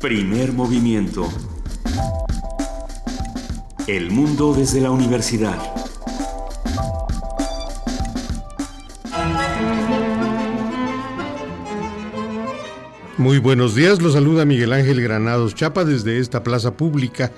Primer 0.00 0.52
movimiento. 0.52 1.28
El 3.88 4.12
mundo 4.12 4.54
desde 4.54 4.80
la 4.80 4.92
universidad. 4.92 5.58
Muy 13.16 13.38
buenos 13.38 13.74
días, 13.74 14.00
los 14.00 14.12
saluda 14.12 14.44
Miguel 14.44 14.72
Ángel 14.72 15.02
Granados 15.02 15.56
Chapa 15.56 15.84
desde 15.84 16.20
esta 16.20 16.44
plaza 16.44 16.76
pública 16.76 17.32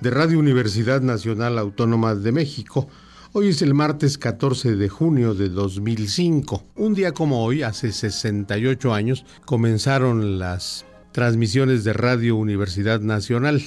de 0.00 0.08
Radio 0.08 0.38
Universidad 0.38 1.02
Nacional 1.02 1.58
Autónoma 1.58 2.14
de 2.14 2.32
México. 2.32 2.88
Hoy 3.34 3.48
es 3.48 3.60
el 3.60 3.74
martes 3.74 4.16
14 4.16 4.76
de 4.76 4.88
junio 4.88 5.34
de 5.34 5.50
2005. 5.50 6.62
Un 6.76 6.94
día 6.94 7.12
como 7.12 7.44
hoy, 7.44 7.62
hace 7.62 7.92
68 7.92 8.94
años, 8.94 9.26
comenzaron 9.44 10.38
las 10.38 10.86
transmisiones 11.18 11.82
de 11.82 11.92
Radio 11.94 12.36
Universidad 12.36 13.00
Nacional. 13.00 13.60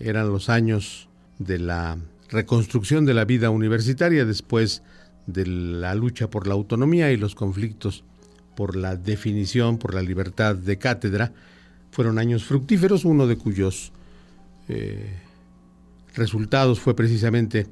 Eran 0.00 0.28
los 0.28 0.50
años 0.50 1.08
de 1.38 1.58
la 1.58 1.96
reconstrucción 2.28 3.06
de 3.06 3.14
la 3.14 3.24
vida 3.24 3.48
universitaria 3.48 4.26
después 4.26 4.82
de 5.26 5.46
la 5.46 5.94
lucha 5.94 6.28
por 6.28 6.46
la 6.46 6.52
autonomía 6.52 7.10
y 7.10 7.16
los 7.16 7.34
conflictos 7.34 8.04
por 8.54 8.76
la 8.76 8.96
definición, 8.96 9.78
por 9.78 9.94
la 9.94 10.02
libertad 10.02 10.54
de 10.54 10.76
cátedra, 10.76 11.32
fueron 11.90 12.18
años 12.18 12.44
fructíferos, 12.44 13.06
uno 13.06 13.26
de 13.26 13.38
cuyos 13.38 13.92
eh, 14.68 15.20
resultados 16.14 16.80
fue 16.80 16.94
precisamente 16.94 17.66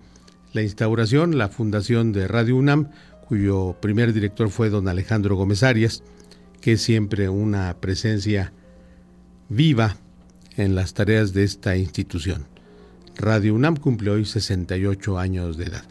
la 0.54 0.62
instauración, 0.62 1.36
la 1.36 1.50
fundación 1.50 2.12
de 2.12 2.28
Radio 2.28 2.56
UNAM, 2.56 2.88
cuyo 3.26 3.76
primer 3.78 4.14
director 4.14 4.48
fue 4.48 4.70
don 4.70 4.88
Alejandro 4.88 5.36
Gómez 5.36 5.62
Arias, 5.62 6.02
que 6.62 6.72
es 6.72 6.80
siempre 6.80 7.28
una 7.28 7.76
presencia 7.78 8.54
viva 9.48 9.96
en 10.56 10.74
las 10.74 10.94
tareas 10.94 11.32
de 11.32 11.44
esta 11.44 11.76
institución. 11.76 12.46
Radio 13.16 13.54
UNAM 13.54 13.76
cumple 13.76 14.10
hoy 14.10 14.24
68 14.24 15.18
años 15.18 15.56
de 15.56 15.64
edad. 15.64 15.84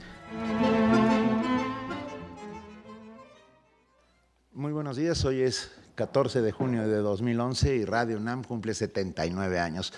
Muy 4.54 4.72
buenos 4.72 4.98
días, 4.98 5.24
hoy 5.26 5.42
es 5.42 5.72
14 5.96 6.42
de 6.42 6.52
junio 6.52 6.88
de 6.88 6.98
2011 6.98 7.76
y 7.76 7.86
Radio 7.86 8.18
UNAM 8.18 8.44
cumple 8.44 8.74
79 8.74 9.60
años. 9.60 9.94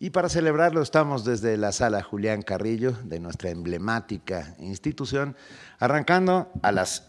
Y 0.00 0.10
para 0.10 0.28
celebrarlo 0.28 0.82
estamos 0.82 1.24
desde 1.24 1.56
la 1.56 1.72
sala 1.72 2.02
Julián 2.02 2.42
Carrillo 2.42 2.92
de 3.04 3.20
nuestra 3.20 3.50
emblemática 3.50 4.56
institución, 4.58 5.36
arrancando 5.78 6.50
a 6.62 6.72
las 6.72 7.08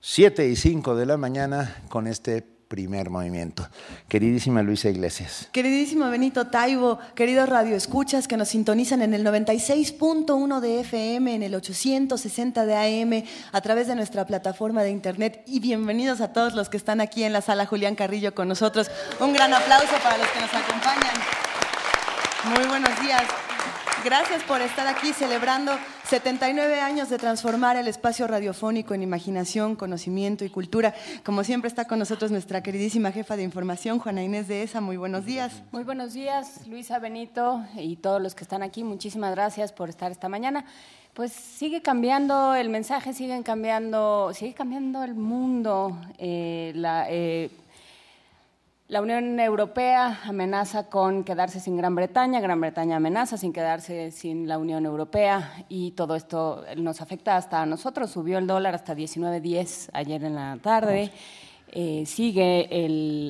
7 0.00 0.48
y 0.48 0.54
5 0.54 0.94
de 0.94 1.06
la 1.06 1.16
mañana 1.16 1.82
con 1.88 2.06
este 2.06 2.53
primer 2.68 3.10
movimiento. 3.10 3.68
Queridísima 4.08 4.62
Luisa 4.62 4.88
Iglesias. 4.88 5.48
Queridísimo 5.52 6.08
Benito 6.10 6.46
Taibo, 6.46 6.98
queridos 7.14 7.48
radioescuchas 7.48 8.28
que 8.28 8.36
nos 8.36 8.48
sintonizan 8.48 9.02
en 9.02 9.14
el 9.14 9.24
96.1 9.24 10.60
de 10.60 10.80
FM, 10.80 11.34
en 11.34 11.42
el 11.42 11.54
860 11.54 12.66
de 12.66 12.74
AM, 12.74 13.24
a 13.52 13.60
través 13.60 13.86
de 13.86 13.94
nuestra 13.94 14.26
plataforma 14.26 14.82
de 14.82 14.90
internet. 14.90 15.42
Y 15.46 15.60
bienvenidos 15.60 16.20
a 16.20 16.32
todos 16.32 16.54
los 16.54 16.68
que 16.68 16.76
están 16.76 17.00
aquí 17.00 17.24
en 17.24 17.32
la 17.32 17.40
sala 17.40 17.66
Julián 17.66 17.94
Carrillo 17.94 18.34
con 18.34 18.48
nosotros. 18.48 18.90
Un 19.20 19.32
gran 19.32 19.52
aplauso 19.52 19.94
para 20.02 20.18
los 20.18 20.28
que 20.28 20.40
nos 20.40 20.54
acompañan. 20.54 21.14
Muy 22.56 22.66
buenos 22.66 23.00
días. 23.00 23.22
Gracias 24.04 24.42
por 24.42 24.60
estar 24.60 24.86
aquí 24.86 25.12
celebrando 25.12 25.72
79 26.08 26.80
años 26.80 27.08
de 27.08 27.16
transformar 27.16 27.76
el 27.76 27.88
espacio 27.88 28.26
radiofónico 28.26 28.92
en 28.92 29.02
imaginación, 29.02 29.74
conocimiento 29.74 30.44
y 30.44 30.50
cultura. 30.50 30.94
Como 31.24 31.44
siempre 31.44 31.68
está 31.68 31.86
con 31.86 31.98
nosotros 31.98 32.30
nuestra 32.30 32.62
queridísima 32.62 33.10
jefa 33.10 33.36
de 33.36 33.42
información, 33.42 33.98
Juana 33.98 34.22
Inés 34.22 34.46
de 34.46 34.62
ESA. 34.62 34.82
Muy 34.82 34.98
buenos 34.98 35.24
días. 35.24 35.62
Muy 35.72 35.82
buenos 35.82 36.12
días, 36.12 36.66
Luisa 36.66 36.98
Benito 36.98 37.64
y 37.76 37.96
todos 37.96 38.20
los 38.20 38.34
que 38.34 38.44
están 38.44 38.62
aquí. 38.62 38.84
Muchísimas 38.84 39.34
gracias 39.34 39.72
por 39.72 39.88
estar 39.88 40.12
esta 40.12 40.28
mañana. 40.28 40.66
Pues 41.14 41.32
sigue 41.32 41.80
cambiando 41.80 42.54
el 42.54 42.68
mensaje, 42.68 43.14
sigue 43.14 43.42
cambiando, 43.42 44.32
sigue 44.34 44.52
cambiando 44.52 45.04
el 45.04 45.14
mundo. 45.14 45.96
Eh, 46.18 46.72
la, 46.74 47.06
eh, 47.08 47.50
la 48.94 49.02
Unión 49.02 49.40
Europea 49.40 50.20
amenaza 50.22 50.88
con 50.88 51.24
quedarse 51.24 51.58
sin 51.58 51.76
Gran 51.76 51.96
Bretaña, 51.96 52.38
Gran 52.38 52.60
Bretaña 52.60 52.94
amenaza 52.94 53.36
sin 53.36 53.52
quedarse 53.52 54.12
sin 54.12 54.46
la 54.46 54.56
Unión 54.56 54.86
Europea 54.86 55.64
y 55.68 55.90
todo 55.90 56.14
esto 56.14 56.62
nos 56.76 57.00
afecta 57.00 57.36
hasta 57.36 57.60
a 57.60 57.66
nosotros. 57.66 58.12
Subió 58.12 58.38
el 58.38 58.46
dólar 58.46 58.76
hasta 58.76 58.94
19.10 58.94 59.90
ayer 59.94 60.22
en 60.22 60.36
la 60.36 60.58
tarde. 60.62 61.10
Eh, 61.72 62.04
sigue 62.06 62.68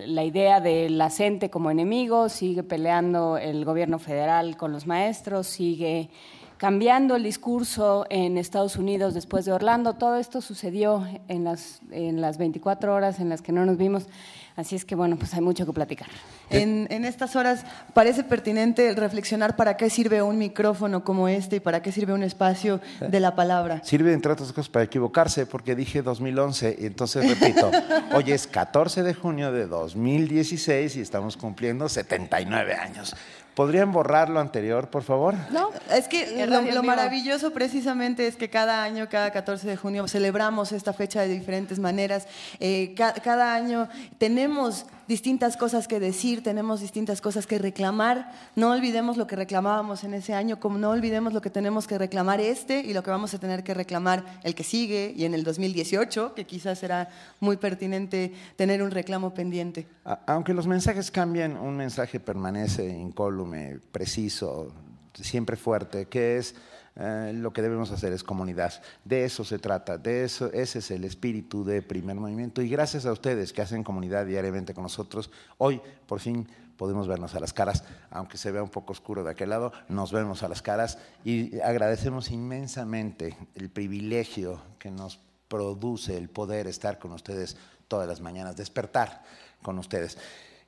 la 0.06 0.22
idea 0.22 0.60
de 0.60 0.90
la 0.90 1.08
CENTE 1.08 1.48
como 1.48 1.70
enemigo, 1.70 2.28
sigue 2.28 2.62
peleando 2.62 3.38
el 3.38 3.64
gobierno 3.64 3.98
federal 3.98 4.58
con 4.58 4.70
los 4.70 4.86
maestros, 4.86 5.46
sigue 5.46 6.10
cambiando 6.58 7.16
el 7.16 7.22
discurso 7.22 8.04
en 8.10 8.38
Estados 8.38 8.76
Unidos 8.76 9.14
después 9.14 9.44
de 9.46 9.52
Orlando. 9.52 9.94
Todo 9.94 10.16
esto 10.16 10.40
sucedió 10.40 11.06
en 11.28 11.44
las, 11.44 11.80
en 11.90 12.20
las 12.20 12.36
24 12.36 12.94
horas 12.94 13.18
en 13.18 13.30
las 13.30 13.40
que 13.42 13.52
no 13.52 13.64
nos 13.64 13.78
vimos. 13.78 14.08
Así 14.56 14.76
es 14.76 14.84
que 14.84 14.94
bueno, 14.94 15.16
pues 15.16 15.34
hay 15.34 15.40
mucho 15.40 15.66
que 15.66 15.72
platicar. 15.72 16.08
En, 16.48 17.04
estas 17.04 17.34
horas 17.34 17.64
parece 17.92 18.22
pertinente 18.22 18.94
reflexionar 18.94 19.56
para 19.56 19.76
qué 19.76 19.90
sirve 19.90 20.22
un 20.22 20.38
micrófono 20.38 21.02
como 21.02 21.26
este 21.26 21.56
y 21.56 21.60
para 21.60 21.82
qué 21.82 21.90
sirve 21.90 22.12
un 22.12 22.22
espacio 22.22 22.80
de 23.00 23.18
la 23.18 23.34
palabra. 23.34 23.82
Sirve, 23.82 24.12
entre 24.12 24.32
otras 24.32 24.52
cosas, 24.52 24.68
para 24.68 24.84
equivocarse, 24.84 25.46
porque 25.46 25.74
dije 25.74 26.02
2011, 26.02 26.76
y 26.78 26.86
entonces 26.86 27.28
repito, 27.28 27.70
hoy 28.14 28.30
es 28.30 28.46
14 28.46 29.02
de 29.02 29.14
junio 29.14 29.50
de 29.50 29.66
2016 29.66 30.96
y 30.96 31.00
estamos 31.00 31.36
cumpliendo 31.36 31.88
79 31.88 32.74
años. 32.74 33.16
¿Podrían 33.54 33.92
borrar 33.92 34.30
lo 34.30 34.40
anterior, 34.40 34.88
por 34.88 35.04
favor? 35.04 35.34
No, 35.50 35.70
es 35.92 36.08
que 36.08 36.44
lo, 36.46 36.82
maravilloso 36.82 37.52
precisamente 37.52 38.26
es 38.26 38.34
que 38.34 38.50
cada 38.50 38.82
año, 38.82 39.08
cada 39.08 39.30
14 39.30 39.68
de 39.68 39.76
junio, 39.76 40.08
celebramos 40.08 40.72
esta 40.72 40.92
fecha 40.92 41.20
de 41.22 41.28
diferentes 41.28 41.78
maneras. 41.78 42.26
Eh, 42.58 42.94
cada 42.96 43.54
año 43.54 43.88
tenemos 44.18 44.86
distintas 45.08 45.56
cosas 45.56 45.88
que 45.88 46.00
decir, 46.00 46.42
tenemos 46.42 46.80
distintas 46.80 47.20
cosas 47.20 47.46
que 47.46 47.58
reclamar. 47.58 48.32
No 48.56 48.70
olvidemos 48.70 49.16
lo 49.16 49.26
que 49.26 49.36
reclamábamos 49.36 50.04
en 50.04 50.14
ese 50.14 50.34
año, 50.34 50.60
como 50.60 50.78
no 50.78 50.90
olvidemos 50.90 51.32
lo 51.32 51.40
que 51.40 51.50
tenemos 51.50 51.86
que 51.86 51.98
reclamar 51.98 52.40
este 52.40 52.80
y 52.80 52.92
lo 52.92 53.02
que 53.02 53.10
vamos 53.10 53.34
a 53.34 53.38
tener 53.38 53.64
que 53.64 53.74
reclamar 53.74 54.24
el 54.42 54.54
que 54.54 54.64
sigue 54.64 55.12
y 55.16 55.24
en 55.24 55.34
el 55.34 55.44
2018, 55.44 56.34
que 56.34 56.46
quizás 56.46 56.78
será 56.78 57.08
muy 57.40 57.56
pertinente 57.56 58.32
tener 58.56 58.82
un 58.82 58.90
reclamo 58.90 59.34
pendiente. 59.34 59.86
Aunque 60.26 60.54
los 60.54 60.66
mensajes 60.66 61.10
cambian, 61.10 61.56
un 61.56 61.76
mensaje 61.76 62.20
permanece 62.20 62.88
incólume, 62.88 63.78
preciso, 63.92 64.72
siempre 65.14 65.56
fuerte, 65.56 66.06
que 66.06 66.38
es 66.38 66.54
eh, 66.96 67.32
lo 67.34 67.52
que 67.52 67.62
debemos 67.62 67.90
hacer 67.90 68.12
es 68.12 68.22
comunidad. 68.22 68.72
De 69.04 69.24
eso 69.24 69.44
se 69.44 69.58
trata, 69.58 69.98
de 69.98 70.24
eso, 70.24 70.52
ese 70.52 70.78
es 70.78 70.90
el 70.90 71.04
espíritu 71.04 71.64
de 71.64 71.82
primer 71.82 72.16
movimiento. 72.16 72.62
Y 72.62 72.68
gracias 72.68 73.06
a 73.06 73.12
ustedes 73.12 73.52
que 73.52 73.62
hacen 73.62 73.82
comunidad 73.82 74.26
diariamente 74.26 74.74
con 74.74 74.84
nosotros, 74.84 75.30
hoy 75.58 75.80
por 76.06 76.20
fin 76.20 76.46
podemos 76.76 77.08
vernos 77.08 77.34
a 77.34 77.40
las 77.40 77.52
caras, 77.52 77.84
aunque 78.10 78.36
se 78.36 78.50
vea 78.50 78.62
un 78.62 78.70
poco 78.70 78.92
oscuro 78.92 79.24
de 79.24 79.30
aquel 79.30 79.50
lado, 79.50 79.72
nos 79.88 80.12
vemos 80.12 80.42
a 80.42 80.48
las 80.48 80.62
caras 80.62 80.98
y 81.24 81.60
agradecemos 81.60 82.30
inmensamente 82.30 83.36
el 83.54 83.70
privilegio 83.70 84.60
que 84.78 84.90
nos 84.90 85.20
produce 85.48 86.16
el 86.16 86.28
poder 86.28 86.66
estar 86.66 86.98
con 86.98 87.12
ustedes 87.12 87.56
todas 87.88 88.08
las 88.08 88.20
mañanas, 88.20 88.56
despertar 88.56 89.22
con 89.62 89.78
ustedes. 89.78 90.18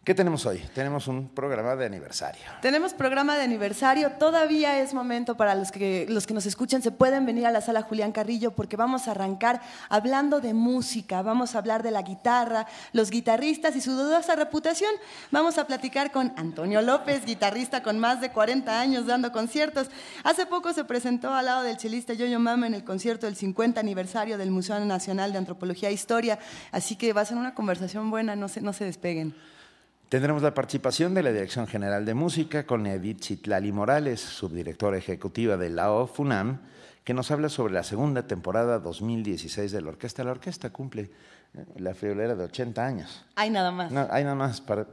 ¿Qué 0.06 0.15
tenemos 0.15 0.47
hoy? 0.47 0.62
Tenemos 0.72 1.09
un 1.09 1.27
programa 1.27 1.75
de 1.75 1.84
aniversario. 1.84 2.41
Tenemos 2.62 2.94
programa 2.94 3.37
de 3.37 3.43
aniversario. 3.43 4.12
Todavía 4.12 4.78
es 4.78 4.94
momento 4.94 5.37
para 5.37 5.56
los 5.56 5.72
que, 5.72 6.06
los 6.09 6.28
que 6.28 6.33
nos 6.33 6.47
escuchan, 6.47 6.81
se 6.81 6.93
pueden 6.93 7.27
venir 7.27 7.44
a 7.44 7.50
la 7.50 7.61
sala 7.61 7.83
Julián 7.83 8.12
Carrillo 8.12 8.53
porque 8.53 8.77
vamos 8.77 9.09
a 9.09 9.11
arrancar 9.11 9.61
hablando 9.89 10.41
de 10.41 10.55
música. 10.55 11.22
Vamos 11.22 11.57
a 11.57 11.59
hablar 11.59 11.83
de 11.83 11.91
la 11.91 12.03
guitarra, 12.03 12.69
los 12.92 13.10
guitarristas 13.10 13.75
y 13.75 13.81
su 13.81 13.95
dudosa 13.95 14.36
reputación. 14.36 14.92
Vamos 15.33 15.59
a 15.59 15.66
platicar 15.66 16.13
con 16.13 16.33
Antonio 16.36 16.83
López, 16.83 17.25
guitarrista 17.25 17.83
con 17.83 17.98
más 17.98 18.21
de 18.21 18.31
40 18.31 18.81
años 18.81 19.07
dando 19.07 19.33
conciertos. 19.33 19.89
Hace 20.22 20.47
poco 20.47 20.72
se 20.72 20.84
presentó 20.84 21.34
al 21.34 21.47
lado 21.47 21.65
del 21.65 21.78
chelista 21.78 22.13
Yoyo 22.13 22.39
Mama 22.39 22.69
en 22.69 22.75
el 22.75 22.84
concierto 22.84 23.27
del 23.27 23.34
50 23.34 23.81
aniversario 23.81 24.39
del 24.39 24.53
Museo 24.53 24.78
Nacional 24.84 25.33
de 25.33 25.39
Antropología 25.39 25.89
e 25.89 25.95
Historia. 25.95 26.39
Así 26.71 26.95
que 26.95 27.13
va 27.13 27.22
a 27.22 27.25
ser 27.25 27.39
una 27.39 27.57
conversación 27.57 28.09
buena, 28.09 28.36
no 28.36 28.47
se, 28.47 28.60
no 28.60 28.72
se 28.72 28.84
despeguen. 28.84 29.34
Tendremos 30.09 30.41
la 30.41 30.55
participación 30.55 31.15
de 31.15 31.25
la 31.25 31.33
Dirección 31.33 31.67
General 31.67 32.05
de 32.05 32.15
Música 32.15 32.65
con 32.65 32.87
Edith 32.87 33.19
Chitlali 33.19 33.73
Morales, 33.73 34.21
subdirectora 34.21 34.97
ejecutiva 34.97 35.57
de 35.57 35.69
la 35.69 35.91
OFUNAM, 35.91 36.61
que 37.03 37.13
nos 37.13 37.33
habla 37.33 37.49
sobre 37.49 37.75
la 37.75 37.83
segunda 37.83 38.25
temporada 38.25 38.79
2016 38.79 39.73
de 39.73 39.83
la 39.83 39.89
orquesta. 39.89 40.23
La 40.23 40.31
orquesta 40.31 40.71
cumple 40.71 41.11
eh, 41.55 41.65
la 41.79 41.93
friolera 41.93 42.37
de 42.37 42.45
80 42.45 42.87
años. 42.87 43.25
Hay 43.35 43.51
nada 43.51 43.73
más. 43.73 43.91
No, 43.91 44.07
hay 44.09 44.23
nada 44.23 44.37
más. 44.37 44.61
Para, 44.61 44.87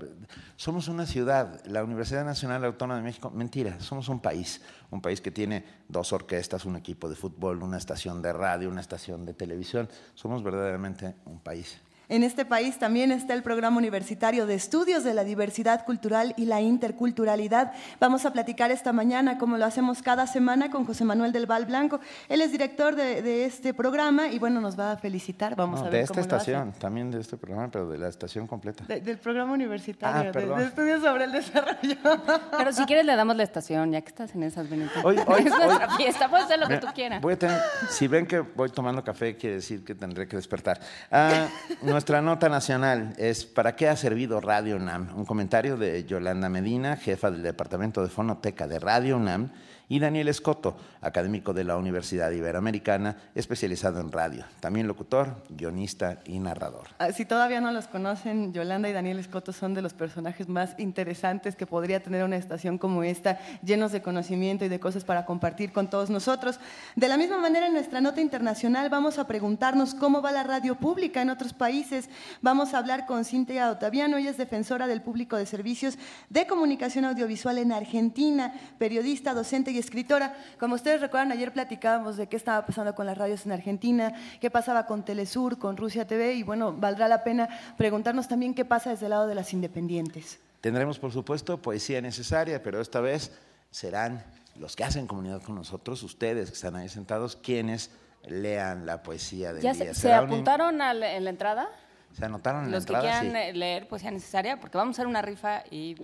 somos 0.55 0.87
una 0.87 1.05
ciudad, 1.05 1.63
la 1.67 1.83
Universidad 1.83 2.25
Nacional 2.25 2.65
Autónoma 2.65 2.97
de 2.97 3.03
México, 3.03 3.29
mentira, 3.29 3.79
somos 3.81 4.09
un 4.09 4.19
país, 4.19 4.61
un 4.89 4.99
país 4.99 5.21
que 5.21 5.29
tiene 5.29 5.63
dos 5.89 6.11
orquestas, 6.11 6.65
un 6.65 6.75
equipo 6.75 7.07
de 7.07 7.15
fútbol, 7.15 7.61
una 7.61 7.77
estación 7.77 8.23
de 8.23 8.33
radio, 8.33 8.67
una 8.67 8.81
estación 8.81 9.27
de 9.27 9.35
televisión. 9.35 9.87
Somos 10.15 10.41
verdaderamente 10.41 11.13
un 11.25 11.39
país. 11.39 11.79
En 12.09 12.23
este 12.23 12.43
país 12.43 12.77
también 12.77 13.11
está 13.13 13.33
el 13.33 13.43
Programa 13.43 13.77
Universitario 13.77 14.45
de 14.45 14.55
Estudios 14.55 15.05
de 15.05 15.13
la 15.13 15.23
Diversidad 15.23 15.85
Cultural 15.85 16.33
y 16.35 16.45
la 16.45 16.59
Interculturalidad. 16.59 17.71
Vamos 18.01 18.25
a 18.25 18.33
platicar 18.33 18.71
esta 18.71 18.91
mañana, 18.91 19.37
como 19.37 19.57
lo 19.57 19.65
hacemos 19.65 20.01
cada 20.01 20.27
semana, 20.27 20.69
con 20.69 20.85
José 20.85 21.05
Manuel 21.05 21.31
del 21.31 21.45
Val 21.45 21.65
Blanco. 21.65 22.01
Él 22.27 22.41
es 22.41 22.51
director 22.51 22.97
de, 22.97 23.45
este 23.45 23.73
programa 23.73 24.27
y 24.27 24.37
bueno, 24.37 24.59
nos 24.59 24.77
va 24.77 24.91
a 24.91 24.97
felicitar. 24.97 25.55
Vamos 25.55 25.79
a 25.79 25.83
ver 25.83 25.93
de 25.93 26.01
esta 26.01 26.19
estación, 26.19 26.73
también 26.73 27.09
de 27.09 27.21
este 27.21 27.37
programa, 27.37 27.69
pero 27.71 27.89
de 27.89 27.97
la 27.97 28.09
estación 28.09 28.47
completa. 28.47 28.83
del 28.83 29.17
programa 29.17 29.53
universitario, 29.53 30.31
ah, 30.35 30.57
de, 30.57 30.65
estudios 30.65 31.01
sobre 31.01 31.23
el 31.23 31.31
desarrollo. 31.31 31.97
Pero 32.57 32.71
si 32.73 32.85
quieres 32.85 33.05
le 33.05 33.15
damos 33.15 33.35
la 33.35 33.43
estación, 33.43 33.91
ya 33.91 34.01
que 34.01 34.09
estás 34.09 34.35
en 34.35 34.43
esas, 34.43 34.69
Benito. 34.69 34.91
Hoy, 35.03 35.17
hoy, 35.25 35.41
es 35.45 35.57
nuestra 35.57 35.95
fiesta, 35.95 36.29
puedes 36.29 36.45
hacer 36.45 36.59
lo 36.59 36.67
que 36.67 36.77
tú 36.77 36.87
quieras. 36.93 37.21
Voy 37.21 37.33
a 37.33 37.39
tener, 37.39 37.59
si 37.89 38.07
ven 38.07 38.25
que 38.25 38.39
voy 38.39 38.69
tomando 38.69 39.03
café, 39.03 39.35
quiere 39.35 39.55
decir 39.57 39.83
que 39.83 39.95
tendré 39.95 40.27
que 40.27 40.35
despertar. 40.35 40.79
Ah, 41.11 41.47
nuestra 41.93 42.23
nota 42.23 42.49
nacional 42.49 43.13
es 43.17 43.45
¿Para 43.45 43.75
qué 43.75 43.87
ha 43.87 43.95
servido 43.95 44.41
Radio 44.41 44.77
UNAM? 44.77 45.15
Un 45.15 45.25
comentario 45.25 45.77
de 45.77 46.03
Yolanda 46.05 46.49
Medina, 46.49 46.97
jefa 46.97 47.29
del 47.29 47.43
Departamento 47.43 48.01
de 48.01 48.09
Fonoteca 48.09 48.67
de 48.67 48.79
Radio 48.79 49.15
UNAM, 49.15 49.51
y 49.89 49.99
Daniel 49.99 50.27
Escoto, 50.27 50.75
académico 51.01 51.53
de 51.53 51.63
la 51.63 51.77
Universidad 51.77 52.31
Iberoamericana, 52.31 53.17
especializado 53.35 53.99
en 53.99 54.11
radio, 54.11 54.45
también 54.59 54.87
locutor, 54.87 55.43
guionista 55.49 56.19
y 56.25 56.39
narrador. 56.39 56.87
Ah, 56.99 57.11
si 57.11 57.25
todavía 57.25 57.61
no 57.61 57.71
los 57.71 57.87
conocen, 57.87 58.53
Yolanda 58.53 58.89
y 58.89 58.93
Daniel 58.93 59.19
Escoto 59.19 59.51
son 59.51 59.73
de 59.73 59.81
los 59.81 59.93
personajes 59.93 60.47
más 60.47 60.75
interesantes 60.77 61.55
que 61.55 61.67
podría 61.67 62.01
tener 62.01 62.23
una 62.23 62.37
estación 62.37 62.77
como 62.77 63.03
esta, 63.03 63.39
llenos 63.63 63.91
de 63.91 64.01
conocimiento 64.01 64.65
y 64.65 64.69
de 64.69 64.79
cosas 64.79 65.03
para 65.03 65.25
compartir 65.25 65.71
con 65.71 65.89
todos 65.89 66.09
nosotros. 66.09 66.59
De 66.95 67.07
la 67.07 67.17
misma 67.17 67.37
manera, 67.37 67.67
en 67.67 67.73
nuestra 67.73 68.01
nota 68.01 68.21
internacional 68.21 68.89
vamos 68.89 69.19
a 69.19 69.27
preguntarnos 69.27 69.93
cómo 69.93 70.21
va 70.21 70.31
la 70.31 70.43
radio 70.43 70.75
pública 70.75 71.21
en 71.21 71.29
otros 71.29 71.53
países. 71.53 72.09
Vamos 72.41 72.73
a 72.73 72.77
hablar 72.77 73.05
con 73.05 73.25
Cintia 73.25 73.69
Otaviano, 73.69 74.17
ella 74.17 74.29
es 74.29 74.37
defensora 74.37 74.87
del 74.87 75.01
público 75.01 75.37
de 75.37 75.45
servicios 75.45 75.97
de 76.29 76.47
comunicación 76.47 77.05
audiovisual 77.05 77.57
en 77.57 77.71
Argentina, 77.71 78.53
periodista, 78.77 79.33
docente 79.33 79.72
y 79.73 79.79
escritora. 79.79 80.35
Como 80.59 80.75
ustedes 80.75 81.01
recuerdan, 81.01 81.31
ayer 81.31 81.51
platicábamos 81.51 82.17
de 82.17 82.27
qué 82.27 82.37
estaba 82.37 82.65
pasando 82.65 82.95
con 82.95 83.05
las 83.05 83.17
radios 83.17 83.45
en 83.45 83.51
Argentina, 83.51 84.13
qué 84.39 84.49
pasaba 84.49 84.85
con 84.85 85.03
Telesur, 85.03 85.57
con 85.57 85.75
Rusia 85.75 86.07
TV, 86.07 86.35
y 86.35 86.43
bueno, 86.43 86.73
valdrá 86.73 87.07
la 87.07 87.23
pena 87.23 87.49
preguntarnos 87.77 88.27
también 88.27 88.53
qué 88.53 88.65
pasa 88.65 88.91
desde 88.91 89.07
el 89.07 89.11
lado 89.11 89.27
de 89.27 89.35
las 89.35 89.53
independientes. 89.53 90.39
Tendremos, 90.61 90.99
por 90.99 91.11
supuesto, 91.11 91.61
poesía 91.61 92.01
necesaria, 92.01 92.63
pero 92.63 92.79
esta 92.79 93.01
vez 93.01 93.31
serán 93.71 94.23
los 94.55 94.75
que 94.75 94.83
hacen 94.83 95.07
comunidad 95.07 95.41
con 95.41 95.55
nosotros, 95.55 96.03
ustedes 96.03 96.49
que 96.49 96.55
están 96.55 96.75
ahí 96.75 96.87
sentados, 96.87 97.35
quienes 97.35 97.91
lean 98.27 98.85
la 98.85 99.03
poesía 99.03 99.51
del 99.51 99.63
¿Ya 99.63 99.73
día. 99.73 99.93
¿Se, 99.93 100.01
¿se 100.01 100.13
apuntaron 100.13 100.79
en 100.81 101.23
la 101.23 101.29
entrada? 101.29 101.69
Se 102.13 102.25
anotaron 102.25 102.65
en 102.65 102.71
la 102.71 102.77
entrada. 102.77 103.03
Los 103.03 103.11
que 103.11 103.31
quieran 103.31 103.59
leer 103.59 103.87
poesía 103.87 104.11
necesaria, 104.11 104.59
porque 104.59 104.77
vamos 104.77 104.97
a 104.97 105.01
hacer 105.01 105.07
una 105.07 105.21
rifa 105.21 105.63
y 105.71 105.95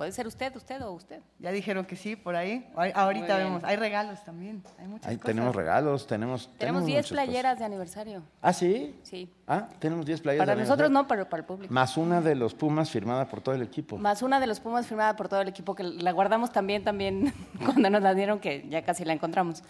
Puede 0.00 0.12
ser 0.12 0.26
usted, 0.26 0.56
usted 0.56 0.80
o 0.80 0.92
usted. 0.92 1.20
Ya 1.38 1.52
dijeron 1.52 1.84
que 1.84 1.94
sí, 1.94 2.16
por 2.16 2.34
ahí. 2.34 2.66
Ahorita 2.94 3.36
vemos. 3.36 3.62
Hay 3.64 3.76
regalos 3.76 4.24
también. 4.24 4.62
Hay 4.78 4.88
muchas 4.88 5.12
cosas. 5.12 5.26
Tenemos 5.26 5.54
regalos, 5.54 6.06
tenemos. 6.06 6.48
Tenemos 6.56 6.86
10 6.86 7.10
playeras 7.10 7.58
de 7.58 7.66
aniversario. 7.66 8.22
¿Ah, 8.40 8.54
sí? 8.54 8.98
Sí. 9.02 9.30
Ah, 9.46 9.68
tenemos 9.78 10.06
10 10.06 10.22
playeras. 10.22 10.46
Para 10.46 10.58
nosotros 10.58 10.90
no, 10.90 11.06
pero 11.06 11.28
para 11.28 11.42
el 11.42 11.46
público. 11.46 11.74
Más 11.74 11.98
una 11.98 12.22
de 12.22 12.34
los 12.34 12.54
Pumas 12.54 12.88
firmada 12.88 13.28
por 13.28 13.42
todo 13.42 13.54
el 13.54 13.60
equipo. 13.60 13.98
Más 13.98 14.22
una 14.22 14.40
de 14.40 14.46
los 14.46 14.58
Pumas 14.58 14.86
firmada 14.86 15.16
por 15.16 15.28
todo 15.28 15.42
el 15.42 15.48
equipo, 15.48 15.74
que 15.74 15.82
la 15.82 16.12
guardamos 16.12 16.50
también, 16.50 16.82
también 16.82 17.34
cuando 17.66 17.90
nos 17.90 18.00
la 18.00 18.14
dieron, 18.14 18.40
que 18.40 18.66
ya 18.70 18.80
casi 18.82 19.04
la 19.04 19.12
encontramos. 19.12 19.62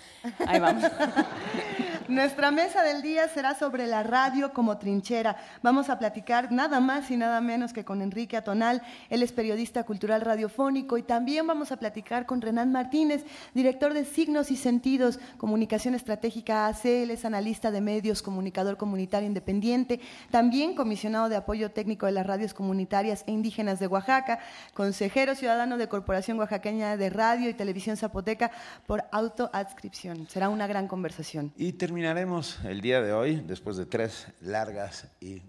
Ahí 0.46 0.60
vamos. 0.60 0.84
Nuestra 2.10 2.50
mesa 2.50 2.82
del 2.82 3.02
día 3.02 3.28
será 3.28 3.54
sobre 3.54 3.86
la 3.86 4.02
radio 4.02 4.52
como 4.52 4.78
trinchera. 4.78 5.36
Vamos 5.62 5.90
a 5.90 5.98
platicar 6.00 6.50
nada 6.50 6.80
más 6.80 7.08
y 7.10 7.16
nada 7.16 7.40
menos 7.40 7.72
que 7.72 7.84
con 7.84 8.02
Enrique 8.02 8.36
Atonal. 8.36 8.82
Él 9.10 9.22
es 9.22 9.30
periodista 9.30 9.84
cultural 9.84 10.19
radiofónico 10.20 10.98
y 10.98 11.02
también 11.02 11.46
vamos 11.46 11.72
a 11.72 11.76
platicar 11.76 12.26
con 12.26 12.40
Renan 12.40 12.72
Martínez, 12.72 13.24
director 13.54 13.94
de 13.94 14.04
Signos 14.04 14.50
y 14.50 14.56
Sentidos, 14.56 15.18
Comunicación 15.38 15.94
Estratégica 15.94 16.66
AC. 16.66 16.84
Él 16.84 17.10
es 17.10 17.24
analista 17.24 17.70
de 17.70 17.80
medios, 17.80 18.22
comunicador 18.22 18.76
comunitario 18.76 19.26
independiente, 19.26 20.00
también 20.30 20.74
comisionado 20.74 21.28
de 21.28 21.36
apoyo 21.36 21.70
técnico 21.70 22.06
de 22.06 22.12
las 22.12 22.26
radios 22.26 22.54
comunitarias 22.54 23.24
e 23.26 23.32
indígenas 23.32 23.80
de 23.80 23.86
Oaxaca, 23.86 24.38
consejero 24.74 25.34
ciudadano 25.34 25.78
de 25.78 25.88
Corporación 25.88 26.38
Oaxaqueña 26.38 26.96
de 26.96 27.10
Radio 27.10 27.48
y 27.48 27.54
Televisión 27.54 27.96
Zapoteca 27.96 28.50
por 28.86 29.04
autoadscripción. 29.12 30.26
Será 30.28 30.48
una 30.48 30.66
gran 30.66 30.88
conversación. 30.88 31.52
Y 31.56 31.72
terminaremos 31.72 32.58
el 32.64 32.80
día 32.80 33.00
de 33.00 33.12
hoy, 33.12 33.42
después 33.46 33.76
de 33.76 33.86
tres 33.86 34.28
largas 34.40 35.08
y 35.20 35.42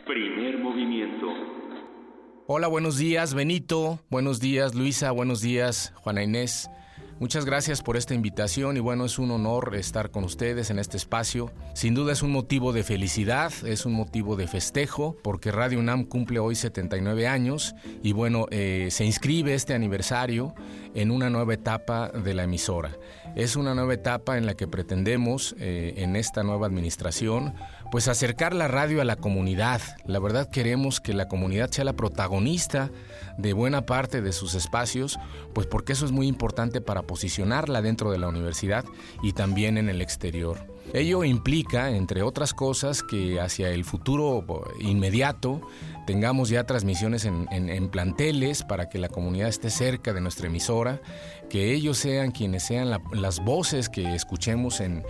Primer 0.08 0.60
movimiento. 0.60 1.28
Hola, 2.48 2.68
buenos 2.68 2.98
días, 2.98 3.34
Benito. 3.34 4.00
Buenos 4.10 4.40
días, 4.40 4.76
Luisa. 4.76 5.12
Buenos 5.12 5.42
días, 5.42 5.92
Juana 5.98 6.24
Inés. 6.24 6.70
Muchas 7.22 7.46
gracias 7.46 7.84
por 7.84 7.98
esta 7.98 8.16
invitación 8.16 8.78
y 8.78 8.80
bueno, 8.80 9.06
es 9.06 9.20
un 9.20 9.30
honor 9.30 9.76
estar 9.76 10.10
con 10.10 10.24
ustedes 10.24 10.72
en 10.72 10.80
este 10.80 10.98
espacio. 10.98 11.52
Sin 11.76 11.94
duda 11.94 12.14
es 12.14 12.24
un 12.24 12.32
motivo 12.32 12.74
de 12.74 12.82
felicidad, 12.82 13.54
es 13.64 13.86
un 13.86 13.94
motivo 13.94 14.36
de 14.36 14.48
festejo, 14.48 15.16
porque 15.22 15.52
Radio 15.52 15.78
UNAM 15.78 16.06
cumple 16.06 16.40
hoy 16.40 16.56
79 16.56 17.28
años 17.28 17.76
y 18.02 18.14
bueno, 18.14 18.48
eh, 18.50 18.88
se 18.90 19.06
inscribe 19.06 19.54
este 19.54 19.76
aniversario 19.76 20.56
en 20.96 21.12
una 21.12 21.30
nueva 21.30 21.54
etapa 21.54 22.10
de 22.10 22.34
la 22.34 22.46
emisora. 22.46 22.98
Es 23.36 23.56
una 23.56 23.76
nueva 23.76 23.94
etapa 23.94 24.40
en 24.40 24.48
la 24.48 24.56
que 24.56 24.68
pretendemos, 24.68 25.56
eh, 25.60 25.94
en 25.98 26.16
esta 26.16 26.42
nueva 26.42 26.66
administración, 26.66 27.54
pues 27.92 28.08
acercar 28.08 28.56
la 28.56 28.70
radio 28.70 29.02
a 29.02 29.06
la 29.06 29.18
comunidad. 29.18 29.82
La 30.06 30.20
verdad 30.20 30.50
queremos 30.50 31.02
que 31.02 31.14
la 31.14 31.28
comunidad 31.28 31.70
sea 31.70 31.84
la 31.84 31.94
protagonista 31.94 32.90
de 33.38 33.52
buena 33.52 33.86
parte 33.86 34.22
de 34.22 34.32
sus 34.32 34.56
espacios, 34.56 35.20
pues 35.54 35.68
porque 35.68 35.94
eso 35.94 36.06
es 36.06 36.12
muy 36.12 36.28
importante 36.28 36.80
para 36.80 37.04
posicionarla 37.04 37.82
dentro 37.82 38.10
de 38.10 38.18
la 38.18 38.30
universidad 38.30 38.86
y 39.22 39.34
también 39.34 39.78
en 39.78 39.90
el 39.90 40.02
exterior. 40.02 40.72
Ello 40.94 41.24
implica, 41.24 41.92
entre 41.92 42.24
otras 42.24 42.54
cosas, 42.54 43.04
que 43.04 43.40
hacia 43.40 43.70
el 43.70 43.86
futuro 43.86 44.44
inmediato 44.80 45.62
tengamos 46.06 46.50
ya 46.50 46.66
transmisiones 46.66 47.26
en, 47.26 47.90
planteles 47.90 48.64
para 48.64 48.90
que 48.90 48.98
la 48.98 49.10
comunidad 49.10 49.50
esté 49.50 49.70
cerca 49.70 50.14
de 50.14 50.22
nuestra 50.22 50.48
emisora, 50.48 51.02
que 51.50 51.74
ellos 51.74 51.98
sean 51.98 52.32
quienes 52.32 52.64
sean 52.64 52.92
las 53.14 53.40
voces 53.44 53.90
que 53.90 54.16
escuchemos 54.16 54.80
en, 54.80 55.04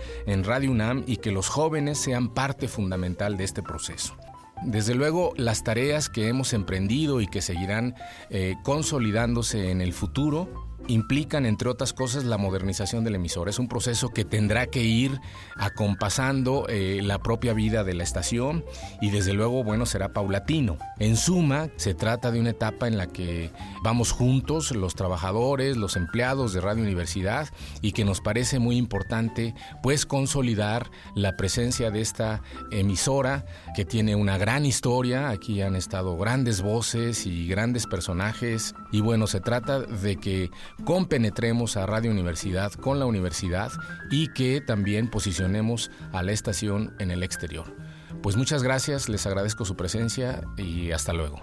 Radio 0.44 0.70
UNAM 0.70 1.04
y 1.06 1.16
que 1.16 1.30
los 1.30 1.48
jóvenes 1.48 1.98
sean 1.98 2.34
parte 2.34 2.68
fundamental 2.68 3.36
de 3.36 3.44
este 3.44 3.62
proceso. 3.62 4.16
Desde 4.64 4.94
luego, 4.94 5.32
las 5.36 5.64
tareas 5.64 6.08
que 6.08 6.28
hemos 6.28 6.52
emprendido 6.52 7.20
y 7.20 7.26
que 7.26 7.42
seguirán 7.42 7.94
eh, 8.30 8.54
consolidándose 8.62 9.70
en 9.70 9.80
el 9.80 9.92
futuro 9.92 10.71
implican, 10.88 11.46
entre 11.46 11.68
otras 11.68 11.92
cosas, 11.92 12.24
la 12.24 12.38
modernización 12.38 13.04
del 13.04 13.14
emisor. 13.14 13.48
Es 13.48 13.58
un 13.58 13.68
proceso 13.68 14.08
que 14.10 14.24
tendrá 14.24 14.66
que 14.66 14.82
ir 14.82 15.20
acompasando 15.56 16.66
eh, 16.68 17.00
la 17.02 17.18
propia 17.18 17.52
vida 17.52 17.84
de 17.84 17.94
la 17.94 18.02
estación 18.02 18.64
y 19.00 19.10
desde 19.10 19.32
luego, 19.32 19.64
bueno, 19.64 19.86
será 19.86 20.12
paulatino. 20.12 20.78
En 20.98 21.16
suma, 21.16 21.68
se 21.76 21.94
trata 21.94 22.30
de 22.30 22.40
una 22.40 22.50
etapa 22.50 22.88
en 22.88 22.98
la 22.98 23.06
que 23.06 23.50
vamos 23.82 24.12
juntos, 24.12 24.72
los 24.72 24.94
trabajadores, 24.94 25.76
los 25.76 25.96
empleados 25.96 26.52
de 26.52 26.60
Radio 26.60 26.82
Universidad, 26.82 27.48
y 27.80 27.92
que 27.92 28.04
nos 28.04 28.20
parece 28.20 28.58
muy 28.58 28.76
importante, 28.76 29.54
pues, 29.82 30.06
consolidar 30.06 30.90
la 31.14 31.36
presencia 31.36 31.90
de 31.90 32.00
esta 32.00 32.42
emisora 32.70 33.44
que 33.74 33.84
tiene 33.84 34.16
una 34.16 34.38
gran 34.38 34.66
historia. 34.66 35.30
Aquí 35.30 35.60
han 35.62 35.76
estado 35.76 36.16
grandes 36.16 36.62
voces 36.62 37.26
y 37.26 37.46
grandes 37.46 37.86
personajes. 37.86 38.74
Y 38.90 39.00
bueno, 39.00 39.26
se 39.26 39.40
trata 39.40 39.80
de 39.80 40.16
que 40.16 40.50
compenetremos 40.84 41.76
a 41.76 41.86
Radio 41.86 42.10
Universidad 42.10 42.72
con 42.72 42.98
la 42.98 43.06
universidad 43.06 43.70
y 44.10 44.28
que 44.28 44.60
también 44.60 45.08
posicionemos 45.08 45.90
a 46.12 46.22
la 46.22 46.32
estación 46.32 46.94
en 46.98 47.10
el 47.10 47.22
exterior. 47.22 47.76
Pues 48.22 48.36
muchas 48.36 48.62
gracias, 48.62 49.08
les 49.08 49.26
agradezco 49.26 49.64
su 49.64 49.76
presencia 49.76 50.42
y 50.56 50.92
hasta 50.92 51.12
luego. 51.12 51.40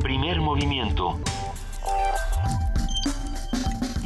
Primer 0.00 0.40
movimiento. 0.40 1.18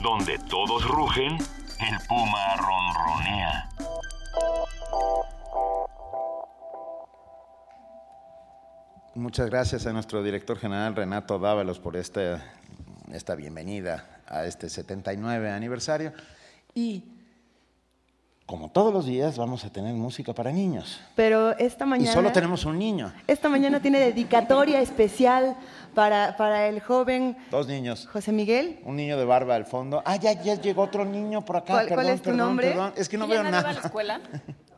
Donde 0.03 0.39
todos 0.51 0.87
rugen, 0.87 1.39
el 1.81 1.99
puma 2.09 2.57
ronronea. 2.57 3.71
Muchas 9.17 9.49
gracias 9.49 9.87
a 9.87 9.93
nuestro 9.93 10.25
director 10.25 10.59
general 10.59 10.97
Renato 10.97 11.39
Dávalos 11.39 11.79
por 11.79 11.97
esta, 11.97 12.43
esta 13.13 13.37
bienvenida 13.37 14.21
a 14.27 14.45
este 14.45 14.69
79 14.69 15.51
aniversario. 15.51 16.13
Y 16.75 17.05
como 18.45 18.73
todos 18.73 18.93
los 18.93 19.07
días 19.07 19.39
vamos 19.39 19.65
a 19.65 19.71
tener 19.71 19.95
música 19.95 20.33
para 20.33 20.51
niños. 20.51 21.01
Pero 21.15 21.57
esta 21.59 21.87
mañana... 21.87 22.11
Y 22.11 22.13
solo 22.13 22.33
tenemos 22.33 22.65
un 22.65 22.77
niño. 22.77 23.13
Esta 23.29 23.49
mañana 23.49 23.81
tiene 23.81 24.01
dedicatoria 24.01 24.81
especial 24.81 25.57
para, 25.95 26.37
para 26.37 26.67
el 26.67 26.81
joven... 26.81 27.37
Dos 27.53 27.69
niños. 27.69 28.09
José 28.13 28.33
Miguel. 28.33 28.81
Un 28.85 28.97
niño 28.97 29.17
de 29.17 29.25
barba 29.25 29.55
al 29.55 29.65
fondo. 29.65 30.03
Ah, 30.05 30.17
ya, 30.17 30.33
ya 30.43 30.57
llegó 30.57 30.83
otro 30.83 31.05
niño 31.05 31.45
por 31.45 31.59
acá. 31.59 31.73
¿Cuál, 31.73 31.87
cuál 31.87 31.99
perdón, 32.01 32.15
es 32.15 32.21
tu 32.21 32.31
perdón, 32.31 32.47
nombre? 32.49 32.69
perdón. 32.71 32.93
Es 32.97 33.09
que 33.09 33.17
no 33.17 33.27
¿Ella 33.27 33.43
veo 33.43 33.51
nada. 33.53 33.71
a 33.71 33.73
la 33.75 33.81
escuela? 33.81 34.21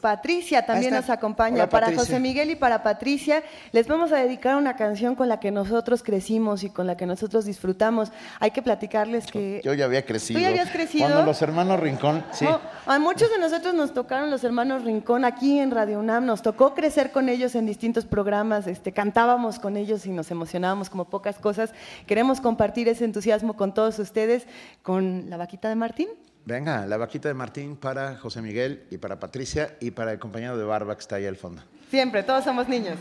Patricia 0.00 0.64
también 0.64 0.94
nos 0.94 1.10
acompaña. 1.10 1.54
Hola, 1.54 1.68
para 1.68 1.86
Patricia. 1.86 2.04
José 2.04 2.20
Miguel 2.20 2.50
y 2.50 2.56
para 2.56 2.82
Patricia 2.82 3.42
les 3.72 3.86
vamos 3.86 4.12
a 4.12 4.16
dedicar 4.16 4.56
una 4.56 4.76
canción 4.76 5.14
con 5.14 5.28
la 5.28 5.40
que 5.40 5.50
nosotros 5.50 6.02
crecimos 6.02 6.64
y 6.64 6.70
con 6.70 6.86
la 6.86 6.96
que 6.96 7.06
nosotros 7.06 7.44
disfrutamos. 7.44 8.12
Hay 8.40 8.50
que 8.50 8.62
platicarles 8.62 9.26
que... 9.26 9.60
Yo 9.64 9.74
ya 9.74 9.84
había 9.84 10.04
crecido. 10.04 10.38
¿Tú 10.38 10.42
ya 10.42 10.48
habías 10.48 10.70
crecido? 10.70 11.06
Cuando 11.06 11.26
los 11.26 11.42
hermanos 11.42 11.80
Rincón, 11.80 12.24
sí. 12.32 12.44
No, 12.44 12.60
a 12.86 12.98
muchos 12.98 13.30
de 13.30 13.38
nosotros 13.38 13.74
nos 13.74 13.92
tocaron 13.92 14.30
los 14.30 14.44
hermanos 14.44 14.84
Rincón 14.84 15.24
aquí 15.24 15.58
en 15.58 15.70
Radio 15.70 15.98
UNAM, 15.98 16.26
nos 16.26 16.42
tocó 16.42 16.74
crecer 16.74 17.10
con 17.12 17.28
ellos 17.28 17.54
en 17.54 17.66
distintos 17.66 18.04
programas, 18.04 18.66
este, 18.66 18.92
cantábamos 18.92 19.58
con 19.58 19.76
ellos 19.76 20.06
y 20.06 20.10
nos 20.10 20.30
emocionábamos 20.30 20.90
como 20.90 21.06
pocas 21.06 21.38
cosas. 21.38 21.72
Queremos 22.06 22.40
compartir 22.40 22.88
ese 22.88 23.04
entusiasmo 23.04 23.54
con 23.54 23.74
todos 23.74 23.98
ustedes 23.98 24.46
con 24.82 25.30
la 25.30 25.36
vaquita 25.36 25.68
de 25.68 25.74
Martín. 25.74 26.08
Venga, 26.44 26.86
la 26.86 26.96
vaquita 26.96 27.28
de 27.28 27.34
Martín 27.34 27.76
para 27.76 28.16
José 28.16 28.42
Miguel 28.42 28.84
y 28.90 28.98
para 28.98 29.20
Patricia 29.20 29.76
y 29.80 29.92
para 29.92 30.12
el 30.12 30.18
compañero 30.18 30.56
de 30.56 30.64
barba 30.64 30.96
que 30.96 31.00
está 31.00 31.16
ahí 31.16 31.26
al 31.26 31.36
fondo. 31.36 31.62
Siempre, 31.88 32.22
todos 32.24 32.42
somos 32.44 32.68
niños. 32.68 32.96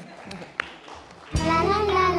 La 1.45 1.63
la 1.63 1.81
la 1.93 2.10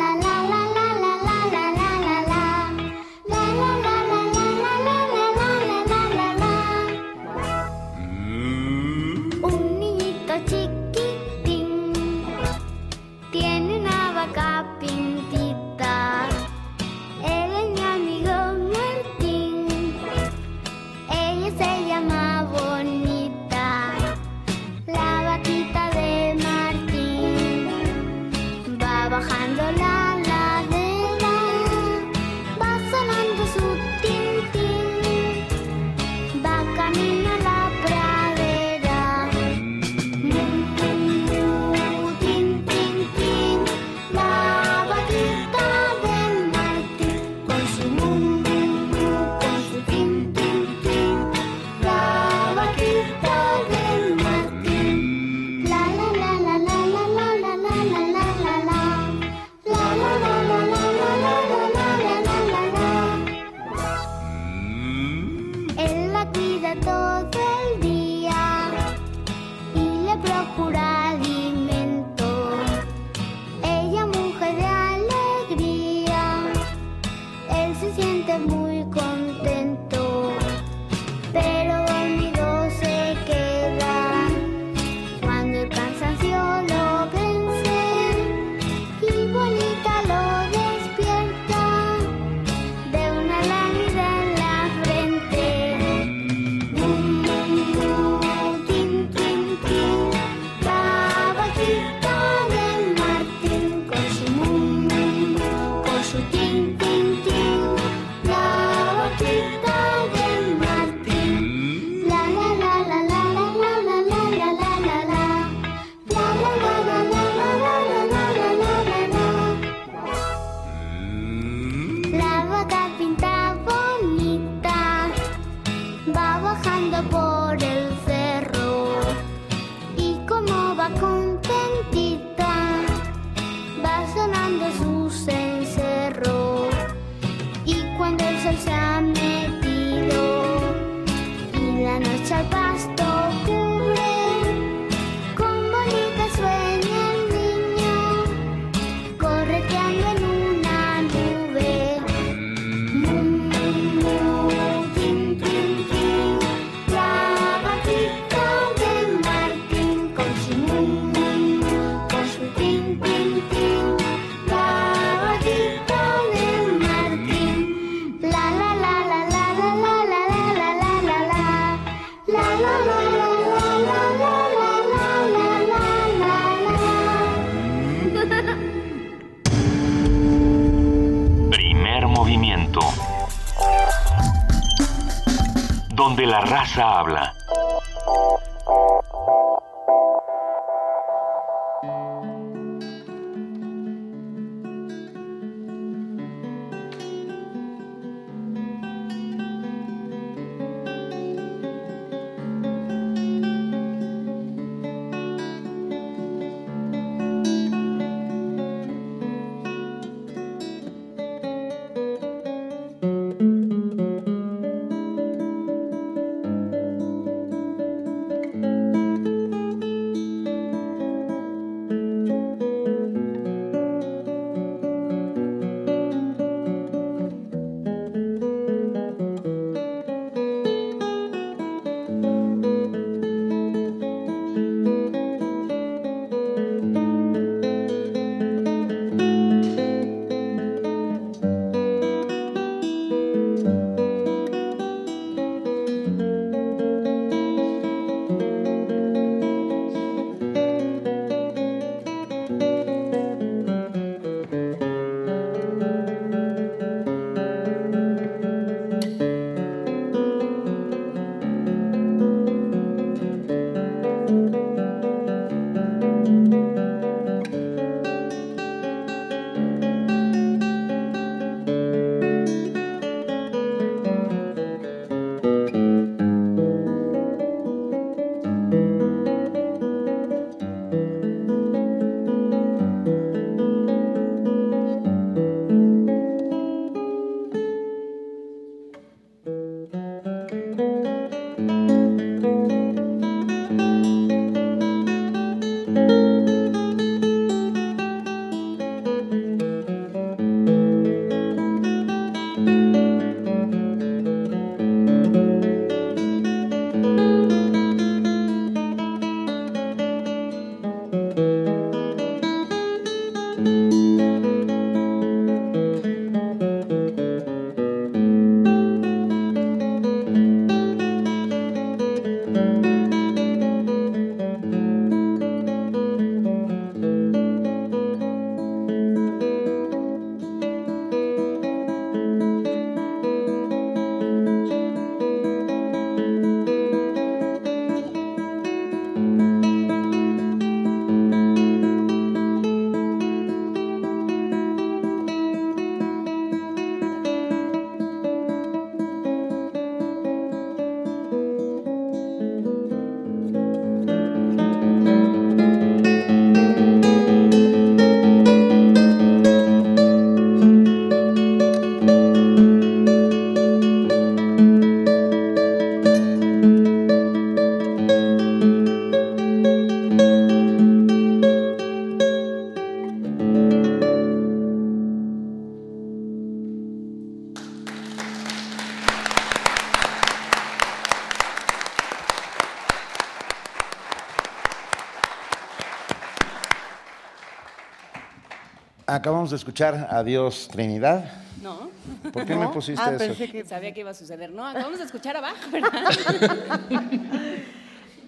Acabamos 389.23 389.51
de 389.51 389.57
escuchar 389.57 390.09
Adiós 390.11 390.67
Trinidad. 390.73 391.23
No. 391.63 391.91
¿Por 392.33 392.45
qué 392.45 392.57
me 392.57 392.67
pusiste 392.67 393.01
Ah, 393.01 393.11
eso? 393.11 393.19
pensé 393.19 393.49
que... 393.49 393.65
Sabía 393.65 393.95
que 393.95 394.01
iba 394.01 394.11
a 394.11 394.15
suceder. 394.15 394.51
No, 394.51 394.67
acabamos 394.67 394.99
de 394.99 395.05
escuchar 395.05 395.37
abajo, 395.37 395.55
¿verdad? 395.71 395.91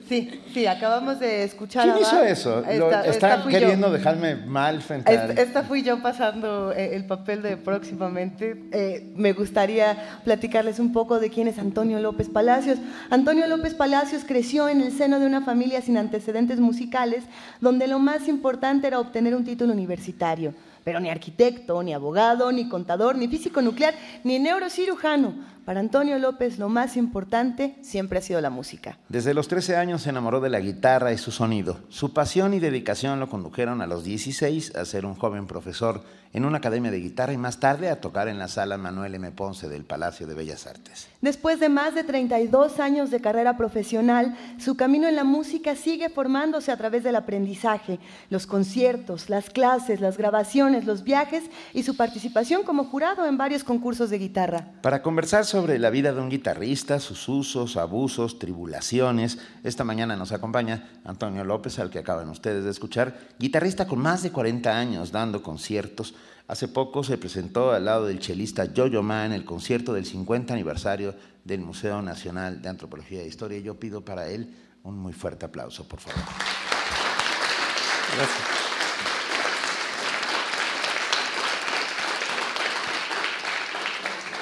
Sí, 0.09 0.41
sí, 0.53 0.67
acabamos 0.67 1.19
de 1.19 1.45
escuchar 1.45 1.85
¿Quién 1.85 1.97
a 1.97 2.01
hizo 2.01 2.17
Bach. 2.17 2.27
eso? 2.29 2.59
Esta- 2.61 2.75
Lo- 2.77 2.91
esta 2.91 3.09
está 3.11 3.43
yo. 3.43 3.49
queriendo 3.49 3.91
dejarme 3.91 4.37
mal 4.37 4.83
frente 4.83 5.11
a 5.11 5.31
Esta, 5.31 5.43
esta 5.43 5.63
fui 5.65 5.83
yo 5.83 6.01
pasando 6.03 6.73
eh, 6.73 6.95
el 6.95 7.07
papel 7.07 7.41
de 7.43 7.57
próximamente. 7.57 8.67
Eh, 8.71 9.11
me 9.17 9.33
gustaría 9.33 10.21
platicarles 10.23 10.79
un 10.79 10.93
poco 10.93 11.19
de 11.19 11.31
quién 11.31 11.49
es 11.49 11.59
Antonio 11.59 11.99
López 12.01 12.29
Palacios. 12.29 12.79
Antonio 13.11 13.47
López 13.49 13.73
Palacios 13.75 14.25
creció 14.25 14.69
en 14.69 14.83
el 14.83 14.93
seno 14.93 15.19
de 15.19 15.27
una 15.27 15.41
familia 15.41 15.81
sin 15.81 15.97
antecedentes 15.97 16.61
musicales, 16.61 17.25
donde 17.63 17.87
lo 17.89 17.99
más 17.99 18.29
importante 18.29 18.87
era 18.87 19.01
obtener 19.01 19.35
un 19.35 19.45
título 19.45 19.73
universitario. 19.73 20.53
Pero 20.85 21.01
ni 21.01 21.11
arquitecto, 21.11 21.83
ni 21.83 21.95
abogado, 21.95 22.53
ni 22.53 22.69
contador, 22.69 23.17
ni 23.17 23.27
físico 23.27 23.63
nuclear, 23.63 23.95
ni 24.23 24.39
neurocirujano. 24.39 25.35
Para 25.65 25.81
Antonio 25.81 26.19
López 26.19 26.59
lo 26.59 26.69
más 26.69 26.95
importante 26.95 27.77
siempre 27.81 28.19
ha 28.19 28.23
sido 28.23 28.39
la 28.43 28.51
música. 28.51 28.99
Desde 29.09 29.33
los 29.33 29.49
13 29.49 29.77
años 29.77 30.03
se 30.03 30.11
enamoró 30.11 30.41
de 30.41 30.51
la 30.51 30.61
guitarra 30.61 31.13
y 31.13 31.17
su 31.17 31.31
sonido. 31.31 31.79
Su 31.89 32.13
pasión 32.13 32.53
y 32.53 32.61
dedicación 32.61 33.19
lo 33.19 33.31
condujeron 33.31 33.81
a 33.81 33.87
los 33.87 34.05
16 34.05 34.77
a 34.77 34.85
ser 34.85 35.07
un 35.07 35.15
joven 35.15 35.47
profesor 35.47 36.03
en 36.35 36.45
una 36.45 36.59
academia 36.59 36.91
de 36.91 36.99
guitarra 36.99 37.33
y 37.33 37.39
más 37.39 37.61
tarde 37.61 37.89
a 37.89 38.01
tocar 38.01 38.27
en 38.27 38.41
la 38.41 38.49
sala 38.49 38.77
Manuel 38.77 39.15
M. 39.15 39.31
Ponce 39.31 39.69
del 39.69 39.85
Palacio 39.85 40.27
de 40.27 40.35
Bellas 40.35 40.67
Artes. 40.67 41.07
Después 41.23 41.61
de 41.61 41.69
más 41.69 41.95
de 41.95 42.03
32 42.03 42.81
años 42.81 43.13
de 43.13 43.21
carrera 43.21 43.57
profesional, 43.57 44.37
su 44.59 44.77
camino 44.77 45.07
en 45.07 45.15
la 45.15 45.23
música 45.23 45.77
sigue 45.77 46.09
formándose 46.09 46.73
a 46.73 46.77
través 46.77 47.05
del 47.05 47.15
aprendizaje, 47.15 48.01
los 48.31 48.49
conciertos, 48.49 49.31
las 49.31 49.49
clases, 49.49 50.01
las 50.01 50.19
grabaciones, 50.19 50.87
los 50.87 51.05
viajes 51.05 51.45
y 51.73 51.85
su 51.85 51.97
participación 51.97 52.65
como 52.65 52.85
jurado 52.85 53.27
en 53.27 53.39
varios 53.39 53.63
concursos 53.63 54.11
de 54.11 54.19
guitarra. 54.19 54.73
Para 54.83 55.03
conversar 55.03 55.45
sobre 55.45 55.79
la 55.79 55.91
vida 55.91 56.13
de 56.13 56.21
un 56.21 56.31
guitarrista, 56.31 56.99
sus 56.99 57.29
usos, 57.29 57.77
abusos, 57.77 58.41
tribulaciones, 58.41 59.39
esta 59.63 59.85
mañana 59.85 60.17
nos 60.17 60.33
acompaña 60.33 60.89
Antonio 61.05 61.45
López, 61.45 61.79
al 61.79 61.91
que 61.91 62.01
acaban 62.01 62.29
ustedes 62.29 62.65
de 62.65 62.71
escuchar, 62.73 63.17
guitarrista 63.39 63.87
con 63.87 64.01
más 64.01 64.25
de 64.25 64.33
40 64.33 64.77
años 64.77 65.13
dando 65.13 65.41
conciertos. 65.41 66.13
Hace 66.47 66.69
poco 66.69 67.03
se 67.03 67.17
presentó 67.17 67.73
al 67.73 67.87
lado 67.87 68.07
del 68.07 68.19
chelista 68.19 68.67
Yo-Yo 68.67 69.03
Ma 69.03 69.25
en 69.25 69.33
el 69.33 69.47
concierto 69.47 69.95
del 69.95 70.05
50 70.05 70.53
aniversario 70.53 71.15
del 71.43 71.61
Museo 71.61 72.03
Nacional 72.03 72.61
de 72.61 72.69
Antropología 72.69 73.23
e 73.23 73.27
Historia. 73.27 73.59
Yo 73.61 73.81
pido 73.81 74.05
para 74.05 74.29
él 74.29 74.55
un 74.83 74.99
muy 74.99 75.15
fuerte 75.15 75.47
aplauso, 75.47 75.89
por 75.89 76.01
favor. 76.01 76.21
Gracias. 78.17 78.64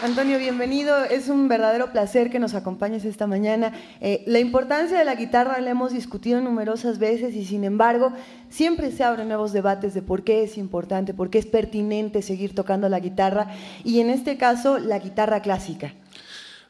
Antonio, 0.02 0.36
bienvenido. 0.36 1.04
Es 1.04 1.28
un 1.28 1.46
verdadero 1.46 1.92
placer 1.92 2.28
que 2.28 2.40
nos 2.40 2.54
acompañes 2.54 3.04
esta 3.04 3.28
mañana. 3.28 3.72
Eh, 4.00 4.24
la 4.26 4.40
importancia 4.40 4.98
de 4.98 5.04
la 5.04 5.14
guitarra 5.14 5.60
la 5.60 5.70
hemos 5.70 5.92
discutido 5.92 6.40
numerosas 6.40 6.98
veces 6.98 7.36
y 7.36 7.44
sin 7.44 7.62
embargo 7.62 8.12
siempre 8.50 8.90
se 8.90 9.04
abren 9.04 9.28
nuevos 9.28 9.52
debates 9.52 9.94
de 9.94 10.02
por 10.02 10.24
qué 10.24 10.42
es 10.42 10.58
importante, 10.58 11.14
por 11.14 11.30
qué 11.30 11.38
es 11.38 11.46
pertinente 11.46 12.20
seguir 12.20 12.52
tocando 12.52 12.88
la 12.88 12.98
guitarra 12.98 13.54
y 13.84 14.00
en 14.00 14.10
este 14.10 14.36
caso 14.36 14.80
la 14.80 14.98
guitarra 14.98 15.40
clásica. 15.40 15.94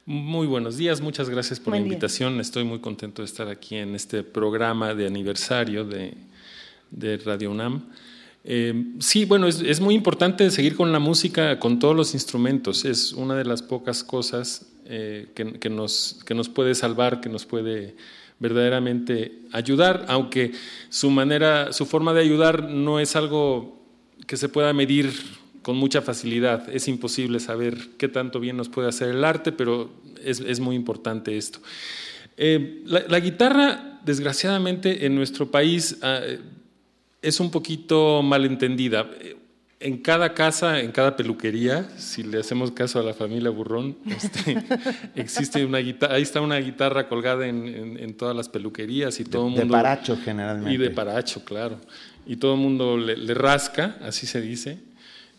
Muy 0.04 0.46
buenos 0.46 0.76
días, 0.76 1.00
muchas 1.00 1.30
gracias 1.30 1.58
por 1.58 1.70
Buen 1.70 1.80
la 1.80 1.84
día. 1.84 1.92
invitación. 1.94 2.38
Estoy 2.38 2.64
muy 2.64 2.80
contento 2.80 3.22
de 3.22 3.26
estar 3.26 3.48
aquí 3.48 3.76
en 3.76 3.94
este 3.94 4.24
programa 4.24 4.94
de 4.94 5.06
aniversario 5.06 5.86
de, 5.86 6.18
de 6.90 7.16
Radio 7.16 7.50
UNAM. 7.50 7.88
Eh, 8.44 8.94
sí, 8.98 9.24
bueno, 9.24 9.46
es, 9.46 9.80
muy 9.80 9.94
importante 9.94 10.50
seguir 10.50 10.74
con 10.76 10.90
la 10.90 10.98
música, 10.98 11.58
con 11.58 11.78
todos 11.78 11.94
los 11.94 12.14
instrumentos. 12.14 12.84
Es 12.84 13.12
una 13.12 13.36
de 13.36 13.44
las 13.44 13.62
pocas 13.62 14.02
cosas 14.02 14.66
eh, 14.86 15.28
que, 15.34 15.70
nos, 15.70 16.20
que 16.26 16.34
nos 16.34 16.48
puede 16.48 16.74
salvar, 16.74 17.20
que 17.20 17.28
nos 17.28 17.46
puede 17.46 17.94
verdaderamente 18.40 19.38
ayudar, 19.52 20.04
aunque 20.08 20.52
su 20.88 21.10
manera, 21.10 21.72
su 21.72 21.86
forma 21.86 22.12
de 22.12 22.22
ayudar 22.22 22.68
no 22.68 22.98
es 22.98 23.14
algo 23.14 23.80
que 24.26 24.36
se 24.36 24.48
pueda 24.48 24.72
medir 24.72 25.12
con 25.62 25.76
mucha 25.76 26.02
facilidad. 26.02 26.68
Es 26.74 26.88
imposible 26.88 27.38
saber 27.38 27.90
qué 27.98 28.08
tanto 28.08 28.40
bien 28.40 28.56
nos 28.56 28.68
puede 28.68 28.88
hacer 28.88 29.10
el 29.10 29.24
arte, 29.24 29.52
pero 29.52 29.92
es, 30.24 30.40
es 30.40 30.58
muy 30.58 30.74
importante 30.74 31.36
esto. 31.36 31.60
La, 32.36 33.04
la 33.08 33.20
guitarra, 33.20 34.00
desgraciadamente, 34.04 35.06
en 35.06 35.14
nuestro 35.14 35.52
país 35.52 35.98
ah, 36.02 36.20
es 37.22 37.40
un 37.40 37.50
poquito 37.50 38.22
malentendida. 38.22 39.08
En 39.80 39.98
cada 39.98 40.32
casa, 40.34 40.78
en 40.80 40.92
cada 40.92 41.16
peluquería, 41.16 41.88
si 41.96 42.22
le 42.22 42.38
hacemos 42.38 42.70
caso 42.70 43.00
a 43.00 43.02
la 43.02 43.14
familia 43.14 43.50
Burrón, 43.50 43.96
este, 44.06 44.56
existe 45.16 45.64
una 45.64 45.78
guitarra, 45.78 46.14
ahí 46.14 46.22
está 46.22 46.40
una 46.40 46.58
guitarra 46.58 47.08
colgada 47.08 47.48
en, 47.48 47.66
en- 47.66 47.98
en 47.98 48.14
todas 48.14 48.36
las 48.36 48.48
peluquerías 48.48 49.18
y 49.18 49.24
todo 49.24 49.48
el 49.48 49.54
De 49.54 49.60
mundo... 49.60 49.72
paracho, 49.72 50.16
generalmente. 50.24 50.72
Y 50.72 50.76
de 50.76 50.90
paracho, 50.90 51.44
claro. 51.44 51.78
Y 52.26 52.36
todo 52.36 52.54
el 52.54 52.60
mundo 52.60 52.96
le, 52.96 53.16
le 53.16 53.34
rasca, 53.34 53.96
así 54.02 54.26
se 54.26 54.40
dice. 54.40 54.78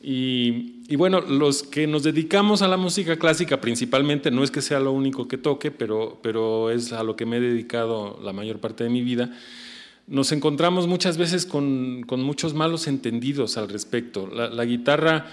Y, 0.01 0.81
y 0.89 0.97
bueno, 0.97 1.21
los 1.21 1.63
que 1.63 1.87
nos 1.87 2.03
dedicamos 2.03 2.61
a 2.61 2.67
la 2.67 2.75
música 2.75 3.15
clásica 3.15 3.61
principalmente, 3.61 4.29
no 4.31 4.43
es 4.43 4.51
que 4.51 4.61
sea 4.61 4.81
lo 4.81 4.91
único 4.91 5.29
que 5.29 5.37
toque, 5.37 5.71
pero, 5.71 6.19
pero 6.21 6.69
es 6.71 6.91
a 6.91 7.03
lo 7.03 7.15
que 7.15 7.25
me 7.25 7.37
he 7.37 7.39
dedicado 7.39 8.19
la 8.21 8.33
mayor 8.33 8.59
parte 8.59 8.83
de 8.83 8.89
mi 8.89 9.01
vida, 9.01 9.31
nos 10.07 10.31
encontramos 10.31 10.87
muchas 10.87 11.17
veces 11.17 11.45
con, 11.45 12.03
con 12.05 12.21
muchos 12.21 12.53
malos 12.53 12.87
entendidos 12.87 13.57
al 13.57 13.69
respecto. 13.69 14.27
La, 14.27 14.49
la 14.49 14.65
guitarra 14.65 15.27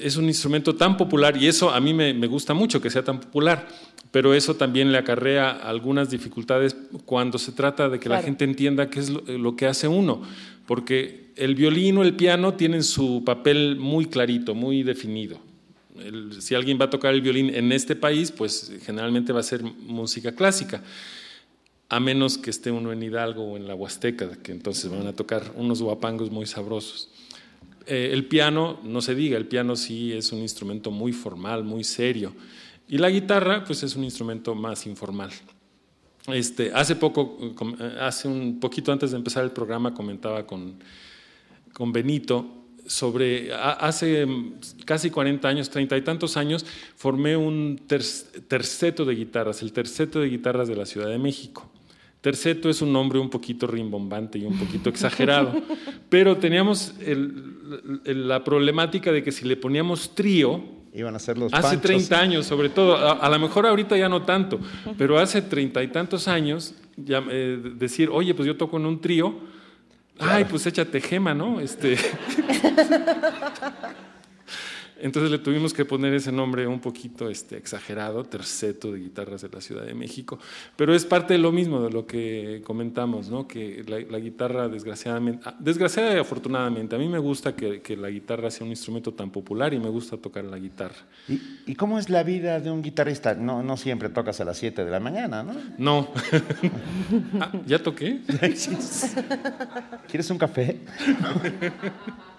es 0.00 0.16
un 0.16 0.24
instrumento 0.24 0.74
tan 0.74 0.96
popular 0.96 1.36
y 1.36 1.46
eso 1.46 1.70
a 1.70 1.80
mí 1.80 1.94
me, 1.94 2.14
me 2.14 2.26
gusta 2.26 2.54
mucho 2.54 2.80
que 2.80 2.90
sea 2.90 3.04
tan 3.04 3.20
popular, 3.20 3.68
pero 4.10 4.34
eso 4.34 4.54
también 4.56 4.90
le 4.90 4.98
acarrea 4.98 5.50
algunas 5.50 6.10
dificultades 6.10 6.74
cuando 7.04 7.38
se 7.38 7.52
trata 7.52 7.88
de 7.88 8.00
que 8.00 8.08
la 8.08 8.16
gente 8.22 8.44
entienda 8.44 8.88
qué 8.90 9.00
es 9.00 9.10
lo, 9.10 9.20
lo 9.38 9.54
que 9.56 9.66
hace 9.66 9.86
uno, 9.86 10.22
porque 10.66 11.30
el 11.36 11.54
violín 11.54 11.98
o 11.98 12.02
el 12.02 12.14
piano 12.14 12.54
tienen 12.54 12.82
su 12.82 13.22
papel 13.24 13.76
muy 13.76 14.06
clarito, 14.06 14.54
muy 14.54 14.82
definido. 14.82 15.38
El- 15.98 16.40
si 16.42 16.54
alguien 16.54 16.78
va 16.80 16.86
a 16.86 16.90
tocar 16.90 17.12
el 17.14 17.20
violín 17.20 17.54
en 17.54 17.70
este 17.70 17.94
país, 17.96 18.32
pues 18.32 18.72
generalmente 18.84 19.32
va 19.32 19.40
a 19.40 19.44
ser 19.44 19.62
música 19.62 20.32
clásica 20.32 20.82
a 21.94 22.00
menos 22.00 22.38
que 22.38 22.50
esté 22.50 22.70
uno 22.70 22.92
en 22.92 23.02
Hidalgo 23.02 23.44
o 23.44 23.56
en 23.56 23.68
la 23.68 23.74
Huasteca, 23.74 24.36
que 24.42 24.52
entonces 24.52 24.90
van 24.90 25.06
a 25.06 25.12
tocar 25.12 25.52
unos 25.56 25.80
guapangos 25.80 26.30
muy 26.30 26.46
sabrosos. 26.46 27.08
Eh, 27.86 28.10
el 28.12 28.24
piano, 28.26 28.80
no 28.82 29.00
se 29.00 29.14
diga, 29.14 29.36
el 29.36 29.46
piano 29.46 29.76
sí 29.76 30.12
es 30.12 30.32
un 30.32 30.40
instrumento 30.40 30.90
muy 30.90 31.12
formal, 31.12 31.64
muy 31.64 31.84
serio. 31.84 32.32
Y 32.88 32.98
la 32.98 33.10
guitarra, 33.10 33.64
pues 33.64 33.82
es 33.82 33.94
un 33.96 34.04
instrumento 34.04 34.54
más 34.54 34.86
informal. 34.86 35.30
Este, 36.26 36.72
hace 36.72 36.96
poco, 36.96 37.38
eh, 37.78 37.96
hace 38.00 38.26
un 38.28 38.58
poquito 38.58 38.90
antes 38.90 39.10
de 39.10 39.18
empezar 39.18 39.44
el 39.44 39.50
programa, 39.50 39.92
comentaba 39.92 40.46
con, 40.46 40.74
con 41.72 41.92
Benito 41.92 42.46
sobre, 42.86 43.52
hace 43.54 44.24
mm, 44.26 44.54
casi 44.84 45.10
40 45.10 45.46
años, 45.46 45.70
30 45.70 45.96
y 45.96 46.02
tantos 46.02 46.36
años, 46.36 46.64
formé 46.96 47.36
un 47.36 47.80
ter- 47.86 48.02
terceto 48.48 49.04
de 49.04 49.14
guitarras, 49.14 49.62
el 49.62 49.72
terceto 49.72 50.20
de 50.20 50.28
guitarras 50.28 50.66
de 50.68 50.76
la 50.76 50.86
Ciudad 50.86 51.08
de 51.08 51.18
México. 51.18 51.70
Terceto 52.24 52.70
es 52.70 52.80
un 52.80 52.90
nombre 52.90 53.18
un 53.18 53.28
poquito 53.28 53.66
rimbombante 53.66 54.38
y 54.38 54.46
un 54.46 54.58
poquito 54.58 54.88
exagerado, 54.88 55.52
pero 56.08 56.38
teníamos 56.38 56.94
el- 57.04 58.00
el- 58.06 58.26
la 58.28 58.42
problemática 58.42 59.12
de 59.12 59.22
que 59.22 59.30
si 59.30 59.44
le 59.44 59.58
poníamos 59.58 60.14
trío, 60.14 60.72
Iban 60.96 61.14
a 61.16 61.18
ser 61.18 61.36
los 61.36 61.52
Hace 61.52 61.60
panchos. 61.62 61.82
30 61.82 62.20
años, 62.20 62.46
sobre 62.46 62.68
todo, 62.70 62.96
a, 62.96 63.12
a 63.12 63.28
lo 63.28 63.38
mejor 63.40 63.66
ahorita 63.66 63.94
ya 63.98 64.08
no 64.08 64.22
tanto, 64.22 64.58
pero 64.96 65.18
hace 65.18 65.42
treinta 65.42 65.82
y 65.82 65.88
tantos 65.88 66.26
años, 66.28 66.72
ya, 66.96 67.22
eh, 67.30 67.58
decir, 67.76 68.08
oye, 68.10 68.32
pues 68.32 68.46
yo 68.46 68.56
toco 68.56 68.76
en 68.78 68.86
un 68.86 69.00
trío, 69.02 69.34
ay, 70.18 70.44
pues 70.46 70.64
échate 70.66 71.00
gema, 71.02 71.34
¿no? 71.34 71.58
Este, 71.60 71.96
entonces 75.00 75.30
le 75.30 75.38
tuvimos 75.38 75.72
que 75.74 75.84
poner 75.84 76.14
ese 76.14 76.32
nombre 76.32 76.66
un 76.66 76.80
poquito 76.80 77.28
este, 77.28 77.56
exagerado, 77.56 78.24
terceto 78.24 78.92
de 78.92 79.00
guitarras 79.00 79.42
de 79.42 79.48
la 79.48 79.60
Ciudad 79.60 79.84
de 79.84 79.94
México, 79.94 80.38
pero 80.76 80.94
es 80.94 81.04
parte 81.04 81.34
de 81.34 81.38
lo 81.38 81.52
mismo 81.52 81.82
de 81.82 81.90
lo 81.90 82.06
que 82.06 82.62
comentamos, 82.64 83.28
¿no? 83.28 83.46
Que 83.48 83.84
la, 83.86 84.00
la 84.00 84.18
guitarra, 84.18 84.68
desgraciadamente, 84.68 85.42
ah, 85.46 85.54
desgraciadamente 85.58 86.18
y 86.18 86.20
afortunadamente, 86.20 86.96
a 86.96 86.98
mí 86.98 87.08
me 87.08 87.18
gusta 87.18 87.54
que, 87.54 87.80
que 87.80 87.96
la 87.96 88.10
guitarra 88.10 88.50
sea 88.50 88.64
un 88.64 88.70
instrumento 88.70 89.12
tan 89.12 89.30
popular 89.30 89.74
y 89.74 89.78
me 89.78 89.88
gusta 89.88 90.16
tocar 90.16 90.44
la 90.44 90.58
guitarra. 90.58 90.96
¿Y, 91.28 91.40
y 91.66 91.74
cómo 91.74 91.98
es 91.98 92.08
la 92.10 92.22
vida 92.22 92.60
de 92.60 92.70
un 92.70 92.82
guitarrista? 92.82 93.34
No, 93.34 93.62
no 93.62 93.76
siempre 93.76 94.08
tocas 94.08 94.40
a 94.40 94.44
las 94.44 94.58
7 94.58 94.84
de 94.84 94.90
la 94.90 95.00
mañana, 95.00 95.42
¿no? 95.42 95.54
No. 95.78 96.08
Ah, 97.40 97.50
¿Ya 97.66 97.82
toqué? 97.82 98.20
¿Quieres 100.08 100.30
un 100.30 100.38
café? 100.38 100.80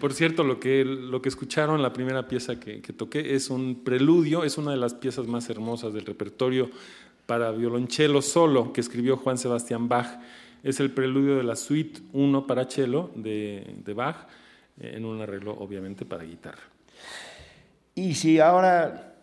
Por 0.00 0.12
cierto, 0.12 0.44
lo 0.44 0.60
que, 0.60 0.84
lo 0.84 1.22
que 1.22 1.28
escucharon, 1.28 1.82
la 1.82 1.92
primera 1.92 2.28
pieza 2.28 2.58
que, 2.58 2.80
toqué, 2.80 3.34
es 3.34 3.50
un 3.50 3.82
preludio, 3.84 4.44
es 4.44 4.58
una 4.58 4.72
de 4.72 4.76
las 4.76 4.94
piezas 4.94 5.26
más 5.26 5.48
hermosas 5.50 5.92
del 5.94 6.06
repertorio 6.06 6.70
para 7.26 7.50
violonchelo 7.52 8.22
solo 8.22 8.72
que 8.72 8.80
escribió 8.80 9.16
Juan 9.16 9.38
Sebastián 9.38 9.88
Bach. 9.88 10.20
Es 10.62 10.80
el 10.80 10.90
preludio 10.90 11.36
de 11.36 11.44
la 11.44 11.56
suite 11.56 12.00
1 12.12 12.46
para 12.46 12.64
cello 12.64 13.10
de, 13.14 13.76
de 13.84 13.94
Bach, 13.94 14.28
eh, 14.80 14.94
en 14.96 15.04
un 15.04 15.20
arreglo 15.20 15.52
obviamente 15.52 16.04
para 16.04 16.24
guitarra. 16.24 16.62
Y 17.94 18.14
si 18.14 18.40
ahora 18.40 19.14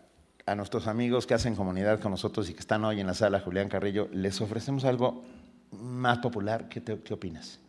a 0.45 0.55
nuestros 0.55 0.87
amigos 0.87 1.25
que 1.25 1.33
hacen 1.33 1.55
comunidad 1.55 1.99
con 1.99 2.11
nosotros 2.11 2.49
y 2.49 2.53
que 2.53 2.59
están 2.59 2.83
hoy 2.83 2.99
en 2.99 3.07
la 3.07 3.13
sala 3.13 3.39
Julián 3.39 3.69
Carrillo, 3.69 4.09
les 4.11 4.41
ofrecemos 4.41 4.85
algo 4.85 5.23
más 5.71 6.19
popular, 6.19 6.67
¿qué, 6.69 6.81
qué 6.83 7.13
opinas? 7.13 7.60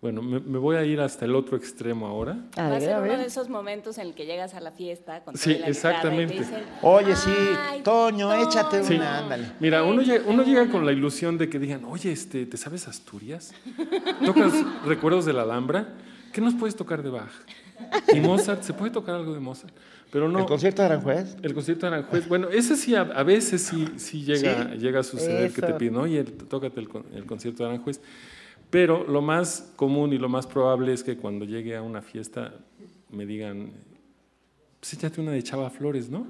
Bueno, 0.00 0.22
me, 0.22 0.38
me 0.38 0.58
voy 0.58 0.76
a 0.76 0.84
ir 0.84 1.00
hasta 1.00 1.24
el 1.24 1.34
otro 1.34 1.56
extremo 1.56 2.06
ahora. 2.06 2.38
A 2.56 2.60
Va 2.62 2.66
a 2.68 2.70
ver, 2.70 2.82
ser 2.82 2.92
a 2.92 2.98
uno 2.98 3.08
ver. 3.08 3.18
de 3.18 3.24
esos 3.26 3.48
momentos 3.48 3.98
en 3.98 4.06
el 4.06 4.14
que 4.14 4.26
llegas 4.26 4.54
a 4.54 4.60
la 4.60 4.70
fiesta 4.70 5.24
con 5.24 5.36
Sí, 5.36 5.54
toda 5.54 5.66
la 5.66 5.66
guitarra 5.66 5.66
y 5.66 5.70
exactamente. 5.70 6.34
dicen, 6.38 6.62
Oye, 6.82 7.16
sí, 7.16 7.32
"Ay, 7.68 7.82
Toño, 7.82 8.32
échate 8.34 8.84
Sí. 8.84 8.94
una, 8.94 9.18
ándale. 9.18 9.52
Mira, 9.58 9.82
uno 9.82 10.02
llega, 10.02 10.22
uno 10.28 10.44
llega 10.44 10.68
con 10.68 10.86
la 10.86 10.92
ilusión 10.92 11.36
de 11.36 11.50
que 11.50 11.58
digan, 11.58 11.84
oye, 11.84 12.12
este, 12.12 12.46
¿te 12.46 12.56
sabes 12.56 12.86
Asturias? 12.86 13.52
¿Tocas 14.24 14.52
recuerdos 14.86 15.24
de 15.24 15.32
la 15.32 15.42
Alhambra? 15.42 15.88
¿Qué 16.32 16.40
nos 16.40 16.54
puedes 16.54 16.76
tocar 16.76 17.02
de 17.02 17.10
Bach? 17.10 17.32
¿Y 18.14 18.20
Mozart? 18.20 18.62
¿Se 18.62 18.74
puede 18.74 18.92
tocar 18.92 19.16
algo 19.16 19.34
de 19.34 19.40
Mozart? 19.40 19.74
Pero 20.12 20.28
no. 20.28 20.38
¿El 20.38 20.46
concierto 20.46 20.80
de 20.82 20.86
Aranjuez? 20.86 21.36
El 21.42 21.54
concierto 21.54 21.86
de 21.90 21.96
Aranjuez, 21.96 22.28
bueno, 22.28 22.48
ese 22.50 22.76
sí, 22.76 22.94
a, 22.94 23.00
a 23.00 23.22
veces 23.24 23.62
sí, 23.62 23.88
sí 23.96 24.22
llega, 24.24 24.74
llega 24.74 25.00
a 25.00 25.02
suceder 25.02 25.52
que 25.52 25.60
te 25.60 25.68
Eso. 25.70 25.78
piden, 25.78 25.96
oye, 25.96 26.22
tócate 26.22 26.78
el, 26.78 26.88
con- 26.88 27.04
el 27.14 27.26
concierto 27.26 27.64
de 27.64 27.70
Aranjuez. 27.70 28.00
Pero 28.70 29.06
lo 29.06 29.22
más 29.22 29.72
común 29.76 30.12
y 30.12 30.18
lo 30.18 30.28
más 30.28 30.46
probable 30.46 30.92
es 30.92 31.02
que 31.02 31.16
cuando 31.16 31.46
llegue 31.46 31.74
a 31.74 31.82
una 31.82 32.02
fiesta 32.02 32.52
me 33.10 33.24
digan, 33.24 33.70
pues 34.78 34.92
échate 34.92 35.20
una 35.20 35.32
de 35.32 35.42
Chava 35.42 35.70
Flores, 35.70 36.10
¿no? 36.10 36.26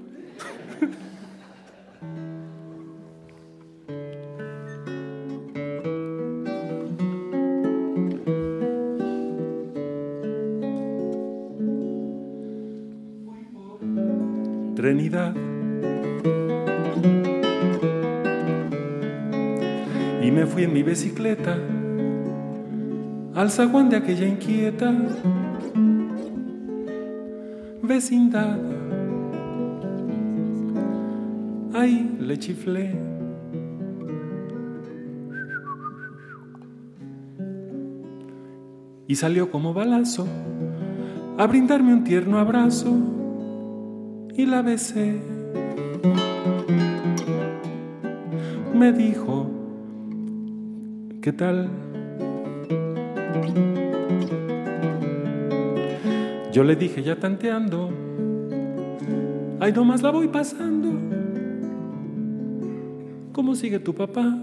Trinidad. 14.75 15.35
Y 20.23 20.31
me 20.31 20.45
fui 20.45 20.63
en 20.63 20.71
mi 20.71 20.83
bicicleta 20.83 21.57
al 23.39 23.49
zaguán 23.49 23.89
de 23.89 23.95
aquella 23.95 24.27
inquieta 24.27 24.93
vecindad. 27.81 28.57
Ahí 31.73 32.17
le 32.19 32.37
chiflé. 32.37 32.99
Y 39.07 39.15
salió 39.15 39.49
como 39.49 39.73
balazo 39.73 40.27
a 41.37 41.47
brindarme 41.47 41.93
un 41.93 42.03
tierno 42.03 42.39
abrazo 42.39 42.93
y 44.35 44.45
la 44.47 44.61
besé. 44.61 45.17
Me 48.75 48.91
dijo, 48.91 49.49
¿qué 51.21 51.31
tal? 51.31 51.88
Yo 56.51 56.63
le 56.63 56.75
dije 56.75 57.03
ya 57.03 57.15
tanteando, 57.15 57.89
ay 59.59 59.71
nomás 59.71 60.01
la 60.01 60.11
voy 60.11 60.27
pasando. 60.27 60.89
¿Cómo 63.31 63.55
sigue 63.55 63.79
tu 63.79 63.93
papá? 63.93 64.37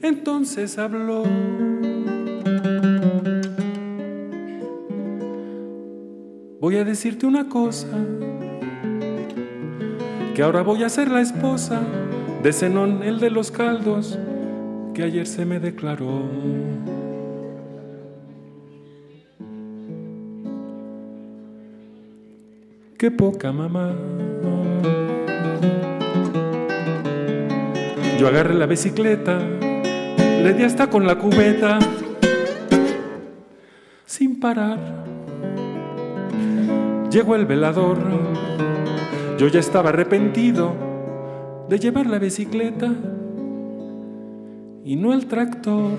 Entonces 0.00 0.78
habló. 0.78 1.24
Voy 6.60 6.76
a 6.76 6.84
decirte 6.84 7.26
una 7.26 7.48
cosa, 7.48 7.88
que 10.34 10.42
ahora 10.42 10.62
voy 10.62 10.82
a 10.82 10.88
ser 10.88 11.10
la 11.10 11.20
esposa 11.20 11.82
de 12.42 12.52
Zenón, 12.52 13.02
el 13.02 13.20
de 13.20 13.30
los 13.30 13.50
caldos, 13.50 14.18
que 14.94 15.02
ayer 15.02 15.26
se 15.26 15.44
me 15.44 15.58
declaró. 15.58 16.22
Qué 22.96 23.10
poca 23.10 23.52
mamá. 23.52 23.92
Yo 28.18 28.28
agarré 28.28 28.54
la 28.54 28.66
bicicleta, 28.66 29.38
le 29.38 30.54
di 30.54 30.62
hasta 30.62 30.88
con 30.88 31.06
la 31.06 31.16
cubeta, 31.16 31.80
sin 34.06 34.38
parar. 34.38 34.78
Llegó 37.10 37.34
el 37.34 37.46
velador, 37.46 37.98
yo 39.38 39.48
ya 39.48 39.58
estaba 39.58 39.90
arrepentido 39.90 40.72
de 41.68 41.78
llevar 41.78 42.06
la 42.06 42.18
bicicleta 42.18 42.92
y 44.84 44.96
no 44.96 45.14
el 45.14 45.26
tractor. 45.26 45.98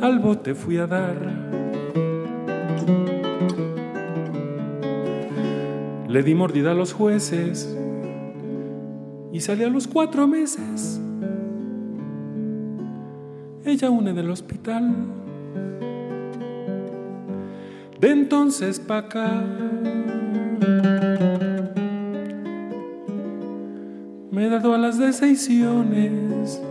Al 0.00 0.18
bote 0.18 0.54
fui 0.54 0.78
a 0.78 0.86
dar. 0.86 1.16
Le 6.08 6.22
di 6.22 6.34
mordida 6.34 6.70
a 6.70 6.74
los 6.74 6.94
jueces 6.94 7.76
y 9.32 9.40
salí 9.40 9.64
a 9.64 9.68
los 9.68 9.86
cuatro 9.86 10.26
meses. 10.26 11.00
Ella 13.64 13.90
une 13.90 14.14
del 14.14 14.30
hospital. 14.30 14.94
De 18.00 18.10
entonces 18.10 18.80
pa' 18.80 18.98
acá. 18.98 19.42
A 24.64 24.78
las 24.78 24.98
decisiones. 24.98 26.62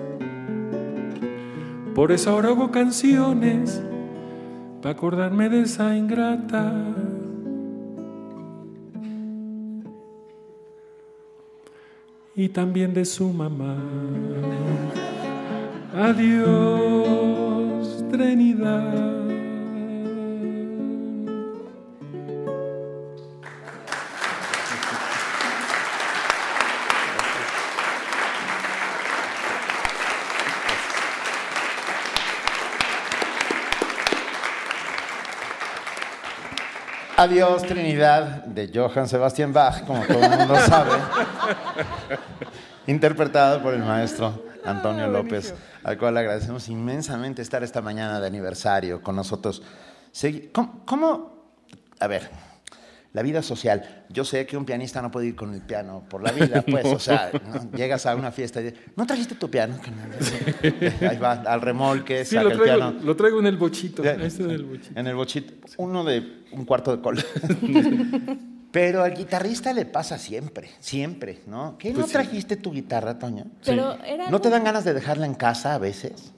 Por 1.93 2.11
eso 2.11 2.31
ahora 2.31 2.49
hago 2.49 2.71
canciones. 2.71 3.81
Pa' 4.81 4.89
acordarme 4.89 5.49
de 5.49 5.61
esa 5.61 5.95
ingrata. 5.95 6.73
y 12.35 12.49
también 12.49 12.93
de 12.93 13.05
su 13.05 13.29
mamá. 13.29 13.77
Adiós, 15.93 16.43
Trinidad. 18.11 19.14
Adiós, 37.25 37.63
Trinidad, 37.63 38.45
de 38.45 38.69
Johann 38.71 39.09
Sebastian 39.09 39.51
Bach, 39.51 39.83
como 39.87 40.05
todo 40.05 40.23
el 40.23 40.29
mundo 40.29 40.55
sabe. 40.67 40.91
Interpretado 42.85 43.63
por 43.63 43.73
el 43.73 43.79
maestro 43.79 44.45
Antonio 44.63 45.07
López, 45.07 45.55
al 45.83 45.97
cual 45.97 46.13
le 46.13 46.19
agradecemos 46.19 46.69
inmensamente 46.69 47.41
estar 47.41 47.63
esta 47.63 47.81
mañana 47.81 48.19
de 48.19 48.27
aniversario 48.27 49.01
con 49.01 49.15
nosotros. 49.15 49.63
Cómo? 50.85 51.49
A 51.99 52.05
ver, 52.05 52.29
la 53.15 53.21
vida 53.21 53.41
social. 53.41 54.03
Yo 54.09 54.25
sé 54.25 54.45
que 54.45 54.57
un 54.57 54.65
pianista 54.65 55.01
no 55.01 55.09
puede 55.09 55.27
ir 55.27 55.35
con 55.37 55.53
el 55.53 55.61
piano 55.61 56.03
por 56.09 56.21
la 56.21 56.33
vida, 56.33 56.61
pues, 56.69 56.85
o 56.85 56.99
sea, 56.99 57.31
¿no? 57.47 57.71
llegas 57.71 58.05
a 58.05 58.13
una 58.13 58.29
fiesta 58.29 58.59
y 58.59 58.65
dices, 58.65 58.79
¿no 58.97 59.07
trajiste 59.07 59.35
tu 59.35 59.49
piano? 59.49 59.79
Ahí 61.09 61.17
va, 61.17 61.31
al 61.31 61.61
remolque, 61.61 62.25
Sí, 62.25 62.35
saca 62.35 62.43
lo 62.43 62.49
el 62.51 62.57
traigo, 62.59 62.75
piano. 62.91 62.99
lo 63.05 63.15
traigo 63.15 63.39
en 63.39 63.47
el 63.47 63.55
bochito. 63.55 64.03
Ya, 64.03 64.11
Este 64.11 64.43
es 64.43 64.49
el 64.49 64.65
bochito. 64.65 64.99
En 64.99 65.07
el 65.07 65.15
bochito. 65.15 65.53
Uno 65.77 66.03
de 66.03 66.43
un 66.51 66.65
cuarto 66.65 66.93
de 66.93 67.01
cola. 67.01 67.23
Pero 68.71 69.01
al 69.03 69.13
guitarrista 69.15 69.71
le 69.71 69.85
pasa 69.85 70.17
siempre, 70.17 70.69
siempre, 70.81 71.39
¿no? 71.47 71.77
¿Qué 71.79 71.91
no 71.91 71.95
Pues 71.95 72.07
sí. 72.07 72.11
trajiste 72.11 72.57
tu 72.57 72.73
guitarra, 72.73 73.17
Toño? 73.17 73.45
Pero 73.63 73.93
era 74.03 74.29
¿No 74.29 74.41
te 74.41 74.49
dan 74.49 74.65
ganas 74.65 74.83
de 74.83 74.93
dejarla 74.93 75.25
en 75.25 75.35
casa 75.35 75.73
a 75.75 75.77
veces? 75.77 76.33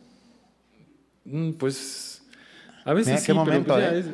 Mm, 1.25 1.53
Pues 1.53 2.21
a 2.85 2.93
veces 2.93 3.07
Mira, 3.07 3.19
sí, 3.19 3.25
qué 3.25 3.33
pero 3.33 3.43
momento, 3.43 3.73
pues 3.73 3.83
ya 3.83 3.95
¿eh? 3.95 3.99
es- 3.99 4.05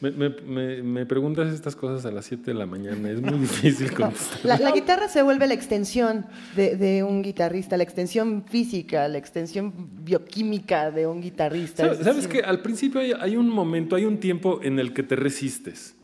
me, 0.00 0.10
me- 0.12 0.28
me- 0.28 0.82
me 0.82 1.06
preguntas 1.06 1.52
estas 1.52 1.74
cosas 1.74 2.04
a 2.06 2.10
las 2.12 2.24
7 2.26 2.52
de 2.52 2.54
la 2.54 2.66
mañana, 2.66 3.10
es 3.10 3.20
muy 3.20 3.38
difícil 3.38 3.92
contestar. 3.92 4.38
La, 4.44 4.58
la 4.58 4.70
guitarra 4.72 5.08
se 5.08 5.22
vuelve 5.22 5.46
la 5.46 5.54
extensión 5.54 6.26
de, 6.56 6.76
de 6.76 7.02
un 7.02 7.22
guitarrista, 7.22 7.76
la 7.76 7.82
extensión 7.82 8.44
física, 8.48 9.08
la 9.08 9.18
extensión 9.18 9.72
bioquímica 10.04 10.90
de 10.90 11.06
un 11.06 11.20
guitarrista. 11.20 11.94
¿Sabes, 12.02 12.26
que 12.28 12.40
al 12.40 12.60
principio 12.62 13.00
hay, 13.00 13.12
hay 13.18 13.36
un 13.36 13.48
momento, 13.50 13.96
hay 13.96 14.04
un 14.04 14.18
tiempo 14.18 14.60
en 14.62 14.78
el 14.78 14.92
que 14.92 15.02
te 15.02 15.16
resistes 15.16 15.94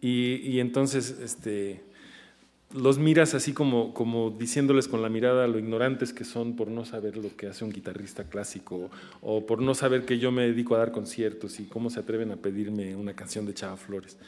y, 0.00 0.36
y 0.44 0.60
entonces 0.60 1.16
este, 1.22 1.80
los 2.74 2.98
miras 2.98 3.34
así 3.34 3.52
como, 3.54 3.94
como 3.94 4.30
diciéndoles 4.30 4.88
con 4.88 5.00
la 5.00 5.08
mirada 5.08 5.46
lo 5.46 5.58
ignorantes 5.58 6.12
que 6.12 6.24
son 6.24 6.54
por 6.54 6.68
no 6.68 6.84
saber 6.84 7.16
lo 7.16 7.34
que 7.34 7.46
hace 7.46 7.64
un 7.64 7.70
guitarrista 7.72 8.24
clásico 8.24 8.90
o 9.22 9.46
por 9.46 9.62
no 9.62 9.74
saber 9.74 10.04
que 10.04 10.18
yo 10.18 10.30
me 10.32 10.42
dedico 10.42 10.74
a 10.74 10.78
dar 10.78 10.92
conciertos 10.92 11.60
y 11.60 11.64
cómo 11.64 11.88
se 11.88 12.00
atreven 12.00 12.30
a 12.30 12.36
pedirme 12.36 12.94
una 12.94 13.14
canción 13.14 13.46
de 13.46 13.54
Chava 13.54 13.76
Flores. 13.78 14.18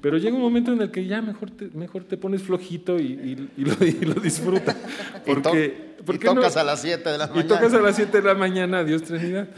Pero 0.00 0.18
llega 0.18 0.36
un 0.36 0.40
momento 0.40 0.72
en 0.72 0.80
el 0.80 0.90
que 0.92 1.04
ya 1.06 1.20
mejor 1.20 1.50
te, 1.50 1.68
mejor 1.74 2.04
te 2.04 2.16
pones 2.16 2.42
flojito 2.42 2.98
y, 3.00 3.06
y- 3.06 3.48
y 3.56 3.64
lo, 3.64 3.74
y 3.84 3.92
lo 4.06 4.14
disfrutas. 4.14 4.76
Y 4.76 5.18
to- 5.18 5.42
Porque, 5.42 5.94
y 5.98 6.02
porque 6.04 6.26
no- 6.26 6.36
tocas 6.36 6.56
a 6.56 6.64
las 6.64 6.80
7 6.80 7.10
de 7.10 7.18
la 7.18 7.24
y 7.24 7.28
mañana. 7.30 7.48
tocas 7.48 7.74
a 7.74 7.80
las 7.80 7.96
7 7.96 8.18
de 8.20 8.24
la 8.26 8.34
mañana, 8.34 8.84
Dios 8.84 9.02
Trinidad. 9.02 9.48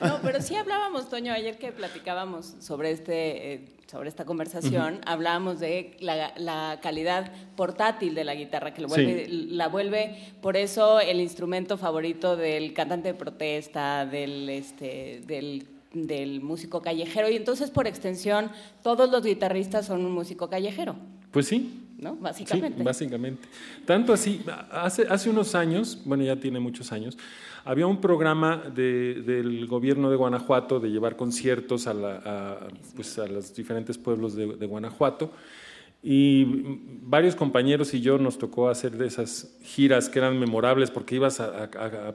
No, 0.00 0.20
pero 0.22 0.40
sí 0.40 0.54
hablábamos, 0.54 1.08
Toño, 1.08 1.32
ayer 1.32 1.58
que 1.58 1.72
platicábamos 1.72 2.54
sobre 2.60 2.90
este, 2.92 3.54
eh, 3.54 3.68
sobre 3.90 4.08
esta 4.08 4.24
conversación, 4.24 5.00
hablábamos 5.04 5.58
de 5.58 5.96
la, 6.00 6.32
la 6.36 6.78
calidad 6.80 7.32
portátil 7.56 8.14
de 8.14 8.24
la 8.24 8.34
guitarra, 8.34 8.72
que 8.72 8.82
lo 8.82 8.88
vuelve, 8.88 9.26
la 9.28 9.68
vuelve, 9.68 10.16
por 10.40 10.56
eso 10.56 11.00
el 11.00 11.20
instrumento 11.20 11.76
favorito 11.76 12.36
del 12.36 12.72
cantante 12.72 13.08
de 13.08 13.14
protesta, 13.14 14.06
del, 14.06 14.48
este, 14.48 15.22
del, 15.26 15.66
del 15.92 16.40
músico 16.40 16.82
callejero, 16.82 17.28
y 17.30 17.36
entonces 17.36 17.70
por 17.70 17.88
extensión 17.88 18.50
todos 18.82 19.10
los 19.10 19.24
guitarristas 19.24 19.86
son 19.86 20.04
un 20.04 20.12
músico 20.12 20.48
callejero, 20.48 20.94
Pues 21.32 21.46
sí, 21.46 21.88
¿no? 21.98 22.14
Básicamente. 22.16 22.78
Sí, 22.78 22.84
básicamente. 22.84 23.48
Tanto 23.86 24.12
así, 24.12 24.40
hace, 24.70 25.06
hace 25.08 25.28
unos 25.30 25.54
años, 25.54 25.98
bueno, 26.04 26.22
ya 26.22 26.36
tiene 26.36 26.60
muchos 26.60 26.92
años, 26.92 27.18
había 27.64 27.86
un 27.86 28.00
programa 28.00 28.56
de- 28.56 29.22
del 29.22 29.66
gobierno 29.66 30.10
de 30.10 30.16
Guanajuato 30.16 30.80
de 30.80 30.90
llevar 30.90 31.16
conciertos 31.16 31.86
a, 31.86 31.94
la- 31.94 32.68
pues, 32.96 33.18
los 33.30 33.54
diferentes 33.54 33.98
pueblos 33.98 34.34
de, 34.34 34.46
Guanajuato. 34.66 35.30
Y 36.02 36.46
varios 37.02 37.36
compañeros 37.36 37.92
y 37.92 38.00
yo 38.00 38.16
nos 38.16 38.38
tocó 38.38 38.70
hacer 38.70 38.92
de 38.96 39.06
esas 39.06 39.54
giras 39.62 40.08
que 40.08 40.18
eran 40.18 40.38
memorables 40.40 40.90
porque 40.90 41.16
ibas 41.16 41.40
a, 41.40 41.68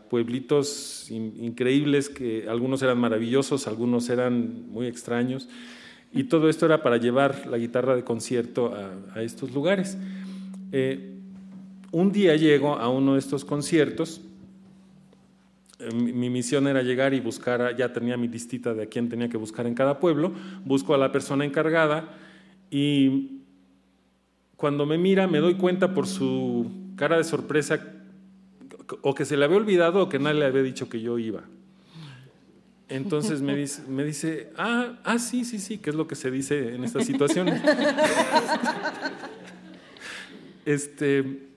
pueblitos 0.10 1.12
in- 1.12 1.36
increíbles 1.40 2.10
que 2.10 2.48
algunos 2.50 2.82
eran 2.82 2.98
maravillosos, 2.98 3.68
algunos 3.68 4.10
eran 4.10 4.70
muy 4.72 4.88
extraños. 4.88 5.48
Y 6.12 6.24
todo 6.24 6.50
esto 6.50 6.66
era 6.66 6.82
para 6.82 6.98
llevar 6.98 7.46
la 7.46 7.58
guitarra 7.60 7.96
de 7.96 8.04
concierto 8.04 8.74
a, 8.74 9.20
a 9.20 9.22
estos 9.22 9.54
lugares. 9.54 9.98
Eh, 10.72 11.12
un 11.92 12.12
día 12.12 12.36
llego 12.38 12.76
a 12.78 12.90
uno 12.90 13.14
de 13.14 13.20
estos 13.20 13.46
conciertos. 13.46 14.22
Mi, 15.94 16.14
mi 16.14 16.30
misión 16.30 16.68
era 16.68 16.82
llegar 16.82 17.14
y 17.14 17.20
buscar, 17.20 17.76
ya 17.76 17.92
tenía 17.94 18.18
mi 18.18 18.28
listita 18.28 18.74
de 18.74 18.84
a 18.84 18.86
quién 18.88 19.10
tenía 19.10 19.30
que 19.30 19.38
buscar 19.38 19.68
en 19.68 19.76
cada 19.76 20.00
pueblo. 20.00 20.32
Busco 20.64 20.94
a 20.94 20.98
la 20.98 21.12
persona 21.12 21.46
encargada 21.46 22.10
y 22.72 23.42
cuando 24.56 24.86
me 24.86 24.98
mira 24.98 25.28
me 25.28 25.40
doy 25.40 25.56
cuenta 25.56 25.94
por 25.94 26.08
su 26.08 26.72
cara 26.96 27.18
de 27.18 27.24
sorpresa 27.24 27.80
o 29.02 29.14
que 29.16 29.26
se 29.26 29.36
le 29.38 29.46
había 29.46 29.58
olvidado 29.58 30.02
o 30.04 30.10
que 30.10 30.18
nadie 30.20 30.40
le 30.40 30.46
había 30.46 30.64
dicho 30.64 30.88
que 30.90 31.02
yo 31.02 31.18
iba. 31.20 31.44
Entonces 32.88 33.42
me 33.42 33.56
dice, 33.56 33.82
me 33.90 34.04
dice 34.04 34.52
ah, 34.58 35.00
ah, 35.04 35.18
sí, 35.20 35.44
sí, 35.44 35.58
sí, 35.60 35.80
que 35.80 35.90
es 35.90 35.96
lo 35.96 36.08
que 36.08 36.16
se 36.16 36.30
dice 36.32 36.76
en 36.76 36.84
estas 36.84 37.06
situaciones. 37.06 37.60
este, 40.66 41.48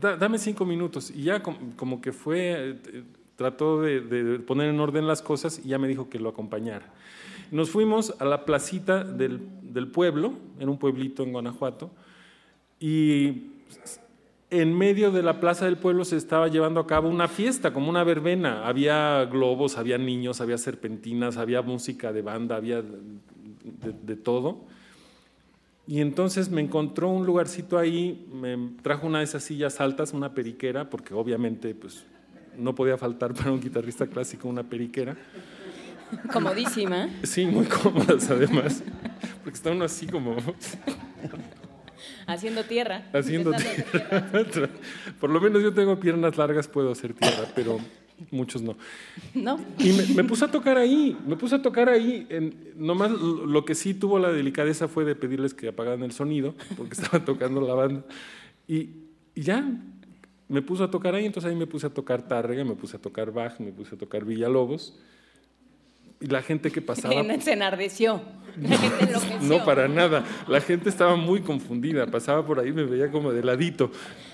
"Da- 0.00 0.16
dame 0.16 0.38
cinco 0.38 0.64
minutos. 0.64 1.10
Y 1.10 1.22
ya 1.24 1.42
com- 1.42 1.72
como, 1.76 2.00
que 2.00 2.12
fue, 2.12 2.70
eh, 2.70 3.02
trató 3.36 3.82
de, 3.82 4.38
poner 4.46 4.68
en 4.68 4.80
orden 4.80 5.06
las 5.06 5.22
cosas 5.22 5.60
y 5.64 5.68
ya 5.68 5.78
me 5.78 5.88
dijo 5.88 6.08
que 6.08 6.18
lo 6.18 6.28
acompañara. 6.28 6.92
Nos 7.50 7.70
fuimos 7.70 8.14
a 8.18 8.24
la 8.24 8.44
placita 8.44 9.04
del, 9.04 9.40
del 9.62 9.88
pueblo, 9.88 10.34
en 10.58 10.68
un 10.68 10.78
pueblito 10.78 11.22
en 11.22 11.32
Guanajuato, 11.32 11.90
y 12.80 13.50
en 14.50 14.76
medio 14.76 15.10
de 15.10 15.22
la 15.22 15.40
plaza 15.40 15.64
del 15.64 15.76
pueblo 15.76 16.04
se 16.04 16.16
estaba 16.16 16.48
llevando 16.48 16.80
a 16.80 16.86
cabo 16.86 17.08
una 17.08 17.28
fiesta, 17.28 17.72
como 17.72 17.90
una 17.90 18.04
verbena. 18.04 18.66
Había 18.66 19.24
globos, 19.24 19.78
había 19.78 19.98
niños, 19.98 20.40
había 20.40 20.58
serpentinas, 20.58 21.36
había 21.36 21.62
música 21.62 22.12
de 22.12 22.22
banda, 22.22 22.56
había 22.56 22.82
de, 22.82 23.92
de 24.02 24.16
todo. 24.16 24.60
Y 25.86 26.00
entonces 26.00 26.50
me 26.50 26.62
encontró 26.62 27.08
un 27.10 27.26
lugarcito 27.26 27.78
ahí, 27.78 28.26
me 28.32 28.56
trajo 28.82 29.06
una 29.06 29.18
de 29.18 29.24
esas 29.24 29.42
sillas 29.42 29.80
altas, 29.80 30.12
una 30.12 30.32
periquera, 30.32 30.88
porque 30.88 31.12
obviamente 31.12 31.74
pues, 31.74 32.06
no 32.58 32.74
podía 32.74 32.96
faltar 32.98 33.34
para 33.34 33.52
un 33.52 33.60
guitarrista 33.60 34.06
clásico 34.06 34.48
una 34.48 34.62
periquera. 34.62 35.16
Comodísima. 36.32 37.08
Sí, 37.22 37.46
muy 37.46 37.66
cómodas 37.66 38.30
además, 38.30 38.82
porque 39.42 39.56
está 39.56 39.70
uno 39.70 39.84
así 39.84 40.06
como 40.06 40.36
Haciendo 42.26 42.64
tierra. 42.64 43.02
haciendo 43.12 43.52
tierra. 43.52 44.70
Por 45.20 45.30
lo 45.30 45.40
menos 45.40 45.62
yo 45.62 45.72
tengo 45.72 45.98
piernas 45.98 46.36
largas, 46.36 46.68
puedo 46.68 46.92
hacer 46.92 47.14
tierra, 47.14 47.48
pero 47.54 47.78
muchos 48.30 48.62
no. 48.62 48.76
No. 49.34 49.58
Y 49.78 49.92
me, 49.92 50.06
me 50.14 50.24
puse 50.24 50.44
a 50.44 50.50
tocar 50.50 50.78
ahí, 50.78 51.16
me 51.26 51.36
puse 51.36 51.56
a 51.56 51.62
tocar 51.62 51.88
ahí. 51.88 52.26
En, 52.30 52.72
nomás 52.76 53.10
lo 53.10 53.46
lo 53.46 53.64
que 53.64 53.74
sí 53.74 53.94
tuvo 53.94 54.18
la 54.18 54.32
delicadeza 54.32 54.88
fue 54.88 55.04
de 55.04 55.14
pedirles 55.14 55.52
que 55.54 55.68
apagaran 55.68 56.02
el 56.02 56.12
sonido, 56.12 56.54
porque 56.76 56.94
estaba 56.94 57.24
tocando 57.24 57.60
la 57.60 57.74
banda. 57.74 58.04
Y, 58.68 58.90
y 59.34 59.42
ya, 59.42 59.68
me 60.54 60.62
puse 60.62 60.84
a 60.84 60.88
tocar 60.88 61.16
ahí, 61.16 61.26
entonces 61.26 61.50
ahí 61.50 61.56
me 61.56 61.66
puse 61.66 61.88
a 61.88 61.90
tocar 61.90 62.22
Tárrega, 62.22 62.64
me 62.64 62.76
puse 62.76 62.96
a 62.96 63.00
tocar 63.00 63.32
Bach, 63.32 63.58
me 63.58 63.72
puse 63.72 63.96
a 63.96 63.98
tocar 63.98 64.24
Villalobos. 64.24 64.96
Y 66.20 66.26
la 66.28 66.42
gente 66.42 66.70
que 66.70 66.80
pasaba... 66.80 67.14
Se 67.40 67.52
enardeció. 67.52 68.22
La 68.56 68.78
gente 68.78 69.04
enloqueció. 69.08 69.40
No, 69.42 69.64
para 69.64 69.88
nada. 69.88 70.24
La 70.46 70.60
gente 70.60 70.88
estaba 70.88 71.16
muy 71.16 71.40
confundida. 71.40 72.06
Pasaba 72.06 72.46
por 72.46 72.60
ahí, 72.60 72.72
me 72.72 72.84
veía 72.84 73.10
como 73.10 73.32
de 73.32 73.42
ladito, 73.42 73.90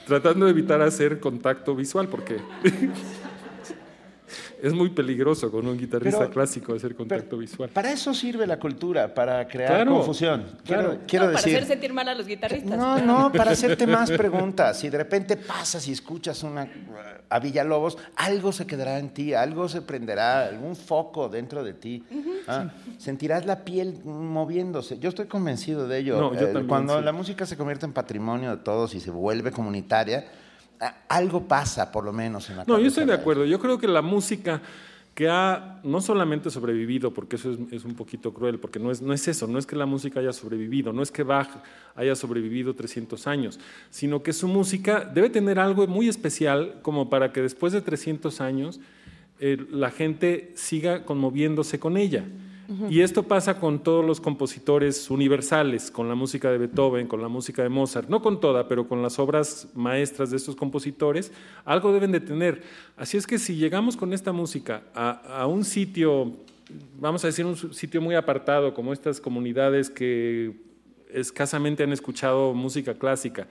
tratando 0.07 0.45
de 0.45 0.53
evitar 0.53 0.83
hacer 0.83 1.21
contacto 1.21 1.75
visual, 1.75 2.09
porque 2.09 2.37
es 4.63 4.73
muy 4.73 4.91
peligroso 4.91 5.51
con 5.51 5.67
un 5.67 5.77
guitarrista 5.79 6.21
Pero- 6.21 6.31
clásico 6.33 6.75
hacer 6.75 6.95
contacto 6.95 7.37
visual. 7.39 7.71
Para 7.71 7.91
eso 7.93 8.13
sirve 8.15 8.47
la 8.47 8.59
cultura, 8.59 9.13
para 9.15 9.47
crear 9.49 9.75
Claro, 9.77 9.93
confusión. 9.97 10.47
Quiero, 10.65 10.83
claro. 10.83 10.99
quiero 11.07 11.25
No, 11.27 11.33
para 11.33 11.43
decir. 11.43 11.57
hacer 11.57 11.69
sentir 11.69 11.93
mal 11.93 12.09
a 12.09 12.15
los 12.15 12.27
guitarristas. 12.27 12.77
No, 12.79 12.99
no, 13.01 13.33
para 13.33 13.53
hacerte 13.53 13.87
más 13.87 14.11
preguntas. 14.11 14.79
Si 14.79 14.89
de 14.89 14.99
repente 14.99 15.37
pasas 15.37 15.87
y 15.89 15.93
escuchas 15.93 16.43
una, 16.43 16.69
a 17.29 17.39
Villalobos, 17.39 17.97
algo 18.17 18.53
se 18.53 18.67
quedará 18.67 18.99
en 18.99 19.11
ti, 19.11 19.35
algo 19.35 19.69
se 19.69 19.83
prenderá, 19.83 20.47
algún 20.47 20.75
foco 20.77 21.29
dentro 21.29 21.63
de 21.65 21.75
ti. 21.75 22.05
Ah, 22.49 22.71
Sentirás 22.99 23.47
la 23.47 23.65
piel 23.65 24.01
moviéndose. 24.05 24.99
Yo 24.99 25.09
estoy 25.09 25.27
convencido 25.27 25.87
de 25.89 25.99
ello. 25.99 26.19
No, 26.21 26.35
yo 26.35 26.41
Eh, 26.41 26.45
también, 26.47 26.67
Cuando 26.67 26.99
sí. 26.99 27.05
la 27.05 27.13
música 27.13 27.47
se 27.47 27.57
convierte 27.57 27.87
en 27.87 27.93
patrimonio 27.93 28.51
de 28.51 28.63
todos 28.63 28.95
y 28.95 29.01
se 29.01 29.11
vuelve 29.11 29.51
comunitaria, 29.53 30.27
algo 31.09 31.47
pasa, 31.47 31.93
por 31.93 32.05
lo 32.05 32.13
menos, 32.13 32.49
en 32.51 32.57
la 32.59 32.65
No, 32.65 32.79
yo 32.79 32.89
estoy 32.89 33.05
de 33.05 33.15
acuerdo. 33.15 33.45
Yo 33.45 33.59
creo 33.59 33.79
que 33.79 33.89
la 33.89 34.03
música 34.03 34.63
que 35.15 35.29
ha 35.29 35.81
no 35.83 36.01
solamente 36.01 36.51
sobrevivido, 36.51 37.13
porque 37.13 37.37
eso 37.37 37.53
es, 37.53 37.59
es 37.73 37.85
un 37.85 37.95
poquito 37.95 38.33
cruel, 38.33 38.59
porque 38.59 38.79
no 38.79 38.91
es, 38.91 39.03
no 39.03 39.13
es 39.13 39.27
eso, 39.29 39.47
no 39.47 39.59
es 39.59 39.67
que 39.67 39.77
la 39.77 39.87
música 39.87 40.21
haya 40.21 40.33
sobrevivido, 40.33 40.93
no 40.93 41.03
es 41.03 41.11
que 41.11 41.23
Bach 41.25 41.49
haya 41.95 42.15
sobrevivido 42.15 42.75
300 42.75 43.27
años, 43.27 43.61
sino 43.91 44.23
que 44.23 44.33
su 44.33 44.49
música 44.49 45.01
debe 45.01 45.29
tener 45.29 45.59
algo 45.59 45.87
muy 45.87 46.09
especial 46.09 46.79
como 46.83 47.11
para 47.11 47.33
que 47.33 47.43
después 47.43 47.73
de 47.73 47.83
300 47.83 48.41
años 48.41 48.81
eh, 49.41 49.59
la 49.71 49.91
gente 49.91 50.53
siga 50.55 51.05
conmoviéndose 51.05 51.79
con 51.79 51.97
ella. 51.97 52.25
Y 52.89 53.01
esto 53.01 53.25
pasa 53.25 53.59
con 53.59 53.83
todos 53.83 54.05
los 54.05 54.21
compositores 54.21 55.11
universales, 55.11 55.91
con 55.91 56.09
la 56.09 56.15
música 56.15 56.53
de 56.53 56.59
Beethoven, 56.59 57.09
con 57.09 57.21
la 57.21 57.27
música 57.27 57.65
de 57.65 57.69
Mozart, 57.69 58.09
no 58.09 58.23
con 58.23 58.41
toda, 58.41 58.69
pero 58.69 58.87
con 58.87 59.03
las 59.03 59.19
obras 59.19 59.69
maestras 59.75 60.31
de 60.31 60.37
estos 60.37 60.55
compositores, 60.55 61.33
algo 61.65 61.93
deben 61.93 62.13
de 62.13 62.21
tener. 62.21 62.63
Así 62.97 63.17
es 63.17 63.27
que 63.27 63.41
si 63.41 63.57
llegamos 63.57 63.97
con 63.97 64.13
esta 64.13 64.31
música 64.31 64.85
a, 64.95 65.47
un 65.49 65.65
sitio, 65.65 66.33
vamos 67.01 67.25
a 67.25 67.27
decir 67.27 67.45
un 67.45 67.57
sitio 67.57 68.01
muy 68.01 68.15
apartado, 68.15 68.73
como 68.73 68.93
estas 68.93 69.21
comunidades 69.21 69.91
que 69.91 70.55
escasamente 71.13 71.83
han 71.83 71.93
escuchado 71.93 72.55
música 72.55 72.95
clásica, 72.95 73.49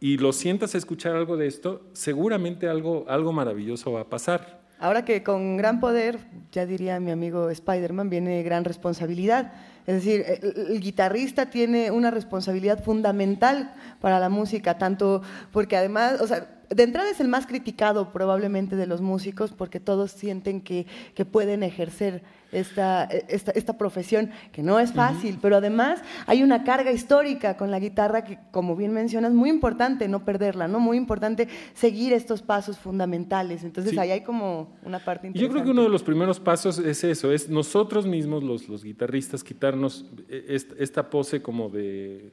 y 0.00 0.16
lo 0.16 0.32
sientas 0.32 0.74
a 0.74 0.78
escuchar 0.78 1.16
algo 1.16 1.36
de 1.36 1.48
esto, 1.48 1.82
seguramente 1.92 2.66
algo, 2.66 3.04
algo 3.08 3.30
maravilloso 3.30 3.92
va 3.92 4.00
a 4.00 4.08
pasar. 4.08 4.63
Ahora 4.84 5.06
que 5.06 5.22
con 5.22 5.56
gran 5.56 5.80
poder, 5.80 6.18
ya 6.52 6.66
diría 6.66 7.00
mi 7.00 7.10
amigo 7.10 7.48
Spider-Man, 7.48 8.10
viene 8.10 8.42
gran 8.42 8.66
responsabilidad. 8.66 9.50
Es 9.86 9.94
decir, 9.94 10.26
el, 10.28 10.72
el 10.72 10.80
guitarrista 10.80 11.46
tiene 11.46 11.90
una 11.90 12.10
responsabilidad 12.10 12.84
fundamental 12.84 13.72
para 14.02 14.20
la 14.20 14.28
música, 14.28 14.76
tanto 14.76 15.22
porque 15.52 15.78
además, 15.78 16.20
o 16.20 16.26
sea, 16.26 16.48
de 16.70 16.82
entrada 16.82 17.10
es 17.10 17.20
el 17.20 17.28
más 17.28 17.46
criticado 17.46 18.12
probablemente 18.12 18.76
de 18.76 18.86
los 18.86 19.00
músicos 19.00 19.52
porque 19.52 19.80
todos 19.80 20.10
sienten 20.12 20.60
que, 20.60 20.86
que 21.14 21.24
pueden 21.24 21.62
ejercer 21.62 22.22
esta, 22.52 23.04
esta, 23.04 23.50
esta 23.50 23.76
profesión, 23.76 24.30
que 24.52 24.62
no 24.62 24.78
es 24.78 24.92
fácil, 24.92 25.38
pero 25.42 25.56
además 25.56 26.00
hay 26.26 26.44
una 26.44 26.62
carga 26.62 26.92
histórica 26.92 27.56
con 27.56 27.72
la 27.72 27.80
guitarra 27.80 28.22
que, 28.22 28.38
como 28.52 28.76
bien 28.76 28.92
mencionas, 28.92 29.32
muy 29.32 29.50
importante 29.50 30.06
no 30.06 30.24
perderla, 30.24 30.68
¿no? 30.68 30.78
Muy 30.78 30.96
importante 30.96 31.48
seguir 31.74 32.12
estos 32.12 32.42
pasos 32.42 32.78
fundamentales. 32.78 33.64
Entonces 33.64 33.92
Sí. 33.92 33.98
ahí 33.98 34.12
hay 34.12 34.20
como 34.20 34.76
una 34.84 35.00
parte 35.00 35.26
interesante. 35.26 35.40
Yo 35.40 35.50
creo 35.52 35.64
que 35.64 35.70
uno 35.72 35.82
de 35.82 35.88
los 35.88 36.04
primeros 36.04 36.38
pasos 36.38 36.78
es 36.78 37.02
eso, 37.02 37.32
es 37.32 37.48
nosotros 37.48 38.06
mismos, 38.06 38.44
los, 38.44 38.68
los 38.68 38.84
guitarristas, 38.84 39.42
quitarnos 39.42 40.06
est- 40.28 40.72
esta 40.78 41.10
pose 41.10 41.42
como 41.42 41.68
de, 41.70 42.32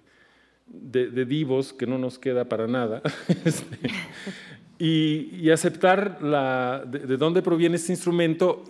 de, 0.73 1.09
de 1.09 1.25
divos 1.25 1.73
que 1.73 1.85
no 1.87 1.97
nos 1.97 2.17
queda 2.19 2.45
para 2.45 2.67
nada, 2.67 3.01
Este, 3.45 3.77
y, 4.79 5.29
y 5.35 5.49
aceptar 5.51 6.19
la, 6.21 6.83
de, 6.87 6.99
de 6.99 7.17
dónde 7.17 7.41
proviene 7.41 7.75
este 7.75 7.91
instrumento 7.91 8.63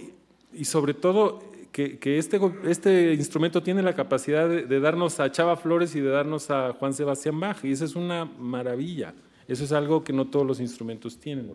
y, 0.53 0.61
y 0.61 0.65
sobre 0.65 0.93
todo 0.93 1.39
que, 1.71 1.99
que 1.99 2.17
este, 2.17 2.39
este 2.65 3.13
instrumento 3.13 3.63
tiene 3.63 3.81
la 3.81 3.93
capacidad 3.93 4.49
de, 4.49 4.63
de 4.65 4.79
darnos 4.81 5.19
a 5.21 5.31
Chava 5.31 5.55
Flores 5.55 5.95
y 5.95 6.01
de 6.01 6.09
darnos 6.09 6.51
a 6.51 6.73
Juan 6.73 6.93
Sebastián 6.93 7.39
Bach, 7.39 7.63
y 7.63 7.71
eso 7.71 7.85
es 7.85 7.95
una 7.95 8.25
maravilla. 8.25 9.13
Eso 9.47 9.63
es 9.63 9.71
algo 9.71 10.03
que 10.03 10.13
no 10.13 10.27
todos 10.27 10.45
los 10.45 10.59
instrumentos 10.61 11.17
tienen. 11.17 11.51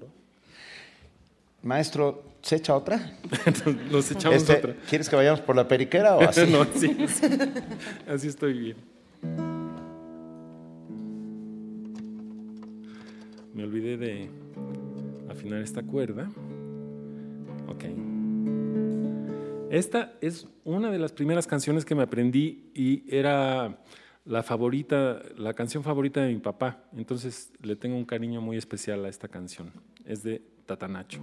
Maestro, 1.63 2.23
¿se 2.43 2.57
echa 2.57 2.75
otra? 2.75 3.19
Nos 3.91 4.11
echamos 4.11 4.37
Este, 4.39 4.53
otra. 4.55 4.75
¿Quieres 4.89 5.09
que 5.09 5.17
vayamos 5.17 5.41
por 5.41 5.57
la 5.57 5.67
periquera 5.67 6.15
o 6.17 6.21
así? 6.29 6.47
no, 6.51 6.65
sí, 6.75 6.95
sí. 7.09 7.27
Así 8.07 8.29
estoy 8.29 8.53
bien. 8.59 9.46
Olvidé 13.67 13.97
de 13.97 14.31
afinar 15.29 15.61
esta 15.61 15.83
cuerda. 15.83 16.31
Ok. 17.69 17.85
Esta 19.71 20.15
es 20.21 20.49
una 20.65 20.91
de 20.91 20.99
las 20.99 21.13
primeras 21.13 21.47
canciones 21.47 21.85
que 21.85 21.95
me 21.95 22.03
aprendí 22.03 22.71
y 22.75 23.03
era 23.09 23.83
la 24.25 24.43
favorita, 24.43 25.21
la 25.37 25.55
canción 25.55 25.83
favorita 25.83 26.23
de 26.23 26.33
mi 26.33 26.41
papá. 26.41 26.85
Entonces 26.97 27.53
le 27.61 27.77
tengo 27.77 27.97
un 27.97 28.05
cariño 28.05 28.41
muy 28.41 28.57
especial 28.57 29.05
a 29.05 29.09
esta 29.09 29.29
canción. 29.29 29.73
Es 30.05 30.23
de 30.23 30.43
Tatanacho. 30.67 31.21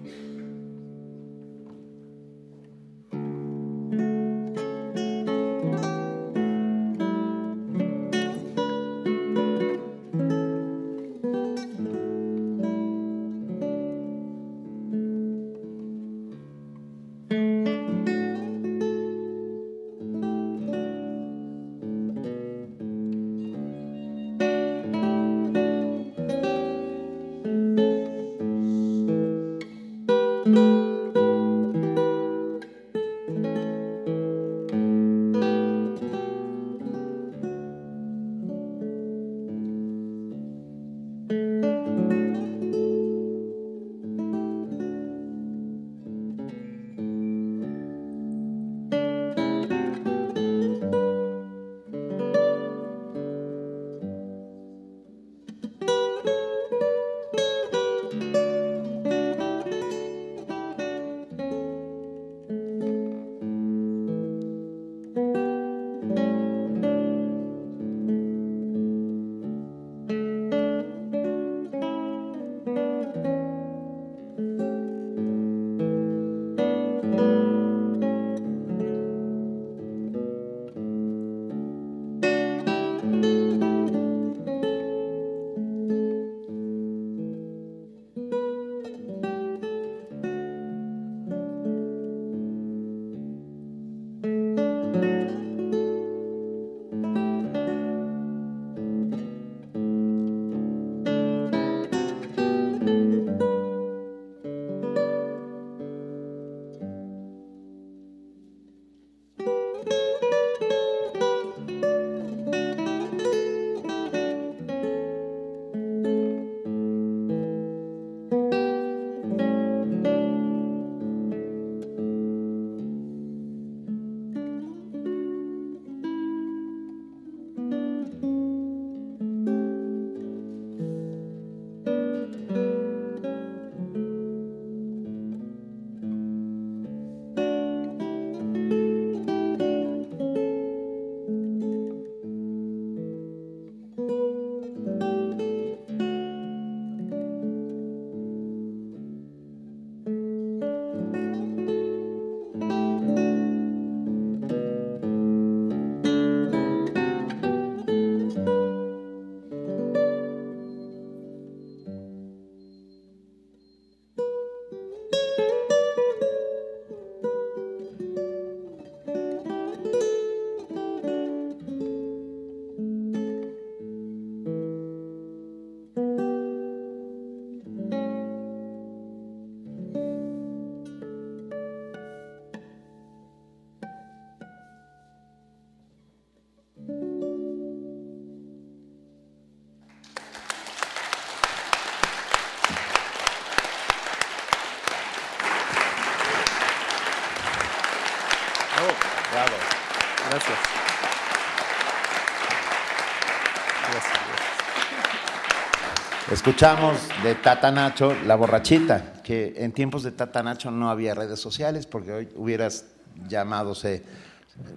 Escuchamos 206.45 206.97
de 207.23 207.35
Tata 207.35 207.71
Nacho 207.71 208.13
La 208.27 208.35
Borrachita, 208.35 209.13
que 209.23 209.53
en 209.55 209.71
tiempos 209.71 210.03
de 210.03 210.11
Tata 210.11 210.43
Nacho 210.43 210.71
no 210.71 210.89
había 210.89 211.15
redes 211.15 211.39
sociales 211.39 211.85
porque 211.85 212.11
hoy 212.11 212.27
hubieras 212.35 212.83
llamadose 213.29 214.03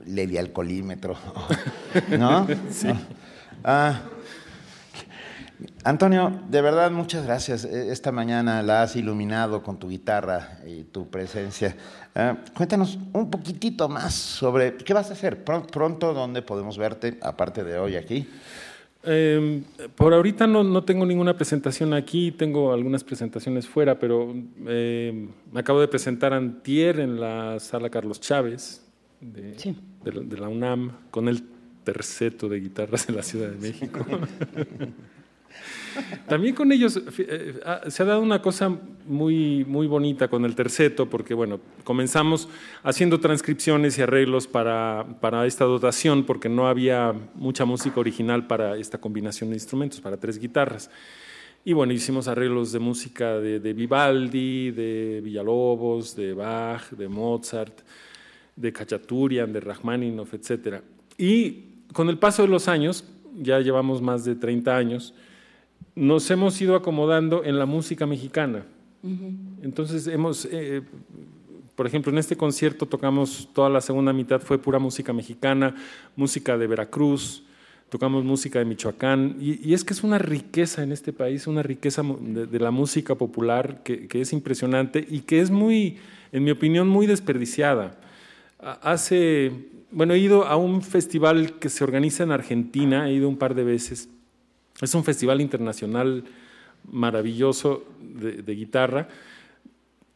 Levi 0.06 0.38
Alcoholímetro, 0.38 1.16
¿no? 2.16 2.46
Sí. 2.70 2.86
Antonio, 5.82 6.40
de 6.48 6.60
verdad 6.62 6.92
muchas 6.92 7.24
gracias. 7.26 7.64
E- 7.64 7.90
Esta 7.90 8.12
mañana 8.12 8.62
la 8.62 8.82
has 8.82 8.94
iluminado 8.94 9.64
con 9.64 9.76
tu 9.80 9.88
guitarra 9.88 10.58
y 10.68 10.84
tu 10.84 11.10
presencia. 11.10 11.74
Ah, 12.14 12.36
cuéntanos 12.54 12.96
un 13.12 13.28
poquitito 13.28 13.88
más 13.88 14.14
sobre 14.14 14.76
qué 14.76 14.94
vas 14.94 15.10
a 15.10 15.14
hacer 15.14 15.44
Pron- 15.44 15.66
pronto, 15.66 16.14
dónde 16.14 16.42
podemos 16.42 16.78
verte, 16.78 17.18
aparte 17.22 17.64
de 17.64 17.76
hoy 17.80 17.96
aquí. 17.96 18.30
Eh, 19.06 19.62
por 19.94 20.12
ahorita 20.12 20.46
no, 20.46 20.64
no 20.64 20.82
tengo 20.84 21.06
ninguna 21.06 21.36
presentación 21.36 21.94
aquí, 21.94 22.32
tengo 22.32 22.72
algunas 22.72 23.04
presentaciones 23.04 23.66
fuera, 23.68 23.98
pero 23.98 24.34
eh, 24.66 25.28
me 25.52 25.60
acabo 25.60 25.80
de 25.80 25.88
presentar 25.88 26.32
antier 26.32 26.98
en 27.00 27.20
la 27.20 27.58
sala 27.60 27.88
Carlos 27.88 28.20
Chávez 28.20 28.84
de, 29.20 29.58
Sí. 29.58 29.76
de 30.04 30.12
la, 30.12 30.20
de 30.22 30.36
la 30.38 30.48
UNAM 30.48 30.90
con 31.10 31.28
el 31.28 31.42
terceto 31.84 32.48
de 32.48 32.58
guitarras 32.60 33.08
en 33.08 33.16
la 33.16 33.22
Ciudad 33.22 33.48
de 33.48 33.58
México. 33.58 34.04
También 36.28 36.54
con 36.54 36.72
ellos 36.72 37.00
eh, 37.18 37.60
ah, 37.64 37.82
se 37.88 38.02
ha 38.02 38.06
dado 38.06 38.20
una 38.20 38.42
cosa 38.42 38.70
muy, 39.06 39.64
muy 39.64 39.86
bonita 39.86 40.28
con 40.28 40.44
el 40.44 40.54
terceto, 40.54 41.08
porque 41.08 41.34
bueno, 41.34 41.60
comenzamos 41.84 42.48
haciendo 42.82 43.20
transcripciones 43.20 43.98
y 43.98 44.02
arreglos 44.02 44.46
para, 44.46 45.06
para 45.20 45.46
esta 45.46 45.64
dotación, 45.64 46.24
porque 46.24 46.48
no 46.48 46.68
había 46.68 47.14
mucha 47.34 47.64
música 47.64 48.00
original 48.00 48.46
para 48.46 48.76
esta 48.76 48.98
combinación 48.98 49.50
de 49.50 49.56
instrumentos, 49.56 50.00
para 50.00 50.16
tres 50.16 50.38
guitarras. 50.38 50.90
Y 51.64 51.72
bueno, 51.72 51.92
hicimos 51.92 52.28
arreglos 52.28 52.70
de 52.72 52.78
música 52.78 53.38
de, 53.38 53.58
de 53.58 53.72
Vivaldi, 53.72 54.70
de 54.70 55.20
Villalobos, 55.24 56.14
de 56.14 56.32
Bach, 56.32 56.90
de 56.90 57.08
Mozart, 57.08 57.80
de 58.54 58.72
Khachaturian, 58.72 59.52
de 59.52 59.60
Rachmaninoff, 59.60 60.32
etc. 60.34 60.80
Y 61.18 61.64
con 61.92 62.08
el 62.08 62.18
paso 62.18 62.42
de 62.42 62.48
los 62.48 62.68
años, 62.68 63.04
ya 63.34 63.60
llevamos 63.60 64.00
más 64.00 64.24
de 64.24 64.34
30 64.34 64.76
años, 64.76 65.14
nos 65.96 66.30
hemos 66.30 66.60
ido 66.60 66.76
acomodando 66.76 67.42
en 67.44 67.58
la 67.58 67.66
música 67.66 68.06
mexicana. 68.06 68.64
Entonces 69.62 70.06
hemos, 70.06 70.46
eh, 70.50 70.82
por 71.74 71.86
ejemplo, 71.86 72.12
en 72.12 72.18
este 72.18 72.36
concierto 72.36 72.86
tocamos 72.86 73.48
toda 73.52 73.68
la 73.70 73.80
segunda 73.80 74.12
mitad, 74.12 74.40
fue 74.40 74.58
pura 74.58 74.78
música 74.78 75.12
mexicana, 75.12 75.74
música 76.16 76.56
de 76.58 76.66
Veracruz, 76.66 77.44
tocamos 77.88 78.24
música 78.24 78.58
de 78.58 78.64
Michoacán, 78.64 79.36
y, 79.40 79.68
y 79.68 79.74
es 79.74 79.84
que 79.84 79.92
es 79.92 80.02
una 80.02 80.18
riqueza 80.18 80.82
en 80.82 80.90
este 80.90 81.12
país, 81.12 81.46
una 81.46 81.62
riqueza 81.62 82.02
de, 82.20 82.46
de 82.46 82.58
la 82.58 82.70
música 82.72 83.14
popular 83.14 83.82
que, 83.84 84.08
que 84.08 84.20
es 84.20 84.32
impresionante 84.32 85.06
y 85.08 85.20
que 85.20 85.40
es 85.40 85.50
muy, 85.50 85.98
en 86.32 86.42
mi 86.42 86.50
opinión, 86.50 86.88
muy 86.88 87.06
desperdiciada. 87.06 87.96
Ha- 88.58 88.92
Hace, 88.92 89.52
bueno, 89.92 90.14
he 90.14 90.18
ido 90.18 90.46
a 90.46 90.56
un 90.56 90.82
festival 90.82 91.58
que 91.60 91.68
se 91.68 91.84
organiza 91.84 92.24
en 92.24 92.32
Argentina, 92.32 93.08
he 93.08 93.14
ido 93.14 93.28
un 93.28 93.36
par 93.36 93.54
de 93.54 93.62
veces, 93.62 94.08
es 94.80 94.94
un 94.94 95.04
festival 95.04 95.40
internacional 95.40 96.24
maravilloso 96.90 97.84
de, 98.00 98.54
guitarra. 98.54 99.08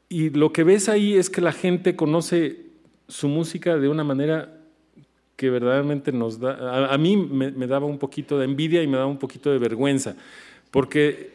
Y 0.08 0.30
lo 0.30 0.52
que 0.52 0.64
ves 0.64 0.88
ahí 0.88 1.14
es 1.14 1.30
que 1.30 1.40
la 1.40 1.52
gente 1.52 1.96
conoce 1.96 2.66
su 3.08 3.28
música 3.28 3.76
de 3.76 3.88
una 3.88 4.04
manera 4.04 4.56
que 5.36 5.50
verdaderamente 5.50 6.12
nos 6.12 6.38
da, 6.38 6.92
a, 6.92 6.98
mí 6.98 7.16
me, 7.16 7.66
daba 7.66 7.86
un 7.86 7.98
poquito 7.98 8.38
de 8.38 8.44
envidia 8.44 8.82
y 8.82 8.86
me 8.86 8.98
daba 8.98 9.08
un 9.08 9.18
poquito 9.18 9.50
de 9.50 9.58
vergüenza, 9.58 10.14
porque 10.70 11.32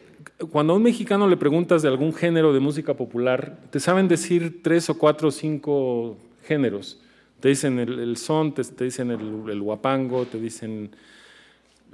cuando 0.52 0.72
a 0.72 0.76
un 0.76 0.84
mexicano 0.84 1.26
le 1.26 1.36
preguntas 1.36 1.82
de 1.82 1.88
algún 1.88 2.14
género 2.14 2.52
de 2.52 2.60
música 2.60 2.94
popular, 2.94 3.58
te 3.70 3.80
saben 3.80 4.06
decir 4.06 4.62
tres 4.62 4.88
o 4.90 4.96
cuatro 4.96 5.28
o 5.28 5.30
cinco 5.32 6.16
géneros. 6.44 7.00
Te 7.40 7.48
dicen 7.48 7.78
el, 7.78 8.16
son, 8.16 8.54
te, 8.54 8.62
dicen 8.84 9.10
el, 9.10 9.50
el 9.50 9.60
guapango, 9.60 10.24
te 10.24 10.40
dicen 10.40 10.90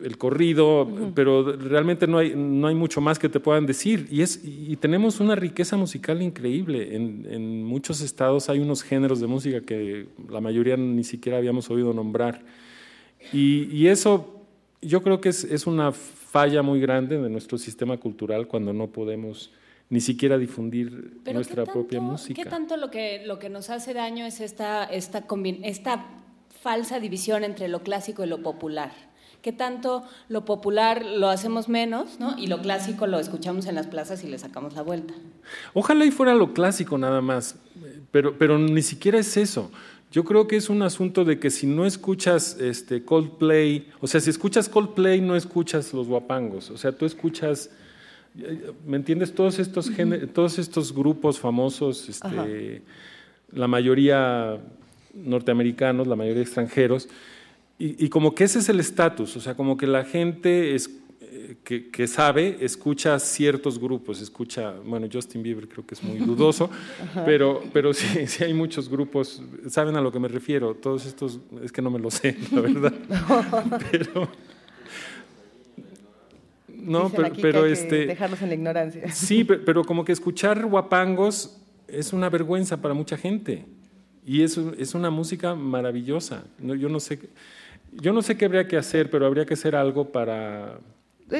el 0.04 0.18
corrido, 0.18 0.88
pero 1.14 1.56
realmente 1.56 2.06
no 2.06 2.18
hay, 2.18 2.34
no 2.36 2.66
hay 2.66 2.74
mucho 2.74 3.00
más 3.00 3.18
que 3.18 3.28
te 3.28 3.40
puedan 3.40 3.66
decir. 3.66 4.06
Y, 4.10 4.22
es, 4.22 4.40
y 4.44 4.76
tenemos 4.76 5.20
una 5.20 5.34
riqueza 5.34 5.76
musical 5.76 6.22
increíble. 6.22 6.94
En, 6.94 7.26
en 7.30 7.64
muchos 7.64 8.00
estados 8.00 8.48
hay 8.48 8.60
unos 8.60 8.82
géneros 8.82 9.20
de 9.20 9.26
música 9.26 9.60
que 9.60 10.08
la 10.28 10.40
mayoría 10.40 10.76
ni 10.76 11.04
siquiera 11.04 11.38
habíamos 11.38 11.70
oído 11.70 11.92
nombrar. 11.92 12.42
Y, 13.32 13.64
y 13.74 13.88
eso 13.88 14.46
yo 14.80 15.02
creo 15.02 15.20
que 15.20 15.28
es, 15.28 15.44
es 15.44 15.66
una 15.66 15.92
falla 15.92 16.62
muy 16.62 16.80
grande 16.80 17.20
de 17.20 17.30
nuestro 17.30 17.58
sistema 17.58 17.96
cultural 17.98 18.48
cuando 18.48 18.72
no 18.72 18.88
podemos 18.88 19.52
ni 19.90 20.00
siquiera 20.00 20.38
difundir 20.38 21.20
Pero 21.22 21.34
nuestra 21.36 21.64
¿qué 21.64 21.70
propia 21.70 22.00
música. 22.00 22.42
¿Qué 22.42 22.48
tanto 22.48 22.76
lo 22.78 22.90
que, 22.90 23.26
lo 23.26 23.38
que 23.38 23.50
nos 23.50 23.68
hace 23.68 23.92
daño 23.92 24.24
es 24.24 24.40
esta, 24.40 24.84
esta, 24.84 25.26
esta 25.62 26.06
falsa 26.62 26.98
división 26.98 27.44
entre 27.44 27.68
lo 27.68 27.82
clásico 27.82 28.24
y 28.24 28.26
lo 28.26 28.42
popular? 28.42 29.11
¿Qué 29.42 29.52
tanto 29.52 30.04
lo 30.28 30.44
popular 30.44 31.04
lo 31.04 31.28
hacemos 31.28 31.68
menos 31.68 32.20
¿no? 32.20 32.38
y 32.38 32.46
lo 32.46 32.62
clásico 32.62 33.08
lo 33.08 33.18
escuchamos 33.18 33.66
en 33.66 33.74
las 33.74 33.88
plazas 33.88 34.22
y 34.22 34.28
le 34.28 34.38
sacamos 34.38 34.74
la 34.74 34.82
vuelta? 34.82 35.14
Ojalá 35.74 36.04
y 36.04 36.12
fuera 36.12 36.32
lo 36.34 36.54
clásico 36.54 36.96
nada 36.96 37.20
más, 37.20 37.56
pero, 38.12 38.38
pero 38.38 38.56
ni 38.56 38.82
siquiera 38.82 39.18
es 39.18 39.36
eso. 39.36 39.72
Yo 40.12 40.24
creo 40.24 40.46
que 40.46 40.56
es 40.56 40.68
un 40.68 40.82
asunto 40.82 41.24
de 41.24 41.40
que 41.40 41.50
si 41.50 41.66
no 41.66 41.86
escuchas 41.86 42.58
este 42.60 43.02
Coldplay, 43.02 43.88
o 44.00 44.06
sea, 44.06 44.20
si 44.20 44.30
escuchas 44.30 44.68
Coldplay 44.68 45.20
no 45.20 45.34
escuchas 45.34 45.92
los 45.92 46.06
guapangos, 46.06 46.70
o 46.70 46.76
sea, 46.76 46.92
tú 46.92 47.04
escuchas, 47.04 47.70
¿me 48.86 48.96
entiendes? 48.96 49.34
Todos 49.34 49.58
estos, 49.58 49.90
todos 50.34 50.58
estos 50.58 50.94
grupos 50.94 51.40
famosos, 51.40 52.08
este, 52.08 52.82
la 53.50 53.66
mayoría 53.66 54.60
norteamericanos, 55.14 56.06
la 56.06 56.14
mayoría 56.14 56.42
extranjeros, 56.42 57.08
y, 57.78 58.04
y 58.04 58.08
como 58.08 58.34
que 58.34 58.44
ese 58.44 58.58
es 58.60 58.68
el 58.68 58.80
estatus, 58.80 59.36
o 59.36 59.40
sea, 59.40 59.54
como 59.54 59.76
que 59.76 59.86
la 59.86 60.04
gente 60.04 60.74
es, 60.74 60.90
eh, 61.20 61.56
que, 61.64 61.90
que 61.90 62.06
sabe 62.06 62.58
escucha 62.60 63.18
ciertos 63.18 63.78
grupos, 63.78 64.20
escucha, 64.20 64.72
bueno, 64.84 65.08
Justin 65.12 65.42
Bieber 65.42 65.68
creo 65.68 65.84
que 65.86 65.94
es 65.94 66.02
muy 66.02 66.18
dudoso, 66.18 66.70
pero, 67.24 67.62
pero 67.72 67.92
sí, 67.92 68.06
sí 68.26 68.44
hay 68.44 68.54
muchos 68.54 68.88
grupos, 68.88 69.42
saben 69.68 69.96
a 69.96 70.00
lo 70.00 70.12
que 70.12 70.18
me 70.20 70.28
refiero, 70.28 70.74
todos 70.74 71.06
estos, 71.06 71.40
es 71.62 71.72
que 71.72 71.82
no 71.82 71.90
me 71.90 71.98
lo 71.98 72.10
sé, 72.10 72.36
la 72.52 72.60
verdad, 72.60 72.92
pero... 73.90 74.28
No, 76.68 77.10
pero, 77.10 77.32
pero 77.40 77.66
este... 77.66 78.06
Dejarlos 78.06 78.42
en 78.42 78.48
la 78.48 78.54
ignorancia. 78.54 79.12
Sí, 79.12 79.44
pe- 79.44 79.58
pero 79.58 79.84
como 79.84 80.04
que 80.04 80.10
escuchar 80.10 80.66
guapangos 80.66 81.56
es 81.86 82.12
una 82.12 82.28
vergüenza 82.28 82.80
para 82.82 82.92
mucha 82.92 83.16
gente. 83.16 83.64
Y 84.26 84.42
es, 84.42 84.56
es 84.56 84.94
una 84.94 85.10
música 85.10 85.54
maravillosa. 85.54 86.44
No, 86.58 86.74
yo, 86.74 86.88
no 86.88 86.98
sé, 86.98 87.20
yo 87.92 88.12
no 88.12 88.22
sé 88.22 88.36
qué 88.36 88.46
habría 88.46 88.66
que 88.66 88.76
hacer, 88.76 89.10
pero 89.10 89.26
habría 89.26 89.46
que 89.46 89.54
hacer 89.54 89.76
algo 89.76 90.10
para... 90.10 90.80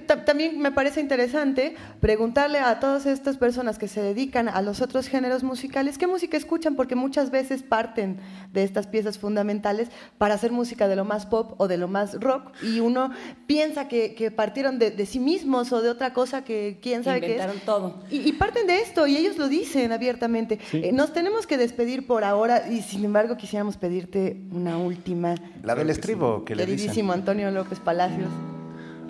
Ta- 0.01 0.25
También 0.25 0.59
me 0.59 0.73
parece 0.73 1.01
interesante 1.01 1.75
preguntarle 2.01 2.59
a 2.59 2.81
todas 2.81 3.05
estas 3.07 3.37
personas 3.37 3.79
que 3.79 3.89
se 3.89 4.01
dedican 4.03 4.49
a 4.49 4.63
los 4.63 4.81
otros 4.81 5.07
géneros 5.09 5.43
musicales 5.43 5.99
qué 5.99 6.07
música 6.07 6.37
escuchan, 6.37 6.77
porque 6.77 6.95
muchas 6.95 7.31
veces 7.31 7.63
parten 7.63 8.17
de 8.53 8.63
estas 8.65 8.87
piezas 8.87 9.19
fundamentales 9.19 9.89
para 10.19 10.35
hacer 10.35 10.53
música 10.53 10.89
de 10.89 10.97
lo 10.97 11.05
más 11.05 11.27
pop 11.27 11.55
o 11.59 11.69
de 11.69 11.77
lo 11.77 11.89
más 11.89 12.15
rock, 12.21 12.53
y 12.63 12.81
uno 12.81 13.11
piensa 13.47 13.89
que, 13.89 14.15
que 14.15 14.31
partieron 14.31 14.79
de, 14.79 14.91
de 14.91 15.05
sí 15.07 15.19
mismos 15.21 15.73
o 15.73 15.83
de 15.83 15.91
otra 15.91 16.13
cosa 16.13 16.45
que 16.45 16.79
quién 16.81 17.05
sabe 17.05 17.21
qué 17.21 17.27
es. 17.27 17.33
Inventaron 17.43 17.61
todo. 17.67 18.03
Y, 18.11 18.29
y 18.29 18.33
parten 18.33 18.67
de 18.67 18.81
esto, 18.81 19.07
y 19.07 19.17
ellos 19.17 19.37
lo 19.37 19.49
dicen 19.49 19.93
abiertamente. 19.93 20.59
Eh, 20.73 20.91
nos 20.93 21.13
tenemos 21.13 21.47
que 21.47 21.59
despedir 21.59 22.07
por 22.07 22.25
ahora, 22.25 22.69
y 22.71 22.81
sin 22.83 23.05
embargo 23.05 23.37
quisiéramos 23.37 23.77
pedirte 23.77 24.41
una 24.53 24.79
última, 24.79 25.35
La 25.63 25.75
del 25.75 25.91
estribo, 25.91 26.45
que 26.45 26.55
le 26.55 26.65
dicen. 26.65 26.79
queridísimo 26.79 27.13
Antonio 27.13 27.51
López 27.51 27.79
Palacios. 27.81 28.29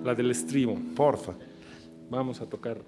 La 0.03 0.13
del 0.13 0.31
estribo. 0.31 0.77
Porfa. 0.95 1.33
Vamos 2.09 2.41
a 2.41 2.45
tocar. 2.45 2.81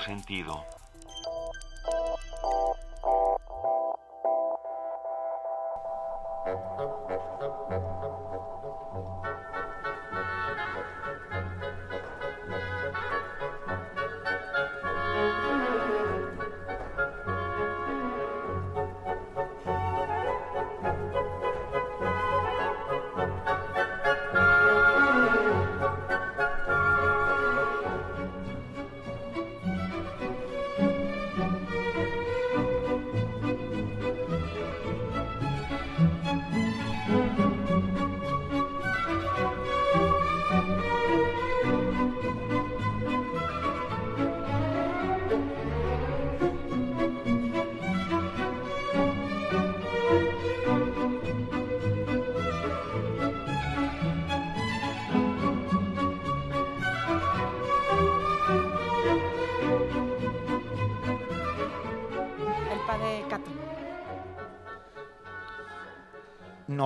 Sentido. 0.00 0.64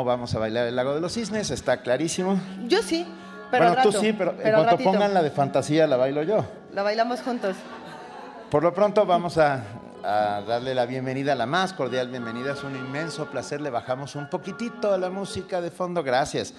No 0.05 0.09
vamos 0.09 0.35
a 0.35 0.39
bailar 0.39 0.67
el 0.67 0.77
lago 0.77 0.95
de 0.95 1.01
los 1.01 1.15
cisnes, 1.15 1.51
está 1.51 1.79
clarísimo. 1.81 2.39
Yo 2.69 2.83
sí, 2.83 3.07
pero 3.51 3.65
bueno, 3.65 3.81
al 3.81 3.91
tú 3.91 3.91
sí, 3.99 4.13
pero, 4.13 4.33
en 4.33 4.37
pero 4.37 4.57
cuanto 4.57 4.71
ratito. 4.73 4.93
pongan 4.93 5.15
la 5.15 5.23
de 5.23 5.31
fantasía, 5.31 5.87
la 5.87 5.97
bailo 5.97 6.23
yo. 6.23 6.45
La 6.75 6.83
bailamos 6.83 7.23
juntos. 7.23 7.57
Por 8.51 8.63
lo 8.63 8.75
pronto 8.75 9.07
vamos 9.07 9.39
a, 9.39 9.65
a 10.03 10.43
darle 10.47 10.75
la 10.75 10.85
bienvenida, 10.85 11.35
la 11.35 11.47
más 11.47 11.73
cordial 11.73 12.09
bienvenida. 12.09 12.53
Es 12.53 12.63
un 12.65 12.77
inmenso 12.77 13.31
placer. 13.31 13.63
Le 13.63 13.71
bajamos 13.71 14.15
un 14.15 14.29
poquitito 14.29 14.93
a 14.93 14.99
la 14.99 15.09
música 15.09 15.63
de 15.63 15.71
fondo. 15.71 16.03
Gracias. 16.03 16.53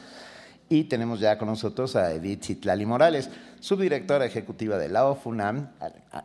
Y 0.67 0.85
tenemos 0.85 1.19
ya 1.19 1.37
con 1.37 1.47
nosotros 1.47 1.95
a 1.95 2.13
Edith 2.13 2.45
Citlali 2.45 2.87
Morales, 2.87 3.29
subdirectora 3.59 4.25
ejecutiva 4.25 4.79
de 4.79 4.89
la 4.89 5.05
OFUNAM 5.05 5.69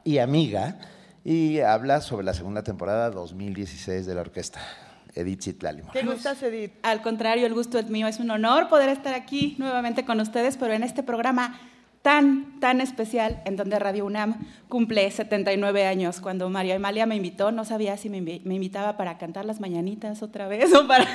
y 0.04 0.16
amiga, 0.16 0.78
y 1.22 1.60
habla 1.60 2.00
sobre 2.00 2.24
la 2.24 2.32
segunda 2.32 2.62
temporada 2.62 3.10
2016 3.10 4.06
de 4.06 4.14
la 4.14 4.22
orquesta. 4.22 4.60
Edith 5.14 5.42
Citlali. 5.42 5.82
¿Qué 5.92 6.02
gustas, 6.02 6.42
Edith? 6.42 6.72
Al 6.82 7.02
contrario, 7.02 7.46
el 7.46 7.54
gusto 7.54 7.78
es 7.78 7.88
mío. 7.90 8.06
Es 8.06 8.20
un 8.20 8.30
honor 8.30 8.68
poder 8.68 8.88
estar 8.88 9.14
aquí 9.14 9.56
nuevamente 9.58 10.04
con 10.04 10.20
ustedes, 10.20 10.56
pero 10.56 10.72
en 10.72 10.82
este 10.82 11.02
programa 11.02 11.58
tan, 12.02 12.58
tan 12.60 12.80
especial, 12.80 13.42
en 13.44 13.56
donde 13.56 13.78
Radio 13.78 14.06
UNAM 14.06 14.36
cumple 14.70 15.10
79 15.10 15.86
años. 15.86 16.20
Cuando 16.20 16.48
María 16.48 16.76
Amalia 16.76 17.04
me 17.04 17.16
invitó, 17.16 17.52
no 17.52 17.64
sabía 17.66 17.96
si 17.98 18.08
me, 18.08 18.20
me 18.22 18.54
invitaba 18.54 18.96
para 18.96 19.18
cantar 19.18 19.44
las 19.44 19.60
mañanitas 19.60 20.22
otra 20.22 20.48
vez 20.48 20.72
o 20.74 20.86
para, 20.86 21.06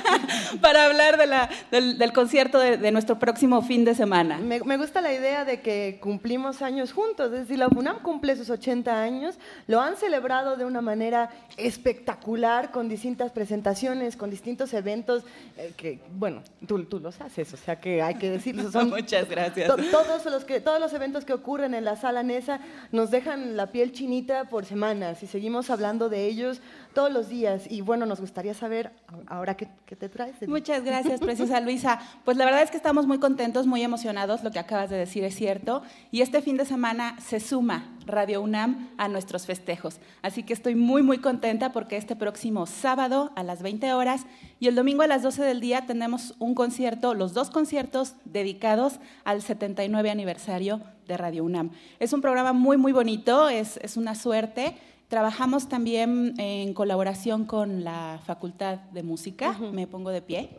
para 0.60 0.84
hablar 0.84 1.16
de 1.18 1.26
la- 1.26 1.50
del, 1.72 1.98
del 1.98 2.12
concierto 2.12 2.58
de, 2.60 2.76
de 2.76 2.92
nuestro 2.92 3.18
próximo 3.18 3.62
fin 3.62 3.84
de 3.84 3.94
semana. 3.96 4.38
Me, 4.38 4.60
me 4.60 4.76
gusta 4.76 5.00
la 5.00 5.12
idea 5.12 5.44
de 5.44 5.60
que 5.60 5.98
cumplimos 6.00 6.62
años 6.62 6.92
juntos, 6.92 7.32
es 7.32 7.40
decir, 7.40 7.58
la 7.58 7.66
UNAM 7.68 8.00
cumple 8.02 8.36
sus 8.36 8.48
80 8.50 9.02
años, 9.02 9.36
lo 9.66 9.80
han 9.80 9.96
celebrado 9.96 10.56
de 10.56 10.64
una 10.66 10.80
manera 10.82 11.30
espectacular, 11.56 12.70
con 12.70 12.88
distintas 12.88 13.32
presentaciones, 13.32 14.16
con 14.16 14.30
distintos 14.30 14.72
eventos, 14.74 15.24
eh, 15.56 15.72
que, 15.76 16.00
bueno, 16.16 16.42
tú, 16.66 16.84
tú 16.84 17.00
los 17.00 17.20
haces, 17.20 17.52
o 17.54 17.56
sea 17.56 17.80
que 17.80 18.02
hay 18.02 18.14
que 18.16 18.30
decirlo. 18.30 18.70
Son 18.72 18.90
Muchas 18.90 19.28
gracias. 19.28 19.68
to- 19.68 19.76
todos, 19.90 20.24
los 20.26 20.44
que, 20.44 20.60
todos 20.60 20.75
los 20.80 20.92
eventos 20.92 21.24
que 21.24 21.32
ocurren 21.32 21.74
en 21.74 21.84
la 21.84 21.96
sala 21.96 22.22
Nesa 22.22 22.60
nos 22.92 23.10
dejan 23.10 23.56
la 23.56 23.72
piel 23.72 23.92
chinita 23.92 24.48
por 24.48 24.64
semanas 24.64 25.22
y 25.22 25.26
seguimos 25.26 25.70
hablando 25.70 26.08
de 26.08 26.26
ellos 26.26 26.60
todos 26.96 27.12
los 27.12 27.28
días. 27.28 27.70
Y 27.70 27.82
bueno, 27.82 28.06
nos 28.06 28.22
gustaría 28.22 28.54
saber, 28.54 28.90
ahora, 29.26 29.54
¿qué, 29.54 29.68
qué 29.84 29.96
te 29.96 30.08
traes? 30.08 30.34
Muchas 30.48 30.82
gracias, 30.82 31.20
preciosa 31.28 31.60
Luisa. 31.60 32.00
Pues 32.24 32.38
la 32.38 32.46
verdad 32.46 32.62
es 32.62 32.70
que 32.70 32.78
estamos 32.78 33.06
muy 33.06 33.18
contentos, 33.18 33.66
muy 33.66 33.82
emocionados, 33.82 34.42
lo 34.42 34.50
que 34.50 34.58
acabas 34.58 34.88
de 34.88 34.96
decir 34.96 35.22
es 35.22 35.34
cierto. 35.34 35.82
Y 36.10 36.22
este 36.22 36.40
fin 36.40 36.56
de 36.56 36.64
semana 36.64 37.14
se 37.20 37.38
suma 37.38 37.94
Radio 38.06 38.40
UNAM 38.40 38.88
a 38.96 39.08
nuestros 39.08 39.44
festejos. 39.44 40.00
Así 40.22 40.42
que 40.42 40.54
estoy 40.54 40.74
muy, 40.74 41.02
muy 41.02 41.18
contenta 41.18 41.70
porque 41.70 41.98
este 41.98 42.16
próximo 42.16 42.64
sábado 42.64 43.30
a 43.36 43.42
las 43.42 43.60
20 43.60 43.92
horas 43.92 44.24
y 44.58 44.68
el 44.68 44.74
domingo 44.74 45.02
a 45.02 45.06
las 45.06 45.22
12 45.22 45.42
del 45.42 45.60
día 45.60 45.84
tenemos 45.84 46.34
un 46.38 46.54
concierto, 46.54 47.12
los 47.12 47.34
dos 47.34 47.50
conciertos 47.50 48.14
dedicados 48.24 49.00
al 49.24 49.42
79 49.42 50.10
aniversario 50.10 50.80
de 51.06 51.18
Radio 51.18 51.44
UNAM. 51.44 51.72
Es 51.98 52.14
un 52.14 52.22
programa 52.22 52.54
muy, 52.54 52.78
muy 52.78 52.92
bonito, 52.92 53.50
es, 53.50 53.78
es 53.82 53.98
una 53.98 54.14
suerte. 54.14 54.76
Trabajamos 55.08 55.68
también 55.68 56.34
en 56.38 56.74
colaboración 56.74 57.44
con 57.44 57.84
la 57.84 58.18
Facultad 58.26 58.78
de 58.90 59.04
Música. 59.04 59.56
Me 59.72 59.86
pongo 59.86 60.10
de 60.10 60.20
pie. 60.20 60.58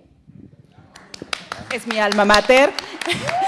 Es 1.74 1.86
mi 1.86 2.00
alma 2.00 2.24
mater. 2.24 2.72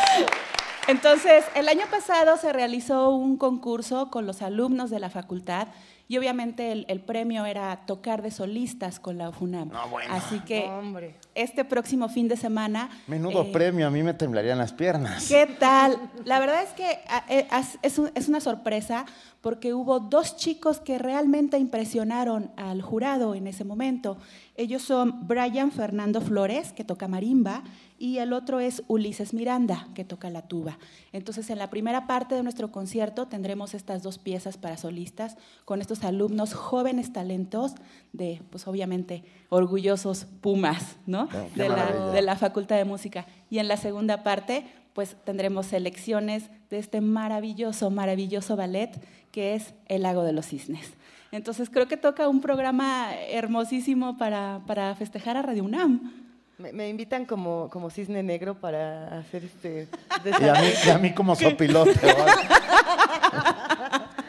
Entonces, 0.89 1.45
el 1.55 1.69
año 1.69 1.85
pasado 1.89 2.35
se 2.35 2.51
realizó 2.51 3.11
un 3.11 3.37
concurso 3.37 4.09
con 4.09 4.25
los 4.25 4.41
alumnos 4.41 4.89
de 4.89 4.99
la 4.99 5.09
facultad 5.09 5.69
y 6.09 6.17
obviamente 6.17 6.71
el, 6.73 6.85
el 6.89 6.99
premio 6.99 7.45
era 7.45 7.85
tocar 7.85 8.21
de 8.21 8.31
solistas 8.31 8.99
con 8.99 9.17
la 9.17 9.29
UFUNAM. 9.29 9.71
Así 10.09 10.39
que 10.39 10.65
Hombre. 10.65 11.15
Este 11.41 11.65
próximo 11.65 12.09
fin 12.09 12.27
de 12.27 12.37
semana... 12.37 12.89
Menudo 13.07 13.43
eh, 13.43 13.49
premio, 13.51 13.87
a 13.87 13.89
mí 13.89 14.03
me 14.03 14.13
temblarían 14.13 14.57
las 14.57 14.73
piernas. 14.73 15.27
¿Qué 15.27 15.45
tal? 15.59 15.97
La 16.25 16.39
verdad 16.39 16.63
es 16.63 16.69
que 16.71 16.99
eh, 17.29 17.47
es 17.81 18.27
una 18.27 18.39
sorpresa 18.39 19.05
porque 19.41 19.73
hubo 19.73 19.99
dos 19.99 20.35
chicos 20.35 20.79
que 20.79 20.97
realmente 20.97 21.57
impresionaron 21.57 22.51
al 22.57 22.81
jurado 22.81 23.35
en 23.35 23.47
ese 23.47 23.63
momento. 23.63 24.17
Ellos 24.59 24.81
son 24.81 25.25
Brian 25.25 25.71
Fernando 25.71 26.19
Flores, 26.19 26.73
que 26.73 26.83
toca 26.83 27.07
marimba, 27.07 27.63
y 27.97 28.17
el 28.17 28.33
otro 28.33 28.59
es 28.59 28.83
Ulises 28.87 29.33
Miranda, 29.33 29.87
que 29.95 30.03
toca 30.03 30.29
la 30.29 30.41
tuba. 30.49 30.77
Entonces, 31.13 31.49
en 31.49 31.59
la 31.59 31.69
primera 31.69 32.07
parte 32.07 32.35
de 32.35 32.43
nuestro 32.43 32.69
concierto 32.69 33.25
tendremos 33.25 33.73
estas 33.73 34.03
dos 34.03 34.19
piezas 34.19 34.57
para 34.57 34.75
solistas 34.75 35.37
con 35.63 35.79
estos 35.79 36.03
alumnos 36.03 36.53
jóvenes 36.53 37.13
talentos 37.13 37.75
de, 38.11 38.41
pues 38.49 38.67
obviamente, 38.67 39.23
orgullosos 39.47 40.25
Pumas, 40.41 40.97
¿no? 41.05 41.29
Qué 41.29 41.49
de, 41.55 41.69
la, 41.69 42.11
de 42.11 42.21
la 42.21 42.35
Facultad 42.35 42.75
de 42.75 42.83
Música. 42.83 43.27
Y 43.49 43.59
en 43.59 43.69
la 43.69 43.77
segunda 43.77 44.23
parte, 44.23 44.65
pues 44.91 45.15
tendremos 45.23 45.67
selecciones 45.67 46.49
de 46.69 46.79
este 46.79 46.99
maravilloso, 46.99 47.91
maravilloso 47.91 48.57
ballet 48.57 48.91
que 49.31 49.55
es 49.55 49.73
El 49.85 50.01
Lago 50.01 50.23
de 50.23 50.33
los 50.33 50.47
Cisnes. 50.47 50.98
Entonces 51.31 51.69
creo 51.69 51.87
que 51.87 51.97
toca 51.97 52.27
un 52.27 52.41
programa 52.41 53.13
hermosísimo 53.15 54.17
para, 54.17 54.61
para 54.65 54.95
festejar 54.95 55.37
a 55.37 55.41
Radio 55.41 55.63
UNAM. 55.63 56.11
Me, 56.57 56.73
me 56.73 56.89
invitan 56.89 57.25
como, 57.25 57.69
como 57.69 57.89
cisne 57.89 58.23
negro 58.23 58.55
para 58.55 59.19
hacer 59.19 59.45
este... 59.45 59.87
Y 60.25 60.43
a 60.43 60.53
mí, 60.53 60.67
y 60.85 60.89
a 60.89 60.97
mí 60.97 61.13
como 61.13 61.35
sopilote. 61.35 61.99
¿vale? 62.01 62.31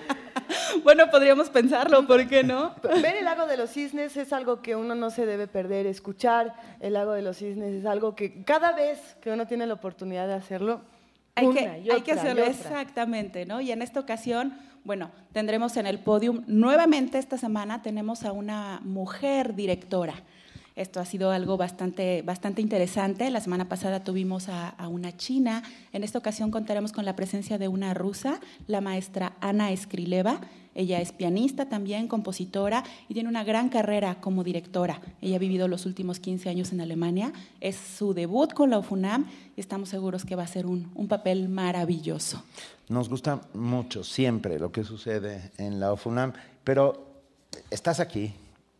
Bueno, 0.82 1.10
podríamos 1.10 1.50
pensarlo, 1.50 2.06
¿por 2.06 2.26
qué 2.26 2.42
no? 2.42 2.74
Ver 2.82 3.16
el 3.16 3.24
lago 3.24 3.46
de 3.46 3.56
los 3.56 3.70
cisnes 3.70 4.16
es 4.16 4.32
algo 4.32 4.62
que 4.62 4.76
uno 4.76 4.94
no 4.94 5.10
se 5.10 5.26
debe 5.26 5.46
perder. 5.46 5.86
Escuchar 5.86 6.54
el 6.80 6.94
lago 6.94 7.12
de 7.12 7.22
los 7.22 7.36
cisnes 7.38 7.74
es 7.74 7.86
algo 7.86 8.14
que 8.14 8.42
cada 8.44 8.72
vez 8.72 8.98
que 9.20 9.30
uno 9.30 9.46
tiene 9.46 9.66
la 9.66 9.74
oportunidad 9.74 10.26
de 10.26 10.34
hacerlo, 10.34 10.80
Hay 11.40 11.46
una 11.46 11.60
que, 11.60 11.80
y 11.80 11.90
hay 11.90 12.02
que 12.02 12.12
otra, 12.12 12.14
y 12.14 12.18
hacerlo 12.18 12.42
otra. 12.42 12.52
exactamente, 12.52 13.46
¿no? 13.46 13.60
Y 13.60 13.72
en 13.72 13.82
esta 13.82 14.00
ocasión, 14.00 14.54
bueno, 14.84 15.10
tendremos 15.32 15.76
en 15.76 15.86
el 15.86 15.98
podium, 15.98 16.42
nuevamente 16.46 17.18
esta 17.18 17.38
semana 17.38 17.82
tenemos 17.82 18.24
a 18.24 18.32
una 18.32 18.80
mujer 18.84 19.54
directora. 19.54 20.14
Esto 20.76 21.00
ha 21.00 21.04
sido 21.04 21.30
algo 21.30 21.56
bastante, 21.56 22.22
bastante 22.22 22.62
interesante. 22.62 23.28
La 23.30 23.40
semana 23.40 23.68
pasada 23.68 24.02
tuvimos 24.02 24.48
a, 24.48 24.68
a 24.68 24.88
una 24.88 25.14
china. 25.16 25.62
En 25.92 26.04
esta 26.04 26.18
ocasión 26.18 26.50
contaremos 26.50 26.92
con 26.92 27.04
la 27.04 27.16
presencia 27.16 27.58
de 27.58 27.68
una 27.68 27.92
rusa, 27.92 28.40
la 28.66 28.80
maestra 28.80 29.32
Ana 29.40 29.76
Skrileva. 29.76 30.40
Ella 30.74 31.00
es 31.00 31.12
pianista 31.12 31.68
también, 31.68 32.08
compositora 32.08 32.84
y 33.08 33.14
tiene 33.14 33.28
una 33.28 33.44
gran 33.44 33.68
carrera 33.68 34.20
como 34.20 34.44
directora. 34.44 35.00
Ella 35.20 35.36
ha 35.36 35.38
vivido 35.38 35.68
los 35.68 35.86
últimos 35.86 36.20
15 36.20 36.48
años 36.48 36.72
en 36.72 36.80
Alemania. 36.80 37.32
Es 37.60 37.76
su 37.76 38.14
debut 38.14 38.52
con 38.52 38.70
la 38.70 38.78
UFUNAM 38.78 39.26
y 39.56 39.60
estamos 39.60 39.88
seguros 39.88 40.24
que 40.24 40.36
va 40.36 40.44
a 40.44 40.46
ser 40.46 40.66
un, 40.66 40.90
un 40.94 41.08
papel 41.08 41.48
maravilloso. 41.48 42.42
Nos 42.88 43.08
gusta 43.08 43.40
mucho 43.54 44.04
siempre 44.04 44.58
lo 44.58 44.72
que 44.72 44.84
sucede 44.84 45.52
en 45.58 45.80
la 45.80 45.92
OFUNAM, 45.92 46.32
pero 46.64 47.22
estás 47.70 48.00
aquí, 48.00 48.32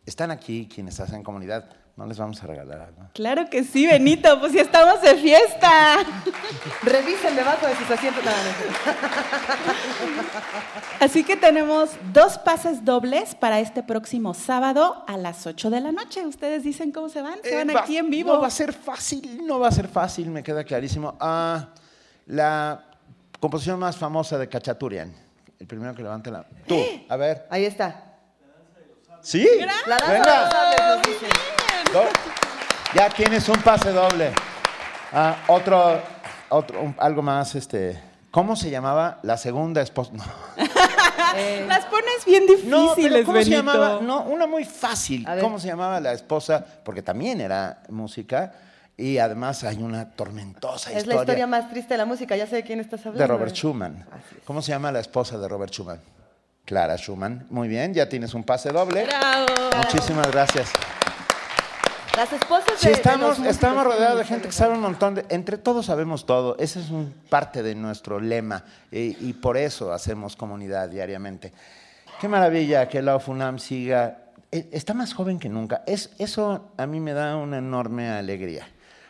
están 0.05 0.31
aquí 0.31 0.67
quienes 0.73 0.99
hacen 0.99 1.23
comunidad, 1.23 1.80
no 1.97 2.05
les 2.07 2.17
vamos 2.17 2.41
a 2.41 2.47
regalar 2.47 2.81
algo. 2.81 3.01
Claro 3.13 3.49
que 3.49 3.63
sí, 3.63 3.85
Benito, 3.85 4.39
pues 4.39 4.53
ya 4.53 4.61
estamos 4.61 5.01
de 5.01 5.15
fiesta. 5.15 5.97
Revisen 6.83 7.35
debajo 7.35 7.67
de 7.67 7.75
sus 7.75 7.89
asientos. 7.91 8.23
No, 8.23 8.31
Así 10.99 11.23
que 11.23 11.35
tenemos 11.35 11.89
dos 12.13 12.37
pases 12.37 12.85
dobles 12.85 13.35
para 13.35 13.59
este 13.59 13.83
próximo 13.83 14.33
sábado 14.33 15.03
a 15.07 15.17
las 15.17 15.45
8 15.45 15.69
de 15.69 15.81
la 15.81 15.91
noche. 15.91 16.25
Ustedes 16.25 16.63
dicen 16.63 16.91
cómo 16.91 17.09
se 17.09 17.21
van. 17.21 17.39
Se 17.43 17.55
van 17.55 17.69
Eh, 17.69 17.73
va- 17.73 17.81
aquí 17.81 17.97
en 17.97 18.09
vivo. 18.09 18.33
No 18.33 18.41
va 18.41 18.47
a 18.47 18.51
ser 18.51 18.73
fácil, 18.73 19.45
no 19.45 19.59
va 19.59 19.67
a 19.67 19.71
ser 19.71 19.87
fácil, 19.87 20.29
me 20.29 20.43
queda 20.43 20.63
clarísimo. 20.63 21.15
Ah, 21.19 21.69
la 22.27 22.83
composición 23.39 23.79
más 23.79 23.97
famosa 23.97 24.37
de 24.37 24.47
Cachaturian. 24.47 25.13
El 25.59 25.67
primero 25.67 25.93
que 25.93 26.01
levante 26.03 26.31
la... 26.31 26.43
Tú, 26.67 26.79
a 27.09 27.15
ver. 27.17 27.45
Ahí 27.49 27.65
está. 27.65 28.05
¿Sí? 29.21 29.47
La 29.85 29.97
danza 29.97 30.11
Venga. 30.11 30.31
de 30.33 30.41
los 30.41 30.51
sables, 30.51 30.79
nos 30.87 31.01
dicen. 31.03 31.29
Do- 31.93 32.03
Ya 32.95 33.09
tienes 33.09 33.47
un 33.49 33.61
pase 33.61 33.91
doble. 33.91 34.31
Ah, 35.13 35.35
otro, 35.47 36.01
otro, 36.49 36.81
un- 36.81 36.95
algo 36.99 37.21
más, 37.21 37.55
este... 37.55 38.01
¿Cómo 38.31 38.55
se 38.55 38.69
llamaba 38.69 39.19
la 39.23 39.35
segunda 39.35 39.81
esposa? 39.81 40.11
No, 40.13 40.23
Las 41.67 41.83
pones 41.85 42.23
bien 42.25 42.45
no 42.65 42.81
difíciles, 42.95 43.11
pero 43.11 43.25
¿cómo 43.25 43.37
se 43.43 43.49
Benito. 43.49 43.57
llamaba? 43.73 43.99
No, 44.01 44.21
una 44.23 44.47
muy 44.47 44.63
fácil. 44.63 45.27
¿Cómo 45.41 45.59
se 45.59 45.67
llamaba 45.67 45.99
la 45.99 46.13
esposa? 46.13 46.65
Porque 46.85 47.01
también 47.01 47.41
era 47.41 47.83
música 47.89 48.53
y 48.95 49.17
además 49.17 49.65
hay 49.65 49.83
una 49.83 50.11
tormentosa 50.11 50.93
Es 50.93 51.07
la 51.07 51.15
historia 51.15 51.45
más 51.45 51.69
triste 51.69 51.93
de 51.93 51.97
la 51.97 52.05
música. 52.05 52.37
Ya 52.37 52.47
sé 52.47 52.55
de 52.57 52.63
quién 52.63 52.79
estás 52.79 53.01
hablando. 53.01 53.19
de 53.19 53.27
Robert 53.27 53.53
Schumann. 53.53 54.05
¿Cómo 54.45 54.61
se 54.61 54.71
llama 54.71 54.93
la 54.93 55.01
esposa 55.01 55.37
de 55.37 55.47
Robert 55.49 55.73
Schumann? 55.73 55.99
Clara 56.63 56.95
Schumann. 56.97 57.45
Muy 57.49 57.67
bien, 57.67 57.93
ya 57.93 58.07
tienes 58.07 58.33
un 58.33 58.45
pase 58.45 58.69
doble. 58.69 59.05
Bravo. 59.07 59.45
Muchísimas 59.75 60.31
gracias. 60.31 60.69
Las 62.17 62.31
esposas 62.33 62.65
de, 62.65 62.77
Sí, 62.77 62.87
de 62.87 62.93
estamos, 62.93 63.19
los 63.21 63.29
músicos 63.39 63.55
estamos 63.55 63.83
rodeados 63.85 64.17
de 64.19 64.25
gente 64.25 64.47
que 64.47 64.51
sabe 64.53 64.73
un 64.73 64.81
montón 64.81 65.15
de... 65.15 65.25
Entre 65.29 65.57
todos 65.57 65.85
sabemos 65.85 66.25
todo. 66.25 66.57
Ese 66.59 66.79
es 66.81 66.89
un 66.89 67.13
parte 67.29 67.63
de 67.63 67.73
nuestro 67.73 68.19
lema 68.19 68.63
y, 68.91 69.15
y 69.27 69.33
por 69.33 69.57
eso 69.57 69.93
hacemos 69.93 70.35
comunidad 70.35 70.89
diariamente. 70.89 71.53
Qué 72.19 72.27
maravilla 72.27 72.87
que 72.89 73.01
la 73.01 73.15
OFUNAM 73.15 73.59
siga... 73.59 74.25
e- 74.51 74.67
Está 74.71 74.93
más 74.93 75.13
joven 75.13 75.39
que 75.39 75.47
nunca. 75.49 75.83
Es, 75.87 76.11
eso 76.19 76.71
a 76.77 76.85
mí 76.85 76.99
me 76.99 77.13
da 77.13 77.37
una 77.37 77.57
enorme 77.59 78.09
alegría. 78.09 78.67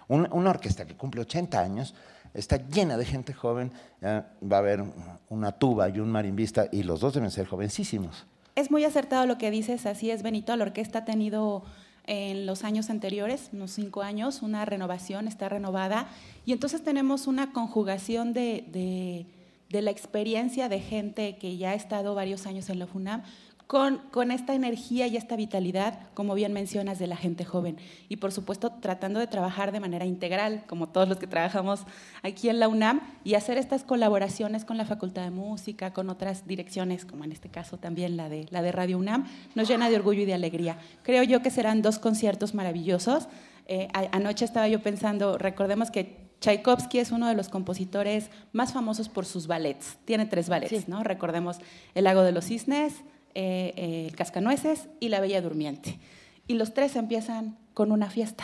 Un- 0.07 0.29
una 0.31 0.51
orquesta 0.51 0.85
que 0.85 0.95
cumple 0.95 1.21
80 1.21 1.59
años 1.59 1.95
está 2.33 2.57
llena 2.57 2.97
de 2.97 3.05
gente 3.05 3.33
joven. 3.33 3.71
eh, 4.01 4.21
va 4.49 4.57
a 4.57 4.59
haber 4.59 4.83
una 5.29 5.51
tuba 5.53 5.89
y 5.89 5.99
un 5.99 6.09
marimbista 6.11 6.67
y 6.71 6.83
los 6.83 6.99
dos 7.01 7.15
deben 7.15 7.31
ser 7.31 7.47
jovencísimos. 7.47 8.25
Es 8.55 8.69
muy 8.69 8.85
acertado 8.85 9.25
lo 9.25 9.37
que 9.37 9.49
dices, 9.49 9.85
así 9.85 10.11
es, 10.11 10.21
Benito. 10.23 10.55
La 10.55 10.65
orquesta 10.65 10.99
ha 10.99 11.05
tenido 11.05 11.63
en 12.07 12.45
los 12.45 12.63
años 12.63 12.89
anteriores, 12.89 13.49
unos 13.53 13.71
cinco 13.71 14.01
años, 14.01 14.41
una 14.41 14.65
renovación, 14.65 15.27
está 15.27 15.49
renovada. 15.49 16.07
Y 16.45 16.51
entonces 16.53 16.83
tenemos 16.83 17.27
una 17.27 17.51
conjugación 17.53 18.33
de, 18.33 18.65
de- 18.71 19.81
la 19.81 19.91
experiencia 19.91 20.67
de 20.67 20.79
gente 20.81 21.37
que 21.37 21.55
ya 21.57 21.69
ha 21.71 21.73
estado 21.75 22.13
varios 22.13 22.45
años 22.45 22.69
en 22.69 22.79
la 22.79 22.87
FUNAM 22.87 23.23
con, 23.71 23.99
con 24.11 24.31
esta 24.31 24.53
energía 24.53 25.07
y 25.07 25.15
esta 25.15 25.37
vitalidad, 25.37 25.97
como 26.13 26.35
bien 26.35 26.51
mencionas, 26.51 26.99
de 26.99 27.07
la 27.07 27.15
gente 27.15 27.45
joven. 27.45 27.77
Y 28.09 28.17
por 28.17 28.33
supuesto, 28.33 28.69
tratando 28.81 29.17
de 29.21 29.27
trabajar 29.27 29.71
de 29.71 29.79
manera 29.79 30.03
integral, 30.03 30.65
como 30.67 30.89
todos 30.89 31.07
los 31.07 31.19
que 31.19 31.25
trabajamos 31.25 31.85
aquí 32.21 32.49
en 32.49 32.59
la 32.59 32.67
UNAM, 32.67 32.99
y 33.23 33.35
hacer 33.35 33.57
estas 33.57 33.85
colaboraciones 33.85 34.65
con 34.65 34.75
la 34.75 34.83
Facultad 34.83 35.23
de 35.23 35.31
Música, 35.31 35.93
con 35.93 36.09
otras 36.09 36.45
direcciones, 36.45 37.05
como 37.05 37.23
en 37.23 37.31
este 37.31 37.47
caso 37.47 37.77
también 37.77 38.17
la 38.17 38.27
de, 38.27 38.45
la 38.49 38.61
de 38.61 38.73
Radio 38.73 38.97
UNAM, 38.97 39.25
nos 39.55 39.69
llena 39.69 39.89
de 39.89 39.95
orgullo 39.95 40.23
y 40.23 40.25
de 40.25 40.33
alegría. 40.33 40.77
Creo 41.03 41.23
yo 41.23 41.41
que 41.41 41.49
serán 41.49 41.81
dos 41.81 41.97
conciertos 41.97 42.53
maravillosos. 42.53 43.29
Eh, 43.67 43.87
anoche 43.93 44.43
estaba 44.43 44.67
yo 44.67 44.83
pensando, 44.83 45.37
recordemos 45.37 45.91
que 45.91 46.29
Tchaikovsky 46.41 46.99
es 46.99 47.11
uno 47.11 47.29
de 47.29 47.35
los 47.35 47.47
compositores 47.47 48.31
más 48.51 48.73
famosos 48.73 49.07
por 49.07 49.25
sus 49.25 49.47
ballets. 49.47 49.97
Tiene 50.03 50.25
tres 50.25 50.49
ballets, 50.49 50.71
Sí. 50.71 50.83
¿no? 50.89 51.05
Recordemos 51.05 51.59
El 51.95 52.03
Lago 52.03 52.23
de 52.23 52.33
los 52.33 52.47
Cisnes, 52.47 52.95
eh, 53.35 53.73
eh, 53.75 54.07
El 54.09 54.15
Cascanueces 54.15 54.87
y 54.99 55.09
La 55.09 55.19
Bella 55.19 55.41
Durmiente. 55.41 55.99
Y 56.47 56.53
los 56.55 56.73
tres 56.73 56.95
empiezan 56.95 57.57
con 57.73 57.91
una 57.91 58.09
fiesta. 58.09 58.43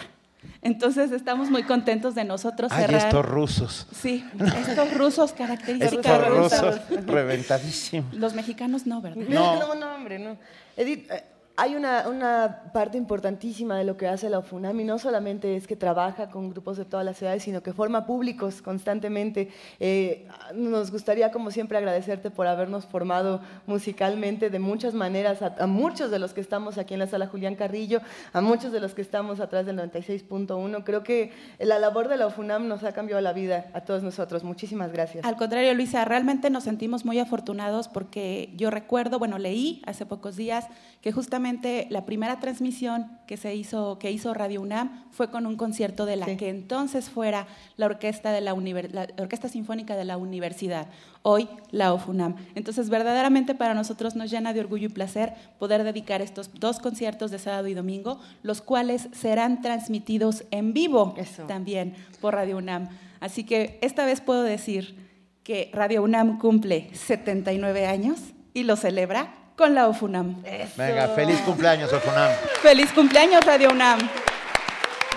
Entonces 0.61 1.11
estamos 1.11 1.49
muy 1.49 1.63
contentos 1.63 2.15
de 2.15 2.23
nosotros 2.23 2.71
Ay, 2.71 2.85
cerrar. 2.85 3.07
estos 3.07 3.25
rusos. 3.25 3.87
Sí, 3.91 4.23
estos 4.67 4.93
rusos 4.93 5.33
característicos. 5.33 6.05
Estos 6.05 6.27
rusos. 6.27 6.89
rusos 6.89 7.05
reventadísimos. 7.05 8.13
Los 8.13 8.33
mexicanos 8.33 8.85
no, 8.85 9.01
¿verdad? 9.01 9.25
No. 9.27 9.59
no, 9.59 9.75
no, 9.75 9.95
hombre, 9.95 10.19
no. 10.19 10.37
Edith, 10.75 11.09
eh, 11.11 11.23
hay 11.59 11.75
una, 11.75 12.07
una, 12.07 12.61
parte 12.71 12.99
importantísima 12.99 13.79
de 13.79 13.83
lo 13.83 13.97
que 13.97 14.07
hace 14.07 14.29
la 14.29 14.37
UFUNAM 14.37 14.79
y 14.79 14.83
no 14.83 14.99
solamente 14.99 15.55
es 15.55 15.65
que 15.65 15.75
trabaja 15.75 16.29
con 16.29 16.51
grupos 16.51 16.77
de 16.77 16.85
todas 16.85 17.03
las 17.03 17.17
ciudades, 17.17 17.41
sino 17.41 17.63
que 17.63 17.73
forma 17.73 18.05
públicos 18.05 18.61
constantemente. 18.61 19.49
Eh, 19.79 20.27
nos 20.53 20.91
gustaría, 20.91 21.31
como 21.31 21.49
siempre, 21.49 21.79
agradecerte 21.79 22.29
por 22.29 22.45
habernos 22.45 22.85
formado 22.85 23.41
musicalmente 23.65 24.51
de 24.51 24.59
muchas 24.59 24.93
maneras 24.93 25.41
a, 25.41 25.55
a, 25.57 25.65
muchos 25.65 26.11
de 26.11 26.19
los 26.19 26.35
que 26.35 26.41
estamos 26.41 26.77
aquí 26.77 26.93
en 26.93 26.99
la 26.99 27.07
sala 27.07 27.25
Julián 27.25 27.55
Carrillo, 27.55 28.01
a 28.33 28.41
muchos 28.41 28.71
de 28.71 28.79
los 28.79 28.93
que 28.93 29.01
estamos 29.01 29.39
atrás 29.39 29.65
del 29.65 29.79
96.1. 29.79 30.83
Creo 30.83 31.01
que 31.01 31.31
la 31.57 31.79
labor 31.79 32.07
de 32.07 32.17
la 32.17 32.27
UFUNAM 32.27 32.67
nos 32.67 32.83
ha 32.83 32.91
cambiado 32.91 33.19
la 33.19 33.33
vida 33.33 33.71
a 33.73 33.81
todos 33.81 34.03
nosotros. 34.03 34.43
Muchísimas 34.43 34.91
gracias. 34.91 35.25
Al 35.25 35.37
contrario, 35.37 35.73
Luisa, 35.73 36.05
realmente 36.05 36.51
nos 36.51 36.65
sentimos 36.65 37.03
muy 37.03 37.17
afortunados 37.17 37.87
porque 37.87 38.53
yo 38.55 38.69
recuerdo, 38.69 39.17
bueno, 39.17 39.39
leí 39.39 39.81
hace 39.87 40.05
pocos 40.05 40.35
días 40.35 40.67
que 41.01 41.11
justamente 41.11 41.46
la 41.89 42.05
primera 42.05 42.39
transmisión 42.39 43.19
que 43.25 43.37
se 43.37 43.55
hizo, 43.55 43.99
que 43.99 44.11
hizo 44.11 44.33
Radio 44.33 44.61
UNAM 44.61 45.05
fue 45.11 45.29
con 45.29 45.45
un 45.45 45.55
concierto 45.55 46.05
de 46.05 46.15
la 46.15 46.25
sí. 46.25 46.37
que 46.37 46.49
entonces 46.49 47.09
fuera 47.09 47.47
la 47.75 47.85
orquesta 47.85 48.31
de 48.31 48.41
la, 48.41 48.53
la 48.53 49.07
Orquesta 49.17 49.49
Sinfónica 49.49 49.95
de 49.95 50.05
la 50.05 50.17
Universidad, 50.17 50.87
hoy 51.21 51.47
la 51.71 51.93
OFUNAM. 51.93 52.35
Entonces, 52.55 52.89
verdaderamente 52.89 53.55
para 53.55 53.73
nosotros 53.73 54.15
nos 54.15 54.29
llena 54.31 54.53
de 54.53 54.59
orgullo 54.59 54.87
y 54.87 54.89
placer 54.89 55.33
poder 55.59 55.83
dedicar 55.83 56.21
estos 56.21 56.51
dos 56.53 56.79
conciertos 56.79 57.31
de 57.31 57.39
sábado 57.39 57.67
y 57.67 57.73
domingo, 57.73 58.19
los 58.43 58.61
cuales 58.61 59.09
serán 59.13 59.61
transmitidos 59.61 60.43
en 60.51 60.73
vivo 60.73 61.15
Eso. 61.17 61.43
también 61.43 61.95
por 62.21 62.33
Radio 62.33 62.57
UNAM. 62.57 62.89
Así 63.19 63.43
que 63.43 63.79
esta 63.81 64.05
vez 64.05 64.21
puedo 64.21 64.43
decir 64.43 64.95
que 65.43 65.69
Radio 65.73 66.03
UNAM 66.03 66.39
cumple 66.39 66.89
79 66.93 67.85
años 67.85 68.19
y 68.53 68.63
lo 68.63 68.75
celebra 68.75 69.33
con 69.57 69.73
la 69.73 69.87
OFUNAM. 69.87 70.37
Eso. 70.45 70.73
Venga, 70.77 71.07
feliz 71.09 71.41
cumpleaños, 71.41 71.91
OFUNAM. 71.91 72.31
Feliz 72.61 72.93
cumpleaños, 72.93 73.43
Radio 73.43 73.71
UNAM. 73.71 73.99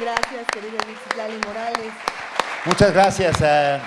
Gracias, 0.01 0.47
querida 0.51 0.79
Lali 1.17 1.39
Morales. 1.47 1.93
Muchas 2.65 2.93
gracias. 2.93 3.43
A 3.43 3.81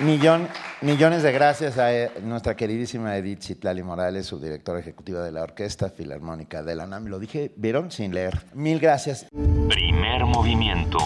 millón, 0.00 0.48
millones 0.80 1.22
de 1.22 1.30
gracias 1.30 1.78
a 1.78 1.94
eh, 1.94 2.10
nuestra 2.22 2.56
queridísima 2.56 3.16
Edith 3.16 3.42
Citlali 3.42 3.84
Morales, 3.84 4.26
subdirectora 4.26 4.80
ejecutiva 4.80 5.22
de 5.22 5.30
la 5.30 5.42
Orquesta 5.42 5.88
Filarmónica 5.88 6.64
de 6.64 6.74
la 6.74 6.84
UNAM. 6.84 7.06
Lo 7.06 7.20
dije, 7.20 7.52
¿vieron? 7.56 7.92
Sin 7.92 8.12
leer. 8.12 8.40
Mil 8.54 8.80
gracias. 8.80 9.26
Primer 9.68 10.24
movimiento. 10.24 10.98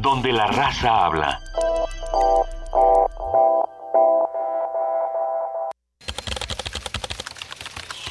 Donde 0.00 0.32
la 0.32 0.46
raza 0.46 1.04
habla. 1.04 1.40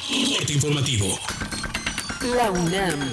Corte 0.08 0.52
informativo. 0.52 1.18
La 2.36 2.52
UNAM. 2.52 3.10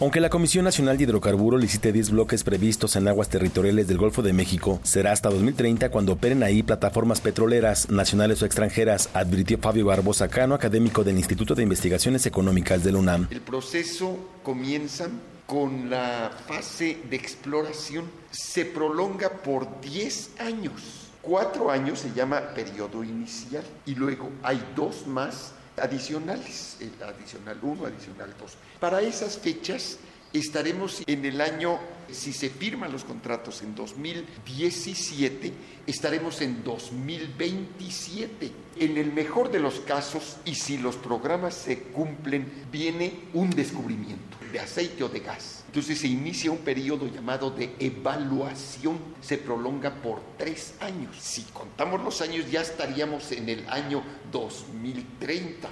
Aunque 0.00 0.18
la 0.18 0.28
Comisión 0.28 0.64
Nacional 0.64 0.96
de 0.96 1.04
Hidrocarburos 1.04 1.60
licite 1.60 1.92
10 1.92 2.10
bloques 2.10 2.42
previstos 2.42 2.96
en 2.96 3.06
aguas 3.06 3.28
territoriales 3.28 3.86
del 3.86 3.98
Golfo 3.98 4.22
de 4.22 4.32
México, 4.32 4.80
será 4.82 5.12
hasta 5.12 5.30
2030 5.30 5.90
cuando 5.90 6.14
operen 6.14 6.42
ahí 6.42 6.64
plataformas 6.64 7.20
petroleras, 7.20 7.90
nacionales 7.90 8.42
o 8.42 8.46
extranjeras, 8.46 9.08
advirtió 9.14 9.58
Fabio 9.58 9.86
Barbosa 9.86 10.26
Cano, 10.28 10.56
académico 10.56 11.04
del 11.04 11.16
Instituto 11.16 11.54
de 11.54 11.62
Investigaciones 11.62 12.26
Económicas 12.26 12.82
de 12.82 12.90
la 12.90 12.98
UNAM. 12.98 13.28
El 13.30 13.40
proceso 13.40 14.18
comienza 14.42 15.08
con 15.46 15.90
la 15.90 16.32
fase 16.48 16.98
de 17.08 17.14
exploración. 17.14 18.10
Se 18.32 18.64
prolonga 18.64 19.28
por 19.28 19.80
10 19.80 20.40
años. 20.40 20.99
Cuatro 21.22 21.70
años 21.70 21.98
se 21.98 22.12
llama 22.12 22.40
periodo 22.54 23.04
inicial 23.04 23.64
y 23.84 23.94
luego 23.94 24.30
hay 24.42 24.72
dos 24.74 25.06
más 25.06 25.52
adicionales, 25.76 26.78
el 26.80 26.92
adicional 27.02 27.58
1, 27.60 27.86
adicional 27.86 28.34
2. 28.38 28.56
Para 28.80 29.02
esas 29.02 29.36
fechas 29.36 29.98
estaremos 30.32 31.02
en 31.06 31.24
el 31.26 31.42
año, 31.42 31.78
si 32.10 32.32
se 32.32 32.48
firman 32.48 32.90
los 32.92 33.04
contratos 33.04 33.60
en 33.62 33.74
2017, 33.74 35.52
estaremos 35.86 36.40
en 36.40 36.64
2027. 36.64 38.52
En 38.76 38.96
el 38.96 39.12
mejor 39.12 39.50
de 39.50 39.60
los 39.60 39.80
casos, 39.80 40.38
y 40.46 40.54
si 40.54 40.78
los 40.78 40.96
programas 40.96 41.54
se 41.54 41.82
cumplen, 41.82 42.66
viene 42.72 43.24
un 43.34 43.50
descubrimiento 43.50 44.38
de 44.52 44.60
aceite 44.60 45.04
o 45.04 45.08
de 45.08 45.20
gas. 45.20 45.59
Entonces 45.70 46.00
se 46.00 46.08
inicia 46.08 46.50
un 46.50 46.58
periodo 46.58 47.06
llamado 47.06 47.52
de 47.52 47.76
evaluación, 47.78 48.98
se 49.20 49.38
prolonga 49.38 49.94
por 50.02 50.20
tres 50.36 50.74
años. 50.80 51.14
Si 51.20 51.42
contamos 51.42 52.02
los 52.02 52.20
años 52.22 52.50
ya 52.50 52.60
estaríamos 52.60 53.30
en 53.30 53.48
el 53.48 53.64
año 53.68 54.02
2030. 54.32 55.68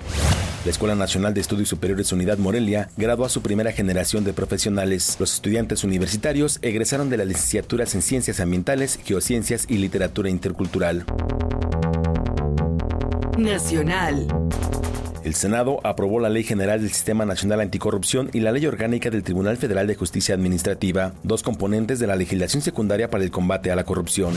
La 0.65 0.71
Escuela 0.71 0.95
Nacional 0.95 1.35
de 1.35 1.41
Estudios 1.41 1.69
Superiores 1.69 2.13
Unidad 2.13 2.39
Morelia 2.39 2.91
graduó 2.97 3.25
a 3.25 3.29
su 3.29 3.43
primera 3.43 3.73
generación 3.73 4.23
de 4.23 4.33
profesionales. 4.33 5.17
Los 5.19 5.35
estudiantes 5.35 5.83
universitarios 5.83 6.61
egresaron 6.63 7.11
de 7.11 7.17
las 7.17 7.27
licenciaturas 7.27 7.93
en 7.97 8.03
Ciencias 8.03 8.39
Ambientales, 8.39 9.01
Geociencias 9.05 9.67
y 9.69 9.79
Literatura 9.79 10.31
Intercultural. 10.31 11.07
Nacional. 13.37 14.29
El 15.29 15.35
Senado 15.35 15.79
aprobó 15.85 16.21
la 16.21 16.31
Ley 16.31 16.43
General 16.43 16.81
del 16.81 16.91
Sistema 16.91 17.27
Nacional 17.27 17.61
Anticorrupción 17.61 18.31
y 18.33 18.41
la 18.41 18.51
Ley 18.51 18.65
Orgánica 18.65 19.11
del 19.11 19.23
Tribunal 19.23 19.59
Federal 19.59 19.87
de 19.87 19.95
Justicia 19.95 20.35
Administrativa, 20.35 21.13
dos 21.23 21.43
componentes 21.43 21.99
de 21.99 22.07
la 22.07 22.17
legislación 22.17 22.63
secundaria 22.63 23.11
para 23.11 23.25
el 23.25 23.31
combate 23.31 23.71
a 23.71 23.77
la 23.77 23.85
corrupción. 23.85 24.33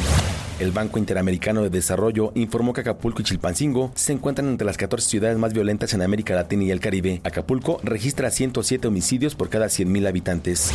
El 0.59 0.73
Banco 0.73 0.99
Interamericano 0.99 1.63
de 1.63 1.69
Desarrollo 1.69 2.33
informó 2.35 2.73
que 2.73 2.81
Acapulco 2.81 3.21
y 3.21 3.23
Chilpancingo 3.23 3.93
se 3.95 4.11
encuentran 4.11 4.49
entre 4.49 4.67
las 4.67 4.75
14 4.75 5.07
ciudades 5.09 5.37
más 5.37 5.53
violentas 5.53 5.93
en 5.93 6.01
América 6.01 6.35
Latina 6.35 6.65
y 6.65 6.71
el 6.71 6.81
Caribe. 6.81 7.21
Acapulco 7.23 7.79
registra 7.83 8.29
107 8.29 8.89
homicidios 8.89 9.33
por 9.33 9.47
cada 9.47 9.67
100.000 9.67 10.09
habitantes. 10.09 10.73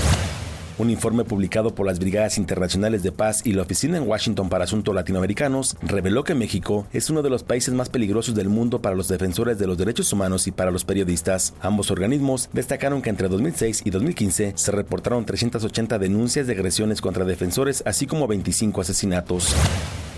Un 0.79 0.91
informe 0.91 1.25
publicado 1.25 1.75
por 1.75 1.87
las 1.87 1.99
Brigadas 1.99 2.37
Internacionales 2.37 3.03
de 3.03 3.11
Paz 3.11 3.41
y 3.47 3.55
la 3.55 3.63
Oficina 3.63 3.97
en 3.97 4.07
Washington 4.07 4.51
para 4.51 4.65
Asuntos 4.65 4.95
Latinoamericanos 4.95 5.75
reveló 5.81 6.23
que 6.23 6.35
México 6.35 6.87
es 6.93 7.09
uno 7.09 7.23
de 7.23 7.31
los 7.31 7.43
países 7.43 7.73
más 7.73 7.89
peligrosos 7.89 8.35
del 8.35 8.51
mundo 8.51 8.83
para 8.83 8.95
los 8.95 9.09
defensores 9.09 9.59
de 9.59 9.67
los 9.67 9.79
derechos 9.79 10.13
humanos 10.13 10.47
y 10.47 10.53
para 10.53 10.71
los 10.71 10.85
periodistas. 10.85 11.55
Ambos 11.63 11.91
organismos 11.91 12.51
destacaron 12.53 13.01
que 13.01 13.09
entre 13.09 13.29
2006 13.29 13.83
y 13.87 13.91
2015 13.91 14.53
se 14.55 14.71
reportaron 14.71 15.25
380 15.25 15.99
denuncias 15.99 16.47
de 16.47 16.53
agresiones 16.53 17.01
contra 17.01 17.25
defensores, 17.25 17.83
así 17.87 18.07
como 18.07 18.27
25 18.27 18.83
asesinatos. 18.83 19.55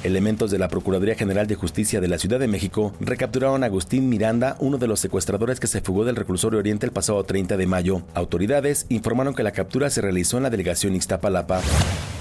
Elementos 0.05 0.53
de 0.53 0.59
la 0.59 0.69
Procuraduría 0.69 1.17
General 1.17 1.49
de 1.49 1.57
Justicia 1.57 2.01
de 2.01 2.07
la 2.07 2.19
Ciudad 2.19 2.39
de 2.39 2.47
México 2.47 2.93
recapturaron 3.01 3.65
a 3.65 3.67
Agustín 3.67 4.09
Miranda, 4.09 4.57
uno 4.61 4.79
de 4.79 4.87
los 4.87 5.01
secuestradores 5.01 5.59
que 5.59 5.67
se 5.67 5.81
fugó 5.81 6.05
del 6.05 6.15
reclusorio 6.15 6.61
Oriente 6.61 6.87
el 6.87 6.93
pasado 6.93 7.25
30 7.25 7.57
de 7.57 7.67
mayo. 7.67 8.03
Autoridades 8.15 8.87
informaron 8.91 9.35
que 9.35 9.43
la 9.43 9.51
captura 9.51 9.91
se 9.91 10.01
realizó 10.01 10.37
en 10.37 10.45
la 10.45 10.51
delegación 10.51 10.95
Ixtapalapa. 10.95 11.61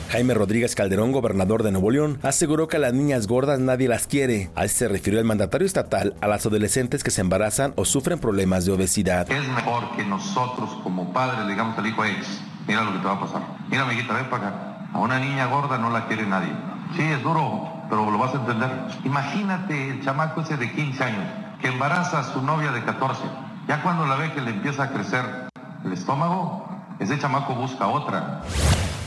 Jaime 0.10 0.34
Rodríguez 0.34 0.74
Calderón, 0.74 1.12
gobernador 1.12 1.62
de 1.64 1.72
Nuevo 1.72 1.92
León, 1.92 2.18
aseguró 2.24 2.68
que 2.68 2.78
a 2.78 2.80
las 2.80 2.94
niñas 2.94 3.28
gordas 3.28 3.60
nadie 3.60 3.88
las 3.88 4.08
quiere. 4.08 4.50
A 4.56 4.68
se 4.68 4.88
refirió 4.88 5.20
el 5.20 5.26
mandatario 5.26 5.68
estatal 5.68 6.16
a 6.22 6.28
las 6.28 6.46
adolescentes 6.46 7.04
que 7.04 7.12
se 7.12 7.22
embarazan 7.22 7.74
o 7.76 7.86
sufren 7.86 8.18
problemas 8.18 8.66
de 8.66 8.72
obesidad. 8.72 9.30
Es 9.30 9.48
mejor 9.50 9.96
que 9.96 10.04
nosotros 10.04 10.70
como 10.82 11.14
padres 11.14 11.46
le 11.46 11.52
digamos 11.52 11.78
al 11.78 11.86
hijo 11.86 12.04
ellos, 12.06 12.28
mira 12.68 12.84
lo 12.84 12.94
que 12.94 13.00
te 13.00 13.06
va 13.06 13.14
a 13.14 13.20
pasar. 13.20 13.42
Mira, 13.70 13.84
amiguita, 13.84 14.14
ven 14.14 14.30
para 14.30 14.48
acá. 14.48 14.90
A 14.94 15.00
una 15.00 15.20
niña 15.20 15.46
gorda 15.46 15.78
no 15.78 15.90
la 15.92 16.08
quiere 16.08 16.26
nadie. 16.26 16.52
Sí, 16.96 17.04
es 17.04 17.22
duro, 17.24 17.70
pero 17.90 18.10
lo 18.10 18.18
vas 18.18 18.34
a 18.34 18.38
entender. 18.38 18.70
Imagínate 19.04 19.90
el 19.90 20.04
chamaco 20.04 20.42
ese 20.42 20.58
de 20.58 20.72
15 20.72 21.04
años 21.04 21.26
que 21.62 21.68
embaraza 21.68 22.20
a 22.20 22.34
su 22.34 22.42
novia 22.42 22.72
de 22.72 22.84
14. 22.84 23.22
Ya 23.68 23.82
cuando 23.82 24.06
la 24.06 24.16
ve 24.16 24.32
que 24.34 24.42
le 24.42 24.52
empieza 24.52 24.84
a 24.84 24.90
crecer 24.90 25.24
el 25.84 25.94
estómago, 25.94 26.68
ese 27.00 27.20
chamaco 27.20 27.56
busca 27.56 27.88
otra. 27.88 28.42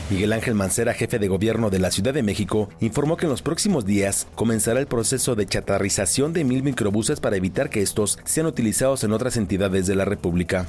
Miguel 0.09 0.33
Ángel 0.33 0.55
Mancera, 0.55 0.93
jefe 0.93 1.19
de 1.19 1.29
gobierno 1.29 1.69
de 1.69 1.79
la 1.79 1.89
Ciudad 1.89 2.13
de 2.13 2.21
México, 2.21 2.69
informó 2.81 3.15
que 3.15 3.25
en 3.25 3.29
los 3.29 3.41
próximos 3.41 3.85
días 3.85 4.27
comenzará 4.35 4.79
el 4.81 4.87
proceso 4.87 5.35
de 5.35 5.45
chatarrización 5.45 6.33
de 6.33 6.43
mil 6.43 6.63
microbuses 6.63 7.21
para 7.21 7.37
evitar 7.37 7.69
que 7.69 7.81
estos 7.81 8.19
sean 8.25 8.45
utilizados 8.45 9.05
en 9.05 9.13
otras 9.13 9.37
entidades 9.37 9.87
de 9.87 9.95
la 9.95 10.03
República. 10.03 10.67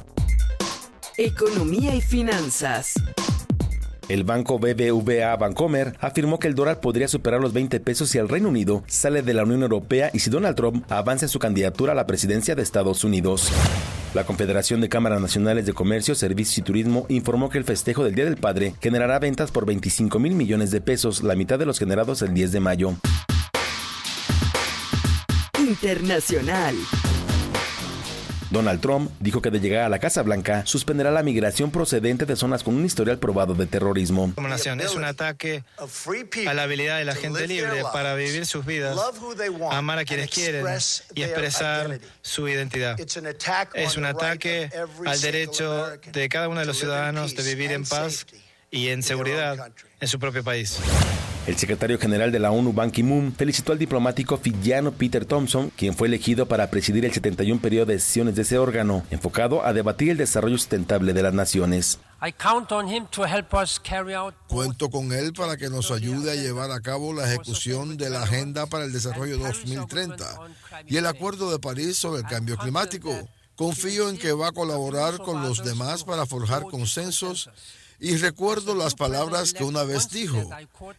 Economía 1.17 1.95
y 1.95 2.01
finanzas. 2.01 2.95
El 4.13 4.25
banco 4.25 4.59
BBVA 4.59 5.35
Bancomer 5.37 5.97
afirmó 5.99 6.39
que 6.39 6.47
el 6.47 6.55
dólar 6.55 6.81
podría 6.81 7.09
superar 7.09 7.41
los 7.41 7.55
20 7.55 7.81
pesos 7.81 8.11
si 8.11 8.19
el 8.19 8.29
Reino 8.29 8.51
Unido 8.51 8.85
sale 8.87 9.23
de 9.23 9.33
la 9.33 9.45
Unión 9.45 9.63
Europea 9.63 10.11
y 10.13 10.19
si 10.19 10.29
Donald 10.29 10.55
Trump 10.55 10.85
avanza 10.91 11.29
su 11.29 11.39
candidatura 11.39 11.93
a 11.93 11.95
la 11.95 12.07
presidencia 12.07 12.55
de 12.55 12.61
Estados 12.61 13.05
Unidos. 13.05 13.51
La 14.13 14.25
Confederación 14.25 14.83
de 14.83 14.91
Cámaras 14.91 15.23
Nacionales 15.23 15.65
de 15.65 15.73
Comercio, 15.73 16.15
Servicios 16.15 16.59
y 16.59 16.61
Turismo 16.61 17.07
informó 17.09 17.49
que 17.49 17.57
el 17.57 17.65
festejo 17.65 18.05
del 18.05 18.15
Día 18.15 18.27
del 18.27 18.37
Padre 18.37 18.75
generará 18.83 19.19
ventas 19.19 19.51
por 19.51 19.65
25 19.65 20.19
mil 20.19 20.35
millones 20.35 20.71
de 20.71 20.83
pesos, 20.83 21.23
la 21.23 21.35
mitad 21.35 21.59
de 21.59 21.65
los 21.65 21.79
generados 21.79 22.21
el 22.21 22.35
10 22.35 22.53
de 22.53 22.61
mayo. 22.61 22.93
Internacional. 25.59 26.75
Donald 28.53 28.81
Trump 28.83 29.11
dijo 29.19 29.41
que 29.41 29.51
de 29.51 29.61
llegar 29.61 29.85
a 29.85 29.89
la 29.89 29.99
Casa 29.99 30.23
Blanca 30.23 30.65
suspenderá 30.67 31.11
la 31.11 31.23
migración 31.23 31.71
procedente 31.71 32.27
de 32.27 32.37
zonas 32.37 32.63
con 32.63 32.75
un 32.75 32.85
historial 32.85 33.19
probado 33.19 33.55
de 33.55 33.67
terrorismo. 33.67 34.33
Es 34.79 34.95
un 34.95 35.05
ataque 35.05 35.65
a 36.47 36.55
la 36.55 36.63
habilidad 36.65 36.99
de 36.99 37.05
la 37.07 37.15
gente 37.15 37.49
libre 37.49 37.83
para 37.93 38.15
vivir 38.15 38.45
sus 38.45 38.67
vidas, 38.67 38.99
amar 39.71 39.99
a 39.99 40.05
quienes 40.05 40.29
quieren 40.31 40.67
y 41.15 41.23
expresar 41.23 41.99
su 42.21 42.47
identidad. 42.47 42.99
Es 43.75 43.97
un 43.97 44.05
ataque 44.05 44.71
al 45.07 45.21
derecho 45.21 45.89
de 46.13 46.29
cada 46.29 46.49
uno 46.49 46.61
de 46.61 46.67
los 46.67 46.79
ciudadanos 46.79 47.35
de 47.35 47.43
vivir 47.43 47.73
en 47.73 47.85
paz 47.85 48.27
y 48.71 48.89
en 48.89 49.03
seguridad 49.03 49.73
en 49.99 50.09
su 50.09 50.19
propio 50.19 50.45
país. 50.45 50.79
El 51.45 51.59
secretario 51.59 51.99
general 51.99 52.31
de 52.31 52.39
la 52.39 52.53
ONU, 52.53 52.73
Ban 52.73 52.93
Ki-moon, 52.93 53.35
felicitó 53.37 53.73
al 53.73 53.79
diplomático 53.79 54.39
fijiano 54.39 54.93
Peter 54.93 55.25
Thompson, 55.25 55.73
quien 55.77 55.93
fue 55.93 56.07
elegido 56.07 56.47
para 56.47 56.71
presidir 56.71 57.05
el 57.05 57.13
71 57.13 57.61
periodo 57.61 57.87
de 57.87 57.99
sesiones 57.99 58.37
de 58.37 58.43
ese 58.43 58.59
órgano, 58.59 59.03
enfocado 59.11 59.67
a 59.67 59.73
debatir 59.73 60.11
el 60.11 60.19
desarrollo 60.19 60.57
sustentable 60.57 61.13
de 61.13 61.23
las 61.25 61.35
naciones. 61.35 61.99
Cuento 64.47 64.89
con 64.89 65.13
él 65.13 65.33
para 65.33 65.57
que 65.57 65.69
nos 65.69 65.91
ayude 65.91 66.31
a 66.31 66.37
llevar 66.37 66.71
a 66.71 66.81
cabo 66.81 67.13
la 67.13 67.27
ejecución 67.27 67.97
de 67.97 68.09
la 68.09 68.23
Agenda 68.23 68.67
para 68.67 68.85
el 68.85 68.93
Desarrollo 68.93 69.37
2030 69.39 70.25
y 70.87 70.97
el 70.97 71.07
Acuerdo 71.07 71.51
de 71.51 71.59
París 71.59 71.97
sobre 71.97 72.21
el 72.21 72.27
Cambio 72.29 72.57
Climático. 72.57 73.29
Confío 73.57 74.09
en 74.09 74.17
que 74.17 74.33
va 74.33 74.49
a 74.49 74.53
colaborar 74.53 75.19
con 75.19 75.43
los 75.43 75.65
demás 75.65 76.05
para 76.05 76.25
forjar 76.25 76.63
consensos 76.63 77.51
y 78.03 78.17
recuerdo 78.17 78.75
las 78.75 78.97
palabras 78.97 79.53
que 79.53 79.63
una 79.63 79.85
vez 79.85 80.11
dijo, 80.11 80.51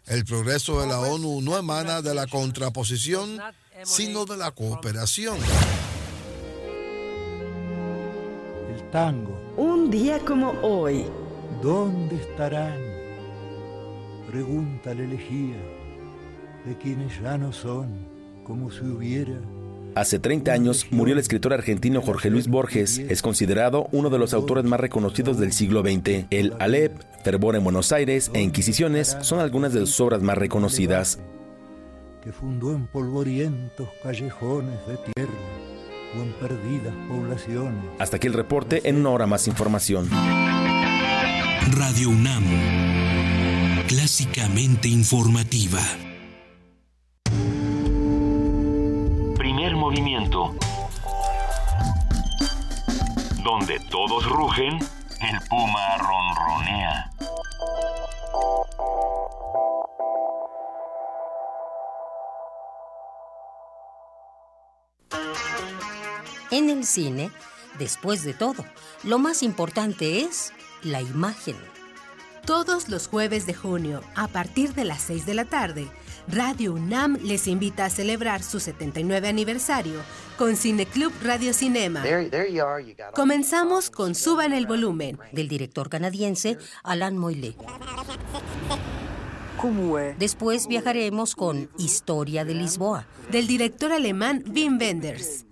el 0.07 0.23
progreso 0.23 0.79
de 0.79 0.87
la 0.87 1.01
ONU 1.01 1.41
no 1.41 1.57
emana 1.57 2.01
de 2.01 2.15
la 2.15 2.27
contraposición, 2.27 3.41
sino 3.83 4.23
de 4.23 4.37
la 4.37 4.51
cooperación. 4.51 5.37
El 8.73 8.89
tango. 8.89 9.37
Un 9.57 9.91
día 9.91 10.19
como 10.19 10.51
hoy. 10.61 11.05
¿Dónde 11.61 12.15
estarán? 12.15 12.79
Pregunta 14.27 14.93
la 14.93 15.03
elegía 15.03 15.61
de 16.65 16.77
quienes 16.77 17.21
ya 17.21 17.37
no 17.37 17.51
son 17.51 18.07
como 18.45 18.71
si 18.71 18.79
hubiera 18.79 19.39
Hace 19.95 20.17
30 20.17 20.51
años 20.51 20.87
murió 20.89 21.13
el 21.13 21.19
escritor 21.19 21.53
argentino 21.53 22.01
Jorge 22.01 22.31
Luis 22.31 22.47
Borges. 22.47 22.97
Es 22.97 23.21
considerado 23.21 23.87
uno 23.91 24.09
de 24.09 24.17
los 24.17 24.33
autores 24.33 24.65
más 24.65 24.79
reconocidos 24.79 25.37
del 25.37 25.53
siglo 25.53 25.81
XX. 25.81 26.25
El 26.31 26.53
Alep, 26.59 26.93
Fervor 27.23 27.55
en 27.55 27.63
Buenos 27.63 27.91
Aires 27.91 28.31
e 28.33 28.41
Inquisiciones 28.41 29.17
son 29.21 29.39
algunas 29.39 29.73
de 29.73 29.81
sus 29.81 29.99
obras 29.99 30.21
más 30.21 30.37
reconocidas. 30.37 31.19
Que 32.23 32.31
fundó 32.31 32.71
en 32.73 32.87
polvorientos 32.87 33.87
callejones 34.01 34.79
de 34.87 34.97
tierra 35.13 35.31
o 36.17 36.21
en 36.21 36.33
perdidas 36.33 36.93
poblaciones. 37.07 37.83
Hasta 37.99 38.17
aquí 38.17 38.27
el 38.27 38.33
reporte, 38.33 38.81
en 38.85 38.95
una 38.97 39.09
hora 39.09 39.27
más 39.27 39.47
información. 39.47 40.09
Radio 41.71 42.09
UNAM, 42.09 42.43
clásicamente 43.87 44.87
informativa. 44.87 45.81
Movimiento. 49.93 50.55
Donde 53.43 53.79
todos 53.91 54.27
rugen, 54.27 54.79
el 55.21 55.39
puma 55.47 55.97
ronronea. 55.99 57.11
En 66.49 66.69
el 66.71 66.85
cine, 66.85 67.29
después 67.77 68.23
de 68.23 68.33
todo, 68.33 68.65
lo 69.03 69.19
más 69.19 69.43
importante 69.43 70.21
es 70.21 70.53
la 70.81 71.01
imagen. 71.01 71.55
Todos 72.47 72.89
los 72.89 73.07
jueves 73.07 73.45
de 73.45 73.53
junio, 73.53 74.01
a 74.15 74.27
partir 74.27 74.73
de 74.73 74.85
las 74.85 75.03
6 75.03 75.27
de 75.27 75.33
la 75.35 75.45
tarde, 75.45 75.87
Radio 76.27 76.73
UNAM 76.73 77.17
les 77.23 77.47
invita 77.47 77.85
a 77.85 77.89
celebrar 77.89 78.43
su 78.43 78.59
79 78.59 79.27
aniversario 79.27 79.99
con 80.37 80.55
Cineclub 80.55 81.11
Radio 81.21 81.53
Cinema. 81.53 82.03
Comenzamos 83.13 83.89
con 83.89 84.15
Suban 84.15 84.53
el 84.53 84.65
volumen, 84.65 85.19
del 85.31 85.47
director 85.47 85.89
canadiense 85.89 86.57
Alan 86.83 87.17
Moyle. 87.17 87.55
Después 90.17 90.67
viajaremos 90.67 91.35
con 91.35 91.69
Historia 91.77 92.43
de 92.43 92.53
Lisboa, 92.53 93.05
del 93.31 93.47
director 93.47 93.91
alemán 93.91 94.43
Wim 94.53 94.77
Wenders. 94.77 95.45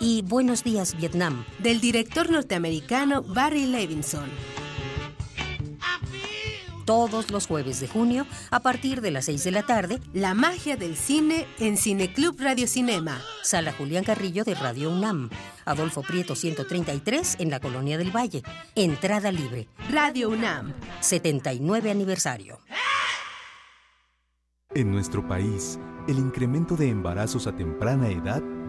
Y 0.00 0.22
Buenos 0.22 0.64
días 0.64 0.96
Vietnam, 0.96 1.44
del 1.58 1.80
director 1.80 2.30
norteamericano 2.30 3.22
Barry 3.22 3.66
Levinson. 3.66 4.30
Todos 6.92 7.30
los 7.30 7.46
jueves 7.46 7.80
de 7.80 7.88
junio, 7.88 8.26
a 8.50 8.60
partir 8.60 9.00
de 9.00 9.10
las 9.10 9.24
6 9.24 9.44
de 9.44 9.50
la 9.50 9.62
tarde, 9.62 9.98
La 10.12 10.34
magia 10.34 10.76
del 10.76 10.94
cine 10.94 11.46
en 11.58 11.78
Cineclub 11.78 12.38
Radio 12.38 12.66
Cinema. 12.66 13.18
Sala 13.42 13.72
Julián 13.72 14.04
Carrillo 14.04 14.44
de 14.44 14.54
Radio 14.54 14.90
UNAM. 14.90 15.30
Adolfo 15.64 16.02
Prieto 16.02 16.34
133 16.34 17.36
en 17.38 17.48
la 17.48 17.60
Colonia 17.60 17.96
del 17.96 18.14
Valle. 18.14 18.42
Entrada 18.74 19.32
libre. 19.32 19.68
Radio 19.90 20.28
UNAM. 20.28 20.74
79 21.00 21.90
aniversario. 21.90 22.58
En 24.74 24.90
nuestro 24.90 25.26
país, 25.26 25.78
el 26.08 26.18
incremento 26.18 26.76
de 26.76 26.90
embarazos 26.90 27.46
a 27.46 27.56
temprana 27.56 28.10
edad 28.10 28.42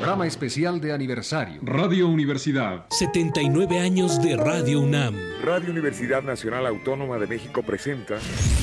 Programa 0.00 0.26
especial 0.26 0.80
de 0.80 0.94
aniversario. 0.94 1.60
Radio 1.62 2.08
Universidad. 2.08 2.86
79 2.88 3.80
años 3.80 4.22
de 4.22 4.34
Radio 4.34 4.80
UNAM. 4.80 5.14
Radio 5.44 5.70
Universidad 5.70 6.22
Nacional 6.22 6.64
Autónoma 6.64 7.18
de 7.18 7.26
México 7.26 7.62
presenta 7.62 8.18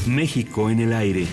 México 0.07 0.71
en 0.71 0.79
el 0.79 0.93
aire. 0.93 1.27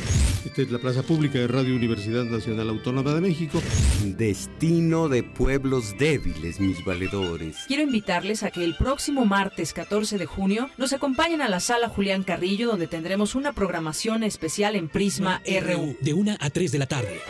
Esta 0.45 0.61
es 0.61 0.71
la 0.71 0.79
plaza 0.79 1.03
pública 1.05 1.39
de 1.39 1.49
Radio 1.49 1.75
Universidad 1.75 2.25
Nacional 2.25 2.69
Autónoma 2.69 3.15
de 3.15 3.23
México. 3.23 3.63
Destino 4.05 5.09
de 5.09 5.23
pueblos 5.23 5.97
débiles, 5.97 6.61
mis 6.61 6.85
valedores. 6.85 7.57
Quiero 7.67 7.83
invitarles 7.83 8.43
a 8.43 8.51
que 8.51 8.63
el 8.63 8.77
próximo 8.77 9.25
martes 9.25 9.73
14 9.73 10.19
de 10.19 10.27
junio 10.27 10.69
nos 10.77 10.93
acompañen 10.93 11.41
a 11.41 11.49
la 11.49 11.61
sala 11.61 11.89
Julián 11.89 12.25
Carrillo, 12.25 12.69
donde 12.69 12.89
tendremos 12.89 13.35
una 13.35 13.55
programación 13.55 14.23
especial 14.23 14.77
en 14.77 14.91
Prisma 14.91 15.41
RU. 15.47 15.97
De 16.03 16.13
1 16.13 16.37
a 16.39 16.51
3 16.51 16.73
de 16.73 16.79
la 16.79 16.87
tarde. 16.87 17.21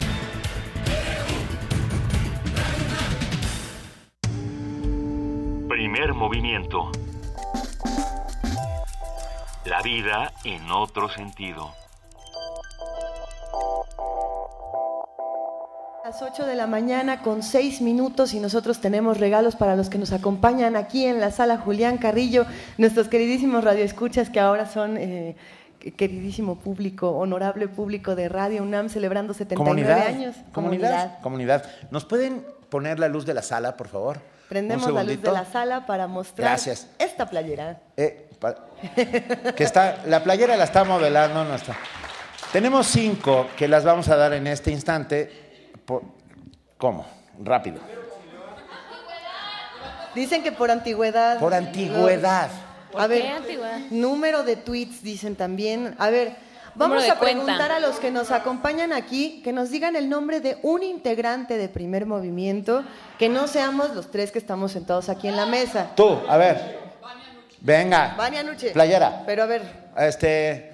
Primer 5.85 6.15
movimiento. 6.15 6.91
La 9.67 9.83
vida 9.83 10.33
en 10.43 10.71
otro 10.71 11.11
sentido. 11.11 11.75
Las 16.03 16.23
8 16.23 16.47
de 16.47 16.55
la 16.55 16.67
mañana 16.67 17.21
con 17.21 17.43
6 17.43 17.83
minutos 17.83 18.33
y 18.33 18.41
nosotros 18.41 18.81
tenemos 18.81 19.21
regalos 19.21 19.57
para 19.57 19.77
los 19.77 19.91
que 19.91 19.99
nos 19.99 20.13
acompañan 20.13 20.75
aquí 20.75 21.05
en 21.05 21.21
la 21.21 21.31
sala 21.31 21.59
Julián 21.59 21.99
Carrillo, 21.99 22.47
nuestros 22.79 23.09
queridísimos 23.09 23.63
radioescuchas 23.63 24.31
que 24.31 24.41
ahora 24.41 24.65
son 24.65 24.97
eh, 24.97 25.37
queridísimo 25.99 26.57
público, 26.57 27.11
honorable 27.11 27.69
público 27.69 28.15
de 28.15 28.31
Radio 28.31 28.63
UNAM 28.63 28.89
celebrando 28.89 29.35
79 29.35 29.83
Comunidad, 29.83 30.07
años. 30.07 30.37
Comunidad, 30.51 31.19
comunidad. 31.21 31.71
¿Nos 31.91 32.07
pueden 32.07 32.43
poner 32.71 32.99
la 32.99 33.09
luz 33.09 33.27
de 33.27 33.35
la 33.35 33.43
sala, 33.43 33.77
por 33.77 33.89
favor? 33.89 34.34
Prendemos 34.49 34.93
la 34.93 35.03
luz 35.05 35.21
de 35.21 35.33
la 35.33 35.45
sala 35.45 35.87
para 35.87 36.07
mostrar 36.07 36.49
Gracias. 36.51 36.87
esta 36.99 37.27
playera. 37.29 37.81
Eh, 37.97 38.29
que 39.57 39.65
está, 39.65 40.03
la 40.07 40.23
playera 40.23 40.57
la 40.57 40.65
está 40.65 40.85
modelando, 40.85 41.45
no 41.45 41.55
está. 41.55 41.75
Tenemos 42.53 42.87
cinco 42.87 43.49
que 43.57 43.67
las 43.67 43.85
vamos 43.85 44.09
a 44.09 44.17
dar 44.17 44.33
en 44.35 44.47
este 44.47 44.71
instante. 44.71 45.71
Por- 45.85 46.03
¿Cómo? 46.77 47.07
Rápido. 47.43 47.81
Dicen 50.15 50.43
que 50.43 50.53
por 50.53 50.71
antigüedad. 50.71 51.39
Por 51.39 51.55
antigüedad. 51.55 52.51
A 52.97 53.07
ver, 53.09 53.23
qué 53.23 53.29
antigüedad? 53.31 53.79
número 53.91 54.45
de 54.45 54.55
tweets 54.57 55.03
dicen 55.03 55.35
también. 55.35 55.97
A 55.99 56.11
ver, 56.11 56.37
Vamos 56.75 57.09
a 57.09 57.21
preguntar 57.21 57.71
a 57.71 57.79
los 57.79 58.01
que 58.01 58.11
nos 58.11 58.31
acompañan 58.31 58.93
aquí 58.93 59.41
que 59.43 59.53
nos 59.53 59.71
digan 59.71 59.97
el 59.97 60.09
nombre 60.09 60.41
de 60.41 60.59
un 60.63 60.83
integrante 60.83 61.57
de 61.57 61.69
primer 61.69 62.07
movimiento, 62.07 62.85
que 63.19 63.29
no 63.29 63.47
seamos 63.47 63.95
los 63.95 64.11
tres 64.11 64.33
que 64.33 64.39
estamos 64.39 64.73
sentados 64.73 65.09
aquí 65.09 65.29
en 65.29 65.37
la 65.37 65.47
mesa. 65.47 65.91
Tú, 65.95 66.21
a 66.29 66.37
ver. 66.37 66.85
Venga. 67.61 68.15
Vania 68.17 68.43
Nuche. 68.43 68.71
Playera. 68.71 69.23
Pero 69.25 69.45
a 69.45 69.47
ver. 69.47 69.63
Este. 69.97 70.71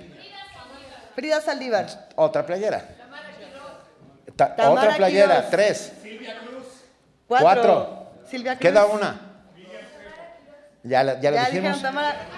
Frida 1.14 1.40
Saldívar. 1.40 2.08
Otra 2.16 2.44
playera. 2.44 2.84
otra 4.36 4.96
playera. 4.96 5.48
Tres. 5.50 5.92
Silvia 6.02 6.38
Cruz. 6.40 6.66
Cuatro. 7.28 8.10
Silvia 8.28 8.56
Cruz. 8.56 8.62
Queda 8.62 8.86
una. 8.86 9.20
Ya, 10.82 11.02
ya, 11.02 11.20
ya 11.20 11.30
lo 11.30 11.38
dijimos. 11.44 11.82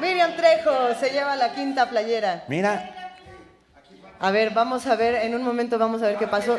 Miriam 0.00 0.36
Trejo 0.36 0.94
se 0.98 1.10
lleva 1.10 1.36
la 1.36 1.54
quinta 1.54 1.88
playera. 1.88 2.44
Mira. 2.48 3.01
A 4.22 4.30
ver, 4.30 4.54
vamos 4.54 4.86
a 4.86 4.94
ver, 4.94 5.16
en 5.16 5.34
un 5.34 5.42
momento 5.42 5.80
vamos 5.80 6.00
a 6.00 6.06
ver 6.06 6.16
qué 6.16 6.28
pasó. 6.28 6.56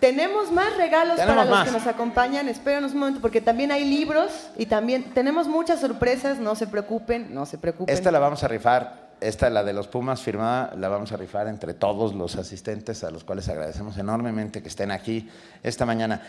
Tenemos 0.00 0.52
más 0.52 0.76
regalos 0.76 1.18
para 1.18 1.46
los 1.46 1.64
que 1.64 1.70
nos 1.70 1.86
acompañan. 1.86 2.46
Espérenos 2.46 2.92
un 2.92 2.98
momento, 2.98 3.22
porque 3.22 3.40
también 3.40 3.72
hay 3.72 3.86
libros 3.86 4.50
y 4.58 4.66
también 4.66 5.02
tenemos 5.14 5.48
muchas 5.48 5.80
sorpresas. 5.80 6.38
No 6.38 6.54
se 6.54 6.66
preocupen, 6.66 7.32
no 7.32 7.46
se 7.46 7.56
preocupen. 7.56 7.94
Esta 7.94 8.10
la 8.10 8.18
vamos 8.18 8.44
a 8.44 8.48
rifar. 8.48 9.06
Esta, 9.18 9.48
la 9.48 9.64
de 9.64 9.72
los 9.72 9.88
Pumas 9.88 10.20
firmada, 10.20 10.74
la 10.76 10.88
vamos 10.88 11.10
a 11.10 11.16
rifar 11.16 11.48
entre 11.48 11.72
todos 11.72 12.14
los 12.14 12.36
asistentes, 12.36 13.02
a 13.02 13.10
los 13.10 13.24
cuales 13.24 13.48
agradecemos 13.48 13.96
enormemente 13.96 14.60
que 14.60 14.68
estén 14.68 14.90
aquí 14.90 15.30
esta 15.62 15.86
mañana. 15.86 16.20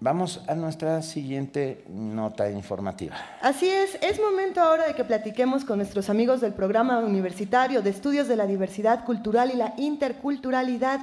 Vamos 0.00 0.40
a 0.46 0.54
nuestra 0.54 1.02
siguiente 1.02 1.84
nota 1.88 2.48
informativa. 2.50 3.16
Así 3.42 3.68
es, 3.68 3.98
es 4.00 4.20
momento 4.20 4.60
ahora 4.60 4.86
de 4.86 4.94
que 4.94 5.02
platiquemos 5.02 5.64
con 5.64 5.78
nuestros 5.78 6.08
amigos 6.08 6.40
del 6.40 6.52
programa 6.52 7.00
universitario 7.00 7.82
de 7.82 7.90
estudios 7.90 8.28
de 8.28 8.36
la 8.36 8.46
diversidad 8.46 9.04
cultural 9.04 9.50
y 9.52 9.56
la 9.56 9.74
interculturalidad 9.76 11.00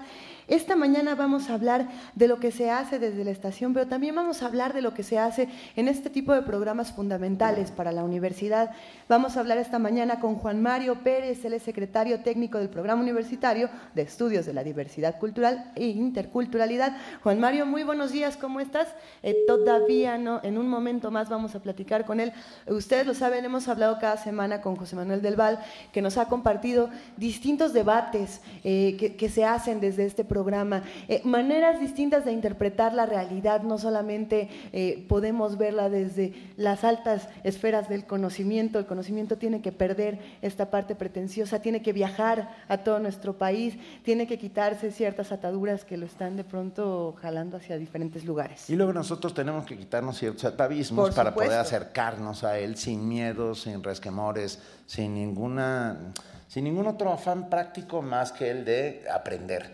esta 0.47 0.75
mañana 0.75 1.15
vamos 1.15 1.49
a 1.49 1.55
hablar 1.55 1.87
de 2.13 2.27
lo 2.27 2.39
que 2.39 2.51
se 2.51 2.69
hace 2.69 2.99
desde 2.99 3.23
la 3.23 3.31
estación, 3.31 3.73
pero 3.73 3.87
también 3.87 4.13
vamos 4.13 4.43
a 4.43 4.45
hablar 4.45 4.73
de 4.73 4.81
lo 4.83 4.93
que 4.93 5.01
se 5.01 5.17
hace 5.17 5.49
en 5.75 5.87
este 5.87 6.11
tipo 6.11 6.33
de 6.33 6.43
programas 6.43 6.91
fundamentales 6.91 7.71
para 7.71 7.91
la 7.91 8.03
universidad. 8.03 8.69
Vamos 9.09 9.35
a 9.35 9.39
hablar 9.39 9.57
esta 9.57 9.79
mañana 9.79 10.19
con 10.19 10.35
Juan 10.35 10.61
Mario 10.61 11.01
Pérez, 11.03 11.43
él 11.45 11.53
es 11.53 11.63
secretario 11.63 12.19
técnico 12.19 12.59
del 12.59 12.69
Programa 12.69 13.01
Universitario 13.01 13.71
de 13.95 14.03
Estudios 14.03 14.45
de 14.45 14.53
la 14.53 14.63
Diversidad 14.63 15.17
Cultural 15.17 15.71
e 15.75 15.87
Interculturalidad. 15.87 16.95
Juan 17.23 17.39
Mario, 17.39 17.65
muy 17.65 17.83
buenos 17.83 18.11
días, 18.11 18.37
¿cómo 18.37 18.59
estás? 18.59 18.87
Eh, 19.23 19.35
todavía 19.47 20.19
no, 20.19 20.41
en 20.43 20.59
un 20.59 20.69
momento 20.69 21.09
más 21.09 21.27
vamos 21.27 21.55
a 21.55 21.59
platicar 21.59 22.05
con 22.05 22.19
él. 22.19 22.31
Ustedes 22.67 23.07
lo 23.07 23.15
saben, 23.15 23.45
hemos 23.45 23.67
hablado 23.67 23.97
cada 23.99 24.17
semana 24.17 24.61
con 24.61 24.75
José 24.75 24.95
Manuel 24.95 25.23
del 25.23 25.37
Val, 25.37 25.59
que 25.91 26.03
nos 26.03 26.19
ha 26.19 26.27
compartido 26.27 26.91
distintos 27.17 27.73
debates 27.73 28.41
eh, 28.63 28.95
que, 28.99 29.15
que 29.15 29.29
se 29.29 29.43
hacen 29.43 29.79
desde 29.79 30.05
este 30.05 30.23
programa 30.23 30.34
programa, 30.35 30.83
eh, 31.07 31.21
maneras 31.23 31.79
distintas 31.79 32.25
de 32.25 32.33
interpretar 32.33 32.93
la 32.93 33.05
realidad, 33.05 33.61
no 33.61 33.77
solamente 33.77 34.49
eh, 34.73 35.05
podemos 35.07 35.57
verla 35.57 35.89
desde 35.89 36.33
las 36.57 36.83
altas 36.83 37.29
esferas 37.45 37.87
del 37.87 38.05
conocimiento, 38.05 38.77
el 38.77 38.85
conocimiento 38.85 39.37
tiene 39.37 39.61
que 39.61 39.71
perder 39.71 40.19
esta 40.41 40.69
parte 40.69 40.93
pretenciosa, 40.93 41.61
tiene 41.61 41.81
que 41.81 41.93
viajar 41.93 42.49
a 42.67 42.79
todo 42.79 42.99
nuestro 42.99 43.37
país, 43.37 43.77
tiene 44.03 44.27
que 44.27 44.37
quitarse 44.37 44.91
ciertas 44.91 45.31
ataduras 45.31 45.85
que 45.85 45.95
lo 45.95 46.05
están 46.05 46.35
de 46.35 46.43
pronto 46.43 47.15
jalando 47.21 47.55
hacia 47.55 47.77
diferentes 47.77 48.25
lugares. 48.25 48.69
Y 48.69 48.75
luego 48.75 48.91
nosotros 48.91 49.33
tenemos 49.33 49.65
que 49.65 49.77
quitarnos 49.77 50.17
ciertos 50.17 50.43
atavismos 50.43 51.15
para 51.15 51.33
poder 51.33 51.53
acercarnos 51.53 52.43
a 52.43 52.59
él 52.59 52.75
sin 52.75 53.07
miedos, 53.07 53.61
sin 53.61 53.81
resquemores, 53.81 54.59
sin 54.85 55.13
ninguna 55.13 56.11
sin 56.47 56.63
ningún 56.63 56.87
otro 56.87 57.11
afán 57.11 57.49
práctico 57.49 58.01
más 58.01 58.31
que 58.31 58.49
el 58.49 58.63
de 58.63 59.03
aprender. 59.11 59.73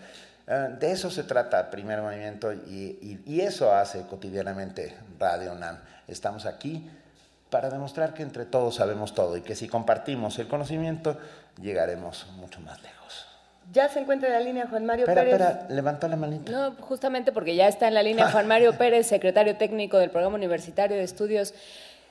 Ah, 0.52 0.68
de 0.68 0.92
eso 0.92 1.10
se 1.10 1.24
trata 1.24 1.72
Primer 1.72 2.02
Movimiento 2.02 2.52
y, 2.52 3.40
eso 3.40 3.74
hace 3.74 4.06
cotidianamente 4.06 4.94
Radio 5.18 5.54
UNAM. 5.54 5.78
Estamos 6.10 6.46
aquí 6.46 6.90
para 7.50 7.70
demostrar 7.70 8.14
que 8.14 8.22
entre 8.22 8.44
todos 8.46 8.76
sabemos 8.76 9.14
todo 9.14 9.38
y 9.38 9.42
que 9.42 9.56
si 9.56 9.70
compartimos 9.70 10.38
el 10.40 10.50
conocimiento 10.50 11.18
llegaremos 11.62 12.28
mucho 12.36 12.60
más 12.60 12.82
lejos. 12.84 13.28
Ya 13.72 13.88
se 13.88 14.02
encuentra 14.02 14.28
en 14.28 14.34
la 14.34 14.40
línea 14.42 14.68
Juan 14.68 14.86
Mario 14.86 15.06
Pérez. 15.06 15.24
Espera, 15.24 15.68
levanta 15.70 16.10
la 16.10 16.18
manita. 16.18 16.52
No, 16.52 16.76
justamente 16.82 17.32
porque 17.32 17.56
ya 17.56 17.70
está 17.70 17.88
en 17.88 17.94
la 17.94 18.04
línea 18.04 18.30
Juan 18.30 18.48
Mario 18.48 18.74
Pérez, 18.78 19.08
secretario 19.08 19.56
técnico 19.56 20.00
del 20.00 20.10
Programa 20.10 20.36
Universitario 20.36 20.98
de 20.98 21.04
Estudios 21.04 21.54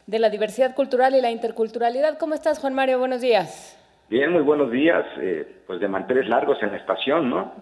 de 0.07 0.19
la 0.19 0.31
Diversidad 0.31 0.75
Cultural 0.75 1.15
y 1.15 1.21
la 1.21 1.31
Interculturalidad. 1.31 2.17
¿Cómo 2.17 2.35
estás, 2.35 2.59
Juan 2.59 2.73
Mario? 2.73 2.99
Buenos 2.99 3.21
días. 3.21 3.77
Bien, 4.11 4.33
muy 4.33 4.43
buenos 4.43 4.73
días. 4.73 5.07
Eh, 5.19 5.63
pues 5.69 5.79
de 5.79 5.87
manteles 5.87 6.29
largos 6.29 6.61
en 6.63 6.73
la 6.73 6.79
estación, 6.79 7.31
¿no? 7.31 7.55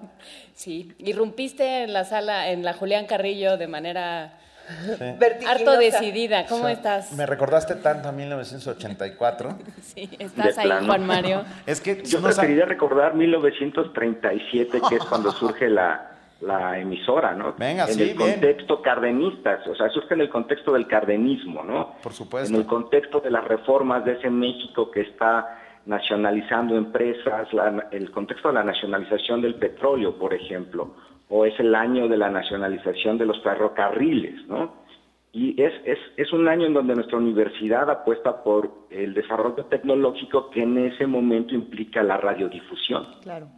Sí, 0.55 0.90
irrumpiste 0.96 1.84
en 1.84 1.92
la 1.92 2.05
sala, 2.05 2.49
en 2.49 2.64
la 2.64 2.72
Julián 2.72 3.05
Carrillo 3.05 3.59
de 3.59 3.68
manera 3.68 4.32
harto 5.46 5.76
decidida. 5.76 6.46
¿Cómo 6.46 6.68
estás? 6.68 7.12
Me 7.12 7.26
recordaste 7.26 7.74
tanto 7.74 8.09
a 8.09 8.12
1984. 8.12 9.59
sí, 9.82 10.09
estás 10.18 10.57
ahí, 10.57 10.70
Juan 10.86 11.07
Mario. 11.07 11.44
es 11.66 11.82
que 11.82 12.03
yo 12.03 12.22
preferiría 12.22 12.64
recordar 12.64 13.14
1937, 13.14 14.80
que 14.88 14.94
es 14.94 15.05
cuando 15.05 15.30
surge 15.32 15.68
la, 15.68 16.12
la 16.40 16.78
emisora, 16.78 17.34
¿no? 17.34 17.57
Venga, 17.59 17.84
en 17.90 18.01
el 18.01 18.16
contexto 18.16 18.80
cardenista, 18.80 19.61
o 19.70 19.74
sea, 19.74 19.90
surge 19.90 20.14
en 20.14 20.22
el 20.22 20.30
contexto 20.30 20.72
del 20.72 20.86
cardenismo, 20.86 21.62
¿no? 21.62 21.96
Por 22.03 22.14
supuesto. 22.14 22.55
En 22.55 22.59
el 22.59 22.66
contexto 22.66 23.20
de 23.20 23.30
las 23.30 23.44
reformas 23.44 24.03
de 24.07 24.12
ese 24.12 24.30
México 24.30 24.90
que 24.90 25.03
está 25.03 25.59
nacionalizando 25.89 26.76
empresas, 26.76 27.49
el 27.93 28.11
contexto 28.11 28.49
de 28.49 28.55
la 28.55 28.62
nacionalización 28.62 29.41
del 29.41 29.55
petróleo, 29.55 30.18
por 30.18 30.34
ejemplo, 30.34 30.95
o 31.30 31.47
es 31.47 31.59
el 31.59 31.74
año 31.74 32.09
de 32.09 32.18
la 32.18 32.28
nacionalización 32.28 33.16
de 33.16 33.24
los 33.24 33.43
ferrocarriles, 33.43 34.47
¿no? 34.49 34.86
Y 35.32 35.61
es, 35.62 35.72
es, 35.84 35.99
es 36.16 36.32
un 36.32 36.47
año 36.47 36.66
en 36.66 36.74
donde 36.74 36.95
nuestra 36.95 37.16
universidad 37.16 37.91
apuesta 37.91 38.43
por 38.43 38.70
el 38.91 39.14
desarrollo 39.14 39.64
tecnológico 39.64 40.51
que 40.51 40.62
en 40.62 40.76
ese 40.78 41.07
momento 41.07 41.55
implica 41.55 42.03
la 42.03 42.18
radiodifusión. 42.18 43.07
Claro. 43.22 43.49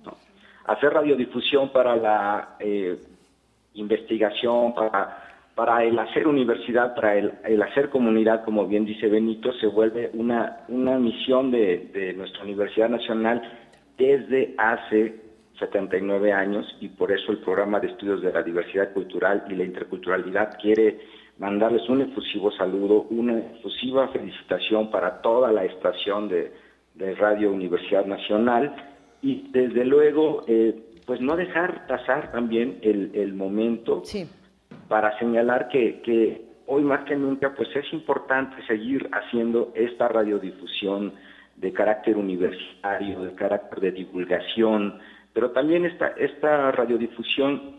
Hacer 0.67 0.93
radiodifusión 0.93 1.71
para 1.71 1.97
la 1.97 2.57
eh, 2.61 2.97
investigación, 3.75 4.75
para 4.75 5.30
para 5.61 5.85
el 5.85 5.99
hacer 5.99 6.27
universidad, 6.27 6.95
para 6.95 7.19
el, 7.19 7.63
hacer 7.63 7.91
comunidad, 7.91 8.47
como 8.47 8.67
bien 8.67 8.87
dice 8.87 9.09
Benito, 9.09 9.53
se 9.61 9.67
vuelve 9.67 10.11
una, 10.15 10.65
una 10.69 10.99
misión 10.99 11.51
de, 11.51 11.91
de 11.93 12.15
nuestra 12.15 12.45
Universidad 12.45 12.89
Nacional 12.89 13.43
desde 13.99 14.55
hace 14.57 15.17
79 15.59 16.33
años 16.33 16.65
y 16.81 16.89
por 16.89 17.13
eso 17.13 17.31
el 17.31 17.41
programa 17.41 17.79
de 17.79 17.89
estudios 17.89 18.23
de 18.23 18.33
la 18.33 18.43
diversidad 18.43 18.95
cultural 18.95 19.45
y 19.51 19.55
la 19.55 19.65
interculturalidad 19.65 20.57
quiere 20.63 21.01
mandarles 21.37 21.87
un 21.91 22.01
efusivo 22.01 22.51
saludo, 22.53 23.03
una 23.11 23.39
efusiva 23.39 24.09
felicitación 24.09 24.91
para 24.91 25.21
toda 25.21 25.53
la 25.53 25.67
estación 25.67 26.31
de, 26.31 26.53
Radio 27.19 27.53
Universidad 27.53 28.07
Nacional 28.07 28.75
y 29.21 29.51
desde 29.53 29.85
luego 29.85 30.43
eh, 30.47 30.75
pues 31.05 31.21
no 31.21 31.37
dejar 31.37 31.87
pasar 31.87 32.33
también 32.33 32.79
el, 32.83 33.11
el 33.15 33.35
momento 33.35 34.03
para 34.91 35.17
señalar 35.21 35.69
que, 35.69 36.43
hoy 36.67 36.83
más 36.83 37.05
que 37.05 37.15
nunca 37.15 37.55
pues 37.55 37.69
es 37.77 37.93
importante 37.93 38.61
seguir 38.67 39.09
haciendo 39.13 39.71
esta 39.77 40.09
radiodifusión 40.09 41.13
de 41.55 41.73
carácter 41.73 42.17
universitario, 42.17 43.23
de 43.23 43.35
carácter 43.37 43.79
de 43.79 43.93
divulgación, 43.93 44.99
pero 45.33 45.53
también 45.53 45.85
esta, 45.85 46.09
esta 46.17 46.73
radiodifusión 46.73 47.77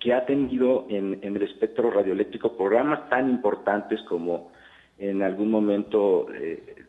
que 0.00 0.12
ha 0.12 0.26
tenido 0.26 0.84
en, 0.90 1.18
el 1.22 1.42
espectro 1.42 1.90
radioeléctrico 1.90 2.58
programas 2.58 3.08
tan 3.08 3.30
importantes 3.30 3.98
como 4.02 4.52
en 4.98 5.22
algún 5.22 5.50
momento 5.50 6.26
eh, 6.34 6.84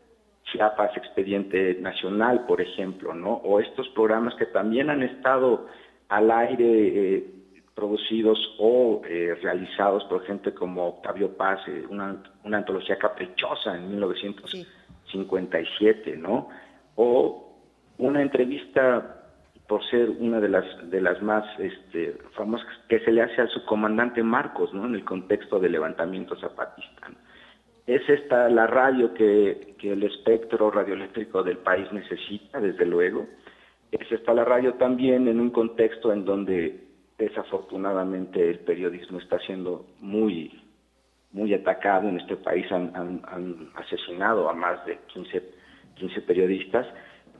Chiapas 0.52 0.94
Expediente 0.98 1.78
Nacional, 1.80 2.44
por 2.46 2.60
ejemplo, 2.60 3.14
¿no? 3.14 3.36
O 3.36 3.58
estos 3.58 3.88
programas 3.90 4.34
que 4.34 4.46
también 4.46 4.90
han 4.90 5.02
estado 5.02 5.66
al 6.10 6.30
aire 6.30 6.66
eh, 6.66 7.39
producidos 7.74 8.38
o 8.58 9.00
eh, 9.08 9.34
realizados 9.42 10.04
por 10.04 10.22
gente 10.24 10.52
como 10.52 10.88
Octavio 10.88 11.34
Paz, 11.36 11.60
eh, 11.68 11.84
una, 11.88 12.22
una, 12.44 12.58
antología 12.58 12.98
caprichosa 12.98 13.74
en 13.76 13.88
1957, 13.90 16.16
¿no? 16.16 16.48
O 16.96 17.56
una 17.98 18.22
entrevista 18.22 19.16
por 19.66 19.84
ser 19.88 20.10
una 20.10 20.40
de 20.40 20.48
las 20.48 20.64
de 20.90 21.00
las 21.00 21.22
más 21.22 21.44
este, 21.58 22.18
famosas 22.32 22.66
que 22.88 22.98
se 23.00 23.12
le 23.12 23.22
hace 23.22 23.40
al 23.40 23.48
subcomandante 23.50 24.22
Marcos, 24.22 24.74
¿no? 24.74 24.86
En 24.86 24.96
el 24.96 25.04
contexto 25.04 25.60
del 25.60 25.72
levantamiento 25.72 26.36
zapatista. 26.36 27.10
Es 27.86 28.06
esta 28.08 28.48
la 28.48 28.66
radio 28.66 29.14
que, 29.14 29.76
que 29.78 29.92
el 29.92 30.02
espectro 30.02 30.70
radioeléctrico 30.70 31.42
del 31.42 31.58
país 31.58 31.90
necesita, 31.92 32.60
desde 32.60 32.84
luego. 32.84 33.26
Es 33.90 34.12
esta 34.12 34.34
la 34.34 34.44
radio 34.44 34.74
también 34.74 35.28
en 35.28 35.40
un 35.40 35.50
contexto 35.50 36.12
en 36.12 36.24
donde 36.24 36.89
desafortunadamente 37.20 38.50
el 38.50 38.60
periodismo 38.60 39.18
está 39.18 39.38
siendo 39.40 39.86
muy 40.00 40.50
muy 41.32 41.54
atacado 41.54 42.08
en 42.08 42.18
este 42.18 42.36
país 42.36 42.66
han, 42.72 43.22
asesinado 43.76 44.48
a 44.48 44.52
más 44.52 44.84
de 44.84 44.98
15, 45.12 45.42
15 45.94 46.22
periodistas 46.22 46.86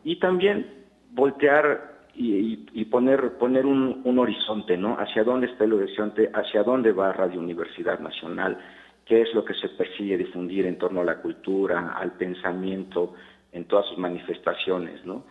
y 0.04 0.18
también 0.20 0.66
voltear 1.10 1.98
y, 2.14 2.84
poner, 2.86 3.38
poner 3.38 3.64
un, 3.64 4.02
un, 4.04 4.18
horizonte, 4.18 4.76
¿no? 4.76 4.96
Hacia 4.96 5.24
dónde 5.24 5.46
está 5.46 5.64
el 5.64 5.72
horizonte, 5.72 6.30
hacia 6.34 6.62
dónde 6.62 6.92
va 6.92 7.12
Radio 7.12 7.40
Universidad 7.40 7.98
Nacional, 7.98 8.58
qué 9.06 9.22
es 9.22 9.32
lo 9.32 9.44
que 9.44 9.54
se 9.54 9.68
persigue 9.70 10.18
difundir 10.18 10.66
en 10.66 10.76
torno 10.76 11.00
a 11.00 11.04
la 11.04 11.22
cultura, 11.22 11.94
al 11.96 12.12
pensamiento, 12.12 13.14
en 13.52 13.64
todas 13.64 13.86
sus 13.86 13.96
manifestaciones, 13.96 15.04
¿no? 15.06 15.24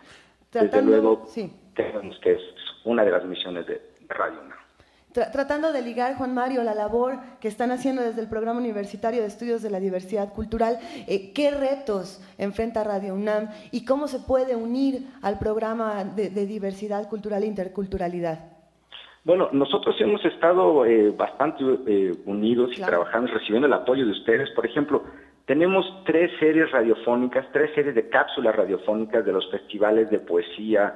Desde 0.51 0.81
luego, 0.81 1.25
sí. 1.27 1.51
creemos 1.75 2.17
que 2.19 2.31
es 2.31 2.41
una 2.85 3.03
de 3.03 3.11
las 3.11 3.23
misiones 3.25 3.67
de, 3.67 3.88
Radio 4.09 4.41
UNAM. 4.41 4.57
tratando 5.31 5.71
de 5.71 5.81
ligar, 5.81 6.15
Juan 6.15 6.33
Mario, 6.33 6.63
la 6.63 6.73
labor 6.73 7.17
que 7.39 7.47
están 7.47 7.71
haciendo 7.71 8.01
desde 8.01 8.21
el 8.21 8.29
Programa 8.29 8.59
Universitario 8.59 9.21
de 9.21 9.27
Estudios 9.27 9.61
de 9.61 9.69
la 9.69 9.79
Diversidad 9.79 10.33
Cultural, 10.33 10.77
eh, 11.07 11.31
¿qué 11.33 11.51
retos 11.51 12.21
enfrenta 12.37 12.83
Radio 12.83 13.13
UNAM 13.13 13.49
y 13.71 13.85
cómo 13.85 14.07
se 14.07 14.19
puede 14.19 14.55
unir 14.55 15.07
al 15.21 15.39
programa 15.39 16.03
de, 16.03 16.29
diversidad 16.29 17.07
cultural 17.09 17.43
e 17.43 17.47
interculturalidad? 17.47 18.39
Bueno, 19.25 19.49
nosotros 19.51 19.95
hemos 19.99 20.23
estado 20.25 20.85
eh, 20.85 21.11
bastante 21.11 21.63
eh, 21.87 22.13
unidos 22.25 22.71
y 22.75 22.81
trabajando, 22.81 23.31
recibiendo 23.31 23.67
el 23.67 23.73
apoyo 23.73 24.05
de 24.05 24.11
ustedes. 24.11 24.49
Por 24.51 24.65
ejemplo, 24.65 25.03
tenemos 25.45 25.85
tres 26.05 26.31
series 26.39 26.71
radiofónicas, 26.71 27.45
tres 27.51 27.71
series 27.75 27.95
de 27.95 28.07
cápsulas 28.07 28.55
radiofónicas 28.55 29.25
de 29.25 29.33
los 29.33 29.49
festivales 29.51 30.09
de 30.09 30.19
poesía, 30.19 30.95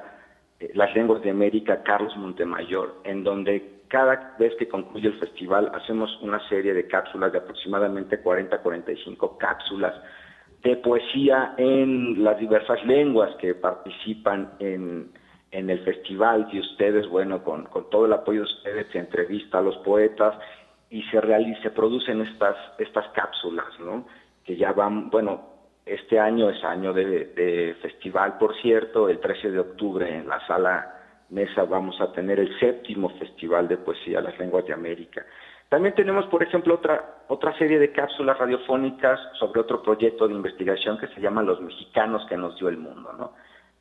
Las 0.74 0.94
Lenguas 0.94 1.22
de 1.22 1.30
América, 1.30 1.82
Carlos 1.82 2.16
Montemayor, 2.16 3.00
en 3.04 3.24
donde 3.24 3.82
cada 3.88 4.34
vez 4.38 4.54
que 4.58 4.68
concluye 4.68 5.08
el 5.08 5.18
festival 5.18 5.70
hacemos 5.74 6.10
una 6.20 6.40
serie 6.48 6.74
de 6.74 6.86
cápsulas 6.86 7.32
de 7.32 7.38
aproximadamente 7.38 8.22
40-45 8.22 9.36
cápsulas 9.38 9.94
de 10.64 10.76
poesía 10.76 11.54
en 11.58 12.24
las 12.24 12.38
diversas 12.38 12.84
lenguas 12.86 13.34
que 13.36 13.54
participan 13.54 14.54
en, 14.58 15.12
el 15.52 15.78
festival 15.84 16.48
y 16.50 16.58
ustedes, 16.58 17.06
bueno, 17.08 17.44
con, 17.44 17.68
todo 17.90 18.06
el 18.06 18.12
apoyo 18.12 18.40
de 18.40 18.46
ustedes 18.46 18.86
se 18.90 18.98
entrevista 18.98 19.58
a 19.58 19.62
los 19.62 19.76
poetas 19.78 20.34
y 20.90 21.02
se 21.04 21.20
realiza, 21.20 21.62
se 21.62 21.70
producen 21.70 22.22
estas, 22.22 22.56
estas 22.78 23.06
cápsulas, 23.10 23.68
¿no? 23.78 24.04
que 24.44 24.56
ya 24.56 24.72
van, 24.72 25.10
bueno, 25.10 25.53
este 25.86 26.18
año 26.18 26.48
es 26.50 26.62
año 26.64 26.92
de, 26.92 27.76
festival, 27.82 28.38
por 28.38 28.54
cierto, 28.60 29.08
el 29.08 29.20
13 29.20 29.50
de 29.50 29.60
octubre 29.60 30.16
en 30.16 30.28
la 30.28 30.44
sala 30.46 30.90
Mesa 31.30 31.64
vamos 31.64 32.00
a 32.00 32.12
tener 32.12 32.38
el 32.38 32.58
séptimo 32.58 33.08
Festival 33.18 33.66
de 33.68 33.78
Poesía 33.78 34.20
Las 34.20 34.38
Lenguas 34.38 34.66
de 34.66 34.72
América. 34.72 35.24
También 35.68 35.94
tenemos, 35.94 36.26
por 36.26 36.42
ejemplo, 36.42 36.74
otra, 36.74 37.24
otra 37.28 37.56
serie 37.58 37.78
de 37.78 37.92
cápsulas 37.92 38.38
radiofónicas 38.38 39.18
sobre 39.38 39.60
otro 39.60 39.82
proyecto 39.82 40.28
de 40.28 40.34
investigación 40.34 40.98
que 40.98 41.08
se 41.08 41.20
llama 41.20 41.42
Los 41.42 41.60
Mexicanos 41.60 42.24
que 42.28 42.36
nos 42.36 42.56
dio 42.58 42.68
el 42.68 42.76
mundo, 42.76 43.12
¿no? 43.18 43.32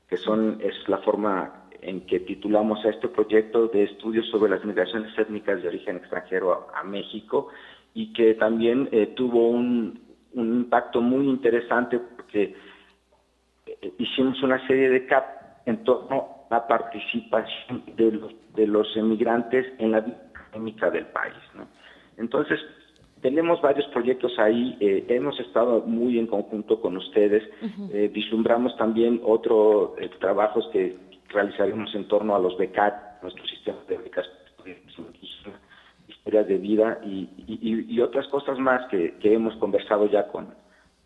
que 0.10 0.18
son, 0.18 0.60
es 0.62 0.76
la 0.88 1.00
forma 1.00 1.64
en 1.82 2.06
que 2.06 2.22
titulamos 2.22 2.84
a 2.86 2.90
este 2.90 3.08
proyecto 3.08 3.68
de 3.68 3.84
estudios 3.84 4.28
sobre 4.30 4.52
las 4.52 4.64
migraciones 4.64 5.18
étnicas 5.18 5.62
de 5.62 5.68
origen 5.68 5.98
extranjero 5.98 6.68
a, 6.74 6.84
México 6.84 7.50
y 7.94 8.14
que 8.14 8.36
también 8.36 8.90
eh, 8.92 9.08
tuvo 9.16 9.50
un, 9.50 10.00
un 10.34 10.48
impacto 10.58 11.02
muy 11.02 11.28
interesante 11.28 12.00
porque 12.00 12.56
eh, 13.66 13.94
hicimos 13.98 14.42
una 14.44 14.66
serie 14.68 14.90
de 14.90 15.06
cap 15.06 15.26
en 15.66 15.84
torno 15.84 16.46
a 16.50 16.56
la 16.56 16.68
participación 16.68 17.84
de 17.96 18.12
los, 18.12 18.34
de 18.56 18.68
los 18.68 18.88
emigrantes 18.98 19.66
en 19.80 19.92
la 19.92 20.02
vida 20.02 20.90
del 20.90 21.08
país. 21.08 21.34
Entonces, 22.18 22.60
tenemos 23.22 23.62
varios 23.62 23.88
proyectos 23.88 24.38
ahí, 24.38 24.78
eh, 24.80 25.06
hemos 25.10 25.40
estado 25.40 25.82
muy 25.82 26.20
en 26.20 26.28
conjunto 26.28 26.82
con 26.82 26.98
ustedes, 26.98 27.44
eh, 27.92 28.10
vislumbramos 28.14 28.76
también 28.78 29.22
otros 29.24 29.92
trabajos 30.20 30.70
que 30.74 30.98
realizaremos 31.30 31.94
en 31.96 32.08
torno 32.08 32.36
a 32.36 32.40
los 32.40 32.58
becarios, 32.58 33.02
nuestro 33.22 33.46
sistema 33.48 33.78
de 33.88 33.98
becas 33.98 34.28
historias 36.24 36.48
de 36.48 36.58
vida 36.58 37.00
y, 37.04 38.00
otras 38.00 38.28
cosas 38.28 38.58
más 38.58 38.82
que, 38.90 39.14
hemos 39.24 39.56
conversado 39.58 40.10
ya 40.10 40.28
con, 40.28 40.54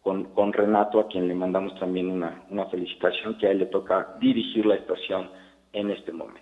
con, 0.03 0.53
Renato, 0.53 0.99
a 0.99 1.07
quien 1.07 1.27
le 1.27 1.33
mandamos 1.33 1.77
también 1.79 2.09
una, 2.09 2.43
una 2.49 2.67
felicitación, 2.67 3.37
que 3.39 3.47
a 3.47 3.51
él 3.51 3.59
le 3.59 3.65
toca 3.65 4.15
dirigir 4.19 4.65
la 4.65 4.75
estación 4.75 5.29
en 5.73 5.89
este 5.89 6.11
momento. 6.11 6.41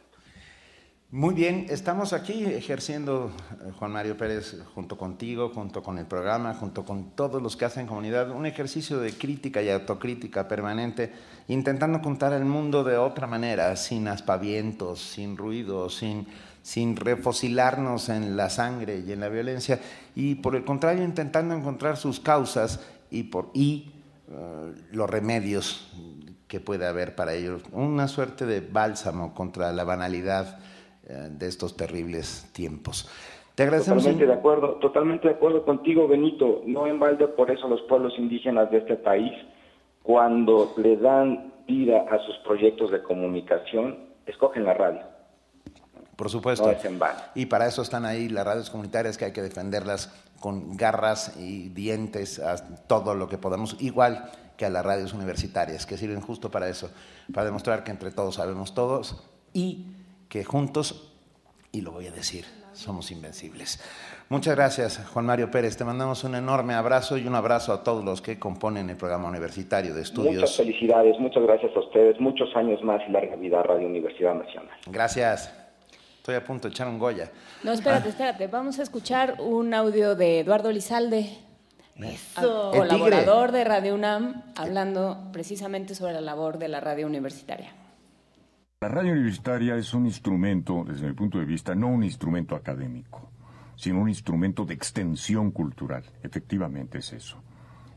Muy 1.12 1.34
bien, 1.34 1.68
estamos 1.70 2.12
aquí 2.12 2.44
ejerciendo, 2.44 3.32
eh, 3.52 3.72
Juan 3.80 3.92
Mario 3.92 4.18
Pérez, 4.18 4.62
junto 4.74 4.98
contigo, 4.98 5.50
junto 5.50 5.82
con 5.82 5.98
el 5.98 6.06
programa, 6.06 6.54
junto 6.54 6.84
con 6.84 7.12
todos 7.12 7.42
los 7.42 7.56
que 7.56 7.64
hacen 7.64 7.88
comunidad, 7.88 8.32
un 8.32 8.46
ejercicio 8.46 9.00
de 9.00 9.14
crítica 9.14 9.62
y 9.62 9.70
autocrítica 9.70 10.50
permanente, 10.50 11.14
intentando 11.48 12.02
contar 12.02 12.34
el 12.34 12.44
mundo 12.44 12.84
de 12.84 12.98
otra 12.98 13.28
manera, 13.28 13.74
sin 13.78 14.10
aspavientos, 14.10 15.00
sin 15.00 15.38
ruido, 15.38 15.90
sin 15.90 16.28
sin 16.66 16.96
refocilarnos 16.96 18.10
en 18.10 18.36
la 18.36 18.50
sangre 18.50 19.04
y 19.06 19.12
en 19.12 19.20
la 19.20 19.30
violencia, 19.30 19.80
y 20.16 20.34
por 20.34 20.56
el 20.56 20.66
contrario 20.66 21.04
intentando 21.04 21.54
encontrar 21.54 21.96
sus 21.96 22.20
causas 22.20 22.84
y, 23.12 23.22
por, 23.22 23.52
y 23.54 23.92
eh, 24.28 24.74
los 24.92 25.08
remedios 25.08 25.94
que 26.48 26.60
puede 26.60 26.88
haber 26.88 27.14
para 27.14 27.36
ellos. 27.36 27.62
Una 27.72 28.08
suerte 28.08 28.48
de 28.48 28.62
bálsamo 28.62 29.36
contra 29.36 29.72
la 29.74 29.84
banalidad 29.84 30.58
eh, 31.08 31.28
de 31.30 31.48
estos 31.48 31.78
terribles 31.78 32.50
tiempos. 32.52 33.12
Te 33.54 33.62
agradecemos. 33.62 34.02
Totalmente 34.02 34.26
de 34.26 34.34
acuerdo, 34.34 34.70
totalmente 34.78 35.28
de 35.28 35.36
acuerdo 35.36 35.64
contigo, 35.66 36.08
Benito. 36.08 36.64
No 36.66 36.88
en 36.88 37.00
balde 37.00 37.28
por 37.28 37.52
eso 37.52 37.68
los 37.68 37.84
pueblos 37.84 38.14
indígenas 38.18 38.72
de 38.72 38.80
este 38.80 38.96
país, 38.96 39.32
cuando 40.02 40.74
le 40.78 40.98
dan 40.98 41.54
vida 41.68 42.08
a 42.10 42.18
sus 42.26 42.38
proyectos 42.38 42.90
de 42.90 43.04
comunicación, 43.04 44.00
escogen 44.26 44.64
la 44.64 44.74
radio 44.74 45.15
por 46.16 46.30
supuesto. 46.30 46.74
y 47.36 47.46
para 47.48 47.68
eso 47.68 47.82
están 47.82 48.06
ahí 48.06 48.30
las 48.30 48.46
radios 48.46 48.70
comunitarias 48.70 49.18
que 49.18 49.26
hay 49.26 49.32
que 49.32 49.42
defenderlas 49.42 50.12
con 50.40 50.78
garras 50.78 51.38
y 51.38 51.70
dientes 51.70 52.40
a 52.40 52.58
todo 52.88 53.16
lo 53.16 53.28
que 53.28 53.38
podamos, 53.38 53.78
igual 53.80 54.30
que 54.58 54.66
a 54.66 54.70
las 54.70 54.86
radios 54.86 55.14
universitarias, 55.14 55.86
que 55.86 55.98
sirven 55.98 56.22
justo 56.22 56.52
para 56.52 56.70
eso, 56.70 56.90
para 57.34 57.46
demostrar 57.46 57.84
que 57.84 57.92
entre 57.92 58.12
todos 58.12 58.36
sabemos 58.36 58.74
todos 58.74 59.24
y 59.54 59.88
que 60.30 60.44
juntos, 60.44 61.12
y 61.72 61.82
lo 61.82 61.92
voy 61.92 62.08
a 62.08 62.12
decir, 62.12 62.46
somos 62.74 63.12
invencibles. 63.12 63.82
Muchas 64.30 64.56
gracias, 64.56 65.08
Juan 65.14 65.26
Mario 65.26 65.52
Pérez. 65.52 65.78
Te 65.78 65.86
mandamos 65.86 66.24
un 66.24 66.36
enorme 66.36 66.74
abrazo 66.74 67.18
y 67.18 67.28
un 67.28 67.36
abrazo 67.36 67.74
a 67.74 67.84
todos 67.84 68.04
los 68.04 68.22
que 68.22 68.40
componen 68.40 68.90
el 68.90 68.98
programa 68.98 69.30
universitario 69.30 69.94
de 69.94 70.02
estudios. 70.02 70.36
Muchas 70.36 70.58
felicidades, 70.58 71.20
muchas 71.20 71.44
gracias 71.44 71.76
a 71.76 71.80
ustedes, 71.80 72.20
muchos 72.20 72.56
años 72.56 72.82
más 72.84 73.02
y 73.08 73.12
larga 73.12 73.36
vida 73.36 73.60
a 73.60 73.64
Radio 73.64 73.88
Universidad 73.88 74.34
Nacional. 74.34 74.78
Gracias. 74.88 75.65
Estoy 76.26 76.38
a 76.38 76.44
punto 76.44 76.68
de 76.68 76.72
echar 76.72 76.88
un 76.88 76.98
Goya. 76.98 77.32
No, 77.64 77.72
espérate, 77.72 78.08
ah. 78.08 78.10
espérate. 78.10 78.48
Vamos 78.48 78.80
a 78.80 78.82
escuchar 78.82 79.36
un 79.40 79.76
audio 79.76 80.16
de 80.16 80.40
Eduardo 80.40 80.72
Lizalde, 80.72 81.38
colaborador 82.34 83.52
de 83.52 83.64
Radio 83.64 83.94
UNAM, 83.94 84.42
hablando 84.56 85.30
precisamente 85.32 85.94
sobre 85.94 86.14
la 86.14 86.22
labor 86.22 86.58
de 86.58 86.68
la 86.68 86.80
radio 86.80 87.06
universitaria. 87.06 87.76
La 88.82 88.88
radio 88.88 89.12
universitaria 89.12 89.76
es 89.76 89.94
un 89.94 90.08
instrumento, 90.08 90.84
desde 90.84 91.06
mi 91.06 91.14
punto 91.14 91.38
de 91.38 91.46
vista, 91.46 91.76
no 91.76 91.90
un 91.90 92.04
instrumento 92.04 92.56
académico, 92.56 93.30
sino 93.76 94.02
un 94.02 94.10
instrumento 94.10 94.66
de 94.66 94.74
extensión 94.74 95.52
cultural. 95.52 96.06
Efectivamente 96.24 96.98
es 96.98 97.14
eso. 97.14 97.38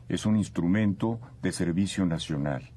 Es 0.07 0.27
un 0.27 0.37
instrumento 0.37 1.19
de 1.41 1.51
servicio 1.51 2.05
nacional. 2.05 2.69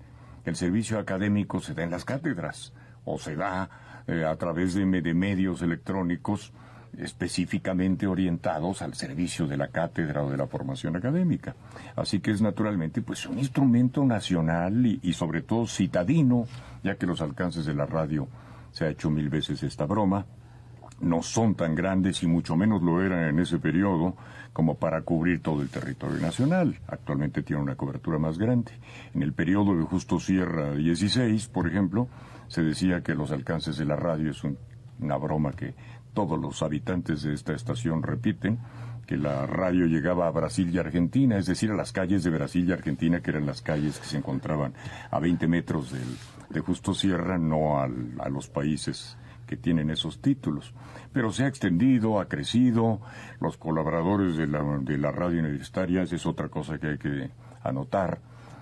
El 0.47 0.57
servicio 0.57 0.99
académico 0.99 1.61
se 1.61 1.75
da 1.75 1.83
en 1.83 1.91
las 1.91 2.07
cátedras 2.07 2.73
o 3.05 3.19
se 3.19 3.37
da 3.37 3.82
eh, 4.07 4.25
a 4.25 4.37
través 4.37 4.75
de, 4.75 4.85
medios 4.85 5.63
electrónicos 5.63 6.53
específicamente 6.99 8.07
orientados 8.07 8.83
al 8.83 8.95
servicio 8.95 9.47
de 9.47 9.57
la 9.57 9.69
cátedra 9.69 10.23
o 10.23 10.31
de 10.31 10.37
la 10.37 10.47
formación 10.47 10.97
académica. 10.97 11.55
Así 11.97 12.21
que 12.21 12.31
es 12.31 12.43
naturalmente 12.43 13.01
pues 13.01 13.27
un 13.27 13.39
instrumento 13.39 14.05
nacional 14.05 14.85
y, 14.85 15.01
y, 15.03 15.13
sobre 15.15 15.43
todo 15.43 15.67
citadino, 15.67 16.47
ya 16.83 16.97
que 16.97 17.07
los 17.07 17.23
alcances 17.23 17.65
de 17.65 17.75
la 17.75 17.87
radio 17.87 18.29
se 18.73 18.85
ha 18.85 18.89
hecho 18.89 19.11
mil 19.11 19.29
veces 19.31 19.63
esta 19.63 19.87
broma, 19.87 20.27
no 21.01 21.23
son 21.23 21.55
tan 21.55 21.75
grandes 21.75 22.23
y 22.23 22.27
mucho 22.27 22.57
menos 22.57 22.83
lo 22.83 23.03
eran 23.03 23.29
en 23.29 23.39
ese 23.39 23.59
periodo 23.59 24.15
como 24.53 24.77
para 24.77 25.03
cubrir 25.03 25.41
todo 25.41 25.63
el 25.63 25.69
territorio 25.69 26.19
nacional. 26.19 26.79
Actualmente 26.87 27.43
tiene 27.43 27.63
una 27.63 27.77
cobertura 27.77 28.19
más 28.19 28.39
grande. 28.39 28.73
En 29.15 29.23
el 29.23 29.33
periodo 29.33 29.77
de 29.77 29.85
Justo 29.85 30.21
Sierra 30.21 30.75
16, 30.75 31.49
por 31.49 31.67
ejemplo, 31.67 32.09
se 32.49 32.63
decía 32.63 33.03
que 33.03 33.15
los 33.15 33.33
alcances 33.33 33.77
de 33.77 33.87
la 33.87 33.97
radio 33.97 34.31
es 34.31 34.43
una 35.01 35.17
broma 35.17 35.53
que 35.53 35.75
todos 36.13 36.39
los 36.39 36.63
habitantes 36.63 37.23
de 37.23 37.33
esta 37.33 37.55
estación 37.55 38.03
repiten, 38.03 38.59
que 39.07 39.17
la 39.17 39.47
radio 39.47 39.87
llegaba 39.87 40.27
a 40.27 40.31
Brasil 40.31 40.71
y 40.73 40.79
Argentina, 40.79 41.39
es 41.39 41.47
decir, 41.47 41.71
a 41.71 41.75
las 41.75 41.93
calles 41.93 42.23
de 42.23 42.31
Brasil 42.31 42.69
y 42.69 42.73
Argentina, 42.73 43.21
que 43.21 43.31
eran 43.31 43.47
las 43.47 43.63
calles 43.63 43.99
que 43.99 44.07
se 44.07 44.19
encontraban 44.19 44.75
a 45.11 45.19
20 45.19 45.49
metros 45.49 45.95
de 46.51 46.61
Justo 46.61 46.95
Sierra, 46.95 47.39
no 47.39 47.81
a 47.81 47.89
los 48.29 48.49
países 48.49 49.17
que 49.53 49.59
tienen 49.59 49.91
esos 49.91 50.23
títulos. 50.23 50.73
Pero 51.13 51.31
se 51.31 51.45
ha 51.45 51.47
extendido, 51.47 52.21
ha 52.21 52.27
crecido, 52.27 53.03
los 53.39 53.59
colaboradores 53.59 54.39
de 54.39 54.47
la, 54.47 54.63
de 54.81 54.97
la 54.97 55.13
radio 55.13 55.41
universitaria, 55.41 56.05
es 56.05 56.25
otra 56.25 56.49
cosa 56.49 56.79
que 56.79 56.87
hay 56.87 56.97
que 56.97 57.29
anotar, 57.63 58.19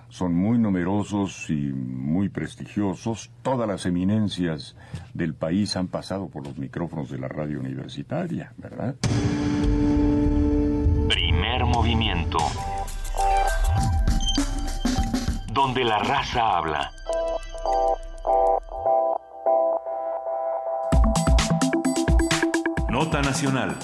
son 0.09 0.35
muy 0.35 0.57
numerosos 0.57 1.49
y 1.49 1.71
muy 1.71 2.27
prestigiosos. 2.27 3.31
Todas 3.41 3.69
las 3.69 3.85
eminencias 3.85 4.75
del 5.13 5.33
país 5.33 5.77
han 5.77 5.87
pasado 5.87 6.27
por 6.27 6.45
los 6.45 6.57
micrófonos 6.57 7.09
de 7.09 7.19
la 7.19 7.29
radio 7.29 7.61
universitaria, 7.61 8.51
¿verdad? 8.57 8.95
Primer 11.07 11.63
movimiento. 11.63 12.39
Donde 15.53 15.85
la 15.85 15.99
raza 15.99 16.57
habla. 16.57 16.91
Nota 23.03 23.19
Nacional. 23.23 23.75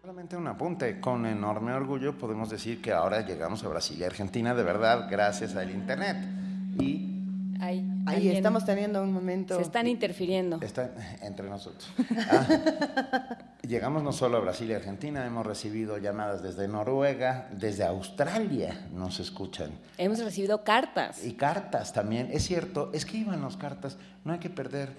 Solamente 0.00 0.36
un 0.36 0.46
apunte. 0.46 1.00
Con 1.00 1.26
enorme 1.26 1.72
orgullo 1.72 2.16
podemos 2.16 2.50
decir 2.50 2.80
que 2.80 2.92
ahora 2.92 3.26
llegamos 3.26 3.64
a 3.64 3.68
Brasil 3.68 3.98
y 3.98 4.04
Argentina 4.04 4.54
de 4.54 4.62
verdad 4.62 5.08
gracias 5.10 5.56
al 5.56 5.72
Internet. 5.72 6.18
Y 6.78 7.12
Ahí, 7.60 7.84
Ahí 8.06 8.28
estamos 8.28 8.64
teniendo 8.64 9.02
un 9.02 9.12
momento. 9.12 9.56
Se 9.56 9.62
están 9.62 9.86
interfiriendo. 9.88 10.58
Está 10.60 10.90
entre 11.20 11.48
nosotros. 11.48 11.92
Ah, 12.30 13.38
llegamos 13.62 14.02
no 14.02 14.12
solo 14.12 14.36
a 14.36 14.40
Brasil 14.40 14.70
y 14.70 14.74
Argentina, 14.74 15.24
hemos 15.26 15.46
recibido 15.46 15.98
llamadas 15.98 16.42
desde 16.42 16.68
Noruega, 16.68 17.48
desde 17.52 17.84
Australia 17.84 18.86
nos 18.92 19.18
escuchan. 19.20 19.70
Hemos 19.98 20.18
recibido 20.22 20.62
cartas. 20.62 21.24
Y 21.24 21.34
cartas 21.34 21.92
también. 21.92 22.28
Es 22.32 22.44
cierto, 22.44 22.90
escriban 22.92 23.42
las 23.42 23.56
cartas, 23.56 23.96
no 24.24 24.32
hay 24.32 24.38
que 24.38 24.50
perder 24.50 24.92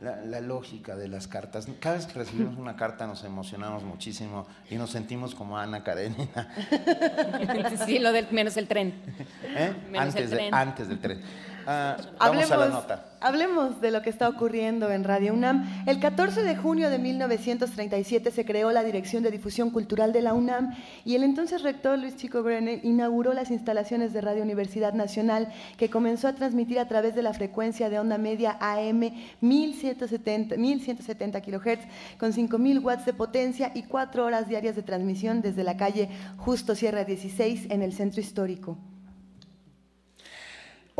la, 0.00 0.16
la 0.24 0.40
lógica 0.40 0.96
de 0.96 1.08
las 1.08 1.26
cartas. 1.28 1.66
Cada 1.78 1.96
vez 1.96 2.06
que 2.06 2.14
recibimos 2.14 2.56
una 2.56 2.74
carta 2.76 3.06
nos 3.06 3.22
emocionamos 3.24 3.82
muchísimo 3.84 4.46
y 4.70 4.76
nos 4.76 4.90
sentimos 4.90 5.34
como 5.34 5.58
Ana 5.58 5.84
Karenina. 5.84 6.48
sí, 7.86 7.98
lo 7.98 8.12
del 8.12 8.26
menos 8.30 8.56
el 8.56 8.66
tren. 8.66 8.94
¿eh? 9.56 9.72
Menos 9.90 10.08
Antes, 10.08 10.24
el 10.24 10.30
de- 10.30 10.36
tren. 10.36 10.54
antes 10.54 10.88
del 10.88 10.98
tren. 11.00 11.20
Ah, 11.72 11.96
vamos 12.18 12.50
a 12.50 12.56
la 12.56 12.68
nota. 12.68 13.04
hablemos 13.20 13.80
de 13.80 13.92
lo 13.92 14.02
que 14.02 14.10
está 14.10 14.28
ocurriendo 14.28 14.90
en 14.90 15.04
Radio 15.04 15.32
UNAM. 15.32 15.84
El 15.86 16.00
14 16.00 16.42
de 16.42 16.56
junio 16.56 16.90
de 16.90 16.98
1937 16.98 18.32
se 18.32 18.44
creó 18.44 18.72
la 18.72 18.82
Dirección 18.82 19.22
de 19.22 19.30
Difusión 19.30 19.70
Cultural 19.70 20.12
de 20.12 20.20
la 20.20 20.34
UNAM 20.34 20.74
y 21.04 21.14
el 21.14 21.22
entonces 21.22 21.62
rector 21.62 21.96
Luis 21.96 22.16
Chico 22.16 22.42
Brenner 22.42 22.84
inauguró 22.84 23.34
las 23.34 23.52
instalaciones 23.52 24.12
de 24.12 24.20
Radio 24.20 24.42
Universidad 24.42 24.94
Nacional 24.94 25.52
que 25.76 25.90
comenzó 25.90 26.26
a 26.26 26.34
transmitir 26.34 26.80
a 26.80 26.88
través 26.88 27.14
de 27.14 27.22
la 27.22 27.34
frecuencia 27.34 27.88
de 27.88 28.00
onda 28.00 28.18
media 28.18 28.56
AM 28.58 29.12
1170, 29.40 30.56
1170 30.56 31.40
kHz 31.40 31.86
con 32.18 32.32
5000 32.32 32.80
watts 32.80 33.06
de 33.06 33.12
potencia 33.12 33.70
y 33.76 33.84
cuatro 33.84 34.24
horas 34.24 34.48
diarias 34.48 34.74
de 34.74 34.82
transmisión 34.82 35.40
desde 35.40 35.62
la 35.62 35.76
calle 35.76 36.08
Justo 36.36 36.74
Sierra 36.74 37.04
16 37.04 37.68
en 37.70 37.82
el 37.82 37.92
centro 37.92 38.20
histórico. 38.20 38.89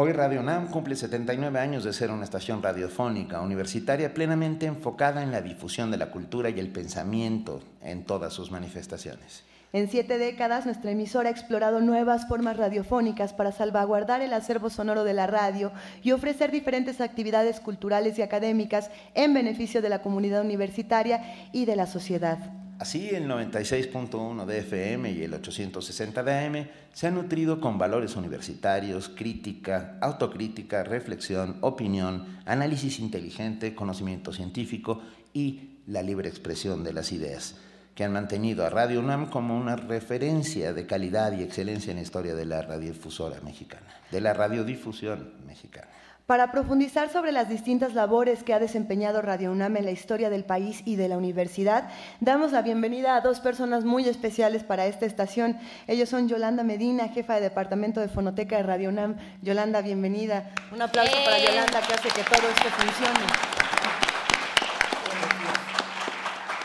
Hoy 0.02 0.12
Radio 0.12 0.40
UNAM 0.40 0.68
cumple 0.68 0.96
79 0.96 1.58
años 1.58 1.84
de 1.84 1.92
ser 1.92 2.10
una 2.10 2.24
estación 2.24 2.62
radiofónica 2.62 3.42
universitaria 3.42 4.14
plenamente 4.14 4.64
enfocada 4.64 5.22
en 5.22 5.30
la 5.30 5.42
difusión 5.42 5.90
de 5.90 5.98
la 5.98 6.10
cultura 6.10 6.48
y 6.48 6.58
el 6.58 6.70
pensamiento 6.70 7.60
en 7.82 8.04
todas 8.04 8.32
sus 8.32 8.50
manifestaciones. 8.50 9.44
En 9.74 9.90
siete 9.90 10.16
décadas, 10.16 10.64
nuestra 10.64 10.90
emisora 10.90 11.28
ha 11.28 11.32
explorado 11.32 11.82
nuevas 11.82 12.26
formas 12.28 12.56
radiofónicas 12.56 13.34
para 13.34 13.52
salvaguardar 13.52 14.22
el 14.22 14.32
acervo 14.32 14.70
sonoro 14.70 15.04
de 15.04 15.12
la 15.12 15.26
radio 15.26 15.70
y 16.02 16.12
ofrecer 16.12 16.50
diferentes 16.50 17.02
actividades 17.02 17.60
culturales 17.60 18.18
y 18.18 18.22
académicas 18.22 18.90
en 19.12 19.34
beneficio 19.34 19.82
de 19.82 19.90
la 19.90 20.00
comunidad 20.00 20.40
universitaria 20.40 21.50
y 21.52 21.66
de 21.66 21.76
la 21.76 21.86
sociedad. 21.86 22.38
Así, 22.80 23.10
el 23.10 23.28
96.1 23.28 24.46
de 24.46 24.60
FM 24.60 25.12
y 25.12 25.22
el 25.22 25.34
860 25.34 26.22
de 26.22 26.32
AM 26.32 26.66
se 26.94 27.08
han 27.08 27.14
nutrido 27.14 27.60
con 27.60 27.76
valores 27.76 28.16
universitarios, 28.16 29.10
crítica, 29.10 29.98
autocrítica, 30.00 30.82
reflexión, 30.82 31.58
opinión, 31.60 32.38
análisis 32.46 32.98
inteligente, 32.98 33.74
conocimiento 33.74 34.32
científico 34.32 35.02
y 35.34 35.80
la 35.86 36.02
libre 36.02 36.30
expresión 36.30 36.82
de 36.82 36.94
las 36.94 37.12
ideas, 37.12 37.56
que 37.94 38.04
han 38.04 38.14
mantenido 38.14 38.64
a 38.64 38.70
Radio 38.70 39.00
UNAM 39.00 39.28
como 39.28 39.58
una 39.58 39.76
referencia 39.76 40.72
de 40.72 40.86
calidad 40.86 41.38
y 41.38 41.42
excelencia 41.42 41.90
en 41.90 41.98
la 41.98 42.02
historia 42.02 42.34
de 42.34 42.46
la 42.46 42.62
radiodifusora 42.62 43.42
mexicana, 43.42 43.94
de 44.10 44.22
la 44.22 44.32
radiodifusión 44.32 45.34
mexicana. 45.46 45.88
Para 46.30 46.52
profundizar 46.52 47.10
sobre 47.10 47.32
las 47.32 47.48
distintas 47.48 47.94
labores 47.94 48.44
que 48.44 48.54
ha 48.54 48.60
desempeñado 48.60 49.20
Radio 49.20 49.50
UNAM 49.50 49.78
en 49.78 49.84
la 49.84 49.90
historia 49.90 50.30
del 50.30 50.44
país 50.44 50.80
y 50.84 50.94
de 50.94 51.08
la 51.08 51.18
universidad, 51.18 51.88
damos 52.20 52.52
la 52.52 52.62
bienvenida 52.62 53.16
a 53.16 53.20
dos 53.20 53.40
personas 53.40 53.84
muy 53.84 54.08
especiales 54.08 54.62
para 54.62 54.86
esta 54.86 55.06
estación. 55.06 55.58
Ellos 55.88 56.08
son 56.08 56.28
Yolanda 56.28 56.62
Medina, 56.62 57.08
jefa 57.08 57.34
de 57.34 57.40
Departamento 57.40 57.98
de 57.98 58.06
Fonoteca 58.06 58.58
de 58.58 58.62
Radio 58.62 58.90
UNAM. 58.90 59.16
Yolanda, 59.42 59.82
bienvenida. 59.82 60.52
Un 60.70 60.80
aplauso 60.80 61.16
para 61.24 61.40
Yolanda 61.40 61.80
que 61.80 61.94
hace 61.94 62.08
que 62.10 62.22
todo 62.22 62.48
esto 62.48 62.68
funcione. 62.78 63.79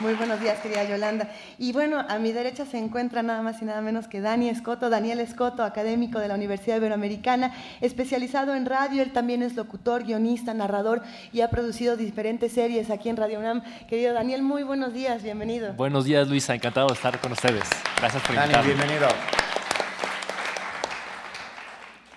Muy 0.06 0.14
buenos 0.14 0.40
días, 0.40 0.60
querida 0.60 0.84
Yolanda. 0.84 1.32
Y 1.58 1.74
bueno, 1.74 2.06
a 2.08 2.20
mi 2.20 2.32
derecha 2.32 2.64
se 2.68 2.78
encuentra 2.78 3.24
nada 3.24 3.42
más 3.42 3.60
y 3.64 3.66
nada 3.66 3.82
menos 3.82 4.08
que 4.08 4.22
Dani 4.22 4.50
Escoto, 4.50 4.92
Daniel 4.92 5.20
Escoto, 5.20 5.64
académico 5.64 6.20
de 6.20 6.28
la 6.28 6.36
Universidad 6.36 6.78
Iberoamericana, 6.78 7.56
especializado 7.82 8.54
en 8.54 8.68
radio. 8.68 9.02
Él 9.02 9.12
también 9.14 9.42
es 9.42 9.56
locutor, 9.56 10.04
guionista, 10.04 10.54
narrador 10.54 11.02
y 11.34 11.42
ha 11.42 11.50
producido 11.50 11.98
diferentes 11.98 12.52
series 12.52 12.92
aquí 12.92 13.10
en 13.10 13.18
Radio 13.18 13.40
UNAM. 13.40 13.64
Querido 13.88 14.14
Daniel, 14.14 14.44
muy 14.44 14.62
buenos 14.62 14.94
días, 14.94 15.24
bienvenido. 15.24 15.74
Buenos 15.74 16.06
días, 16.06 16.28
Luisa. 16.28 16.54
Encantado 16.54 16.86
de 16.90 16.94
estar 16.94 17.20
con 17.20 17.32
ustedes. 17.32 17.64
Gracias 17.98 18.22
por 18.22 18.36
Dani, 18.36 18.54
invitarme. 18.54 18.76
bienvenido. 18.76 19.08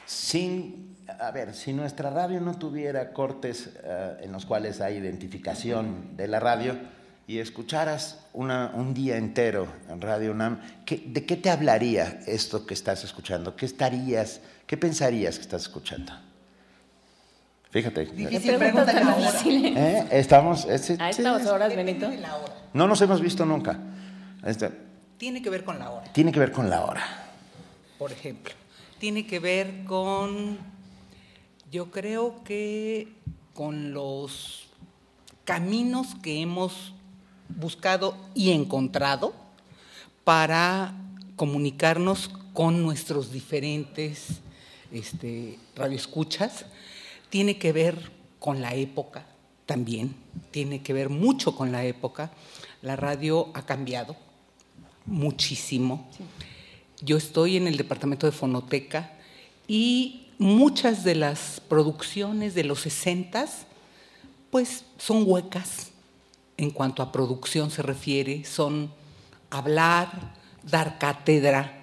Sin, 0.04 0.94
a 1.18 1.30
ver, 1.30 1.54
si 1.54 1.72
nuestra 1.72 2.10
radio 2.10 2.38
no 2.38 2.58
tuviera 2.58 3.14
cortes 3.14 3.70
eh, 3.82 4.18
en 4.24 4.32
los 4.32 4.44
cuales 4.44 4.82
hay 4.82 4.98
identificación 4.98 6.18
de 6.18 6.28
la 6.28 6.38
radio 6.38 6.97
y 7.28 7.38
escucharas 7.40 8.18
una- 8.32 8.72
un 8.74 8.94
día 8.94 9.16
entero 9.18 9.68
en 9.90 10.00
Radio 10.00 10.32
UNAM, 10.32 10.60
¿qué- 10.86 11.04
¿de 11.06 11.24
qué 11.26 11.36
te 11.36 11.50
hablaría 11.50 12.20
esto 12.26 12.64
que 12.66 12.72
estás 12.72 13.04
escuchando? 13.04 13.54
¿Qué 13.54 13.66
estarías, 13.66 14.40
qué 14.66 14.76
pensarías 14.78 15.36
que 15.36 15.42
estás 15.42 15.62
escuchando? 15.62 16.10
Fíjate. 17.70 18.06
Difícil 18.06 18.56
pregunta 18.56 18.86
tan 18.92 19.14
difícil. 19.18 19.66
¿Eh? 19.76 20.08
Estamos, 20.10 20.64
es- 20.64 20.90
A 20.98 21.12
sí, 21.12 21.20
estas 21.22 21.46
horas, 21.46 21.76
Benito. 21.76 22.10
no 22.72 22.88
nos 22.88 23.00
hemos 23.02 23.20
visto 23.20 23.44
nunca. 23.44 23.78
Este, 24.44 24.70
Tiene 25.18 25.42
que 25.42 25.50
ver 25.50 25.64
con 25.64 25.78
la 25.78 25.90
hora, 25.90 26.10
tiene 26.12 26.32
que 26.32 26.40
ver 26.40 26.50
con 26.50 26.70
la 26.70 26.84
hora. 26.84 27.02
por 27.98 28.10
ejemplo. 28.12 28.54
Tiene 28.98 29.26
que 29.26 29.38
ver 29.38 29.84
con, 29.84 30.56
yo 31.70 31.90
creo 31.90 32.42
que 32.42 33.12
con 33.52 33.92
los 33.92 34.68
caminos 35.44 36.14
que 36.22 36.40
hemos 36.40 36.94
buscado 37.48 38.16
y 38.34 38.50
encontrado 38.50 39.34
para 40.24 40.94
comunicarnos 41.36 42.30
con 42.52 42.82
nuestros 42.82 43.32
diferentes 43.32 44.40
este, 44.92 45.58
radioescuchas. 45.74 46.66
Tiene 47.30 47.58
que 47.58 47.72
ver 47.72 48.10
con 48.38 48.60
la 48.60 48.74
época 48.74 49.26
también, 49.66 50.14
tiene 50.50 50.82
que 50.82 50.92
ver 50.92 51.08
mucho 51.08 51.54
con 51.54 51.72
la 51.72 51.84
época. 51.84 52.30
La 52.82 52.96
radio 52.96 53.50
ha 53.54 53.64
cambiado 53.66 54.16
muchísimo. 55.06 56.08
Yo 57.00 57.16
estoy 57.16 57.56
en 57.56 57.66
el 57.68 57.76
departamento 57.76 58.26
de 58.26 58.32
fonoteca 58.32 59.12
y 59.66 60.26
muchas 60.38 61.04
de 61.04 61.14
las 61.14 61.60
producciones 61.68 62.54
de 62.54 62.64
los 62.64 62.80
60 62.80 63.46
pues 64.50 64.84
son 64.96 65.24
huecas 65.26 65.87
en 66.58 66.70
cuanto 66.70 67.02
a 67.02 67.10
producción 67.10 67.70
se 67.70 67.82
refiere, 67.82 68.44
son 68.44 68.92
hablar, 69.48 70.34
dar 70.62 70.98
cátedra. 70.98 71.76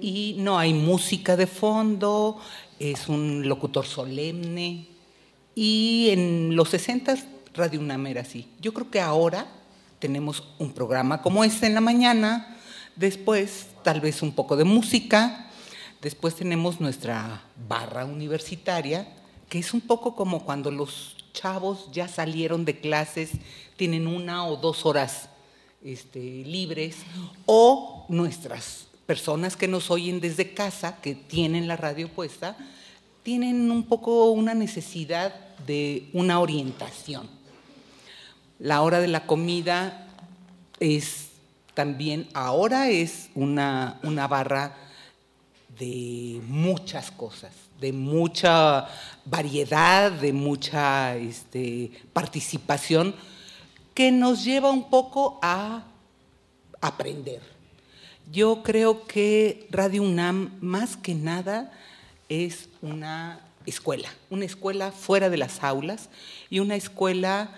Y 0.00 0.34
no 0.38 0.58
hay 0.58 0.74
música 0.74 1.36
de 1.36 1.46
fondo, 1.46 2.40
es 2.80 3.08
un 3.08 3.48
locutor 3.48 3.86
solemne. 3.86 4.88
Y 5.54 6.08
en 6.10 6.56
los 6.56 6.70
60 6.70 7.14
Radio 7.54 7.80
UNAM 7.80 8.06
era 8.06 8.22
así. 8.22 8.48
Yo 8.60 8.72
creo 8.72 8.90
que 8.90 9.00
ahora 9.00 9.46
tenemos 9.98 10.44
un 10.58 10.72
programa 10.72 11.22
como 11.22 11.44
este 11.44 11.66
en 11.66 11.74
la 11.74 11.80
mañana, 11.80 12.56
después 12.96 13.66
tal 13.82 14.00
vez 14.00 14.22
un 14.22 14.32
poco 14.32 14.56
de 14.56 14.64
música, 14.64 15.50
después 16.00 16.34
tenemos 16.34 16.80
nuestra 16.80 17.42
barra 17.68 18.04
universitaria, 18.04 19.08
que 19.48 19.58
es 19.58 19.74
un 19.74 19.80
poco 19.80 20.14
como 20.14 20.44
cuando 20.44 20.70
los 20.70 21.16
chavos 21.38 21.88
ya 21.92 22.08
salieron 22.08 22.64
de 22.64 22.80
clases, 22.80 23.30
tienen 23.76 24.08
una 24.08 24.46
o 24.46 24.56
dos 24.56 24.84
horas 24.84 25.28
este, 25.84 26.18
libres, 26.18 26.96
o 27.46 28.06
nuestras 28.08 28.88
personas 29.06 29.56
que 29.56 29.68
nos 29.68 29.90
oyen 29.90 30.20
desde 30.20 30.52
casa, 30.52 30.96
que 31.00 31.14
tienen 31.14 31.68
la 31.68 31.76
radio 31.76 32.08
puesta, 32.08 32.56
tienen 33.22 33.70
un 33.70 33.84
poco 33.84 34.30
una 34.32 34.54
necesidad 34.54 35.32
de 35.64 36.08
una 36.12 36.40
orientación. 36.40 37.28
La 38.58 38.82
hora 38.82 38.98
de 38.98 39.08
la 39.08 39.26
comida 39.26 40.08
es 40.80 41.28
también, 41.74 42.26
ahora 42.34 42.90
es 42.90 43.30
una, 43.36 44.00
una 44.02 44.26
barra 44.26 44.87
de 45.78 46.40
muchas 46.46 47.10
cosas, 47.10 47.52
de 47.80 47.92
mucha 47.92 48.88
variedad, 49.24 50.10
de 50.10 50.32
mucha 50.32 51.16
este, 51.16 51.90
participación, 52.12 53.14
que 53.94 54.10
nos 54.12 54.44
lleva 54.44 54.70
un 54.70 54.90
poco 54.90 55.38
a 55.42 55.84
aprender. 56.80 57.42
Yo 58.30 58.62
creo 58.62 59.06
que 59.06 59.66
Radio 59.70 60.02
UNAM, 60.02 60.58
más 60.60 60.96
que 60.96 61.14
nada, 61.14 61.72
es 62.28 62.68
una 62.82 63.40
escuela, 63.64 64.08
una 64.30 64.44
escuela 64.44 64.92
fuera 64.92 65.30
de 65.30 65.36
las 65.36 65.62
aulas 65.62 66.10
y 66.50 66.58
una 66.58 66.76
escuela 66.76 67.50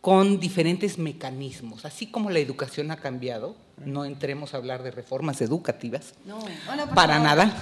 con 0.00 0.38
diferentes 0.40 0.98
mecanismos. 0.98 1.84
Así 1.84 2.06
como 2.06 2.30
la 2.30 2.38
educación 2.38 2.90
ha 2.90 2.96
cambiado, 2.96 3.56
no 3.84 4.04
entremos 4.04 4.54
a 4.54 4.56
hablar 4.56 4.82
de 4.82 4.90
reformas 4.90 5.40
educativas, 5.40 6.14
No, 6.24 6.38
para 6.94 7.18
nada, 7.18 7.52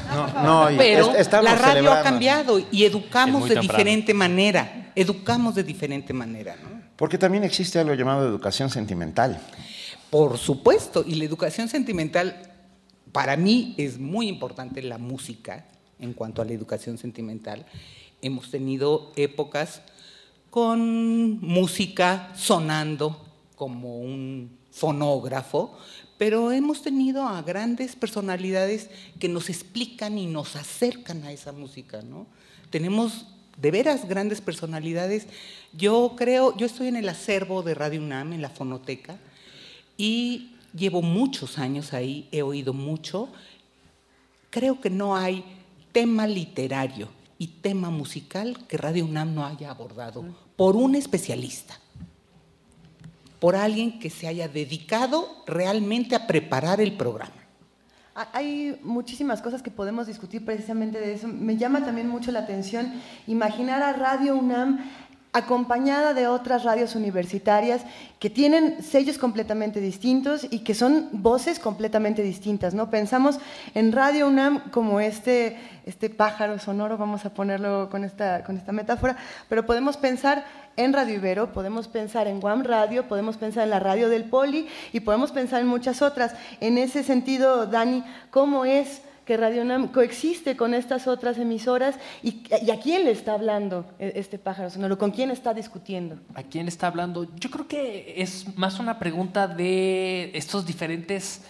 No, 0.44 0.70
y 0.70 0.76
pero 0.76 1.12
la 1.42 1.54
radio 1.56 1.92
ha 1.92 2.02
cambiado 2.02 2.60
y 2.70 2.84
educamos 2.84 3.42
de 3.48 3.54
temprano. 3.56 3.72
diferente 3.72 4.14
manera, 4.14 4.92
educamos 4.94 5.54
de 5.54 5.64
diferente 5.64 6.12
manera. 6.12 6.56
¿no? 6.62 6.82
Porque 6.96 7.18
también 7.18 7.42
existe 7.44 7.78
algo 7.78 7.94
llamado 7.94 8.26
educación 8.26 8.70
sentimental. 8.70 9.40
Por 10.10 10.38
supuesto, 10.38 11.04
y 11.06 11.16
la 11.16 11.24
educación 11.24 11.68
sentimental 11.68 12.52
para 13.10 13.36
mí 13.36 13.74
es 13.78 13.98
muy 13.98 14.28
importante 14.28 14.82
la 14.82 14.98
música 14.98 15.66
en 15.98 16.12
cuanto 16.12 16.42
a 16.42 16.44
la 16.44 16.52
educación 16.52 16.98
sentimental. 16.98 17.66
Hemos 18.22 18.50
tenido 18.50 19.12
épocas 19.16 19.82
con 20.50 21.40
música 21.40 22.30
sonando 22.36 23.24
como 23.56 23.98
un 23.98 24.58
fonógrafo, 24.70 25.76
pero 26.18 26.52
hemos 26.52 26.82
tenido 26.82 27.26
a 27.26 27.42
grandes 27.42 27.96
personalidades 27.96 28.88
que 29.18 29.28
nos 29.28 29.48
explican 29.50 30.18
y 30.18 30.26
nos 30.26 30.56
acercan 30.56 31.24
a 31.24 31.32
esa 31.32 31.52
música, 31.52 32.02
¿no? 32.02 32.26
Tenemos 32.70 33.26
de 33.56 33.70
veras 33.70 34.08
grandes 34.08 34.40
personalidades. 34.40 35.26
Yo 35.72 36.14
creo, 36.16 36.56
yo 36.56 36.66
estoy 36.66 36.88
en 36.88 36.96
el 36.96 37.08
acervo 37.08 37.62
de 37.62 37.74
Radio 37.74 38.00
UNAM, 38.00 38.32
en 38.32 38.42
la 38.42 38.50
fonoteca, 38.50 39.18
y 39.96 40.56
llevo 40.74 41.02
muchos 41.02 41.58
años 41.58 41.92
ahí, 41.92 42.28
he 42.32 42.42
oído 42.42 42.72
mucho. 42.72 43.28
Creo 44.50 44.80
que 44.80 44.90
no 44.90 45.16
hay 45.16 45.44
tema 45.92 46.26
literario 46.26 47.08
y 47.38 47.46
tema 47.46 47.90
musical 47.90 48.66
que 48.66 48.76
Radio 48.76 49.04
UNAM 49.04 49.34
no 49.34 49.46
haya 49.46 49.70
abordado 49.70 50.24
por 50.56 50.76
un 50.76 50.94
especialista, 50.94 51.78
por 53.44 53.56
alguien 53.56 53.98
que 53.98 54.08
se 54.08 54.26
haya 54.26 54.48
dedicado 54.48 55.42
realmente 55.46 56.16
a 56.16 56.26
preparar 56.26 56.80
el 56.80 56.96
programa. 56.96 57.34
Ha- 58.14 58.28
Hay 58.32 58.80
muchísimas 58.82 59.42
cosas 59.42 59.60
que 59.62 59.70
podemos 59.70 60.06
discutir 60.06 60.46
precisamente 60.46 60.98
de 60.98 61.12
eso. 61.12 61.28
Me 61.28 61.58
llama 61.58 61.84
también 61.84 62.08
mucho 62.08 62.32
la 62.32 62.38
atención 62.40 62.90
imaginar 63.26 63.82
a 63.82 63.92
Radio 63.92 64.34
UNAM 64.34 64.78
acompañada 65.34 66.14
de 66.14 66.28
otras 66.28 66.62
radios 66.62 66.94
universitarias 66.94 67.82
que 68.20 68.30
tienen 68.30 68.82
sellos 68.84 69.18
completamente 69.18 69.80
distintos 69.80 70.46
y 70.48 70.60
que 70.60 70.74
son 70.74 71.08
voces 71.10 71.58
completamente 71.58 72.22
distintas, 72.22 72.72
¿no? 72.72 72.88
Pensamos 72.88 73.40
en 73.74 73.90
Radio 73.90 74.28
UNAM 74.28 74.70
como 74.70 75.00
este, 75.00 75.58
este 75.86 76.08
pájaro 76.08 76.60
sonoro, 76.60 76.96
vamos 76.96 77.24
a 77.24 77.34
ponerlo 77.34 77.90
con 77.90 78.04
esta, 78.04 78.44
con 78.44 78.56
esta 78.56 78.70
metáfora, 78.70 79.16
pero 79.48 79.66
podemos 79.66 79.96
pensar 79.96 80.44
en 80.76 80.92
Radio 80.92 81.16
Ibero, 81.16 81.52
podemos 81.52 81.88
pensar 81.88 82.28
en 82.28 82.40
Guam 82.40 82.62
Radio, 82.62 83.08
podemos 83.08 83.36
pensar 83.36 83.64
en 83.64 83.70
la 83.70 83.80
radio 83.80 84.08
del 84.08 84.24
Poli 84.24 84.68
y 84.92 85.00
podemos 85.00 85.32
pensar 85.32 85.60
en 85.60 85.66
muchas 85.66 86.00
otras. 86.00 86.36
En 86.60 86.78
ese 86.78 87.02
sentido, 87.02 87.66
Dani, 87.66 88.04
¿cómo 88.30 88.64
es 88.64 89.02
que 89.24 89.36
Radio 89.36 89.62
UNAM 89.62 89.88
coexiste 89.88 90.56
con 90.56 90.74
estas 90.74 91.06
otras 91.06 91.38
emisoras 91.38 91.96
y, 92.22 92.42
y 92.62 92.70
a 92.70 92.80
quién 92.80 93.04
le 93.04 93.10
está 93.10 93.32
hablando 93.32 93.86
e- 93.98 94.12
este 94.16 94.38
pájaro 94.38 94.70
sonoro? 94.70 94.98
¿Con 94.98 95.10
quién 95.10 95.30
está 95.30 95.54
discutiendo? 95.54 96.18
¿A 96.34 96.42
quién 96.42 96.68
está 96.68 96.88
hablando? 96.88 97.26
Yo 97.36 97.50
creo 97.50 97.66
que 97.66 98.14
es 98.18 98.56
más 98.56 98.78
una 98.78 98.98
pregunta 98.98 99.48
de 99.48 100.30
estos 100.34 100.66
diferentes 100.66 101.42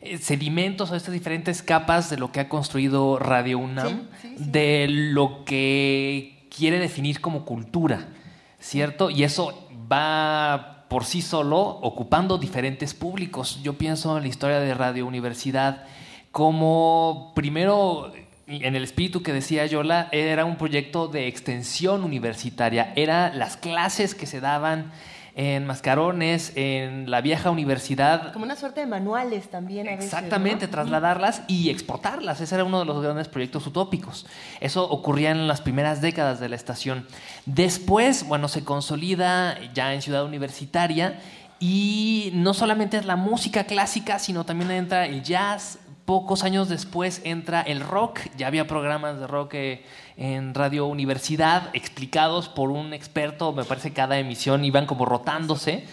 eh, 0.00 0.18
sedimentos 0.18 0.90
o 0.90 0.94
estas 0.94 1.12
diferentes 1.12 1.62
capas 1.62 2.10
de 2.10 2.16
lo 2.16 2.30
que 2.30 2.40
ha 2.40 2.48
construido 2.48 3.18
Radio 3.18 3.58
UNAM, 3.58 4.08
de 4.38 4.86
lo 4.88 5.44
que 5.44 6.46
quiere 6.56 6.78
definir 6.78 7.20
como 7.20 7.44
cultura, 7.44 8.08
¿cierto? 8.60 9.10
Y 9.10 9.24
eso 9.24 9.68
va 9.90 10.84
por 10.88 11.04
sí 11.04 11.22
solo 11.22 11.58
ocupando 11.58 12.38
diferentes 12.38 12.94
públicos. 12.94 13.60
Yo 13.62 13.76
pienso 13.76 14.16
en 14.16 14.22
la 14.22 14.28
historia 14.28 14.60
de 14.60 14.72
Radio 14.74 15.06
Universidad 15.06 15.84
como 16.36 17.32
primero 17.34 18.12
en 18.46 18.76
el 18.76 18.84
espíritu 18.84 19.22
que 19.22 19.32
decía 19.32 19.64
Yola, 19.64 20.10
era 20.12 20.44
un 20.44 20.56
proyecto 20.56 21.08
de 21.08 21.28
extensión 21.28 22.04
universitaria, 22.04 22.92
era 22.94 23.32
las 23.32 23.56
clases 23.56 24.14
que 24.14 24.26
se 24.26 24.42
daban 24.42 24.92
en 25.34 25.64
Mascarones, 25.64 26.52
en 26.54 27.10
la 27.10 27.22
vieja 27.22 27.50
universidad, 27.50 28.34
Como 28.34 28.44
una 28.44 28.54
suerte 28.54 28.80
de 28.80 28.86
manuales 28.86 29.48
también 29.48 29.88
a 29.88 29.92
veces. 29.92 30.04
Exactamente, 30.04 30.66
¿no? 30.66 30.72
trasladarlas 30.72 31.40
y 31.48 31.70
exportarlas. 31.70 32.38
Ese 32.42 32.54
era 32.54 32.64
uno 32.64 32.80
de 32.80 32.84
los 32.84 33.02
grandes 33.02 33.28
proyectos 33.28 33.66
utópicos. 33.66 34.26
Eso 34.60 34.86
ocurría 34.90 35.30
en 35.30 35.48
las 35.48 35.62
primeras 35.62 36.02
décadas 36.02 36.38
de 36.38 36.50
la 36.50 36.56
estación. 36.56 37.06
Después, 37.46 38.28
bueno, 38.28 38.48
se 38.48 38.62
consolida 38.62 39.58
ya 39.72 39.94
en 39.94 40.02
Ciudad 40.02 40.26
Universitaria 40.26 41.18
y 41.58 42.30
no 42.34 42.52
solamente 42.52 42.98
es 42.98 43.06
la 43.06 43.16
música 43.16 43.64
clásica, 43.64 44.18
sino 44.18 44.44
también 44.44 44.70
entra 44.70 45.06
el 45.06 45.22
jazz. 45.22 45.78
Pocos 46.06 46.44
años 46.44 46.68
después 46.68 47.20
entra 47.24 47.62
el 47.62 47.80
rock. 47.80 48.20
Ya 48.36 48.46
había 48.46 48.68
programas 48.68 49.18
de 49.18 49.26
rock 49.26 49.54
eh, 49.54 49.82
en 50.16 50.54
Radio 50.54 50.86
Universidad 50.86 51.68
explicados 51.72 52.48
por 52.48 52.70
un 52.70 52.94
experto. 52.94 53.52
Me 53.52 53.64
parece 53.64 53.92
cada 53.92 54.16
emisión 54.16 54.64
iban 54.64 54.86
como 54.86 55.04
rotándose. 55.04 55.84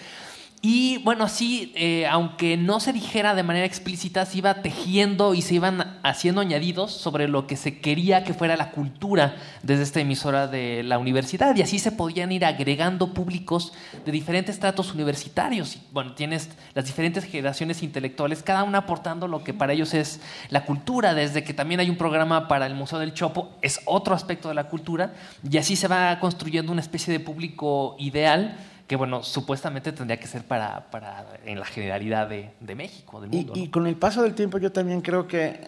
Y 0.65 0.99
bueno, 0.99 1.26
así, 1.26 1.73
eh, 1.76 2.07
aunque 2.10 2.56
no 2.56 2.80
se 2.80 2.94
dijera 2.94 3.35
de 3.35 3.44
manera 3.44 3.65
explícita, 3.65 4.26
se 4.26 4.38
iba 4.38 4.61
tejiendo 4.61 5.34
y 5.34 5.41
se 5.41 5.56
iban 5.56 5.99
haciendo 6.03 6.40
añadidos 6.40 6.94
sobre 6.94 7.27
lo 7.27 7.48
que 7.48 7.57
se 7.57 7.81
quería 7.81 8.23
que 8.23 8.34
fuera 8.34 8.56
la 8.56 8.72
cultura 8.72 9.35
desde 9.61 9.84
esta 9.84 9.99
emisora 9.99 10.48
de 10.48 10.84
la 10.84 10.99
universidad. 10.99 11.53
Y 11.57 11.64
así 11.64 11.80
se 11.80 11.91
podían 11.91 12.31
ir 12.31 12.45
agregando 12.45 13.14
públicos 13.14 13.73
de 14.06 14.14
diferentes 14.14 14.57
tratos 14.57 14.94
universitarios. 14.94 15.76
Y, 15.76 15.81
bueno, 15.91 16.14
tienes 16.14 16.49
las 16.73 16.85
diferentes 16.85 17.26
generaciones 17.26 17.84
intelectuales, 17.84 18.41
cada 18.41 18.64
una 18.64 18.77
aportando 18.77 19.27
lo 19.27 19.44
que 19.44 19.53
para 19.53 19.73
ellos 19.73 19.94
es 19.94 20.22
la 20.48 20.64
cultura. 20.64 21.14
Desde 21.14 21.44
que 21.44 21.53
también 21.53 21.81
hay 21.81 21.90
un 21.90 21.98
programa 21.98 22.48
para 22.48 22.68
el 22.68 22.73
Museo 22.73 22.99
del 22.99 23.14
Chopo, 23.14 23.52
es 23.61 23.81
otro 23.84 24.15
aspecto 24.15 24.48
de 24.48 24.56
la 24.56 24.69
cultura. 24.69 25.14
Y 25.44 25.57
así 25.57 25.76
se 25.76 25.90
va 25.90 26.18
construyendo 26.22 26.72
una 26.72 26.80
especie 26.80 27.11
de 27.11 27.19
público 27.19 27.98
ideal 27.99 28.56
que 28.88 28.95
bueno, 28.95 29.23
supuestamente 29.23 29.91
tendría 29.93 30.19
que 30.19 30.27
ser 30.27 30.43
para, 30.43 30.91
para 30.91 31.26
en 31.45 31.60
la 31.60 31.65
generalidad 31.65 32.27
de, 32.27 32.51
de 32.60 32.76
México, 32.76 33.22
del 33.22 33.34
Y, 33.34 33.38
mundo. 33.38 33.53
y 33.55 33.69
con 33.69 33.88
el 33.88 33.95
paso 33.95 34.22
del 34.23 34.34
tiempo 34.35 34.57
yo 34.57 34.72
también 34.72 35.01
creo 35.01 35.27
que 35.27 35.45
eh, 35.45 35.60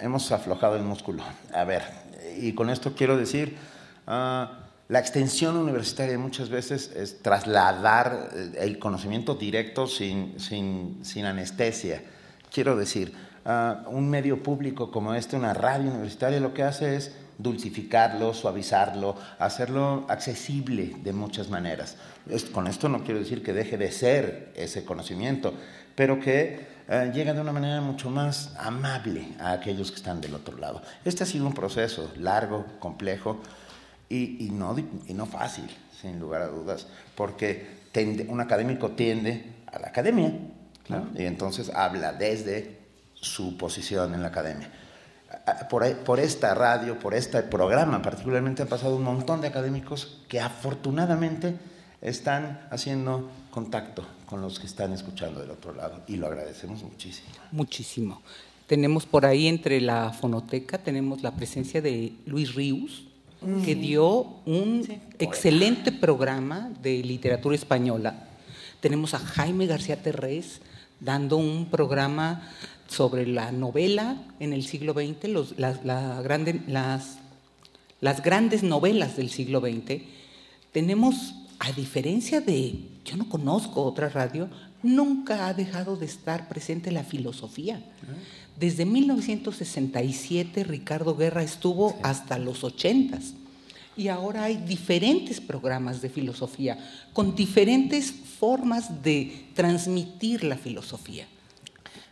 hemos 0.00 0.30
aflojado 0.30 0.76
el 0.76 0.82
músculo. 0.82 1.22
A 1.54 1.64
ver, 1.64 1.82
y 2.38 2.52
con 2.52 2.68
esto 2.70 2.92
quiero 2.94 3.16
decir, 3.16 3.56
ah, 4.06 4.58
la 4.88 4.98
extensión 4.98 5.56
universitaria 5.56 6.18
muchas 6.18 6.48
veces 6.50 6.92
es 6.94 7.22
trasladar 7.22 8.28
eh, 8.34 8.52
el 8.58 8.78
conocimiento 8.78 9.34
directo 9.36 9.86
sin, 9.86 10.38
sin, 10.38 11.04
sin 11.04 11.24
anestesia. 11.24 12.02
Quiero 12.52 12.76
decir, 12.76 13.14
ah, 13.46 13.84
un 13.86 14.10
medio 14.10 14.42
público 14.42 14.90
como 14.90 15.14
este, 15.14 15.36
una 15.36 15.54
radio 15.54 15.90
universitaria, 15.90 16.40
lo 16.40 16.52
que 16.52 16.62
hace 16.64 16.96
es 16.96 17.16
dulcificarlo, 17.42 18.34
suavizarlo, 18.34 19.16
hacerlo 19.38 20.06
accesible 20.08 20.94
de 21.02 21.12
muchas 21.12 21.48
maneras. 21.50 21.96
Con 22.52 22.66
esto 22.66 22.88
no 22.88 23.02
quiero 23.04 23.20
decir 23.20 23.42
que 23.42 23.52
deje 23.52 23.76
de 23.78 23.90
ser 23.92 24.52
ese 24.56 24.84
conocimiento, 24.84 25.54
pero 25.94 26.20
que 26.20 26.66
eh, 26.88 27.10
llega 27.14 27.32
de 27.34 27.40
una 27.40 27.52
manera 27.52 27.80
mucho 27.80 28.10
más 28.10 28.54
amable 28.58 29.28
a 29.38 29.52
aquellos 29.52 29.90
que 29.90 29.96
están 29.96 30.20
del 30.20 30.34
otro 30.34 30.56
lado. 30.58 30.82
Este 31.04 31.22
ha 31.24 31.26
sido 31.26 31.46
un 31.46 31.54
proceso 31.54 32.10
largo, 32.16 32.66
complejo 32.78 33.40
y, 34.08 34.44
y 34.46 34.50
no, 34.50 34.76
y 35.06 35.14
no 35.14 35.26
fácil, 35.26 35.66
sin 36.00 36.18
lugar 36.18 36.42
a 36.42 36.48
dudas, 36.48 36.86
porque 37.14 37.80
tende- 37.92 38.26
un 38.28 38.40
académico 38.40 38.90
tiende 38.92 39.54
a 39.72 39.78
la 39.78 39.88
academia 39.88 40.32
¿no? 40.88 41.08
y 41.16 41.24
entonces 41.24 41.70
habla 41.74 42.12
desde 42.12 42.78
su 43.14 43.56
posición 43.56 44.14
en 44.14 44.22
la 44.22 44.28
academia. 44.28 44.70
Por, 45.68 45.96
por 45.98 46.20
esta 46.20 46.54
radio, 46.54 46.98
por 46.98 47.14
este 47.14 47.42
programa 47.42 48.00
particularmente, 48.02 48.62
han 48.62 48.68
pasado 48.68 48.96
un 48.96 49.02
montón 49.02 49.40
de 49.40 49.48
académicos 49.48 50.18
que 50.28 50.40
afortunadamente 50.40 51.56
están 52.00 52.66
haciendo 52.70 53.30
contacto 53.50 54.06
con 54.26 54.40
los 54.40 54.58
que 54.60 54.66
están 54.66 54.92
escuchando 54.92 55.40
del 55.40 55.50
otro 55.50 55.74
lado 55.74 56.02
y 56.06 56.16
lo 56.16 56.26
agradecemos 56.28 56.82
muchísimo. 56.82 57.28
Muchísimo. 57.52 58.22
Tenemos 58.66 59.06
por 59.06 59.26
ahí 59.26 59.48
entre 59.48 59.80
la 59.80 60.12
fonoteca, 60.12 60.78
tenemos 60.78 61.22
la 61.22 61.32
presencia 61.32 61.82
de 61.82 62.12
Luis 62.26 62.54
Ríos, 62.54 63.04
que 63.64 63.74
Mm. 63.74 63.80
dio 63.80 64.06
un 64.46 65.00
excelente 65.18 65.90
programa 65.92 66.70
de 66.82 67.02
literatura 67.02 67.56
española. 67.56 68.28
Tenemos 68.80 69.14
a 69.14 69.18
Jaime 69.18 69.66
García 69.66 70.00
Terrés 70.00 70.60
dando 71.00 71.38
un 71.38 71.66
programa 71.70 72.42
sobre 72.90 73.26
la 73.26 73.52
novela 73.52 74.20
en 74.40 74.52
el 74.52 74.64
siglo 74.64 74.94
XX, 74.94 75.28
los, 75.28 75.58
las, 75.58 75.84
la 75.84 76.20
grande, 76.22 76.60
las, 76.66 77.18
las 78.00 78.22
grandes 78.22 78.62
novelas 78.64 79.16
del 79.16 79.30
siglo 79.30 79.60
XX. 79.60 80.02
Tenemos, 80.72 81.34
a 81.60 81.70
diferencia 81.72 82.40
de, 82.40 82.80
yo 83.04 83.16
no 83.16 83.28
conozco 83.28 83.84
otra 83.84 84.08
radio, 84.08 84.48
nunca 84.82 85.46
ha 85.46 85.54
dejado 85.54 85.96
de 85.96 86.06
estar 86.06 86.48
presente 86.48 86.90
la 86.90 87.04
filosofía. 87.04 87.80
Desde 88.58 88.84
1967 88.84 90.64
Ricardo 90.64 91.16
Guerra 91.16 91.44
estuvo 91.44 91.96
hasta 92.02 92.38
los 92.38 92.64
80 92.64 93.20
y 93.96 94.08
ahora 94.08 94.44
hay 94.44 94.56
diferentes 94.56 95.40
programas 95.40 96.02
de 96.02 96.08
filosofía 96.08 96.78
con 97.12 97.36
diferentes 97.36 98.10
formas 98.10 99.02
de 99.02 99.46
transmitir 99.54 100.42
la 100.42 100.56
filosofía. 100.56 101.26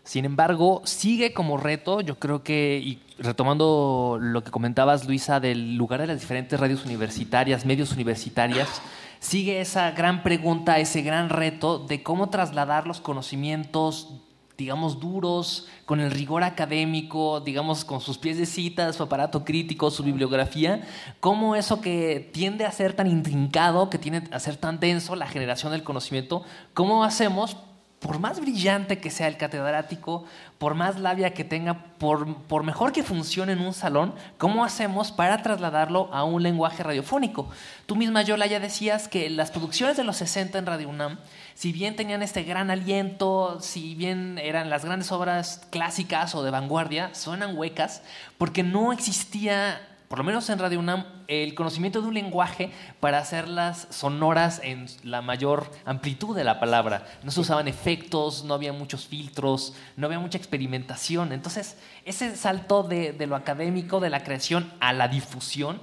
Sin 0.09 0.25
embargo, 0.25 0.81
sigue 0.87 1.35
como 1.35 1.59
reto, 1.59 2.01
yo 2.01 2.19
creo 2.19 2.43
que, 2.43 2.81
y 2.83 2.99
retomando 3.19 4.17
lo 4.19 4.43
que 4.43 4.51
comentabas, 4.51 5.07
Luisa, 5.07 5.39
del 5.39 5.77
lugar 5.77 6.01
de 6.01 6.07
las 6.07 6.19
diferentes 6.19 6.59
radios 6.59 6.87
universitarias, 6.87 7.67
medios 7.67 7.93
universitarias, 7.93 8.81
sigue 9.21 9.61
esa 9.61 9.91
gran 9.91 10.23
pregunta, 10.23 10.79
ese 10.79 11.03
gran 11.03 11.29
reto 11.29 11.79
de 11.79 12.03
cómo 12.03 12.31
trasladar 12.31 12.87
los 12.87 13.03
conocimientos 13.03 14.09
digamos, 14.57 14.99
duros, 14.99 15.69
con 15.85 16.01
el 16.01 16.11
rigor 16.11 16.43
académico, 16.43 17.41
digamos, 17.41 17.85
con 17.85 18.01
sus 18.01 18.19
pies 18.19 18.39
de 18.39 18.47
cita, 18.47 18.93
su 18.93 19.05
aparato 19.05 19.45
crítico, 19.45 19.89
su 19.89 20.03
bibliografía, 20.03 20.85
cómo 21.21 21.55
eso 21.55 21.81
que 21.81 22.29
tiende 22.33 22.65
a 22.65 22.73
ser 22.73 22.95
tan 22.95 23.07
intrincado, 23.07 23.89
que 23.89 23.99
tiende 23.99 24.29
a 24.33 24.41
ser 24.41 24.57
tan 24.57 24.81
denso, 24.81 25.15
la 25.15 25.29
generación 25.29 25.71
del 25.71 25.85
conocimiento, 25.85 26.43
cómo 26.75 27.05
hacemos 27.05 27.57
por 28.01 28.21
más 28.21 28.41
brillante 28.41 28.99
que 28.99 29.11
sea 29.11 29.27
el 29.27 29.37
catedrático, 29.37 30.25
por 30.59 30.75
más 30.75 31.01
labia 31.01 31.35
que 31.35 31.45
tenga, 31.45 31.83
por, 31.99 32.37
por, 32.45 32.63
mejor 32.63 32.93
que 32.93 33.03
funcione 33.03 33.53
en 33.53 33.61
un 33.61 33.75
salón, 33.75 34.15
¿cómo 34.39 34.65
hacemos 34.65 35.11
para 35.11 35.43
trasladarlo 35.43 36.09
a 36.13 36.23
un 36.23 36.43
lenguaje 36.43 36.83
radiofónico? 36.83 37.49
Tú 37.87 37.97
misma, 37.97 38.23
Yola, 38.23 38.47
ya 38.47 38.61
decías 38.61 39.09
que 39.09 39.29
las 39.31 39.51
producciones 39.51 39.97
de 39.97 40.05
los 40.05 40.17
60 40.17 40.59
en 40.59 40.67
Radio 40.67 40.89
UNAM, 40.89 41.19
si 41.55 41.73
bien 41.73 41.97
tenían 41.97 42.23
este 42.23 42.45
gran 42.45 42.71
aliento, 42.71 43.59
si 43.61 43.97
bien 43.97 44.39
eran 44.39 44.71
las 44.71 44.85
grandes 44.85 45.11
obras 45.11 45.67
clásicas 45.71 46.37
o 46.37 46.45
de 46.45 46.53
vanguardia, 46.53 47.15
suenan 47.15 47.57
huecas 47.57 48.03
porque 48.37 48.63
no 48.63 48.93
existía 48.93 49.81
por 50.09 50.19
lo 50.19 50.25
menos 50.25 50.49
en 50.49 50.59
Radio 50.59 50.79
UNAM, 50.79 51.05
el 51.29 51.55
conocimiento 51.55 52.01
de 52.01 52.09
un 52.09 52.15
lenguaje 52.15 52.71
para 52.99 53.19
hacerlas 53.19 53.89
sonoras 53.91 54.59
en 54.65 54.87
la 55.03 55.21
mayor 55.21 55.71
amplitud 55.85 56.35
de 56.35 56.45
la 56.45 56.59
palabra. 56.59 57.07
No 57.23 57.31
se 57.31 57.41
usaban 57.41 57.69
efectos, 57.69 58.43
no 58.45 58.55
había 58.55 58.73
muchos 58.73 59.07
filtros, 59.07 59.75
no 59.97 60.07
había 60.07 60.19
mucha 60.19 60.39
experimentación. 60.39 61.33
Entonces, 61.33 61.77
ese 62.07 62.35
salto 62.37 62.83
de, 62.83 63.13
de 63.13 63.27
lo 63.27 63.37
académico, 63.37 64.01
de 64.01 64.09
la 64.09 64.25
creación 64.25 64.73
a 64.81 64.95
la 64.95 65.09
difusión, 65.09 65.79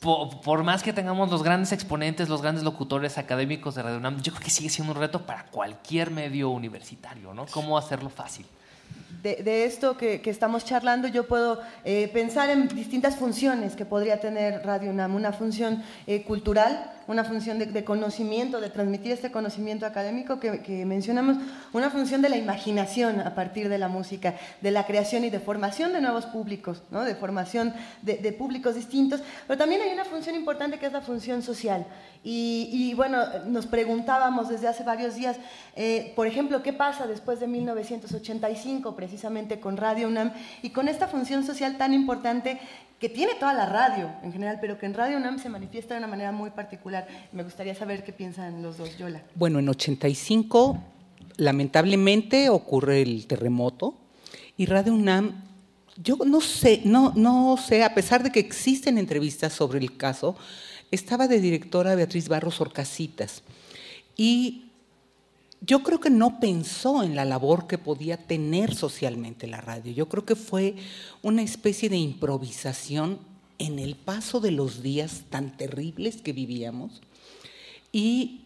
por, 0.00 0.40
por, 0.40 0.64
más 0.64 0.82
que 0.82 0.92
tengamos 0.92 1.30
los 1.30 1.44
grandes 1.44 1.70
exponentes, 1.70 2.28
los 2.28 2.42
grandes 2.42 2.64
locutores 2.64 3.16
académicos 3.16 3.76
de 3.76 3.82
Radio 3.82 3.98
UNAM, 3.98 4.20
yo 4.22 4.32
creo 4.32 4.44
que 4.44 4.50
sigue 4.50 4.68
siendo 4.68 4.92
un 4.92 4.98
reto 4.98 5.24
para 5.24 5.46
cualquier 5.46 6.10
medio 6.10 6.50
universitario, 6.50 7.32
¿no? 7.32 7.46
¿Cómo 7.46 7.78
hacerlo 7.78 8.10
fácil? 8.10 8.44
De, 9.24 9.64
esto 9.64 9.96
que, 9.96 10.20
que, 10.20 10.28
estamos 10.28 10.64
charlando, 10.66 11.08
yo 11.08 11.26
puedo 11.26 11.60
eh, 11.84 12.10
pensar 12.12 12.50
en 12.50 12.68
distintas 12.68 13.16
funciones 13.16 13.74
que 13.74 13.86
podría 13.86 14.20
tener 14.20 14.62
Radio 14.64 14.90
UNAM. 14.90 15.14
Una 15.14 15.32
función 15.32 15.82
eh, 16.06 16.24
cultural, 16.24 16.92
una 17.06 17.24
función 17.24 17.58
de, 17.58 17.84
conocimiento, 17.84 18.60
de 18.60 18.70
transmitir 18.70 19.12
este 19.12 19.30
conocimiento 19.30 19.86
académico 19.86 20.40
que, 20.40 20.84
mencionamos, 20.84 21.36
una 21.72 21.90
función 21.90 22.22
de 22.22 22.28
la 22.28 22.36
imaginación 22.36 23.20
a 23.20 23.34
partir 23.34 23.68
de 23.68 23.78
la 23.78 23.88
música, 23.88 24.34
de 24.60 24.70
la 24.70 24.86
creación 24.86 25.24
y 25.24 25.30
de 25.30 25.40
formación 25.40 25.92
de 25.92 26.00
nuevos 26.00 26.26
públicos, 26.26 26.82
¿no? 26.90 27.04
de 27.04 27.14
formación 27.14 27.74
de, 28.02 28.32
públicos 28.32 28.74
distintos, 28.74 29.20
pero 29.46 29.58
también 29.58 29.80
hay 29.82 29.92
una 29.92 30.04
función 30.04 30.34
importante 30.34 30.78
que 30.78 30.86
es 30.86 30.92
la 30.92 31.00
función 31.00 31.42
social. 31.42 31.86
Y, 32.22 32.70
y 32.72 32.94
bueno, 32.94 33.18
nos 33.46 33.66
preguntábamos 33.66 34.48
desde 34.48 34.66
hace 34.66 34.82
varios 34.82 35.14
días, 35.14 35.36
eh, 35.76 36.12
por 36.16 36.26
ejemplo, 36.26 36.62
¿qué 36.62 36.72
pasa 36.72 37.06
después 37.06 37.38
de 37.40 37.46
1985 37.46 38.96
precisamente 38.96 39.60
con 39.60 39.76
Radio 39.76 40.08
UNAM 40.08 40.32
y 40.62 40.70
con 40.70 40.88
esta 40.88 41.06
función 41.06 41.44
social 41.44 41.76
tan 41.76 41.92
importante 41.92 42.58
que 43.04 43.10
tiene 43.10 43.34
toda 43.34 43.52
la 43.52 43.66
radio 43.66 44.10
en 44.22 44.32
general, 44.32 44.56
pero 44.62 44.78
que 44.78 44.86
en 44.86 44.94
Radio 44.94 45.18
UNAM 45.18 45.38
se 45.38 45.50
manifiesta 45.50 45.92
de 45.92 45.98
una 45.98 46.06
manera 46.06 46.32
muy 46.32 46.48
particular. 46.48 47.06
Me 47.32 47.42
gustaría 47.42 47.74
saber 47.74 48.02
qué 48.02 48.14
piensan 48.14 48.62
los 48.62 48.78
dos, 48.78 48.96
Yola. 48.96 49.22
Bueno, 49.34 49.58
en 49.58 49.68
85 49.68 50.82
lamentablemente 51.36 52.48
ocurre 52.48 53.02
el 53.02 53.26
terremoto 53.26 53.94
y 54.56 54.64
Radio 54.64 54.94
UNAM, 54.94 55.34
yo 56.02 56.16
no 56.24 56.40
sé, 56.40 56.80
no, 56.86 57.12
no 57.14 57.58
sé, 57.58 57.84
a 57.84 57.94
pesar 57.94 58.22
de 58.22 58.32
que 58.32 58.40
existen 58.40 58.96
entrevistas 58.96 59.52
sobre 59.52 59.80
el 59.80 59.98
caso, 59.98 60.34
estaba 60.90 61.28
de 61.28 61.40
directora 61.40 61.94
Beatriz 61.96 62.30
Barros 62.30 62.62
Orcasitas 62.62 63.42
y 64.16 64.70
yo 65.66 65.82
creo 65.82 66.00
que 66.00 66.10
no 66.10 66.40
pensó 66.40 67.02
en 67.02 67.16
la 67.16 67.24
labor 67.24 67.66
que 67.66 67.78
podía 67.78 68.16
tener 68.16 68.74
socialmente 68.74 69.46
la 69.46 69.60
radio. 69.60 69.92
Yo 69.92 70.08
creo 70.08 70.24
que 70.24 70.36
fue 70.36 70.76
una 71.22 71.42
especie 71.42 71.88
de 71.88 71.96
improvisación 71.96 73.18
en 73.58 73.78
el 73.78 73.94
paso 73.96 74.40
de 74.40 74.50
los 74.50 74.82
días 74.82 75.22
tan 75.30 75.56
terribles 75.56 76.20
que 76.20 76.32
vivíamos. 76.32 77.00
Y 77.92 78.42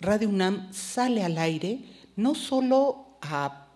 Radio 0.00 0.28
UNAM 0.28 0.72
sale 0.72 1.22
al 1.22 1.38
aire 1.38 1.80
no 2.16 2.34
solo 2.34 3.06
a 3.20 3.66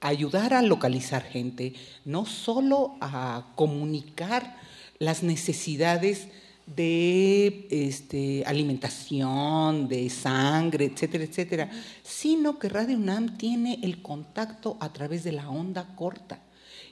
ayudar 0.00 0.54
a 0.54 0.62
localizar 0.62 1.22
gente, 1.22 1.74
no 2.04 2.26
solo 2.26 2.96
a 3.00 3.52
comunicar 3.56 4.56
las 4.98 5.22
necesidades 5.22 6.28
de 6.66 7.66
este, 7.70 8.44
alimentación, 8.46 9.88
de 9.88 10.08
sangre, 10.08 10.86
etcétera, 10.86 11.24
etcétera, 11.24 11.70
sino 12.02 12.58
que 12.58 12.68
Radio 12.68 12.96
UNAM 12.96 13.36
tiene 13.36 13.80
el 13.82 14.02
contacto 14.02 14.76
a 14.80 14.92
través 14.92 15.24
de 15.24 15.32
la 15.32 15.50
onda 15.50 15.94
corta. 15.94 16.40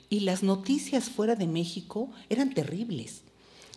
Y 0.09 0.21
las 0.21 0.43
noticias 0.43 1.09
fuera 1.09 1.35
de 1.35 1.47
México 1.47 2.09
eran 2.29 2.53
terribles. 2.53 3.23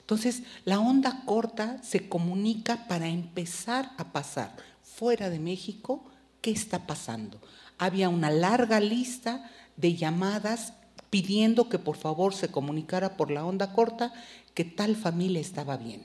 Entonces, 0.01 0.43
la 0.65 0.79
onda 0.79 1.23
corta 1.25 1.83
se 1.83 2.09
comunica 2.09 2.87
para 2.87 3.09
empezar 3.09 3.93
a 3.97 4.13
pasar 4.13 4.55
fuera 4.83 5.31
de 5.31 5.41
México 5.41 6.05
qué 6.43 6.51
está 6.51 6.87
pasando. 6.87 7.41
Había 7.79 8.09
una 8.09 8.31
larga 8.31 8.81
lista 8.81 9.51
de 9.77 9.95
llamadas 9.95 10.75
pidiendo 11.11 11.69
que 11.69 11.79
por 11.79 11.97
favor 11.97 12.35
se 12.35 12.49
comunicara 12.49 13.17
por 13.17 13.31
la 13.31 13.45
onda 13.45 13.73
corta 13.73 14.13
que 14.57 14.65
tal 14.65 14.97
familia 14.97 15.39
estaba 15.39 15.77
bien. 15.77 16.03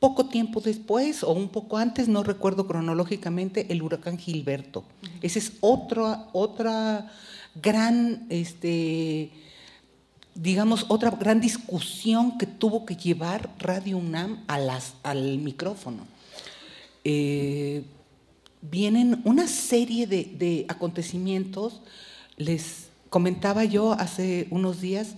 Poco 0.00 0.26
tiempo 0.26 0.60
después, 0.60 1.22
o 1.22 1.30
un 1.32 1.48
poco 1.48 1.76
antes, 1.76 2.08
no 2.08 2.24
recuerdo 2.24 2.66
cronológicamente, 2.66 3.66
el 3.70 3.82
huracán 3.82 4.18
Gilberto. 4.18 4.82
Esa 5.22 5.38
es 5.38 5.52
otra, 5.60 6.26
otra 6.32 7.12
gran, 7.54 8.26
este, 8.30 9.30
digamos, 10.34 10.86
otra 10.88 11.10
gran 11.12 11.40
discusión 11.40 12.36
que 12.36 12.46
tuvo 12.46 12.84
que 12.84 12.96
llevar 12.96 13.54
Radio 13.60 13.98
UNAM 13.98 14.42
a 14.48 14.58
las, 14.58 14.94
al 15.04 15.38
micrófono. 15.38 16.08
Eh, 17.04 17.84
vienen 18.60 19.20
una 19.24 19.46
serie 19.46 20.08
de, 20.08 20.24
de 20.24 20.66
acontecimientos, 20.68 21.80
les 22.36 22.88
comentaba 23.08 23.64
yo 23.64 23.92
hace 23.92 24.48
unos 24.50 24.80
días, 24.80 25.14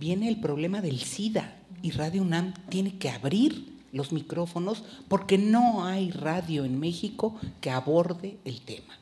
viene 0.00 0.28
el 0.28 0.40
problema 0.40 0.80
del 0.80 0.98
SIDA 0.98 1.54
y 1.82 1.90
Radio 1.90 2.22
UNAM 2.22 2.54
tiene 2.70 2.96
que 2.96 3.10
abrir 3.10 3.78
los 3.92 4.12
micrófonos 4.12 4.82
porque 5.08 5.36
no 5.36 5.84
hay 5.84 6.10
radio 6.10 6.64
en 6.64 6.80
México 6.80 7.38
que 7.60 7.70
aborde 7.70 8.38
el 8.46 8.62
tema. 8.62 8.98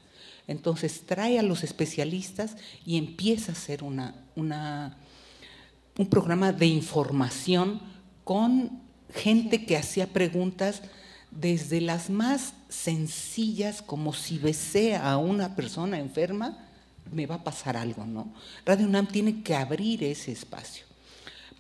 Entonces 0.49 1.03
trae 1.07 1.39
a 1.39 1.43
los 1.43 1.63
especialistas 1.63 2.57
y 2.85 2.99
empieza 2.99 3.53
a 3.53 3.55
hacer 3.55 3.85
una, 3.85 4.15
un 4.35 6.07
programa 6.11 6.53
de 6.53 6.67
información 6.67 7.81
con 8.25 8.81
gente 9.15 9.67
que 9.67 9.77
hacía 9.77 10.09
preguntas 10.09 10.83
desde 11.31 11.81
las 11.81 12.11
más 12.11 12.55
sencillas, 12.69 13.83
como 13.83 14.15
si 14.15 14.39
besé 14.39 14.97
a 14.97 15.17
una 15.19 15.55
persona 15.55 15.99
enferma, 15.99 16.67
me 17.13 17.27
va 17.27 17.37
a 17.37 17.45
pasar 17.45 17.77
algo, 17.77 18.05
¿no? 18.05 18.33
Radio 18.65 18.87
UNAM 18.87 19.07
tiene 19.07 19.43
que 19.43 19.55
abrir 19.55 20.03
ese 20.03 20.33
espacio 20.33 20.88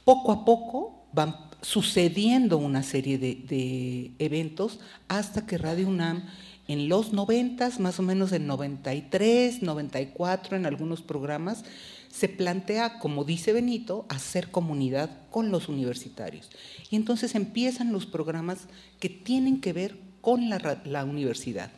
poco 0.08 0.32
a 0.32 0.42
poco 0.46 1.04
van 1.12 1.36
sucediendo 1.60 2.56
una 2.56 2.82
serie 2.82 3.18
de, 3.18 4.12
eventos 4.18 4.80
hasta 5.06 5.44
que 5.44 5.58
Radio 5.58 5.86
UNAM 5.86 6.24
en 6.66 6.88
los 6.88 7.12
90, 7.12 7.72
más 7.80 7.98
o 7.98 8.02
menos 8.02 8.32
en 8.32 8.46
93, 8.46 9.60
94, 9.60 10.56
en 10.56 10.64
algunos 10.64 11.02
programas, 11.02 11.62
se 12.10 12.30
plantea, 12.30 13.00
como 13.00 13.24
dice 13.24 13.52
Benito, 13.52 14.06
hacer 14.08 14.50
comunidad 14.50 15.10
con 15.30 15.50
los 15.50 15.68
universitarios. 15.68 16.48
Y 16.88 16.96
entonces 16.96 17.34
empiezan 17.34 17.92
los 17.92 18.06
programas 18.06 18.60
que 19.00 19.10
tienen 19.10 19.60
que 19.60 19.74
ver 19.74 19.98
con 20.22 20.48
la 20.48 21.04
universidad. 21.04 21.70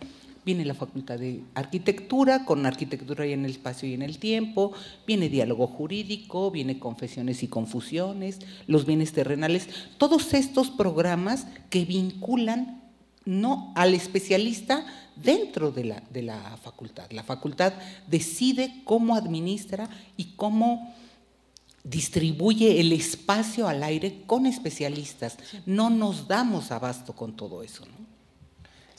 Viene 0.50 0.64
la 0.64 0.74
Facultad 0.74 1.16
de 1.16 1.44
Arquitectura, 1.54 2.44
con 2.44 2.66
arquitectura 2.66 3.24
y 3.24 3.32
en 3.32 3.44
el 3.44 3.52
espacio 3.52 3.88
y 3.88 3.94
en 3.94 4.02
el 4.02 4.18
tiempo, 4.18 4.72
viene 5.06 5.28
diálogo 5.28 5.68
jurídico, 5.68 6.50
viene 6.50 6.80
confesiones 6.80 7.44
y 7.44 7.46
confusiones, 7.46 8.40
los 8.66 8.84
bienes 8.84 9.12
terrenales, 9.12 9.68
todos 9.96 10.34
estos 10.34 10.70
programas 10.70 11.46
que 11.70 11.84
vinculan 11.84 12.82
no 13.24 13.72
al 13.76 13.94
especialista 13.94 14.84
dentro 15.14 15.70
de 15.70 15.84
la, 15.84 16.02
de 16.10 16.22
la 16.22 16.56
facultad. 16.56 17.08
La 17.12 17.22
facultad 17.22 17.72
decide 18.08 18.82
cómo 18.82 19.14
administra 19.14 19.88
y 20.16 20.32
cómo 20.34 20.92
distribuye 21.84 22.80
el 22.80 22.90
espacio 22.90 23.68
al 23.68 23.84
aire 23.84 24.24
con 24.26 24.46
especialistas. 24.46 25.38
No 25.64 25.90
nos 25.90 26.26
damos 26.26 26.72
abasto 26.72 27.14
con 27.14 27.36
todo 27.36 27.62
eso. 27.62 27.84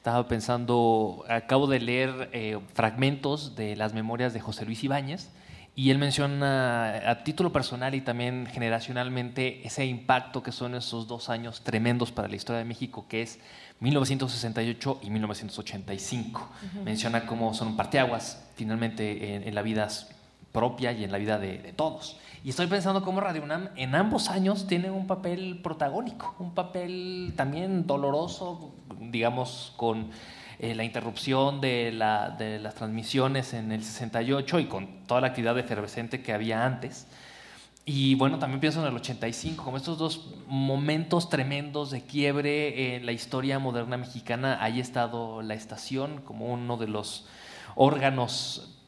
Estaba 0.02 0.28
pensando, 0.28 1.23
acabo 1.30 1.68
de 1.68 1.80
leer 1.80 2.32
eh, 2.34 2.57
fragmentos 2.73 3.56
de 3.56 3.76
las 3.76 3.94
memorias 3.94 4.34
de 4.34 4.40
José 4.40 4.65
Luis 4.65 4.84
Ibáñez 4.84 5.30
y 5.76 5.91
él 5.91 5.99
menciona 5.99 7.07
a 7.07 7.23
título 7.23 7.53
personal 7.53 7.94
y 7.94 8.02
también 8.02 8.48
generacionalmente 8.48 9.61
ese 9.64 9.86
impacto 9.86 10.41
que 10.41 10.52
son 10.52 10.73
esos 10.73 11.07
dos 11.07 11.30
años 11.30 11.61
tremendos 11.61 12.11
para 12.11 12.28
la 12.28 12.36
historia 12.36 12.57
de 12.57 12.65
México, 12.65 13.06
que 13.07 13.22
es 13.22 13.38
1968 13.80 15.02
y 15.03 15.11
1985. 15.11 16.49
Menciona 16.84 17.28
cómo 17.28 17.53
son 17.53 17.78
parteaguas 17.78 18.44
finalmente 18.56 19.36
en, 19.48 19.53
la 19.53 19.61
vida 19.61 19.88
propia 20.52 20.91
y 20.91 21.03
en 21.03 21.11
la 21.11 21.18
vida 21.18 21.38
de 21.38 21.73
todos. 21.76 22.18
Y 22.44 22.49
estoy 22.49 22.65
pensando 22.65 23.03
cómo 23.03 23.22
Radio 23.22 23.44
UNAM 23.44 23.69
en 23.76 23.94
ambos 23.94 24.30
años 24.30 24.65
tiene 24.65 24.90
un 24.90 25.06
papel 25.06 25.60
protagónico, 25.61 26.36
un 26.40 26.56
papel 26.56 27.34
también 27.36 27.86
doloroso, 27.86 28.73
digamos, 28.99 29.73
con 29.78 30.10
eh, 30.57 30.73
la 30.73 30.84
interrupción 30.84 31.61
de, 31.61 31.91
la, 31.91 32.32
de, 32.32 32.57
las 32.57 32.73
transmisiones 32.73 33.53
en 33.53 33.72
el 33.72 33.84
68 33.84 34.60
y 34.60 34.65
con 34.65 35.06
toda 35.06 35.22
la 35.22 35.28
actividad 35.28 35.56
efervescente 35.60 36.23
que 36.23 36.34
había 36.34 36.65
antes. 36.65 37.06
Y 37.86 38.15
bueno, 38.15 38.40
también 38.40 38.60
pienso 38.60 38.82
en 38.82 38.88
el 38.88 38.95
85, 38.95 39.64
como 39.64 39.78
estos 39.78 39.99
dos 39.99 40.34
momentos 40.48 41.30
tremendos 41.30 41.91
de 41.91 42.02
quiebre 42.02 42.95
en 42.95 43.06
la 43.06 43.11
historia 43.11 43.60
moderna 43.60 43.98
mexicana. 43.98 44.57
Ahí 44.61 44.80
ha 44.80 44.82
estado 44.82 45.44
la 45.44 45.53
estación 45.53 46.22
como 46.22 46.48
uno 46.48 46.78
de 46.78 46.88
los 46.88 47.28
órganos 47.76 48.81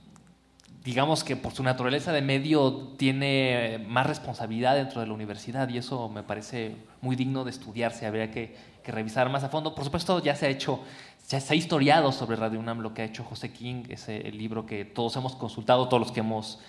digamos 0.83 1.23
que 1.23 1.35
por 1.35 1.53
su 1.53 1.63
naturaleza 1.63 2.11
de 2.11 2.21
medio 2.21 2.89
tiene 2.97 3.83
más 3.87 4.05
responsabilidad 4.05 4.75
dentro 4.75 4.99
de 4.99 5.07
la 5.07 5.13
universidad 5.13 5.69
y 5.69 5.77
eso 5.77 6.09
me 6.09 6.23
parece 6.23 6.75
muy 7.01 7.15
digno 7.15 7.45
de 7.45 7.51
estudiarse, 7.51 8.05
habría 8.05 8.31
que, 8.31 8.73
revisar 8.85 9.29
más 9.29 9.45
a 9.45 9.49
fondo. 9.49 9.73
Por 9.73 9.85
supuesto, 9.85 10.21
ya 10.21 10.35
se 10.35 10.45
ha 10.45 10.49
hecho, 10.49 10.81
ya 11.29 11.39
se 11.39 11.53
ha 11.53 11.55
historiado 11.55 12.11
sobre 12.11 12.35
Radio 12.35 12.59
UNAM 12.59 12.81
lo 12.81 12.93
que 12.93 13.01
ha 13.01 13.05
hecho 13.05 13.23
José 13.23 13.49
King, 13.53 13.85
ese 13.87 14.19
libro 14.31 14.65
que 14.65 14.83
todos 14.83 15.15
hemos 15.15 15.37
consultado, 15.37 15.87
todos 15.87 16.01
los 16.01 16.11
que 16.11 16.19
hemos 16.19 16.59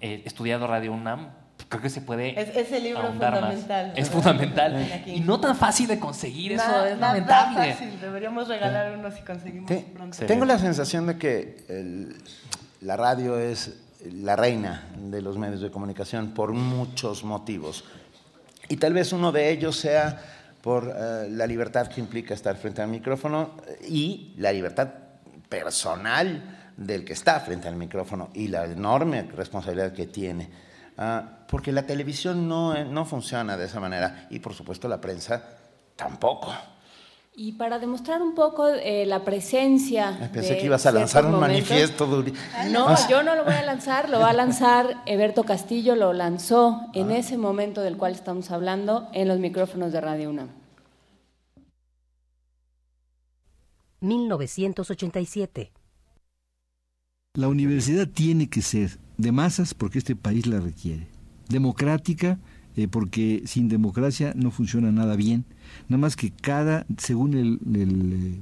eh, 0.00 0.22
estudiado 0.24 0.68
Radio 0.68 0.92
UNAM. 0.92 1.30
Creo 1.68 1.82
que 1.82 1.90
se 1.90 2.00
puede. 2.00 2.40
Es, 2.40 2.56
ese 2.56 2.78
libro 2.78 3.08
fundamental. 3.08 3.92
Es 3.96 4.08
fundamental. 4.08 5.02
Y 5.06 5.18
no 5.18 5.40
tan 5.40 5.56
fácil 5.56 5.88
de 5.88 5.98
conseguir, 5.98 6.52
eso 6.52 6.84
es 6.86 6.96
lamentable. 6.96 7.72
fácil, 7.72 8.00
deberíamos 8.00 8.46
regalar 8.46 8.96
uno 8.96 9.10
si 9.10 9.22
conseguimos 9.22 9.72
pronto. 9.94 10.26
Tengo 10.26 10.44
la 10.44 10.58
sensación 10.58 11.06
de 11.08 11.18
que 11.18 11.64
el, 11.68 12.16
la 12.84 12.96
radio 12.96 13.38
es 13.38 13.78
la 14.12 14.36
reina 14.36 14.90
de 14.96 15.22
los 15.22 15.38
medios 15.38 15.62
de 15.62 15.70
comunicación 15.70 16.32
por 16.34 16.52
muchos 16.52 17.24
motivos. 17.24 17.84
Y 18.68 18.76
tal 18.76 18.92
vez 18.92 19.12
uno 19.12 19.32
de 19.32 19.50
ellos 19.50 19.76
sea 19.76 20.20
por 20.60 20.94
eh, 20.94 21.28
la 21.30 21.46
libertad 21.46 21.88
que 21.88 22.00
implica 22.00 22.34
estar 22.34 22.56
frente 22.56 22.82
al 22.82 22.88
micrófono 22.88 23.56
y 23.88 24.34
la 24.36 24.52
libertad 24.52 24.88
personal 25.48 26.72
del 26.76 27.04
que 27.04 27.14
está 27.14 27.40
frente 27.40 27.68
al 27.68 27.76
micrófono 27.76 28.30
y 28.34 28.48
la 28.48 28.66
enorme 28.66 29.22
responsabilidad 29.22 29.92
que 29.92 30.06
tiene. 30.06 30.50
Ah, 30.98 31.46
porque 31.48 31.72
la 31.72 31.86
televisión 31.86 32.46
no, 32.46 32.84
no 32.84 33.04
funciona 33.06 33.56
de 33.56 33.64
esa 33.64 33.80
manera 33.80 34.26
y 34.30 34.40
por 34.40 34.52
supuesto 34.52 34.88
la 34.88 35.00
prensa 35.00 35.42
tampoco. 35.96 36.54
Y 37.36 37.52
para 37.52 37.80
demostrar 37.80 38.22
un 38.22 38.34
poco 38.36 38.68
eh, 38.68 39.06
la 39.06 39.24
presencia. 39.24 40.30
Pensé 40.32 40.56
que 40.56 40.66
ibas 40.66 40.86
a 40.86 40.92
lanzar 40.92 41.26
un 41.26 41.40
manifiesto. 41.40 42.06
No, 42.70 42.94
yo 43.08 43.24
no 43.24 43.34
lo 43.34 43.44
voy 43.44 43.54
a 43.54 43.62
lanzar, 43.62 44.08
lo 44.08 44.20
va 44.20 44.30
a 44.30 44.32
lanzar 44.32 45.02
Eberto 45.04 45.42
Castillo, 45.42 45.96
lo 45.96 46.12
lanzó 46.12 46.80
en 46.94 47.10
ah. 47.10 47.16
ese 47.16 47.36
momento 47.36 47.80
del 47.80 47.96
cual 47.96 48.12
estamos 48.12 48.52
hablando 48.52 49.08
en 49.12 49.26
los 49.26 49.40
micrófonos 49.40 49.92
de 49.92 50.00
Radio 50.00 50.30
UNAM. 50.30 50.48
1987. 54.00 55.72
La 57.34 57.48
universidad 57.48 58.06
tiene 58.06 58.48
que 58.48 58.62
ser 58.62 58.98
de 59.16 59.32
masas 59.32 59.74
porque 59.74 59.98
este 59.98 60.14
país 60.14 60.46
la 60.46 60.60
requiere, 60.60 61.08
democrática 61.48 62.38
eh, 62.76 62.88
porque 62.88 63.42
sin 63.46 63.68
democracia 63.68 64.32
no 64.34 64.50
funciona 64.50 64.90
nada 64.90 65.14
bien. 65.16 65.44
Nada 65.88 66.00
más 66.00 66.16
que 66.16 66.30
cada, 66.30 66.86
según 66.98 67.34
el, 67.34 67.60
eh, 67.74 68.40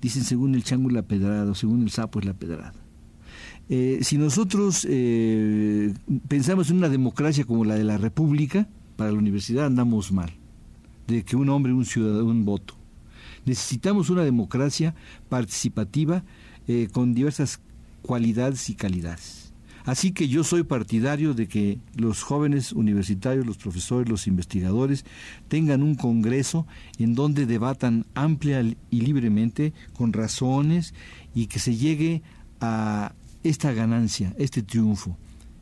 dicen 0.00 0.24
según 0.24 0.54
el 0.54 0.64
chango 0.64 0.88
la 0.90 1.02
pedrada, 1.02 1.50
o 1.50 1.54
según 1.54 1.82
el 1.82 1.90
sapo 1.90 2.20
es 2.20 2.26
la 2.26 2.34
pedrada. 2.34 2.72
Eh, 3.68 3.98
si 4.02 4.16
nosotros 4.16 4.86
pensamos 6.28 6.70
en 6.70 6.76
una 6.76 6.88
democracia 6.88 7.44
como 7.44 7.64
la 7.64 7.74
de 7.74 7.84
la 7.84 7.98
República, 7.98 8.68
para 8.96 9.12
la 9.12 9.18
universidad 9.18 9.66
andamos 9.66 10.12
mal, 10.12 10.32
de 11.06 11.24
que 11.24 11.36
un 11.36 11.48
hombre, 11.50 11.72
un 11.72 11.84
ciudadano, 11.84 12.24
un 12.24 12.44
voto. 12.44 12.74
Necesitamos 13.44 14.08
una 14.08 14.24
democracia 14.24 14.94
participativa 15.28 16.24
con 16.92 17.14
diversas 17.14 17.60
cualidades 18.02 18.70
y 18.70 18.74
calidades. 18.74 19.45
Así 19.86 20.10
que 20.10 20.26
yo 20.26 20.42
soy 20.42 20.64
partidario 20.64 21.32
de 21.32 21.46
que 21.46 21.78
los 21.94 22.24
jóvenes 22.24 22.72
universitarios, 22.72 23.46
los 23.46 23.56
profesores, 23.56 24.08
los 24.08 24.26
investigadores 24.26 25.04
tengan 25.46 25.84
un 25.84 25.94
congreso 25.94 26.66
en 26.98 27.14
donde 27.14 27.46
debatan 27.46 28.04
amplia 28.14 28.62
y 28.62 29.00
libremente, 29.00 29.72
con 29.94 30.12
razones, 30.12 30.92
y 31.36 31.46
que 31.46 31.60
se 31.60 31.76
llegue 31.76 32.22
a 32.60 33.14
esta 33.44 33.72
ganancia, 33.72 34.34
este 34.38 34.64
triunfo. 34.64 35.16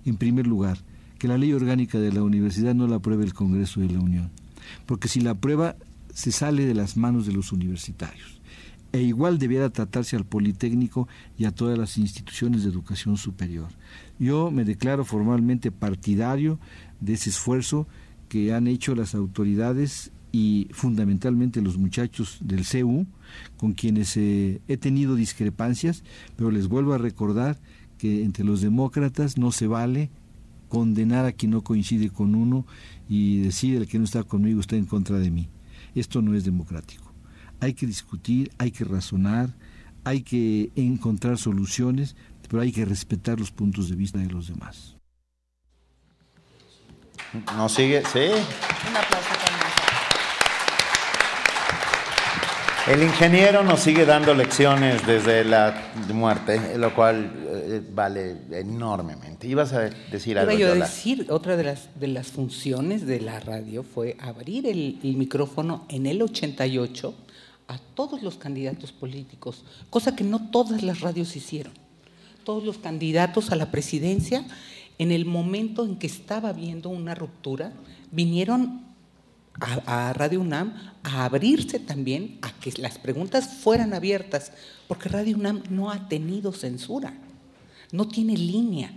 En 0.07 0.17
primer 0.17 0.47
lugar, 0.47 0.79
que 1.19 1.29
la 1.29 1.37
ley 1.37 1.53
orgánica 1.53 1.99
de 1.99 2.11
la 2.11 2.23
universidad 2.23 2.75
no 2.75 2.89
la 2.89 2.97
apruebe 2.97 3.25
el 3.25 3.35
Congreso 3.35 3.81
de 3.81 3.91
la 3.91 4.01
Unión, 4.01 4.31
porque 4.87 5.09
si 5.09 5.21
la 5.21 5.33
aprueba 5.33 5.77
se 6.15 6.33
sale 6.33 6.65
de 6.65 6.75
las 6.75 6.97
manos 6.97 7.27
de 7.27 7.33
los 7.33 7.53
universitarios 7.53 8.41
e 8.95 9.03
igual 9.03 9.41
debiera 9.41 9.71
tratarse 9.71 10.15
al 10.15 10.25
Politécnico 10.25 11.09
y 11.37 11.47
a 11.47 11.51
todas 11.51 11.77
las 11.77 11.99
instituciones 11.99 12.63
de 12.63 12.71
educación 12.71 13.17
superior. 13.17 13.67
Yo 14.19 14.51
me 14.51 14.65
declaro 14.65 15.05
formalmente 15.05 15.73
partidario 15.73 16.59
de 17.01 17.15
ese 17.15 17.31
esfuerzo 17.31 17.87
que 18.29 18.53
han 18.55 18.67
hecho 18.67 18.95
las 18.95 19.15
autoridades 19.15 20.13
y 20.33 20.69
fundamentalmente 20.73 21.61
los 21.61 21.79
muchachos 21.79 22.39
del 22.41 22.65
CEU, 22.65 23.07
con 23.57 23.73
quienes 23.73 24.17
eh, 24.17 24.61
he 24.67 24.77
tenido 24.77 25.15
discrepancias, 25.15 26.03
pero 26.37 26.51
les 26.51 26.69
vuelvo 26.69 26.93
a 26.95 26.99
recordar 26.99 27.61
que 27.99 28.25
entre 28.25 28.45
los 28.45 28.61
demócratas 28.61 29.39
no 29.39 29.53
se 29.53 29.67
vale 29.67 30.11
condenar 30.69 31.25
a 31.25 31.33
quien 31.33 31.53
no 31.53 31.63
coincide 31.63 32.11
con 32.11 32.35
uno 32.35 32.67
y 33.09 33.39
decir 33.43 33.77
el 33.77 33.87
que 33.87 33.99
no 33.99 34.05
está 34.05 34.25
conmigo 34.25 34.61
está 34.61 34.77
en 34.77 34.87
contra 34.87 35.19
de 35.19 35.31
mí. 35.31 35.49
Esto 35.95 36.21
no 36.21 36.35
es 36.35 36.45
democrático 36.45 37.15
hay 37.65 37.75
que 37.75 37.87
discutir, 37.87 38.51
hay 38.59 38.71
que 38.71 38.85
razonar, 38.85 39.55
hay 40.05 40.23
que 40.23 40.71
encontrar 40.77 41.39
soluciones, 41.39 42.15
pero 42.55 42.63
hay 42.63 42.71
que 42.71 42.85
respetar 42.85 43.41
los 43.41 43.51
puntos 43.51 43.89
de 43.89 43.97
vista 43.97 44.17
de 44.17 44.27
los 44.27 44.47
demás. 44.47 44.95
¿No 47.57 47.69
sigue? 47.69 48.01
Sí. 48.13 48.29
Un 48.29 48.97
aplauso 48.97 49.29
El 52.87 53.03
ingeniero 53.03 53.65
nos 53.65 53.81
sigue 53.81 54.07
dando 54.07 54.35
lecciones 54.35 55.05
desde 55.05 55.45
la 55.45 55.91
muerte, 56.13 56.79
lo 56.79 56.95
cual 56.95 57.33
eh, 57.49 57.83
vale 57.93 58.37
enormemente. 58.53 59.49
Ibas 59.49 59.73
a 59.73 59.91
decir 60.13 60.39
algo. 60.39 60.53
Iba 60.53 60.61
yo 60.61 60.75
decir, 60.77 61.27
otra 61.31 61.57
de 61.57 61.65
las, 61.65 61.89
de 61.99 62.07
las 62.07 62.29
funciones 62.29 63.05
de 63.05 63.21
la 63.21 63.41
radio 63.41 63.83
fue 63.83 64.17
abrir 64.21 64.69
el, 64.69 65.01
el 65.03 65.17
micrófono 65.17 65.87
en 65.89 66.07
el 66.07 66.23
88 66.23 67.15
a 67.67 67.79
todos 67.97 68.23
los 68.23 68.37
candidatos 68.37 68.93
políticos, 68.93 69.65
cosa 69.91 70.15
que 70.15 70.23
no 70.23 70.53
todas 70.53 70.85
las 70.85 71.01
radios 71.01 71.35
hicieron. 71.35 71.83
Todos 72.45 72.65
los 72.65 72.79
candidatos 72.79 73.51
a 73.51 73.57
la 73.57 73.71
presidencia, 73.71 74.45
en 74.99 75.11
el 75.11 75.25
momento 75.25 75.85
en 75.85 75.97
que 75.97 76.07
estaba 76.07 76.51
habiendo 76.51 76.89
una 76.89 77.15
ruptura, 77.15 77.73
vinieron 78.11 78.85
a, 79.61 80.13
Radio 80.13 80.41
UNAM 80.41 80.75
a 81.03 81.25
abrirse 81.25 81.79
también 81.79 82.39
a 82.43 82.53
que 82.53 82.73
las 82.79 82.99
preguntas 82.99 83.49
fueran 83.49 83.95
abiertas, 83.95 84.53
porque 84.89 85.09
Radio 85.09 85.37
UNAM 85.37 85.63
no 85.71 85.91
ha 85.91 86.09
tenido 86.09 86.53
censura, 86.53 87.15
no 87.93 88.09
tiene 88.09 88.37
línea 88.37 88.93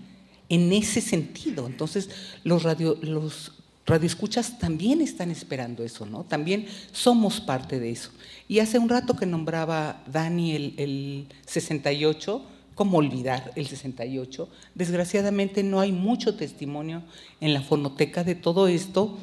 en 0.50 0.72
ese 0.74 1.02
sentido. 1.02 1.68
Entonces, 1.68 2.10
los, 2.44 2.64
radio, 2.64 2.98
los 3.02 3.54
radioescuchas 3.86 4.58
también 4.60 5.02
están 5.02 5.30
esperando 5.30 5.84
eso, 5.84 6.06
¿no? 6.06 6.24
También 6.24 6.68
somos 6.92 7.40
parte 7.40 7.80
de 7.80 7.92
eso. 7.92 8.12
Y 8.48 8.60
hace 8.60 8.80
un 8.80 8.90
rato 8.90 9.16
que 9.16 9.26
nombraba 9.26 10.04
Dani 10.08 10.56
el, 10.56 10.74
el 10.78 11.28
68, 11.46 12.42
¿cómo 12.78 13.00
olvidar 13.00 13.52
el 13.56 13.68
68? 13.68 14.48
Desgraciadamente 14.76 15.64
no 15.64 15.80
hay 15.82 15.92
mucho 15.92 16.36
testimonio 16.36 17.02
en 17.42 17.56
la 17.56 17.62
fonoteca 17.62 18.24
de 18.24 18.36
todo 18.36 18.68
esto, 18.68 19.18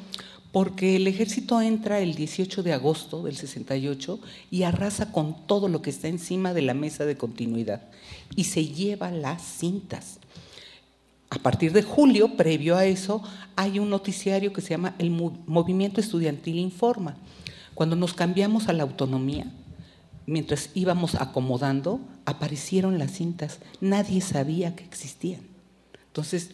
porque 0.50 0.96
el 0.96 1.06
ejército 1.06 1.62
entra 1.62 2.00
el 2.00 2.16
18 2.16 2.64
de 2.64 2.72
agosto 2.72 3.22
del 3.22 3.36
68 3.36 4.18
y 4.50 4.64
arrasa 4.64 5.12
con 5.12 5.46
todo 5.46 5.68
lo 5.68 5.82
que 5.82 5.90
está 5.90 6.08
encima 6.08 6.52
de 6.52 6.62
la 6.62 6.74
mesa 6.74 7.04
de 7.04 7.16
continuidad 7.16 7.82
y 8.34 8.44
se 8.44 8.66
lleva 8.66 9.12
las 9.12 9.40
cintas. 9.40 10.18
A 11.30 11.38
partir 11.38 11.72
de 11.72 11.82
julio, 11.82 12.36
previo 12.36 12.76
a 12.76 12.86
eso, 12.86 13.22
hay 13.54 13.78
un 13.78 13.88
noticiario 13.88 14.52
que 14.52 14.62
se 14.62 14.70
llama 14.70 14.96
el 14.98 15.10
Movimiento 15.10 16.00
Estudiantil 16.00 16.58
Informa. 16.58 17.16
Cuando 17.74 17.94
nos 17.94 18.14
cambiamos 18.14 18.68
a 18.68 18.72
la 18.72 18.82
autonomía, 18.82 19.46
mientras 20.26 20.70
íbamos 20.74 21.14
acomodando, 21.14 22.00
aparecieron 22.24 22.98
las 22.98 23.12
cintas. 23.12 23.58
Nadie 23.80 24.20
sabía 24.20 24.74
que 24.74 24.84
existían. 24.84 25.40
Entonces, 26.06 26.50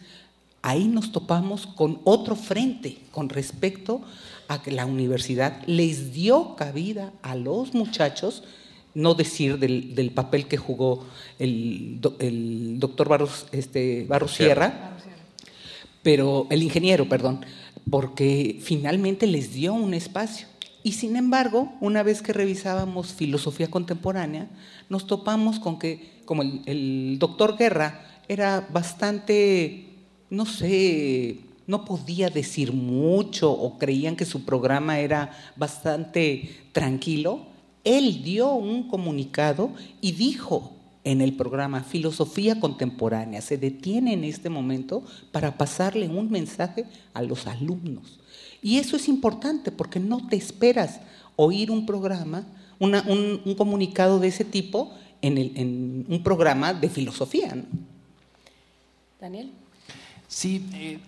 ahí 0.63 0.89
nos 0.89 1.13
topamos 1.13 1.67
con 1.67 2.01
otro 2.05 2.37
frente 2.37 2.99
con 3.11 3.29
respecto 3.29 4.03
a 4.49 4.63
que 4.63 4.73
la 4.73 4.87
universidad 4.87 5.63
les 5.67 6.13
dio 6.13 6.57
cabida 6.57 7.13
a 7.23 7.35
los 7.35 7.75
muchachos 7.75 8.43
no 8.95 9.15
decir 9.15 9.59
del, 9.59 10.11
papel 10.15 10.47
que 10.47 10.57
jugó 10.57 11.07
el, 11.39 11.99
doctor 12.81 13.09
Barros, 13.09 13.47
este, 13.53 14.05
Barros 14.09 14.33
Sierra, 14.33 14.97
pero 16.03 16.47
el 16.51 16.63
ingeniero, 16.63 17.09
perdón, 17.09 17.45
porque 17.89 18.59
finalmente 18.63 19.27
les 19.27 19.53
dio 19.53 19.75
un 19.75 19.95
espacio. 19.95 20.49
Y 20.83 20.93
sin 20.93 21.17
embargo, 21.17 21.73
una 21.81 22.03
vez 22.03 22.23
que 22.23 22.33
revisábamos 22.33 23.13
filosofía 23.13 23.71
contemporánea, 23.71 24.49
nos 24.89 25.07
topamos 25.07 25.61
con 25.61 25.79
que, 25.79 26.23
como 26.25 26.43
el, 26.43 27.17
doctor 27.19 27.57
Guerra 27.59 28.07
era 28.29 28.67
bastante, 28.73 29.89
no 30.31 30.47
sé, 30.47 31.41
no 31.67 31.85
podía 31.85 32.31
decir 32.31 32.73
mucho 32.73 33.53
o 33.53 33.79
creían 33.79 34.17
que 34.17 34.25
su 34.25 34.45
programa 34.45 35.01
era 35.01 35.33
bastante 35.57 36.69
tranquilo, 36.73 37.47
él 37.85 38.23
dio 38.23 38.53
un 38.53 38.89
comunicado 38.89 39.71
y 40.01 40.13
dijo 40.13 40.73
en 41.05 41.21
el 41.21 41.35
programa 41.35 41.83
Filosofía 41.83 42.61
Contemporánea, 42.61 43.41
se 43.41 43.57
detiene 43.57 44.13
en 44.13 44.25
este 44.25 44.51
momento 44.51 45.03
para 45.33 45.57
pasarle 45.57 46.09
un 46.09 46.31
mensaje 46.31 46.85
a 47.15 47.23
los 47.23 47.47
alumnos. 47.47 48.20
Y 48.63 48.79
eso 48.79 48.97
es 48.97 49.09
importante 49.09 49.73
porque 49.73 50.01
no 50.01 50.27
te 50.29 50.37
esperas 50.37 51.01
oír 51.37 51.71
un 51.71 51.87
programa, 51.87 52.45
un, 52.79 53.55
comunicado 53.57 54.19
de 54.19 54.29
ese 54.29 54.45
tipo 54.45 54.95
en, 55.23 56.07
un 56.09 56.23
programa 56.23 56.75
de 56.75 56.89
filosofía. 56.89 57.55
Daniel. 59.21 59.51
Sí, 60.29 60.67
eh, 60.75 60.99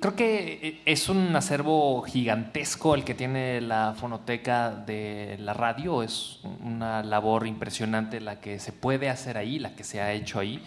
creo 0.00 0.16
que 0.16 0.58
eh, 0.62 0.80
es 0.84 1.08
un 1.08 1.34
acervo 1.36 2.02
gigantesco 2.02 2.94
el 2.94 3.04
que 3.04 3.14
tiene 3.14 3.60
la 3.60 3.94
fonoteca 3.96 4.70
de 4.70 5.36
la 5.38 5.54
radio. 5.54 6.02
Es 6.02 6.40
una 6.64 7.02
labor 7.02 7.46
impresionante 7.46 8.20
la 8.20 8.40
que 8.40 8.58
se 8.58 8.72
puede 8.72 9.08
hacer 9.08 9.36
ahí, 9.36 9.58
la 9.58 9.74
que 9.74 9.84
se 9.84 10.00
ha 10.00 10.12
hecho 10.12 10.38
ahí. 10.38 10.62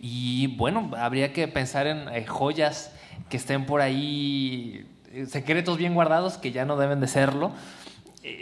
Y 0.00 0.48
bueno, 0.48 0.90
habría 0.96 1.32
que 1.32 1.48
pensar 1.48 1.86
en 1.86 2.08
eh, 2.08 2.26
joyas 2.26 2.92
que 3.28 3.36
estén 3.38 3.64
por 3.64 3.80
ahí, 3.80 4.86
secretos 5.28 5.78
bien 5.78 5.94
guardados 5.94 6.36
que 6.38 6.52
ya 6.52 6.64
no 6.64 6.76
deben 6.76 7.00
de 7.00 7.08
serlo. 7.08 7.52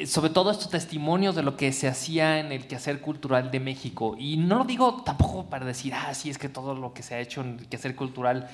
sobre 0.07 0.31
todo 0.31 0.51
estos 0.51 0.71
testimonios 0.71 1.35
de 1.35 1.43
lo 1.43 1.57
que 1.57 1.73
se 1.73 1.89
hacía 1.89 2.41
en 2.41 2.53
el 2.53 2.67
quehacer 2.67 3.01
cultural 3.01 3.51
de 3.51 3.61
México. 3.61 4.17
Y 4.19 4.39
no 4.39 4.57
lo 4.57 4.65
digo 4.65 5.03
tampoco 5.05 5.45
para 5.51 5.67
decir, 5.67 5.93
ah, 5.95 6.15
sí, 6.15 6.31
es 6.31 6.39
que 6.39 6.49
todo 6.49 6.75
lo 6.75 6.95
que 6.95 7.03
se 7.03 7.15
ha 7.15 7.21
hecho 7.21 7.43
en 7.43 7.59
el 7.61 7.69
quehacer 7.69 7.95
cultural 7.95 8.49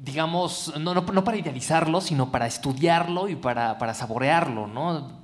digamos, 0.00 0.72
no, 0.78 0.94
no, 0.94 1.24
para 1.24 1.36
idealizarlo, 1.36 2.00
sino 2.00 2.30
para 2.30 2.46
estudiarlo 2.46 3.28
y 3.28 3.36
para, 3.36 3.78
para 3.78 3.94
saborearlo, 3.94 4.66
¿no? 4.66 5.18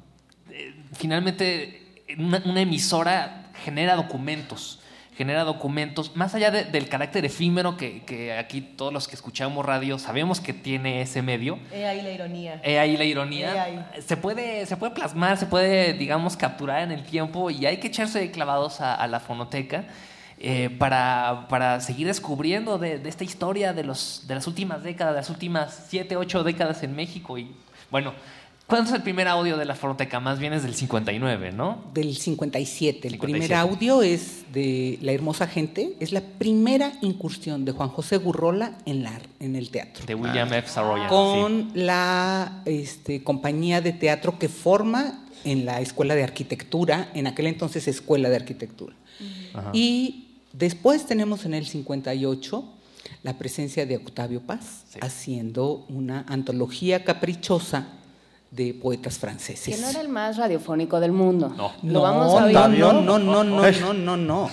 Eh, 0.50 0.74
finalmente, 0.92 2.04
una, 2.18 2.60
emisora 2.60 3.50
genera 3.64 3.96
documentos, 3.96 4.80
genera 5.16 5.44
documentos, 5.44 6.16
más 6.16 6.34
allá 6.34 6.50
del 6.50 6.88
carácter 6.88 7.24
efímero 7.24 7.76
que, 7.76 8.36
aquí 8.38 8.60
todos 8.60 8.92
los 8.92 9.08
que 9.08 9.14
escuchamos 9.14 9.64
radio 9.64 9.98
sabemos 9.98 10.40
que 10.40 10.52
tiene 10.52 11.02
ese 11.02 11.22
medio. 11.22 11.58
He 11.72 11.86
ahí 11.86 12.02
la 12.02 12.10
ironía. 12.10 12.60
He 12.64 12.78
ahí 12.78 12.96
la 12.96 13.04
ironía. 13.04 13.92
Se, 14.00 14.16
puede, 14.16 14.66
se 14.66 14.76
puede 14.76 14.94
plasmar, 14.94 15.36
se 15.36 15.46
puede, 15.46 15.92
digamos, 15.94 16.36
capturar 16.36 16.82
en 16.82 16.92
el 16.92 17.04
tiempo 17.04 17.50
y 17.50 17.66
hay 17.66 17.78
que 17.78 17.88
echarse 17.88 18.30
clavados 18.30 18.80
a 18.80 19.06
la 19.06 19.20
fonoteca. 19.20 19.84
Eh, 20.46 20.68
para, 20.78 21.46
para, 21.48 21.80
seguir 21.80 22.08
descubriendo 22.08 22.76
de, 22.76 23.00
esta 23.06 23.22
historia 23.22 23.72
de, 23.72 23.84
los, 23.84 24.24
de 24.26 24.34
las 24.34 24.46
últimas 24.46 24.82
décadas, 24.82 25.14
de 25.14 25.20
las 25.20 25.30
últimas 25.30 25.86
siete, 25.88 26.16
ocho 26.16 26.42
décadas 26.42 26.82
en 26.82 26.94
México. 26.94 27.38
Y 27.38 27.54
bueno, 27.90 28.12
¿cuándo 28.66 28.90
es 28.90 28.96
el 28.96 29.02
primer 29.02 29.28
audio 29.28 29.56
de 29.56 29.64
la 29.64 29.74
Fonoteca? 29.74 30.20
Más 30.20 30.38
bien 30.38 30.52
es 30.52 30.62
del 30.62 30.74
59, 30.74 31.52
¿no? 31.52 31.84
Del 31.94 32.16
57. 32.16 33.08
El 33.08 33.18
primer 33.18 33.54
audio 33.54 34.02
es 34.02 34.44
de 34.52 34.98
La 35.02 35.12
Hermosa 35.12 35.46
Gente. 35.46 35.96
Es 36.00 36.12
la 36.12 36.20
primera 36.20 36.92
incursión 37.00 37.64
de 37.64 37.72
Juan 37.72 37.88
José 37.88 38.16
Gurrola 38.16 38.78
en, 38.86 39.02
la, 39.02 39.20
en 39.40 39.56
el 39.56 39.70
teatro. 39.70 40.04
De 40.06 40.14
William 40.14 40.52
F. 40.52 40.68
Saroyan. 40.68 41.08
Con 41.08 41.70
la 41.74 42.62
este, 42.64 43.22
compañía 43.22 43.80
de 43.80 43.92
teatro 43.92 44.38
que 44.38 44.48
forma 44.48 45.24
en 45.44 45.64
la 45.64 45.80
Escuela 45.80 46.14
de 46.14 46.22
Arquitectura, 46.22 47.10
en 47.14 47.26
aquel 47.26 47.46
entonces 47.46 47.86
Escuela 47.88 48.28
de 48.28 48.36
Arquitectura. 48.36 48.94
Y 49.72 50.24
Después 50.54 51.04
tenemos 51.04 51.44
en 51.46 51.54
el 51.54 51.66
58 51.66 52.64
la 53.24 53.36
presencia 53.36 53.86
de 53.86 53.96
Octavio 53.96 54.40
Paz, 54.40 54.84
haciendo 55.00 55.84
una 55.88 56.24
antología 56.28 57.02
caprichosa 57.02 57.88
de 58.54 58.72
poetas 58.72 59.18
franceses. 59.18 59.74
Que 59.74 59.80
no 59.80 59.88
era 59.88 60.00
el 60.00 60.08
más 60.08 60.36
radiofónico 60.36 61.00
del 61.00 61.10
mundo. 61.10 61.52
No, 61.56 61.72
no, 61.82 62.02
vamos 62.02 62.40
a 62.40 62.46
no, 62.46 62.68
no, 62.68 63.18
no, 63.18 63.18
no, 63.18 63.44
no, 63.44 63.92
no, 63.92 64.16
no, 64.16 64.50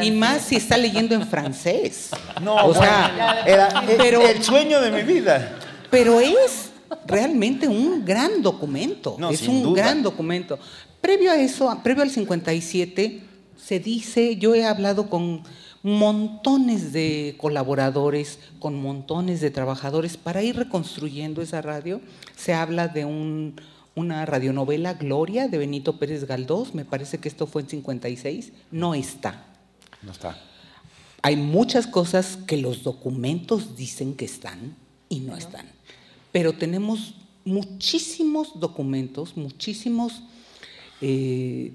Y 0.00 0.10
más 0.12 0.42
si 0.42 0.56
está 0.56 0.78
leyendo 0.78 1.14
en 1.14 1.26
francés. 1.26 2.10
No, 2.40 2.54
o 2.66 2.74
sea, 2.74 3.42
era 3.46 3.84
pero, 3.98 4.26
el 4.26 4.42
sueño 4.42 4.80
de 4.80 4.90
mi 4.90 5.02
vida. 5.02 5.58
Pero 5.90 6.20
es 6.20 6.70
realmente 7.06 7.68
un 7.68 8.04
gran 8.04 8.40
documento. 8.40 9.18
es 9.30 9.46
un 9.46 9.74
gran 9.74 10.02
documento. 10.02 10.58
Previo 11.02 11.30
a 11.30 11.36
eso, 11.36 11.78
previo 11.82 12.02
al 12.02 12.10
57 12.10 13.22
se 13.56 13.78
dice, 13.78 14.36
yo 14.36 14.54
he 14.54 14.64
hablado 14.64 15.08
con 15.10 15.42
montones 15.84 16.94
de 16.94 17.34
colaboradores, 17.36 18.38
con 18.58 18.74
montones 18.74 19.42
de 19.42 19.50
trabajadores 19.50 20.16
para 20.16 20.42
ir 20.42 20.56
reconstruyendo 20.56 21.42
esa 21.42 21.60
radio. 21.60 22.00
Se 22.34 22.54
habla 22.54 22.88
de 22.88 23.04
una 23.94 24.24
radionovela 24.24 24.94
Gloria 24.94 25.46
de 25.46 25.58
Benito 25.58 25.98
Pérez 25.98 26.24
Galdós, 26.24 26.74
me 26.74 26.86
parece 26.86 27.18
que 27.18 27.28
esto 27.28 27.46
fue 27.46 27.62
en 27.62 27.68
56, 27.68 28.52
no 28.70 28.94
está. 28.94 29.44
No 30.00 30.12
está. 30.12 30.42
Hay 31.20 31.36
muchas 31.36 31.86
cosas 31.86 32.38
que 32.46 32.56
los 32.56 32.82
documentos 32.82 33.76
dicen 33.76 34.14
que 34.14 34.24
están 34.24 34.74
y 35.10 35.20
no, 35.20 35.36
están. 35.36 35.66
Pero 36.32 36.54
tenemos 36.54 37.14
muchísimos 37.44 38.58
documentos, 38.58 39.36
muchísimos 39.36 40.22
eh, 41.02 41.72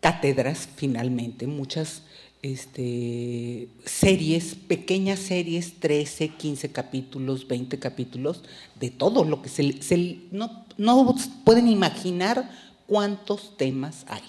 cátedras 0.00 0.68
finalmente, 0.74 1.46
muchas 1.46 2.02
este, 2.44 3.68
series, 3.86 4.54
pequeñas 4.54 5.18
series, 5.18 5.80
13, 5.80 6.28
15 6.28 6.72
capítulos, 6.72 7.48
20 7.48 7.78
capítulos, 7.78 8.42
de 8.78 8.90
todo 8.90 9.24
lo 9.24 9.40
que 9.40 9.48
se, 9.48 10.20
no, 10.30 10.66
no 10.76 11.16
pueden 11.42 11.68
imaginar 11.68 12.50
cuántos 12.86 13.56
temas 13.56 14.04
hay. 14.08 14.22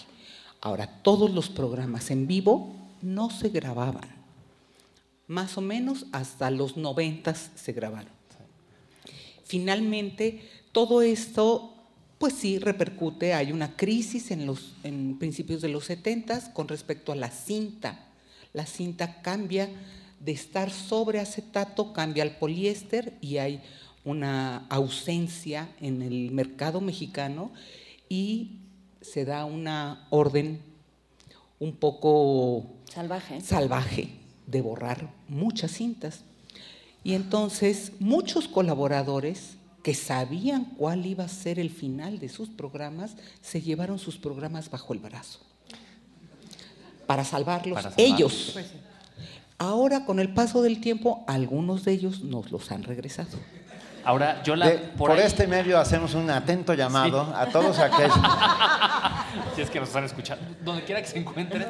Ahora, 0.62 0.88
todos 1.04 1.30
los 1.32 1.50
programas 1.50 2.10
en 2.10 2.26
vivo 2.26 2.74
no 3.02 3.30
se 3.30 3.50
grababan. 3.50 4.10
Más 5.28 5.58
o 5.58 5.62
menos 5.62 6.06
hasta 6.14 6.50
los 6.52 6.78
90 6.78 7.34
se 7.34 7.74
grabaron. 7.74 8.14
Finalmente, 9.44 10.50
todo 10.72 11.02
esto 11.02 11.74
pues 12.18 12.34
sí 12.34 12.60
repercute, 12.60 13.34
hay 13.34 13.52
una 13.52 13.76
crisis 13.76 14.32
en 14.32 14.46
los 14.46 14.74
en 14.84 15.20
principios 15.20 15.62
de 15.62 15.68
los 15.68 15.84
70 15.84 16.54
con 16.54 16.68
respecto 16.70 17.12
a 17.12 17.16
la 17.16 17.30
cinta. 17.30 18.05
La 18.56 18.66
cinta 18.66 19.22
cambia 19.22 19.70
de 20.22 20.32
estar 20.32 20.72
sobre 20.72 21.20
acetato, 21.20 21.92
cambia 21.92 22.24
al 22.24 22.38
poliéster 22.38 23.14
y 23.20 23.36
hay 23.36 23.62
una 24.06 24.66
ausencia 24.70 25.68
en 25.82 26.02
el 26.02 26.32
mercado 26.32 26.80
mexicano 26.80 27.52
y 28.08 28.60
se 29.02 29.26
da 29.26 29.44
una 29.44 30.08
orden 30.10 30.62
un 31.60 31.76
poco 31.76 32.66
salvaje, 32.86 33.42
salvaje 33.42 34.10
de 34.48 34.62
borrar 34.62 35.12
muchas 35.28 35.72
cintas. 35.72 36.22
Y 37.04 37.14
entonces 37.14 37.92
muchos 38.00 38.48
colaboradores 38.48 39.58
que 39.84 39.94
sabían 39.94 40.64
cuál 40.78 41.06
iba 41.06 41.26
a 41.26 41.28
ser 41.28 41.60
el 41.60 41.70
final 41.70 42.20
de 42.20 42.30
sus 42.30 42.48
programas, 42.48 43.18
se 43.42 43.62
llevaron 43.62 44.00
sus 44.00 44.18
programas 44.18 44.72
bajo 44.72 44.94
el 44.94 45.00
brazo. 45.00 45.42
Para 47.06 47.24
salvarlos, 47.24 47.76
Para 47.76 47.92
salvarlos. 47.92 48.16
ellos. 48.20 48.50
Pues 48.54 48.66
Ahora, 49.58 50.06
con 50.06 50.20
el 50.20 50.34
paso 50.34 50.62
del 50.62 50.82
tiempo, 50.82 51.24
algunos 51.28 51.86
de 51.86 51.94
ellos 51.94 52.22
nos 52.24 52.52
los 52.52 52.72
han 52.72 52.84
regresado. 52.84 53.38
Ahora, 54.06 54.42
yo 54.44 54.56
la. 54.56 54.68
De- 54.70 54.78
por 54.78 55.12
ahí- 55.12 55.22
este 55.26 55.48
medio 55.48 55.80
hacemos 55.80 56.14
un 56.14 56.30
atento 56.30 56.74
llamado 56.74 57.22
a 57.36 57.48
todos 57.48 57.80
aquellos. 57.80 58.14
si 59.56 59.62
es 59.62 59.70
que 59.70 59.80
nos 59.80 59.90
están 59.90 60.04
escuchando, 60.04 60.44
donde 60.64 60.84
quiera 60.84 61.02
que 61.02 61.08
se 61.08 61.18
encuentren. 61.18 61.66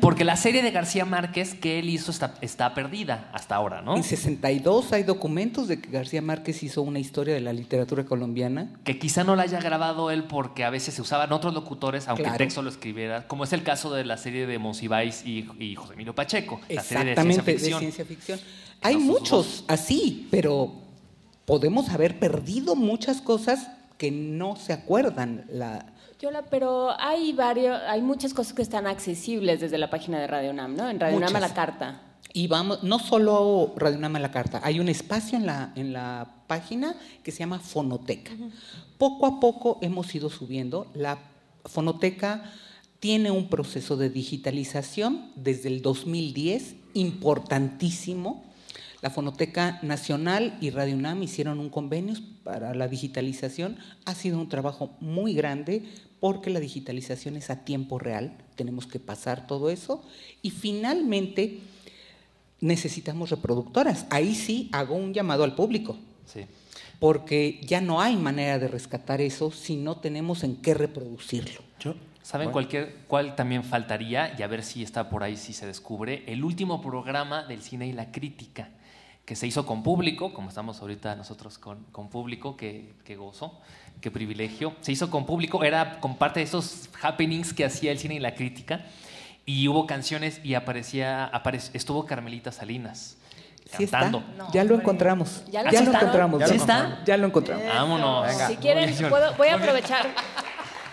Porque 0.00 0.24
la 0.24 0.36
serie 0.36 0.62
de 0.62 0.70
García 0.70 1.04
Márquez 1.04 1.54
que 1.54 1.78
él 1.78 1.88
hizo 1.88 2.10
está, 2.10 2.34
está 2.40 2.74
perdida 2.74 3.28
hasta 3.32 3.54
ahora, 3.54 3.80
¿no? 3.82 3.96
En 3.96 4.02
62 4.02 4.92
hay 4.92 5.02
documentos 5.04 5.68
de 5.68 5.80
que 5.80 5.90
García 5.90 6.20
Márquez 6.22 6.62
hizo 6.62 6.82
una 6.82 6.98
historia 6.98 7.34
de 7.34 7.40
la 7.40 7.52
literatura 7.52 8.04
colombiana. 8.04 8.68
Que 8.84 8.98
quizá 8.98 9.24
no 9.24 9.36
la 9.36 9.44
haya 9.44 9.60
grabado 9.60 10.10
él 10.10 10.24
porque 10.24 10.64
a 10.64 10.70
veces 10.70 10.94
se 10.94 11.02
usaban 11.02 11.32
otros 11.32 11.54
locutores, 11.54 12.08
aunque 12.08 12.22
Claro. 12.24 12.34
el 12.34 12.38
texto 12.38 12.62
lo 12.62 12.68
escribiera, 12.70 13.26
como 13.26 13.44
es 13.44 13.52
el 13.52 13.62
caso 13.62 13.92
de 13.92 14.04
la 14.04 14.16
serie 14.16 14.46
de 14.46 14.58
Monsiváis 14.58 15.24
y, 15.24 15.48
y 15.58 15.74
José 15.74 15.94
Emilio 15.94 16.14
Pacheco, 16.14 16.60
la 16.68 16.82
serie 16.82 17.04
de 17.04 17.10
Exactamente, 17.12 17.42
ciencia 17.44 17.52
de 17.52 17.58
ficción. 17.58 17.80
ciencia 17.80 18.04
ficción. 18.04 18.40
Hay 18.82 18.96
muchos 18.96 19.64
así, 19.68 20.26
pero 20.30 20.72
podemos 21.44 21.90
haber 21.90 22.18
perdido 22.18 22.74
muchas 22.74 23.20
cosas 23.20 23.68
que 23.98 24.10
no 24.10 24.56
se 24.56 24.72
acuerdan. 24.72 25.44
La, 25.48 25.86
Yola, 26.20 26.42
pero 26.42 26.90
hay 27.00 27.32
varios, 27.32 27.80
hay 27.88 28.00
muchas 28.00 28.32
cosas 28.32 28.52
que 28.52 28.62
están 28.62 28.86
accesibles 28.86 29.60
desde 29.60 29.76
la 29.78 29.90
página 29.90 30.20
de 30.20 30.26
Radio 30.28 30.50
UNAM, 30.50 30.76
¿no? 30.76 30.88
En 30.88 31.00
Radio 31.00 31.16
UNAM 31.16 31.30
a 31.30 31.38
Muchas. 31.38 31.50
la 31.50 31.54
carta. 31.54 32.00
Y 32.34 32.46
vamos, 32.46 32.82
no 32.82 32.98
solo 32.98 33.74
Radio 33.76 33.98
Nama 33.98 34.18
la 34.18 34.30
Carta, 34.30 34.60
hay 34.64 34.80
un 34.80 34.88
espacio 34.88 35.36
en 35.36 35.44
la, 35.44 35.72
en 35.76 35.92
la 35.92 36.44
página 36.46 36.94
que 37.22 37.30
se 37.30 37.40
llama 37.40 37.58
Fonoteca. 37.58 38.32
Poco 38.96 39.26
a 39.26 39.38
poco 39.38 39.78
hemos 39.82 40.14
ido 40.14 40.30
subiendo. 40.30 40.86
La 40.94 41.18
Fonoteca 41.66 42.50
tiene 43.00 43.30
un 43.30 43.48
proceso 43.48 43.96
de 43.96 44.08
digitalización 44.08 45.30
desde 45.34 45.68
el 45.68 45.82
2010 45.82 46.76
importantísimo. 46.94 48.44
La 49.02 49.10
Fonoteca 49.10 49.80
Nacional 49.82 50.56
y 50.60 50.70
Radio 50.70 50.94
UNAM 50.94 51.24
hicieron 51.24 51.58
un 51.58 51.70
convenio 51.70 52.14
para 52.44 52.72
la 52.72 52.86
digitalización. 52.86 53.76
Ha 54.04 54.14
sido 54.14 54.38
un 54.40 54.48
trabajo 54.48 54.96
muy 55.00 55.34
grande 55.34 55.82
porque 56.20 56.50
la 56.50 56.60
digitalización 56.60 57.36
es 57.36 57.50
a 57.50 57.64
tiempo 57.64 57.98
real. 57.98 58.32
Tenemos 58.54 58.86
que 58.86 59.00
pasar 59.00 59.48
todo 59.48 59.70
eso. 59.70 60.04
Y 60.40 60.50
finalmente 60.50 61.58
necesitamos 62.60 63.30
reproductoras. 63.30 64.06
Ahí 64.08 64.36
sí 64.36 64.68
hago 64.70 64.94
un 64.94 65.12
llamado 65.12 65.42
al 65.42 65.56
público. 65.56 65.98
Sí. 66.24 66.42
Porque 67.00 67.60
ya 67.66 67.80
no 67.80 68.00
hay 68.00 68.16
manera 68.16 68.60
de 68.60 68.68
rescatar 68.68 69.20
eso 69.20 69.50
si 69.50 69.74
no 69.74 69.96
tenemos 69.96 70.44
en 70.44 70.54
qué 70.56 70.74
reproducirlo. 70.74 71.60
¿Saben 72.22 72.46
Bueno. 72.46 72.52
cualquier, 72.52 72.94
cuál 73.08 73.34
también 73.34 73.64
faltaría? 73.64 74.32
Y 74.38 74.42
a 74.42 74.46
ver 74.46 74.62
si 74.62 74.84
está 74.84 75.10
por 75.10 75.24
ahí, 75.24 75.36
si 75.36 75.52
se 75.52 75.66
descubre. 75.66 76.22
El 76.28 76.44
último 76.44 76.80
programa 76.80 77.42
del 77.42 77.62
cine 77.62 77.88
y 77.88 77.92
la 77.92 78.12
crítica, 78.12 78.68
que 79.24 79.36
se 79.36 79.46
hizo 79.46 79.64
con 79.66 79.82
público, 79.82 80.32
como 80.34 80.48
estamos 80.48 80.80
ahorita 80.80 81.14
nosotros 81.16 81.58
con, 81.58 81.84
con 81.92 82.08
público, 82.08 82.56
que, 82.56 82.92
que 83.04 83.16
gozo, 83.16 83.60
qué 84.00 84.10
privilegio. 84.10 84.74
Se 84.80 84.92
hizo 84.92 85.10
con 85.10 85.26
público, 85.26 85.62
era 85.64 86.00
con 86.00 86.16
parte 86.16 86.40
de 86.40 86.44
esos 86.44 86.88
happenings 87.02 87.52
que 87.54 87.64
hacía 87.64 87.92
el 87.92 87.98
cine 87.98 88.14
y 88.16 88.18
la 88.20 88.34
crítica. 88.34 88.80
Y 89.46 89.66
hubo 89.68 89.86
canciones 89.86 90.40
y 90.44 90.54
aparecía, 90.54 91.30
aparec- 91.32 91.70
estuvo 91.72 92.04
Carmelita 92.06 92.52
Salinas. 92.52 93.16
Sí 93.76 93.84
está. 93.84 94.00
cantando. 94.00 94.24
ya 94.52 94.64
lo 94.64 94.74
encontramos. 94.74 95.44
¿Ya 95.46 95.62
Ya, 95.62 95.62
lo 95.62 95.70
lo 95.70 95.78
encontraron? 95.78 95.96
encontramos. 95.96 96.40
¿Ya 96.40 96.46
¿Sí 96.48 96.54
lo 96.54 96.60
está? 96.60 97.04
Ya 97.04 97.16
lo 97.16 97.26
encontramos. 97.28 97.64
Vámonos. 97.66 98.32
Si 98.48 98.56
quieren, 98.56 98.94
puedo- 99.08 99.34
voy 99.36 99.48
a 99.48 99.54
aprovechar. 99.54 100.08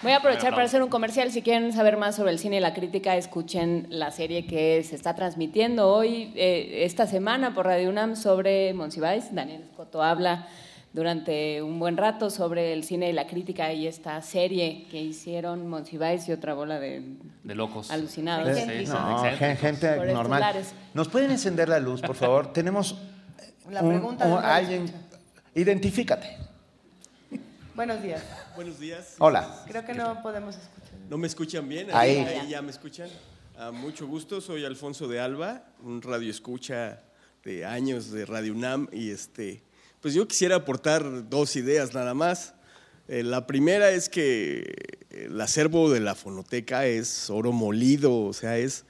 Voy 0.01 0.13
a 0.13 0.17
aprovechar 0.17 0.51
para 0.51 0.63
hacer 0.65 0.81
un 0.81 0.89
comercial. 0.89 1.31
Si 1.31 1.41
quieren 1.41 1.73
saber 1.73 1.97
más 1.97 2.15
sobre 2.15 2.31
el 2.31 2.39
cine 2.39 2.57
y 2.57 2.59
la 2.61 2.73
crítica, 2.73 3.17
escuchen 3.17 3.88
la 3.89 4.11
serie 4.11 4.45
que 4.47 4.81
se 4.84 4.95
está 4.95 5.13
transmitiendo 5.15 5.89
hoy, 5.89 6.31
eh, 6.35 6.84
esta 6.85 7.05
semana 7.05 7.53
por 7.53 7.65
Radio 7.65 7.89
UNAM 7.89 8.15
sobre 8.15 8.73
Monsiváis. 8.73 9.34
Daniel 9.35 9.63
Escoto 9.63 10.01
habla 10.01 10.47
durante 10.93 11.61
un 11.61 11.80
buen 11.80 11.97
rato 11.97 12.30
sobre 12.30 12.71
el 12.73 12.84
cine 12.85 13.09
y 13.09 13.13
la 13.13 13.27
crítica 13.27 13.73
y 13.73 13.88
esta 13.88 14.21
serie 14.21 14.85
que 14.89 15.01
hicieron 15.01 15.67
Monsiváis 15.67 16.27
y 16.30 16.31
otra 16.31 16.53
bola 16.53 16.80
de 16.80 17.03
De 17.43 17.53
locos. 17.55 17.91
alucinados. 17.91 18.57
Sí, 18.57 18.85
no, 18.88 19.23
gente 19.38 19.97
normal. 20.13 20.55
¿Nos 20.93 21.09
pueden 21.09 21.30
encender 21.31 21.67
la 21.67 21.80
luz, 21.80 22.01
por 22.01 22.15
favor? 22.15 22.53
Tenemos 22.53 22.97
La 23.69 23.81
un- 23.81 23.89
pregunta 23.89 24.26
un- 24.26 24.41
radio 24.41 24.47
alguien. 24.77 24.91
Identifícate. 25.55 26.38
Buenos 27.76 28.01
días. 28.01 28.23
Buenos 28.55 28.80
días. 28.80 29.15
Hola. 29.19 29.63
Creo 29.67 29.85
que 29.85 29.93
no 29.93 30.21
podemos 30.21 30.55
escuchar. 30.55 30.99
¿No 31.09 31.17
me 31.17 31.27
escuchan 31.27 31.67
bien? 31.67 31.88
Ahí. 31.93 32.26
ya 32.49 32.61
me 32.61 32.71
escuchan. 32.71 33.09
Ah, 33.57 33.71
mucho 33.71 34.07
gusto, 34.07 34.41
soy 34.41 34.65
Alfonso 34.65 35.07
de 35.07 35.19
Alba, 35.19 35.63
un 35.84 36.01
radio 36.01 36.30
escucha 36.30 37.01
de 37.43 37.65
años 37.65 38.11
de 38.11 38.26
Radio 38.26 38.53
UNAM 38.53 38.88
y 38.91 39.11
este, 39.11 39.63
pues 40.01 40.13
yo 40.13 40.27
quisiera 40.27 40.57
aportar 40.57 41.30
dos 41.30 41.55
ideas 41.55 41.93
nada 41.93 42.13
más. 42.13 42.53
Eh, 43.07 43.23
la 43.23 43.47
primera 43.47 43.91
es 43.91 44.07
que 44.07 44.99
el 45.09 45.39
acervo 45.41 45.89
de 45.91 45.99
la 45.99 46.15
fonoteca 46.15 46.85
es 46.85 47.30
oro 47.30 47.51
molido, 47.51 48.21
o 48.21 48.34
sea, 48.34 48.57
es, 48.57 48.85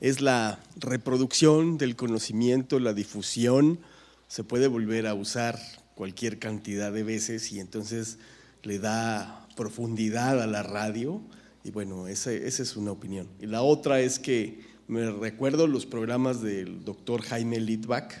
es 0.00 0.20
la 0.20 0.58
reproducción 0.76 1.78
del 1.78 1.96
conocimiento, 1.96 2.78
la 2.78 2.92
difusión, 2.92 3.80
se 4.28 4.44
puede 4.44 4.66
volver 4.66 5.06
a 5.06 5.14
usar 5.14 5.58
cualquier 5.94 6.38
cantidad 6.38 6.92
de 6.92 7.02
veces 7.02 7.52
y 7.52 7.60
entonces 7.60 8.18
le 8.62 8.78
da 8.78 9.46
profundidad 9.56 10.40
a 10.42 10.46
la 10.46 10.62
radio 10.62 11.20
y 11.64 11.70
bueno, 11.70 12.08
ese- 12.08 12.46
esa 12.46 12.62
es 12.62 12.76
una 12.76 12.90
opinión. 12.92 13.28
Y 13.40 13.46
la 13.46 13.62
otra 13.62 14.00
es 14.00 14.18
que 14.18 14.60
me 14.88 15.10
recuerdo 15.10 15.66
los 15.66 15.86
programas 15.86 16.42
del 16.42 16.84
doctor 16.84 17.22
Jaime 17.22 17.60
Litvak. 17.60 18.14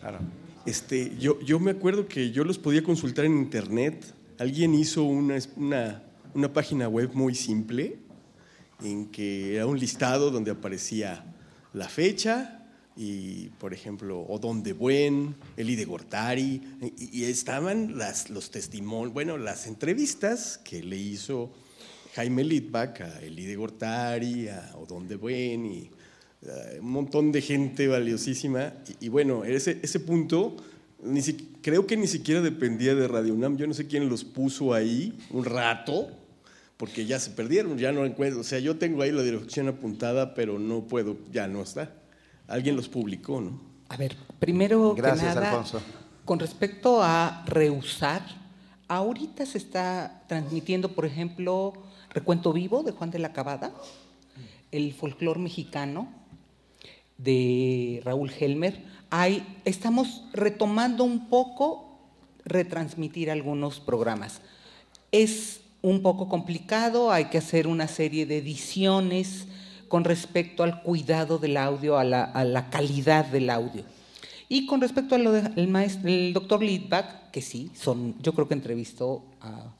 Claro. 0.00 0.18
Este, 0.64 1.12
yo, 1.18 1.40
yo 1.40 1.60
me 1.60 1.70
acuerdo 1.72 2.08
que 2.08 2.30
yo 2.32 2.44
los 2.44 2.58
podía 2.58 2.82
consultar 2.82 3.24
en 3.24 3.36
internet. 3.38 4.12
Alguien 4.38 4.74
hizo 4.74 5.04
una, 5.04 5.38
una, 5.56 6.02
una 6.34 6.52
página 6.52 6.88
web 6.88 7.10
muy 7.14 7.34
simple 7.34 7.98
en 8.82 9.06
que 9.06 9.54
era 9.56 9.66
un 9.66 9.78
listado 9.78 10.30
donde 10.30 10.50
aparecía 10.50 11.24
la 11.72 11.88
fecha 11.88 12.55
y, 12.96 13.48
por 13.58 13.74
ejemplo, 13.74 14.20
Odón 14.20 14.62
de 14.62 14.72
Buen, 14.72 15.34
Eli 15.56 15.76
de 15.76 15.84
Gortari, 15.84 16.62
y, 16.96 17.24
estaban 17.24 17.98
las, 17.98 18.30
los 18.30 18.50
testimonios, 18.50 19.12
bueno, 19.12 19.36
las 19.36 19.66
entrevistas 19.66 20.58
que 20.64 20.82
le 20.82 20.96
hizo 20.96 21.52
Jaime 22.14 22.42
Litvak 22.44 23.00
a 23.02 23.20
Eli 23.20 23.44
de 23.44 23.56
Gortari, 23.56 24.48
a 24.48 24.72
Odón 24.76 25.06
de 25.08 25.16
Buen 25.16 25.66
y 25.66 25.90
eh, 26.42 26.78
un 26.80 26.90
montón 26.90 27.32
de 27.32 27.42
gente 27.42 27.86
valiosísima. 27.86 28.72
Y, 29.00 29.06
y 29.06 29.08
bueno, 29.10 29.44
ese, 29.44 29.78
ese 29.82 30.00
punto 30.00 30.56
ni 31.02 31.20
si- 31.20 31.34
creo 31.60 31.86
que 31.86 31.96
ni 31.98 32.06
siquiera 32.06 32.40
dependía 32.40 32.94
de 32.94 33.06
Radio 33.06 33.34
UNAM. 33.34 33.58
Yo 33.58 33.66
no 33.66 33.74
sé 33.74 33.86
quién 33.86 34.08
los 34.08 34.24
puso 34.24 34.72
ahí 34.72 35.12
un 35.30 35.44
rato, 35.44 36.08
porque 36.78 37.04
ya 37.04 37.18
se 37.20 37.30
perdieron, 37.32 37.76
ya 37.76 37.92
no 37.92 38.06
encuentro. 38.06 38.40
O 38.40 38.44
sea, 38.44 38.58
yo 38.58 38.76
tengo 38.76 39.02
ahí 39.02 39.12
la 39.12 39.22
dirección 39.22 39.68
apuntada, 39.68 40.34
pero 40.34 40.58
no 40.58 40.86
puedo, 40.88 41.18
ya 41.30 41.46
no 41.46 41.62
está. 41.62 41.92
Alguien 42.48 42.76
los 42.76 42.88
publicó, 42.88 43.40
¿no? 43.40 43.60
A 43.88 43.96
ver, 43.96 44.16
primero 44.38 44.94
Gracias, 44.94 45.34
que 45.34 45.40
nada, 45.40 45.50
Alfonso. 45.50 45.80
con 46.24 46.38
respecto 46.38 47.02
a 47.02 47.44
reusar, 47.46 48.22
ahorita 48.88 49.46
se 49.46 49.58
está 49.58 50.22
transmitiendo, 50.28 50.92
por 50.92 51.06
ejemplo, 51.06 51.72
Recuento 52.10 52.52
Vivo 52.52 52.82
de 52.82 52.92
Juan 52.92 53.10
de 53.10 53.18
la 53.18 53.32
Cabada, 53.32 53.72
el 54.72 54.92
folclor 54.92 55.38
mexicano 55.38 56.08
de 57.18 58.00
Raúl 58.04 58.32
Helmer. 58.38 58.82
Hay, 59.10 59.60
estamos 59.64 60.24
retomando 60.32 61.04
un 61.04 61.28
poco 61.28 61.98
retransmitir 62.44 63.30
algunos 63.30 63.80
programas. 63.80 64.40
Es 65.12 65.60
un 65.82 66.02
poco 66.02 66.28
complicado, 66.28 67.12
hay 67.12 67.26
que 67.26 67.38
hacer 67.38 67.66
una 67.66 67.86
serie 67.86 68.26
de 68.26 68.38
ediciones 68.38 69.46
con 69.88 70.04
respecto 70.04 70.62
al 70.62 70.82
cuidado 70.82 71.38
del 71.38 71.56
audio, 71.56 71.98
a 71.98 72.04
la, 72.04 72.68
calidad 72.70 73.26
del 73.26 73.50
audio. 73.50 73.82
Y 74.48 74.66
con 74.66 74.80
respecto 74.80 75.14
a 75.14 75.18
lo 75.18 75.32
del 75.32 76.32
doctor 76.32 76.62
Litvak, 76.62 77.30
que 77.30 77.42
sí, 77.42 77.70
son, 77.74 78.14
yo 78.22 78.32
creo 78.32 78.48
que 78.48 78.54
entrevistó 78.54 79.24
a, 79.40 79.72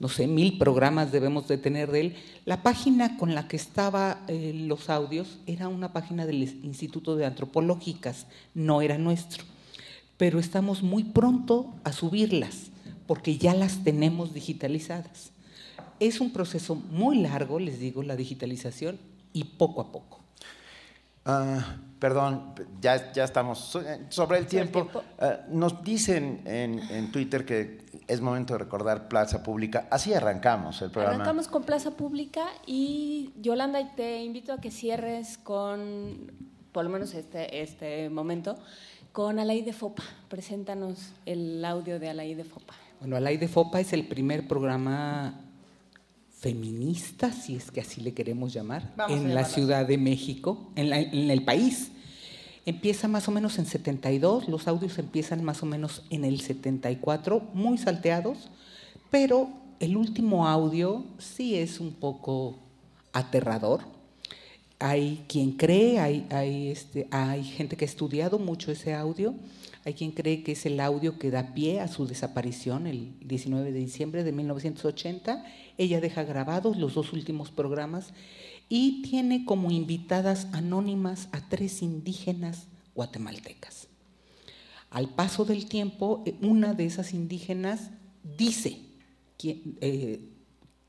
no 0.00 0.08
sé, 0.08 0.26
mil 0.26 0.56
programas 0.56 1.12
debemos 1.12 1.46
de 1.46 1.58
tener 1.58 1.90
de 1.92 2.00
él. 2.00 2.14
La 2.46 2.62
página 2.62 3.18
con 3.18 3.34
la 3.34 3.46
que 3.46 3.56
estaba 3.56 4.22
eh, 4.28 4.52
los 4.54 4.88
audios 4.88 5.38
era 5.46 5.68
una 5.68 5.92
página 5.92 6.24
del 6.24 6.42
Instituto 6.42 7.16
de 7.16 7.26
Antropológicas, 7.26 8.26
no 8.54 8.80
era 8.80 8.96
nuestro. 8.96 9.44
Pero 10.16 10.38
estamos 10.38 10.82
muy 10.82 11.04
pronto 11.04 11.74
a 11.84 11.92
subirlas, 11.92 12.70
porque 13.06 13.36
ya 13.36 13.52
las 13.52 13.84
tenemos 13.84 14.32
digitalizadas. 14.32 15.32
Es 16.00 16.20
un 16.20 16.32
proceso 16.32 16.74
muy 16.74 17.18
largo, 17.18 17.58
les 17.58 17.78
digo, 17.78 18.02
la 18.02 18.16
digitalización, 18.16 18.98
y 19.32 19.44
poco 19.44 19.80
a 19.80 19.92
poco. 19.92 20.20
Ah, 21.24 21.76
perdón, 21.98 22.54
ya, 22.80 23.12
ya 23.12 23.24
estamos 23.24 23.76
eh, 23.76 24.06
sobre 24.08 24.38
el 24.38 24.46
tiempo. 24.46 24.88
Ah, 25.18 25.40
nos 25.48 25.82
dicen 25.84 26.42
en, 26.46 26.78
en 26.90 27.12
Twitter 27.12 27.44
que 27.44 27.84
es 28.08 28.20
momento 28.20 28.54
de 28.54 28.58
recordar 28.58 29.08
Plaza 29.08 29.42
Pública. 29.42 29.86
Así 29.90 30.14
arrancamos 30.14 30.80
el 30.82 30.90
programa. 30.90 31.16
Arrancamos 31.16 31.48
con 31.48 31.64
Plaza 31.64 31.92
Pública 31.92 32.46
y 32.66 33.32
Yolanda, 33.40 33.94
te 33.94 34.22
invito 34.22 34.52
a 34.52 34.60
que 34.60 34.70
cierres 34.70 35.38
con, 35.38 36.32
por 36.72 36.84
lo 36.84 36.90
menos 36.90 37.14
este, 37.14 37.62
este 37.62 38.08
momento, 38.08 38.56
con 39.12 39.38
Alaí 39.38 39.62
de 39.62 39.72
Fopa. 39.72 40.02
Preséntanos 40.28 41.12
el 41.26 41.64
audio 41.64 42.00
de 42.00 42.08
Alaí 42.08 42.34
de 42.34 42.44
Fopa. 42.44 42.74
Bueno, 43.00 43.16
Alaí 43.16 43.36
de 43.36 43.48
Fopa 43.48 43.80
es 43.80 43.92
el 43.92 44.06
primer 44.08 44.48
programa 44.48 45.34
feminista, 46.40 47.32
si 47.32 47.54
es 47.56 47.70
que 47.70 47.80
así 47.80 48.00
le 48.00 48.12
queremos 48.14 48.52
llamar, 48.52 48.92
Vamos 48.96 49.18
en 49.20 49.34
la 49.34 49.44
Ciudad 49.44 49.86
de 49.86 49.98
México, 49.98 50.70
en, 50.74 50.88
la- 50.90 50.98
en 51.00 51.30
el 51.30 51.44
país. 51.44 51.90
Empieza 52.66 53.08
más 53.08 53.28
o 53.28 53.30
menos 53.30 53.58
en 53.58 53.66
72, 53.66 54.48
los 54.48 54.66
audios 54.66 54.98
empiezan 54.98 55.44
más 55.44 55.62
o 55.62 55.66
menos 55.66 56.02
en 56.10 56.24
el 56.24 56.40
74, 56.40 57.40
muy 57.54 57.76
salteados, 57.78 58.48
pero 59.10 59.48
el 59.80 59.96
último 59.96 60.46
audio 60.48 61.04
sí 61.18 61.56
es 61.56 61.78
un 61.80 61.92
poco 61.92 62.58
aterrador. 63.12 63.80
Hay 64.78 65.24
quien 65.28 65.52
cree, 65.52 65.98
hay, 65.98 66.26
hay, 66.30 66.68
este, 66.68 67.06
hay 67.10 67.44
gente 67.44 67.76
que 67.76 67.84
ha 67.84 67.88
estudiado 67.88 68.38
mucho 68.38 68.72
ese 68.72 68.94
audio, 68.94 69.34
hay 69.84 69.94
quien 69.94 70.12
cree 70.12 70.42
que 70.42 70.52
es 70.52 70.66
el 70.66 70.78
audio 70.78 71.18
que 71.18 71.30
da 71.30 71.54
pie 71.54 71.80
a 71.80 71.88
su 71.88 72.06
desaparición 72.06 72.86
el 72.86 73.14
19 73.20 73.72
de 73.72 73.78
diciembre 73.78 74.24
de 74.24 74.32
1980. 74.32 75.44
Ella 75.78 76.00
deja 76.00 76.22
grabados 76.24 76.76
los 76.76 76.94
dos 76.94 77.12
últimos 77.14 77.50
programas 77.50 78.12
y 78.68 79.02
tiene 79.02 79.44
como 79.44 79.70
invitadas 79.70 80.48
anónimas 80.52 81.28
a 81.32 81.48
tres 81.48 81.80
indígenas 81.80 82.66
guatemaltecas. 82.94 83.88
Al 84.90 85.08
paso 85.08 85.44
del 85.44 85.66
tiempo, 85.66 86.22
eh, 86.26 86.34
una 86.42 86.74
de 86.74 86.84
esas 86.84 87.14
indígenas 87.14 87.90
dice 88.36 88.78
eh, 89.42 90.20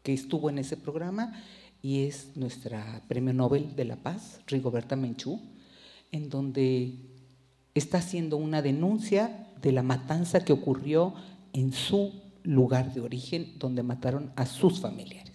que 0.04 0.14
estuvo 0.14 0.50
en 0.50 0.58
ese 0.58 0.76
programa 0.76 1.42
y 1.82 2.04
es 2.04 2.36
nuestra 2.36 3.04
Premio 3.08 3.34
Nobel 3.34 3.76
de 3.76 3.86
la 3.86 3.96
Paz, 3.96 4.42
Rigoberta 4.48 4.96
Menchú, 4.98 5.40
en 6.12 6.30
donde 6.30 7.11
está 7.76 8.00
haciendo 8.00 8.38
una 8.38 8.62
denuncia 8.62 9.48
de 9.62 9.72
la 9.72 9.84
matanza 9.84 10.44
que 10.44 10.54
ocurrió 10.54 11.14
en 11.54 11.74
su 11.74 12.14
lugar 12.44 12.94
de 12.94 13.02
origen, 13.02 13.54
donde 13.60 13.84
mataron 13.84 14.32
a 14.36 14.46
sus 14.46 14.80
familiares. 14.80 15.30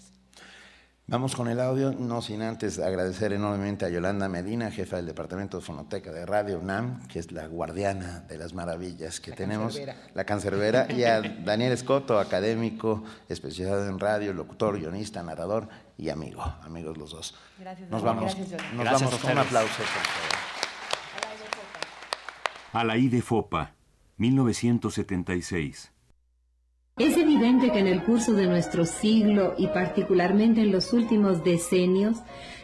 Vamos 1.08 1.36
con 1.36 1.46
el 1.46 1.60
audio, 1.60 1.92
no 1.92 2.20
sin 2.20 2.42
antes 2.42 2.80
agradecer 2.80 3.32
enormemente 3.32 3.84
a 3.84 3.88
Yolanda 3.88 4.28
Medina, 4.28 4.72
jefa 4.72 4.96
del 4.96 5.06
Departamento 5.06 5.58
de 5.58 5.62
Fonoteca 5.62 6.10
de 6.10 6.26
Radio 6.26 6.58
UNAM, 6.58 7.06
que 7.06 7.20
es 7.20 7.30
la 7.30 7.46
guardiana 7.46 8.24
de 8.28 8.36
las 8.36 8.54
maravillas 8.54 9.20
que 9.20 9.30
tenemos, 9.30 9.74
cancerbera. 9.76 9.96
la 10.14 10.24
cancerbera, 10.24 10.92
y 10.92 11.04
a 11.04 11.20
Daniel 11.22 11.70
Escoto, 11.70 12.18
académico, 12.18 13.04
especializado 13.28 13.86
en 13.88 14.00
radio, 14.00 14.32
locutor, 14.32 14.80
guionista, 14.80 15.22
narrador 15.22 15.68
y 15.96 16.08
amigo, 16.08 16.42
amigos 16.64 16.98
los 16.98 17.12
dos. 17.12 17.34
Gracias, 17.60 17.88
Nos 17.88 18.02
Daniel. 18.02 18.24
vamos, 18.24 18.34
Gracias, 18.34 18.72
nos 18.74 18.84
Gracias 18.84 19.02
vamos 19.10 19.20
con 19.20 19.30
un 19.30 19.38
aplauso. 19.38 19.76
por 19.76 19.86
favor. 19.86 20.65
Alaí 22.78 23.08
de 23.08 23.22
Fopa, 23.22 23.74
1976. 24.18 25.92
Es 26.98 27.16
evidente 27.16 27.72
que 27.72 27.78
en 27.78 27.86
el 27.86 28.04
curso 28.04 28.34
de 28.34 28.46
nuestro 28.46 28.84
siglo 28.84 29.54
y 29.56 29.68
particularmente 29.68 30.60
en 30.60 30.72
los 30.72 30.92
últimos 30.92 31.42
decenios, 31.42 32.18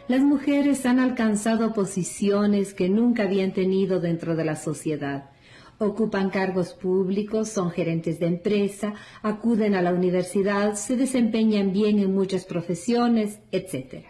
las 0.07 0.21
mujeres 0.21 0.85
han 0.85 0.99
alcanzado 0.99 1.73
posiciones 1.73 2.75
que 2.75 2.89
nunca 2.89 3.23
habían 3.23 3.53
tenido 3.53 3.99
dentro 3.99 4.35
de 4.35 4.45
la 4.45 4.55
sociedad. 4.55 5.31
Ocupan 5.79 6.29
cargos 6.29 6.73
públicos, 6.75 7.49
son 7.49 7.71
gerentes 7.71 8.19
de 8.19 8.27
empresa, 8.27 8.93
acuden 9.23 9.73
a 9.73 9.81
la 9.81 9.95
universidad, 9.95 10.75
se 10.75 10.95
desempeñan 10.95 11.73
bien 11.73 11.97
en 11.97 12.13
muchas 12.13 12.45
profesiones, 12.45 13.39
etc. 13.51 14.05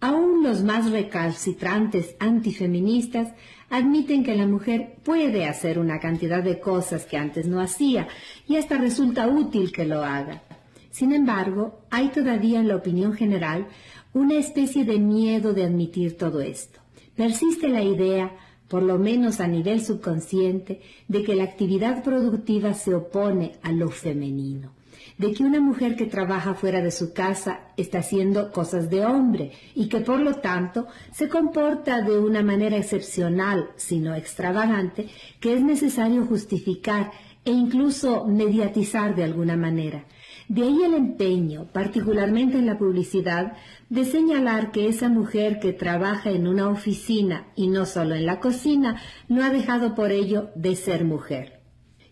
Aún 0.00 0.44
los 0.44 0.62
más 0.62 0.90
recalcitrantes 0.92 2.14
antifeministas 2.20 3.32
admiten 3.70 4.24
que 4.24 4.34
la 4.34 4.46
mujer 4.46 4.96
puede 5.02 5.46
hacer 5.46 5.78
una 5.78 6.00
cantidad 6.00 6.42
de 6.42 6.60
cosas 6.60 7.04
que 7.04 7.16
antes 7.16 7.46
no 7.46 7.60
hacía 7.60 8.08
y 8.46 8.56
hasta 8.56 8.78
resulta 8.78 9.28
útil 9.28 9.72
que 9.72 9.84
lo 9.84 10.02
haga. 10.02 10.42
Sin 10.90 11.12
embargo, 11.12 11.80
hay 11.90 12.08
todavía 12.08 12.60
en 12.60 12.68
la 12.68 12.76
opinión 12.76 13.12
general 13.12 13.68
una 14.12 14.36
especie 14.36 14.84
de 14.84 14.98
miedo 14.98 15.52
de 15.52 15.64
admitir 15.64 16.16
todo 16.16 16.40
esto. 16.40 16.80
Persiste 17.14 17.68
la 17.68 17.82
idea, 17.82 18.36
por 18.68 18.82
lo 18.82 18.98
menos 18.98 19.40
a 19.40 19.48
nivel 19.48 19.80
subconsciente, 19.80 20.80
de 21.06 21.22
que 21.22 21.34
la 21.34 21.44
actividad 21.44 22.02
productiva 22.02 22.74
se 22.74 22.94
opone 22.94 23.52
a 23.62 23.72
lo 23.72 23.90
femenino 23.90 24.77
de 25.18 25.32
que 25.32 25.42
una 25.42 25.60
mujer 25.60 25.96
que 25.96 26.06
trabaja 26.06 26.54
fuera 26.54 26.80
de 26.80 26.92
su 26.92 27.12
casa 27.12 27.60
está 27.76 27.98
haciendo 27.98 28.52
cosas 28.52 28.88
de 28.88 29.04
hombre 29.04 29.52
y 29.74 29.88
que 29.88 30.00
por 30.00 30.20
lo 30.20 30.36
tanto 30.36 30.86
se 31.12 31.28
comporta 31.28 32.00
de 32.02 32.18
una 32.18 32.42
manera 32.42 32.76
excepcional, 32.76 33.70
si 33.76 33.98
no 33.98 34.14
extravagante, 34.14 35.08
que 35.40 35.54
es 35.54 35.60
necesario 35.60 36.24
justificar 36.24 37.10
e 37.44 37.50
incluso 37.50 38.26
mediatizar 38.26 39.14
de 39.14 39.24
alguna 39.24 39.56
manera. 39.56 40.04
De 40.48 40.62
ahí 40.62 40.82
el 40.82 40.94
empeño, 40.94 41.66
particularmente 41.72 42.56
en 42.56 42.66
la 42.66 42.78
publicidad, 42.78 43.54
de 43.90 44.04
señalar 44.04 44.70
que 44.70 44.88
esa 44.88 45.08
mujer 45.08 45.58
que 45.58 45.72
trabaja 45.72 46.30
en 46.30 46.46
una 46.46 46.68
oficina 46.68 47.48
y 47.54 47.68
no 47.68 47.86
solo 47.86 48.14
en 48.14 48.24
la 48.24 48.40
cocina, 48.40 49.00
no 49.28 49.44
ha 49.44 49.50
dejado 49.50 49.94
por 49.94 50.10
ello 50.10 50.50
de 50.54 50.74
ser 50.76 51.04
mujer. 51.04 51.57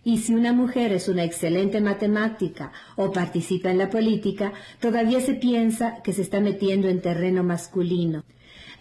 Y 0.07 0.19
si 0.19 0.37
una 0.37 0.53
mujer 0.53 0.93
es 0.93 1.09
una 1.09 1.25
excelente 1.25 1.81
matemática 1.81 2.71
o 2.95 3.11
participa 3.11 3.73
en 3.73 3.79
la 3.79 3.91
política, 3.91 4.53
todavía 4.79 5.21
se 5.21 5.35
piensa 5.35 6.01
que 6.05 6.13
se 6.13 6.23
está 6.23 6.39
metiendo 6.39 6.87
en 6.87 7.01
terreno 7.01 7.43
masculino. 7.43 8.23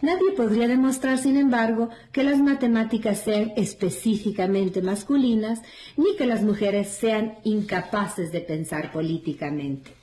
Nadie 0.03 0.33
podría 0.37 0.67
demostrar, 0.67 1.17
sin 1.17 1.35
embargo, 1.35 1.89
que 2.11 2.23
las 2.23 2.37
matemáticas 2.37 3.21
sean 3.21 3.53
específicamente 3.57 4.83
masculinas, 4.83 5.63
ni 5.97 6.15
que 6.15 6.27
las 6.27 6.43
mujeres 6.43 6.89
sean 6.89 7.39
incapaces 7.43 8.31
de 8.31 8.41
pensar 8.41 8.91
políticamente. 8.91 9.95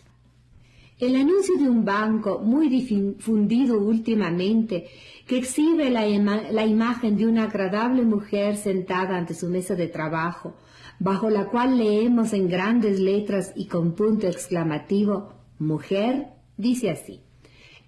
El 0.99 1.15
anuncio 1.15 1.55
de 1.57 1.69
un 1.69 1.85
banco 1.85 2.41
muy 2.41 2.69
difundido 2.69 3.79
últimamente 3.79 4.89
que 5.29 5.39
exhibe 5.39 5.89
la, 5.89 6.05
la 6.51 6.67
imagen 6.67 7.17
de 7.17 7.29
una 7.29 7.45
agradable 7.45 8.03
mujer 8.03 8.57
sentada 8.57 9.17
ante 9.17 9.35
su 9.35 9.47
mesa 9.47 9.77
de 9.77 9.87
trabajo, 9.87 10.57
bajo 11.03 11.31
la 11.31 11.47
cual 11.47 11.79
leemos 11.79 12.33
en 12.33 12.49
grandes 12.49 13.01
letras 13.01 13.53
y 13.57 13.67
con 13.67 13.97
punto 13.97 14.29
exclamativo, 14.29 15.33
mujer, 15.59 16.29
dice 16.57 16.91
así, 16.91 17.23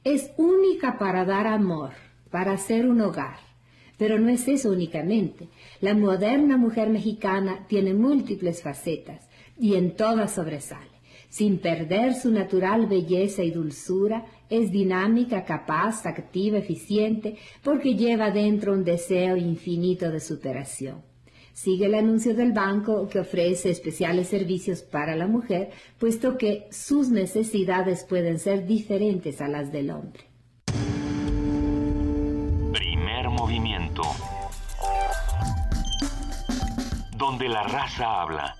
es 0.02 0.32
única 0.36 0.98
para 0.98 1.24
dar 1.24 1.46
amor, 1.46 1.92
para 2.32 2.54
hacer 2.54 2.88
un 2.88 3.00
hogar. 3.00 3.36
Pero 3.98 4.18
no 4.18 4.30
es 4.30 4.48
eso 4.48 4.70
únicamente. 4.70 5.48
La 5.80 5.94
moderna 5.94 6.56
mujer 6.56 6.90
mexicana 6.90 7.66
tiene 7.68 7.94
múltiples 7.94 8.62
facetas 8.62 9.28
y 9.60 9.76
en 9.76 9.94
todas 9.94 10.34
sobresale. 10.34 10.90
Sin 11.28 11.58
perder 11.58 12.14
su 12.14 12.32
natural 12.32 12.86
belleza 12.88 13.44
y 13.44 13.52
dulzura, 13.52 14.26
es 14.50 14.72
dinámica, 14.72 15.44
capaz, 15.44 16.04
activa, 16.04 16.58
eficiente, 16.58 17.36
porque 17.62 17.94
lleva 17.94 18.32
dentro 18.32 18.72
un 18.72 18.82
deseo 18.82 19.36
infinito 19.36 20.10
de 20.10 20.18
superación. 20.18 21.13
Sigue 21.54 21.86
el 21.86 21.94
anuncio 21.94 22.34
del 22.34 22.52
banco 22.52 23.08
que 23.08 23.20
ofrece 23.20 23.70
especiales 23.70 24.26
servicios 24.26 24.82
para 24.82 25.14
la 25.14 25.28
mujer, 25.28 25.70
puesto 26.00 26.36
que 26.36 26.66
sus 26.72 27.10
necesidades 27.10 28.04
pueden 28.04 28.40
ser 28.40 28.66
diferentes 28.66 29.40
a 29.40 29.46
las 29.46 29.70
del 29.70 29.90
hombre. 29.90 30.24
Primer 32.72 33.30
movimiento. 33.30 34.02
Donde 37.16 37.48
la 37.48 37.62
raza 37.62 38.22
habla. 38.22 38.56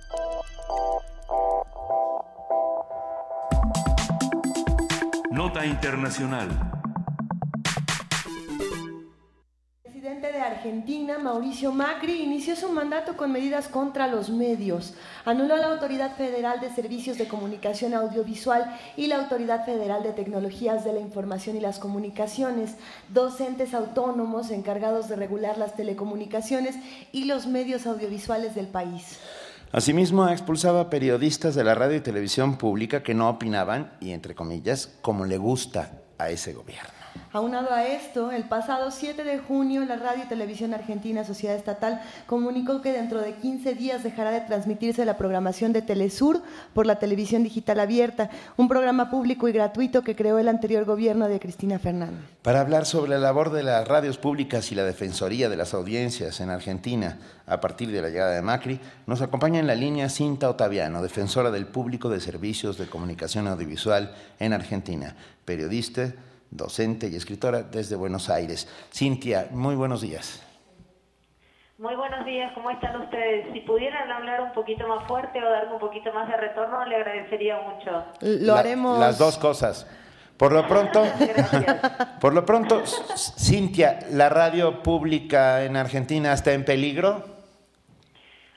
Nota 5.33 5.67
Internacional. 5.67 6.84
Argentina, 10.47 11.19
Mauricio 11.19 11.73
Macri, 11.73 12.23
inició 12.23 12.57
su 12.57 12.69
mandato 12.69 13.17
con 13.17 13.33
medidas 13.33 13.69
contra 13.69 14.07
los 14.07 14.31
medios. 14.31 14.95
Anuló 15.25 15.57
la 15.57 15.73
Autoridad 15.73 16.17
Federal 16.17 16.61
de 16.61 16.71
Servicios 16.71 17.19
de 17.19 17.29
Comunicación 17.29 17.95
Audiovisual 17.95 18.79
y 18.97 19.07
la 19.07 19.17
Autoridad 19.17 19.65
Federal 19.65 20.03
de 20.03 20.13
Tecnologías 20.13 20.85
de 20.85 20.93
la 20.93 21.01
Información 21.01 21.57
y 21.57 21.61
las 21.61 21.79
Comunicaciones, 21.79 22.77
dos 23.09 23.41
entes 23.41 23.75
autónomos 23.75 24.51
encargados 24.51 25.09
de 25.09 25.17
regular 25.17 25.59
las 25.59 25.75
telecomunicaciones 25.75 26.77
y 27.13 27.25
los 27.25 27.47
medios 27.47 27.87
audiovisuales 27.87 28.55
del 28.55 28.69
país. 28.69 29.19
Asimismo, 29.73 30.29
expulsaba 30.29 30.83
a 30.83 30.91
periodistas 30.91 31.57
de 31.57 31.65
la 31.65 31.75
radio 31.75 31.97
y 31.97 32.01
televisión 32.01 32.59
pública 32.59 33.03
que 33.03 33.13
no 33.13 33.29
opinaban, 33.29 33.93
y 34.01 34.13
entre 34.13 34.37
comillas, 34.37 34.89
como 35.01 35.25
le 35.25 35.37
gusta 35.37 35.91
a 36.17 36.31
ese 36.31 36.53
gobierno. 36.53 36.94
Aunado 37.33 37.73
a 37.73 37.85
esto, 37.85 38.31
el 38.31 38.45
pasado 38.45 38.91
7 38.91 39.25
de 39.25 39.39
junio, 39.39 39.85
la 39.85 39.97
Radio 39.97 40.25
y 40.25 40.29
Televisión 40.29 40.73
Argentina 40.73 41.25
Sociedad 41.25 41.57
Estatal 41.57 42.01
comunicó 42.27 42.81
que 42.81 42.93
dentro 42.93 43.21
de 43.21 43.35
15 43.35 43.75
días 43.75 44.05
dejará 44.05 44.31
de 44.31 44.41
transmitirse 44.43 45.05
la 45.05 45.17
programación 45.17 45.73
de 45.73 45.83
Telesur 45.83 46.43
por 46.75 46.87
la 46.87 47.01
televisión 47.01 47.43
digital 47.43 47.81
abierta, 47.81 48.31
un 48.57 48.69
programa 48.69 49.11
público 49.11 49.49
y 49.49 49.53
gratuito 49.53 50.03
que 50.03 50.15
creó 50.15 50.39
el 50.39 50.49
anterior 50.49 50.85
gobierno 50.85 51.27
de 51.27 51.41
Cristina 51.41 51.81
Fernández. 51.81 52.21
Para 52.43 52.61
hablar 52.61 52.87
sobre 52.87 53.11
la 53.11 53.19
labor 53.19 53.51
de 53.51 53.65
las 53.65 53.89
radios 53.89 54.17
públicas 54.17 54.71
y 54.71 54.75
la 54.75 54.85
defensoría 54.85 55.49
de 55.49 55.57
las 55.57 55.75
audiencias 55.75 56.41
en 56.41 56.51
Argentina 56.51 57.19
a 57.47 57.61
partir 57.61 57.91
de 57.91 58.01
la 58.01 58.11
llegada 58.11 58.35
de 58.35 58.43
Macri, 58.43 58.81
nos 59.07 59.23
acompaña 59.23 59.61
en 59.61 59.67
la 59.67 59.75
línea 59.75 60.09
Cinta 60.09 60.49
Otaviano, 60.49 61.03
defensora 61.03 61.51
del 61.51 61.67
público 61.67 62.09
de 62.09 62.21
servicios 62.21 62.79
de 62.79 62.87
comunicación 62.87 63.49
audiovisual 63.49 64.15
en 64.39 64.53
Argentina, 64.53 65.17
periodista 65.45 66.15
docente 66.55 67.09
y 67.09 67.17
escritora 67.17 67.63
desde 67.63 67.97
Buenos 67.97 68.31
Aires. 68.31 68.69
Cintia, 68.93 69.49
muy 69.51 69.75
buenos 69.75 70.01
días. 70.01 70.41
Muy 71.77 71.97
buenos 71.97 72.25
días, 72.25 72.53
¿cómo 72.55 72.71
están 72.71 73.01
ustedes? 73.03 73.53
Si 73.53 73.61
pudieran 73.61 74.11
hablar 74.11 74.41
un 74.41 74.53
poquito 74.53 74.87
más 74.87 75.07
fuerte 75.09 75.43
o 75.43 75.51
darme 75.51 75.75
un 75.75 75.81
poquito 75.81 76.13
más 76.13 76.29
de 76.29 76.37
retorno, 76.37 76.87
le 76.87 76.97
agradecería 76.97 77.61
mucho. 77.61 78.05
Lo 78.21 78.55
haremos. 78.55 78.99
Las 79.01 79.19
dos 79.19 79.37
cosas. 79.37 79.85
Por 80.37 80.53
lo 80.53 80.67
pronto, 80.67 81.05
por 82.21 82.33
lo 82.33 82.47
pronto, 82.47 82.83
Cintia, 82.87 83.99
¿la 84.11 84.29
radio 84.29 84.83
pública 84.83 85.65
en 85.65 85.77
Argentina 85.77 86.33
está 86.33 86.53
en 86.53 86.65
peligro? 86.65 87.34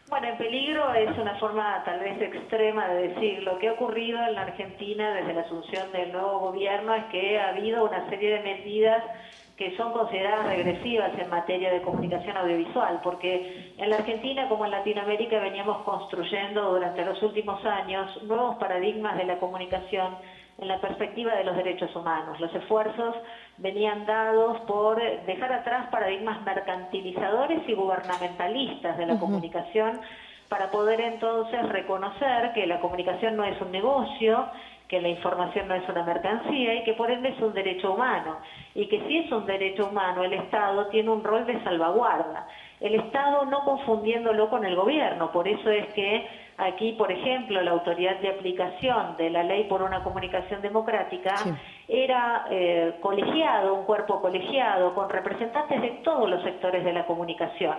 Bueno, 0.09 0.27
en 0.29 0.37
peligro 0.37 0.93
es 0.93 1.17
una 1.17 1.35
forma 1.35 1.83
tal 1.83 1.99
vez 1.99 2.21
extrema 2.21 2.87
de 2.87 3.09
decir 3.09 3.43
lo 3.43 3.57
que 3.57 3.67
ha 3.67 3.73
ocurrido 3.73 4.23
en 4.23 4.35
la 4.35 4.43
Argentina 4.43 5.13
desde 5.13 5.33
la 5.33 5.41
asunción 5.41 5.91
del 5.91 6.13
nuevo 6.13 6.39
gobierno 6.39 6.95
es 6.95 7.05
que 7.07 7.37
ha 7.37 7.49
habido 7.49 7.83
una 7.83 8.07
serie 8.09 8.31
de 8.31 8.39
medidas 8.39 9.03
que 9.57 9.71
son 9.71 9.91
consideradas 9.91 10.45
regresivas 10.45 11.11
en 11.17 11.27
materia 11.27 11.71
de 11.71 11.81
comunicación 11.81 12.37
audiovisual, 12.37 12.99
porque 13.01 13.41
en 13.77 13.89
la 13.89 13.97
Argentina 13.97 14.47
como 14.47 14.63
en 14.65 14.71
Latinoamérica 14.71 15.39
veníamos 15.39 15.79
construyendo 15.79 16.69
durante 16.69 17.03
los 17.03 17.21
últimos 17.23 17.65
años 17.65 18.07
nuevos 18.21 18.55
paradigmas 18.55 19.17
de 19.17 19.25
la 19.25 19.35
comunicación 19.35 20.17
en 20.57 20.67
la 20.67 20.79
perspectiva 20.79 21.35
de 21.35 21.43
los 21.43 21.55
derechos 21.55 21.95
humanos. 21.95 22.39
Los 22.39 22.53
esfuerzos 22.53 23.15
venían 23.57 24.05
dados 24.05 24.59
por 24.61 24.99
dejar 25.25 25.53
atrás 25.53 25.87
paradigmas 25.91 26.41
mercantilizadores 26.43 27.67
y 27.67 27.73
gubernamentalistas 27.73 28.97
de 28.97 29.05
la 29.05 29.19
comunicación 29.19 29.99
para 30.49 30.71
poder 30.71 31.01
entonces 31.01 31.67
reconocer 31.69 32.53
que 32.53 32.65
la 32.65 32.79
comunicación 32.79 33.35
no 33.35 33.43
es 33.43 33.59
un 33.61 33.71
negocio, 33.71 34.47
que 34.87 35.01
la 35.01 35.09
información 35.09 35.67
no 35.67 35.75
es 35.75 35.87
una 35.89 36.03
mercancía 36.03 36.75
y 36.75 36.83
que 36.83 36.93
por 36.93 37.11
ende 37.11 37.29
es 37.29 37.39
un 37.39 37.53
derecho 37.53 37.93
humano. 37.93 38.37
Y 38.73 38.87
que 38.87 39.01
si 39.07 39.17
es 39.17 39.31
un 39.31 39.45
derecho 39.45 39.87
humano, 39.87 40.23
el 40.23 40.33
Estado 40.33 40.87
tiene 40.87 41.09
un 41.09 41.23
rol 41.23 41.45
de 41.45 41.61
salvaguarda. 41.63 42.47
El 42.79 42.95
Estado 42.95 43.45
no 43.45 43.65
confundiéndolo 43.65 44.49
con 44.49 44.63
el 44.63 44.75
gobierno. 44.75 45.31
Por 45.31 45.47
eso 45.47 45.69
es 45.69 45.87
que 45.93 46.27
Aquí, 46.59 46.93
por 46.93 47.11
ejemplo, 47.11 47.61
la 47.61 47.69
autoridad 47.69 48.19
de 48.19 48.29
aplicación 48.29 49.15
de 49.17 49.29
la 49.29 49.43
ley 49.43 49.65
por 49.65 49.83
una 49.83 50.03
comunicación 50.03 50.59
democrática 50.63 51.35
era 51.87 52.47
eh, 52.49 52.95
colegiado, 52.99 53.75
un 53.75 53.85
cuerpo 53.85 54.19
colegiado, 54.19 54.95
con 54.95 55.07
representantes 55.07 55.79
de 55.79 55.89
todos 56.03 56.27
los 56.27 56.41
sectores 56.41 56.83
de 56.83 56.93
la 56.93 57.05
comunicación. 57.05 57.75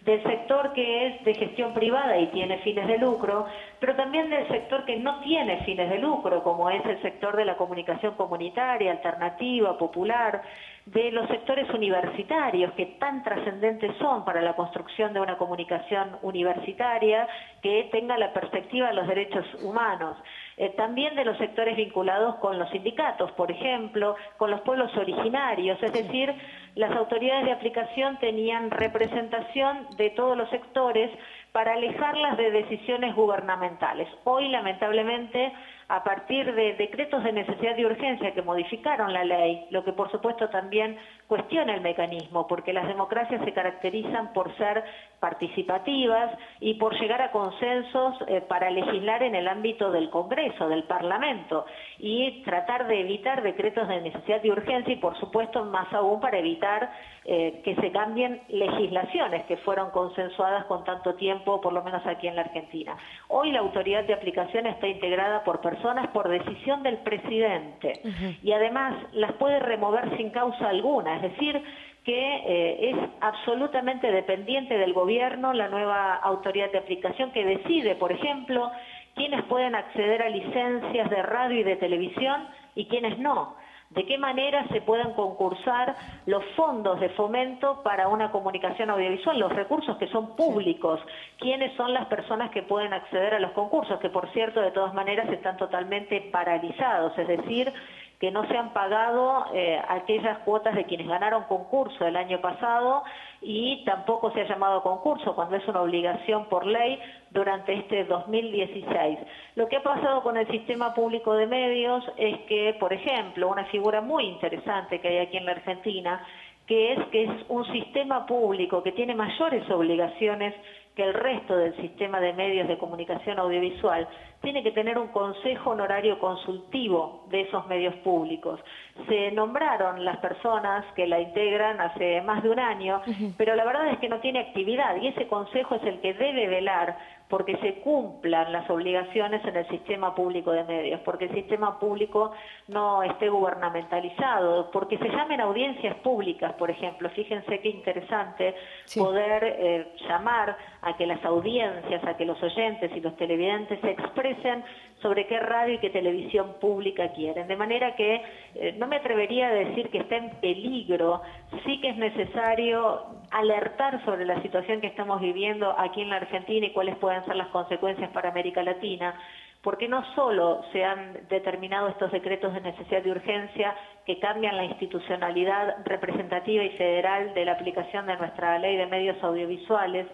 Del 0.00 0.22
sector 0.24 0.72
que 0.72 1.06
es 1.06 1.24
de 1.24 1.34
gestión 1.34 1.72
privada 1.72 2.18
y 2.18 2.26
tiene 2.28 2.58
fines 2.58 2.88
de 2.88 2.98
lucro, 2.98 3.46
pero 3.78 3.94
también 3.94 4.28
del 4.28 4.46
sector 4.48 4.84
que 4.84 4.96
no 4.96 5.20
tiene 5.20 5.64
fines 5.64 5.88
de 5.88 5.98
lucro, 5.98 6.42
como 6.42 6.68
es 6.68 6.84
el 6.84 7.00
sector 7.02 7.36
de 7.36 7.44
la 7.44 7.56
comunicación 7.56 8.14
comunitaria, 8.14 8.90
alternativa, 8.90 9.78
popular, 9.78 10.42
de 10.86 11.10
los 11.10 11.26
sectores 11.28 11.68
universitarios 11.70 12.72
que 12.74 12.86
tan 13.00 13.24
trascendentes 13.24 13.90
son 13.98 14.24
para 14.24 14.40
la 14.40 14.54
construcción 14.54 15.12
de 15.12 15.20
una 15.20 15.36
comunicación 15.36 16.16
universitaria 16.22 17.26
que 17.60 17.88
tenga 17.90 18.16
la 18.16 18.32
perspectiva 18.32 18.88
de 18.88 18.94
los 18.94 19.08
derechos 19.08 19.44
humanos. 19.62 20.16
Eh, 20.56 20.70
también 20.76 21.16
de 21.16 21.24
los 21.24 21.36
sectores 21.38 21.76
vinculados 21.76 22.36
con 22.36 22.56
los 22.58 22.70
sindicatos, 22.70 23.32
por 23.32 23.50
ejemplo, 23.50 24.14
con 24.36 24.50
los 24.50 24.60
pueblos 24.60 24.96
originarios, 24.96 25.82
es 25.82 25.92
decir, 25.92 26.32
las 26.76 26.92
autoridades 26.92 27.46
de 27.46 27.52
aplicación 27.52 28.18
tenían 28.18 28.70
representación 28.70 29.88
de 29.96 30.10
todos 30.10 30.36
los 30.36 30.48
sectores 30.50 31.10
para 31.50 31.72
alejarlas 31.72 32.36
de 32.36 32.50
decisiones 32.52 33.14
gubernamentales. 33.16 34.08
Hoy, 34.24 34.48
lamentablemente, 34.48 35.52
a 35.88 36.02
partir 36.02 36.52
de 36.52 36.74
decretos 36.74 37.22
de 37.22 37.32
necesidad 37.32 37.76
de 37.76 37.86
urgencia 37.86 38.34
que 38.34 38.42
modificaron 38.42 39.12
la 39.12 39.24
ley, 39.24 39.66
lo 39.70 39.84
que 39.84 39.92
por 39.92 40.10
supuesto 40.10 40.48
también 40.48 40.98
cuestiona 41.28 41.74
el 41.74 41.80
mecanismo, 41.80 42.46
porque 42.48 42.72
las 42.72 42.88
democracias 42.88 43.44
se 43.44 43.52
caracterizan 43.52 44.32
por 44.32 44.56
ser 44.56 44.82
participativas 45.20 46.36
y 46.60 46.74
por 46.74 46.98
llegar 46.98 47.22
a 47.22 47.30
consensos 47.30 48.16
eh, 48.26 48.40
para 48.40 48.70
legislar 48.70 49.22
en 49.22 49.36
el 49.36 49.46
ámbito 49.46 49.92
del 49.92 50.10
Congreso, 50.10 50.68
del 50.68 50.84
Parlamento, 50.84 51.66
y 51.98 52.42
tratar 52.42 52.88
de 52.88 53.00
evitar 53.00 53.42
decretos 53.42 53.86
de 53.86 54.00
necesidad 54.00 54.42
de 54.42 54.50
urgencia 54.50 54.92
y 54.92 54.96
por 54.96 55.16
supuesto 55.18 55.64
más 55.64 55.92
aún 55.92 56.20
para 56.20 56.38
evitar 56.38 56.90
eh, 57.28 57.60
que 57.64 57.74
se 57.74 57.90
cambien 57.90 58.40
legislaciones 58.48 59.46
que 59.46 59.56
fueron 59.56 59.90
consensuadas 59.90 60.64
con 60.66 60.84
tanto 60.84 61.16
tiempo, 61.16 61.60
por 61.60 61.72
lo 61.72 61.82
menos 61.82 62.06
aquí 62.06 62.28
en 62.28 62.36
la 62.36 62.42
Argentina. 62.42 62.96
Hoy 63.26 63.50
la 63.50 63.58
autoridad 63.58 64.04
de 64.04 64.14
aplicación 64.14 64.64
está 64.68 64.86
integrada 64.86 65.42
por 65.42 65.60
personas 65.60 66.06
por 66.10 66.28
decisión 66.28 66.84
del 66.84 66.98
presidente 66.98 68.00
y 68.44 68.52
además 68.52 68.94
las 69.12 69.32
puede 69.32 69.58
remover 69.58 70.16
sin 70.16 70.30
causa 70.30 70.68
alguna, 70.68 71.16
es 71.16 71.22
decir, 71.22 71.60
que 72.04 72.36
eh, 72.46 72.90
es 72.90 72.96
absolutamente 73.20 74.12
dependiente 74.12 74.78
del 74.78 74.92
gobierno 74.92 75.52
la 75.52 75.66
nueva 75.66 76.14
autoridad 76.14 76.70
de 76.70 76.78
aplicación 76.78 77.32
que 77.32 77.44
decide, 77.44 77.96
por 77.96 78.12
ejemplo, 78.12 78.70
quiénes 79.16 79.42
pueden 79.46 79.74
acceder 79.74 80.22
a 80.22 80.28
licencias 80.28 81.10
de 81.10 81.22
radio 81.24 81.58
y 81.58 81.64
de 81.64 81.74
televisión 81.74 82.46
y 82.76 82.86
quiénes 82.86 83.18
no 83.18 83.56
de 83.90 84.04
qué 84.04 84.18
manera 84.18 84.66
se 84.68 84.80
pueden 84.80 85.12
concursar 85.12 85.94
los 86.26 86.44
fondos 86.56 86.98
de 87.00 87.08
fomento 87.10 87.82
para 87.82 88.08
una 88.08 88.30
comunicación 88.30 88.90
audiovisual, 88.90 89.38
los 89.38 89.52
recursos 89.52 89.96
que 89.98 90.08
son 90.08 90.34
públicos, 90.36 91.00
quiénes 91.38 91.74
son 91.76 91.94
las 91.94 92.06
personas 92.06 92.50
que 92.50 92.62
pueden 92.62 92.92
acceder 92.92 93.34
a 93.34 93.40
los 93.40 93.52
concursos, 93.52 94.00
que 94.00 94.10
por 94.10 94.30
cierto 94.32 94.60
de 94.60 94.72
todas 94.72 94.92
maneras 94.92 95.28
están 95.30 95.56
totalmente 95.56 96.20
paralizados, 96.32 97.16
es 97.16 97.28
decir, 97.28 97.72
que 98.18 98.30
no 98.30 98.46
se 98.48 98.56
han 98.56 98.72
pagado 98.72 99.44
eh, 99.52 99.80
aquellas 99.88 100.38
cuotas 100.38 100.74
de 100.74 100.84
quienes 100.84 101.06
ganaron 101.06 101.44
concurso 101.44 102.06
el 102.06 102.16
año 102.16 102.40
pasado 102.40 103.04
y 103.42 103.84
tampoco 103.84 104.32
se 104.32 104.40
ha 104.40 104.48
llamado 104.48 104.82
concurso 104.82 105.34
cuando 105.34 105.56
es 105.56 105.68
una 105.68 105.82
obligación 105.82 106.46
por 106.46 106.66
ley 106.66 106.98
durante 107.36 107.74
este 107.74 108.04
2016. 108.04 109.18
Lo 109.56 109.68
que 109.68 109.76
ha 109.76 109.82
pasado 109.82 110.22
con 110.22 110.36
el 110.38 110.48
sistema 110.48 110.94
público 110.94 111.34
de 111.34 111.46
medios 111.46 112.02
es 112.16 112.38
que, 112.48 112.74
por 112.80 112.92
ejemplo, 112.92 113.48
una 113.48 113.66
figura 113.66 114.00
muy 114.00 114.24
interesante 114.24 115.00
que 115.00 115.08
hay 115.08 115.18
aquí 115.18 115.36
en 115.36 115.44
la 115.44 115.52
Argentina, 115.52 116.26
que 116.66 116.94
es 116.94 116.98
que 117.08 117.24
es 117.24 117.30
un 117.48 117.64
sistema 117.72 118.26
público 118.26 118.82
que 118.82 118.92
tiene 118.92 119.14
mayores 119.14 119.68
obligaciones 119.70 120.54
que 120.96 121.04
el 121.04 121.12
resto 121.12 121.54
del 121.56 121.76
sistema 121.76 122.20
de 122.20 122.32
medios 122.32 122.66
de 122.66 122.78
comunicación 122.78 123.38
audiovisual 123.38 124.08
tiene 124.40 124.62
que 124.62 124.72
tener 124.72 124.96
un 124.96 125.08
consejo 125.08 125.70
honorario 125.70 126.18
consultivo 126.18 127.26
de 127.28 127.42
esos 127.42 127.66
medios 127.66 127.94
públicos. 127.96 128.58
Se 129.06 129.30
nombraron 129.32 130.04
las 130.04 130.16
personas 130.18 130.86
que 130.94 131.06
la 131.06 131.20
integran 131.20 131.80
hace 131.82 132.22
más 132.22 132.42
de 132.42 132.48
un 132.48 132.58
año, 132.58 133.02
pero 133.36 133.54
la 133.54 133.64
verdad 133.64 133.88
es 133.88 133.98
que 133.98 134.08
no 134.08 134.20
tiene 134.20 134.40
actividad 134.40 134.96
y 134.96 135.08
ese 135.08 135.26
consejo 135.26 135.74
es 135.74 135.82
el 135.84 136.00
que 136.00 136.14
debe 136.14 136.48
velar 136.48 136.96
porque 137.28 137.56
se 137.56 137.80
cumplan 137.80 138.52
las 138.52 138.68
obligaciones 138.70 139.44
en 139.44 139.56
el 139.56 139.68
sistema 139.68 140.14
público 140.14 140.52
de 140.52 140.62
medios, 140.64 141.00
porque 141.00 141.24
el 141.24 141.34
sistema 141.34 141.78
público 141.78 142.32
no 142.68 143.02
esté 143.02 143.28
gubernamentalizado, 143.28 144.70
porque 144.70 144.96
se 144.98 145.08
llamen 145.08 145.40
audiencias 145.40 145.96
públicas, 145.96 146.52
por 146.54 146.70
ejemplo. 146.70 147.10
Fíjense 147.10 147.60
qué 147.60 147.68
interesante 147.68 148.54
poder 148.96 149.42
eh, 149.44 149.92
llamar 150.08 150.56
a 150.82 150.96
que 150.96 151.06
las 151.06 151.24
audiencias, 151.24 152.04
a 152.04 152.16
que 152.16 152.24
los 152.24 152.40
oyentes 152.40 152.92
y 152.94 153.00
los 153.00 153.16
televidentes 153.16 153.80
se 153.80 153.90
expresen 153.90 154.62
sobre 155.02 155.26
qué 155.26 155.40
radio 155.40 155.74
y 155.74 155.78
qué 155.78 155.90
televisión 155.90 156.54
pública 156.60 157.08
quieren. 157.12 157.48
De 157.48 157.56
manera 157.56 157.96
que 157.96 158.22
eh, 158.54 158.74
no 158.78 158.86
me 158.86 158.96
atrevería 158.96 159.48
a 159.48 159.52
decir 159.52 159.90
que 159.90 159.98
está 159.98 160.16
en 160.16 160.30
peligro, 160.40 161.22
sí 161.64 161.80
que 161.80 161.88
es 161.88 161.96
necesario 161.96 163.15
alertar 163.30 164.04
sobre 164.04 164.24
la 164.24 164.40
situación 164.42 164.80
que 164.80 164.86
estamos 164.86 165.20
viviendo 165.20 165.74
aquí 165.78 166.02
en 166.02 166.10
la 166.10 166.16
Argentina 166.16 166.66
y 166.66 166.72
cuáles 166.72 166.96
pueden 166.96 167.24
ser 167.24 167.36
las 167.36 167.48
consecuencias 167.48 168.10
para 168.10 168.30
América 168.30 168.62
Latina, 168.62 169.14
porque 169.62 169.88
no 169.88 170.04
solo 170.14 170.62
se 170.72 170.84
han 170.84 171.26
determinado 171.28 171.88
estos 171.88 172.12
decretos 172.12 172.54
de 172.54 172.60
necesidad 172.60 173.02
de 173.02 173.10
urgencia 173.10 173.74
que 174.04 174.18
cambian 174.20 174.56
la 174.56 174.64
institucionalidad 174.64 175.78
representativa 175.84 176.62
y 176.62 176.70
federal 176.70 177.34
de 177.34 177.44
la 177.44 177.52
aplicación 177.52 178.06
de 178.06 178.16
nuestra 178.16 178.58
ley 178.58 178.76
de 178.76 178.86
medios 178.86 179.22
audiovisuales, 179.22 180.06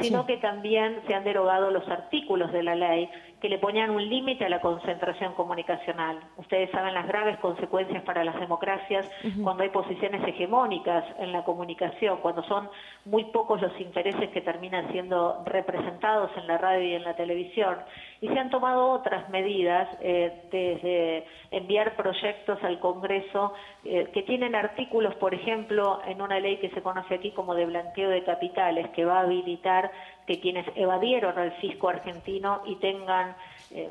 sino 0.00 0.26
que 0.26 0.36
también 0.36 1.00
se 1.06 1.14
han 1.14 1.24
derogado 1.24 1.70
los 1.70 1.88
artículos 1.88 2.52
de 2.52 2.62
la 2.62 2.74
ley 2.74 3.08
que 3.40 3.48
le 3.48 3.58
ponían 3.58 3.90
un 3.90 4.06
límite 4.06 4.44
a 4.44 4.48
la 4.48 4.60
concentración 4.60 5.34
comunicacional. 5.34 6.20
Ustedes 6.36 6.70
saben 6.70 6.94
las 6.94 7.06
graves 7.06 7.38
consecuencias 7.38 8.02
para 8.02 8.22
las 8.22 8.38
democracias 8.38 9.10
cuando 9.42 9.62
hay 9.62 9.70
posiciones 9.70 10.26
hegemónicas 10.26 11.04
en 11.18 11.32
la 11.32 11.42
comunicación, 11.44 12.18
cuando 12.18 12.42
son 12.44 12.68
muy 13.06 13.24
pocos 13.24 13.60
los 13.60 13.78
intereses 13.80 14.30
que 14.30 14.40
terminan 14.42 14.90
siendo 14.92 15.42
representados 15.46 16.30
en 16.36 16.46
la 16.46 16.58
radio 16.58 16.82
y 16.82 16.94
en 16.94 17.04
la 17.04 17.14
televisión. 17.14 17.78
Y 18.20 18.28
se 18.28 18.38
han 18.38 18.50
tomado 18.50 18.90
otras 18.90 19.28
medidas, 19.30 19.88
eh, 20.02 20.42
desde 20.50 21.26
enviar 21.50 21.96
proyectos 21.96 22.62
al 22.62 22.78
Congreso 22.78 23.54
eh, 23.84 24.08
que 24.12 24.22
tienen 24.22 24.54
artículos, 24.54 25.14
por 25.14 25.34
ejemplo, 25.34 26.00
en 26.06 26.20
una 26.20 26.38
ley 26.38 26.58
que 26.58 26.70
se 26.70 26.82
conoce 26.82 27.14
aquí 27.14 27.30
como 27.30 27.54
de 27.54 27.64
blanqueo 27.64 28.10
de 28.10 28.22
capitales, 28.24 28.90
que 28.90 29.04
va 29.06 29.18
a 29.18 29.22
habilitar 29.22 29.90
que 30.30 30.38
quienes 30.38 30.64
evadieron 30.76 31.36
al 31.36 31.50
fisco 31.54 31.88
argentino 31.88 32.60
y 32.64 32.76
tengan 32.76 33.34
eh, 33.72 33.90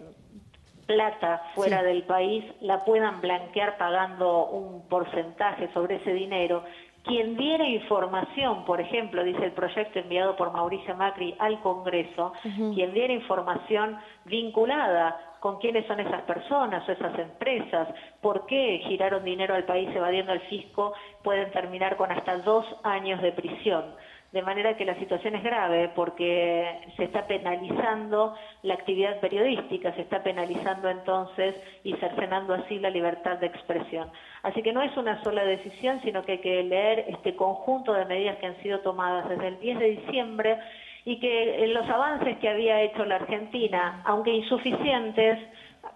plata 0.86 1.44
fuera 1.54 1.84
del 1.84 2.04
país 2.04 2.46
la 2.62 2.86
puedan 2.86 3.20
blanquear 3.20 3.78
pagando 3.78 4.46
un 4.46 4.88
porcentaje 4.88 5.70
sobre 5.74 5.98
ese 5.98 6.14
dinero. 6.14 6.64
Quien 7.04 7.36
diera 7.36 7.68
información, 7.68 8.64
por 8.64 8.80
ejemplo, 8.80 9.26
dice 9.26 9.44
el 9.44 9.52
proyecto 9.52 10.00
enviado 10.00 10.38
por 10.38 10.54
Mauricio 10.54 10.96
Macri 10.96 11.36
al 11.40 11.60
Congreso, 11.60 12.32
quien 12.42 12.94
diera 12.94 13.12
información 13.12 13.98
vinculada 14.24 15.20
con 15.42 15.60
quiénes 15.60 15.86
son 15.88 16.00
esas 16.00 16.22
personas 16.22 16.88
o 16.88 16.92
esas 16.94 17.20
empresas, 17.20 17.90
por 18.22 18.46
qué 18.46 18.82
giraron 18.88 19.26
dinero 19.26 19.56
al 19.56 19.66
país 19.66 19.90
evadiendo 19.94 20.32
al 20.32 20.42
fisco, 20.42 20.94
pueden 21.22 21.52
terminar 21.52 21.98
con 21.98 22.14
hasta 22.14 22.38
dos 22.38 22.66
años 22.84 23.22
de 23.22 23.34
prisión 23.34 23.84
de 24.32 24.42
manera 24.44 24.78
que 24.78 24.86
la 24.86 24.96
situación 24.96 25.36
es 25.36 25.44
grave 25.44 25.92
porque 25.96 26.82
se 26.98 27.06
está 27.06 27.26
penalizando 27.26 28.36
la 28.62 28.76
actividad 28.76 29.20
periodística, 29.20 29.94
se 29.96 30.02
está 30.02 30.22
penalizando 30.22 30.90
entonces 30.90 31.56
y 31.84 31.94
cercenando 31.96 32.54
así 32.54 32.78
la 32.78 32.92
libertad 32.92 33.38
de 33.38 33.48
expresión. 33.48 34.12
Así 34.44 34.62
que 34.62 34.72
no 34.72 34.82
es 34.82 34.96
una 34.98 35.24
sola 35.24 35.44
decisión, 35.44 36.00
sino 36.04 36.24
que 36.24 36.34
hay 36.34 36.38
que 36.40 36.64
leer 36.64 37.06
este 37.08 37.36
conjunto 37.36 37.94
de 37.94 38.06
medidas 38.06 38.38
que 38.38 38.46
han 38.46 38.62
sido 38.62 38.80
tomadas 38.82 39.28
desde 39.30 39.48
el 39.48 39.60
10 39.60 39.80
de 39.80 39.90
diciembre 39.90 40.60
y 41.06 41.20
que 41.20 41.66
los 41.68 41.90
avances 41.90 42.38
que 42.38 42.50
había 42.50 42.82
hecho 42.82 43.06
la 43.06 43.16
Argentina, 43.16 44.04
aunque 44.06 44.32
insuficientes, 44.32 45.40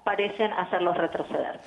parecen 0.03 0.51
hacerlos 0.53 0.97
retroceder. 0.97 1.59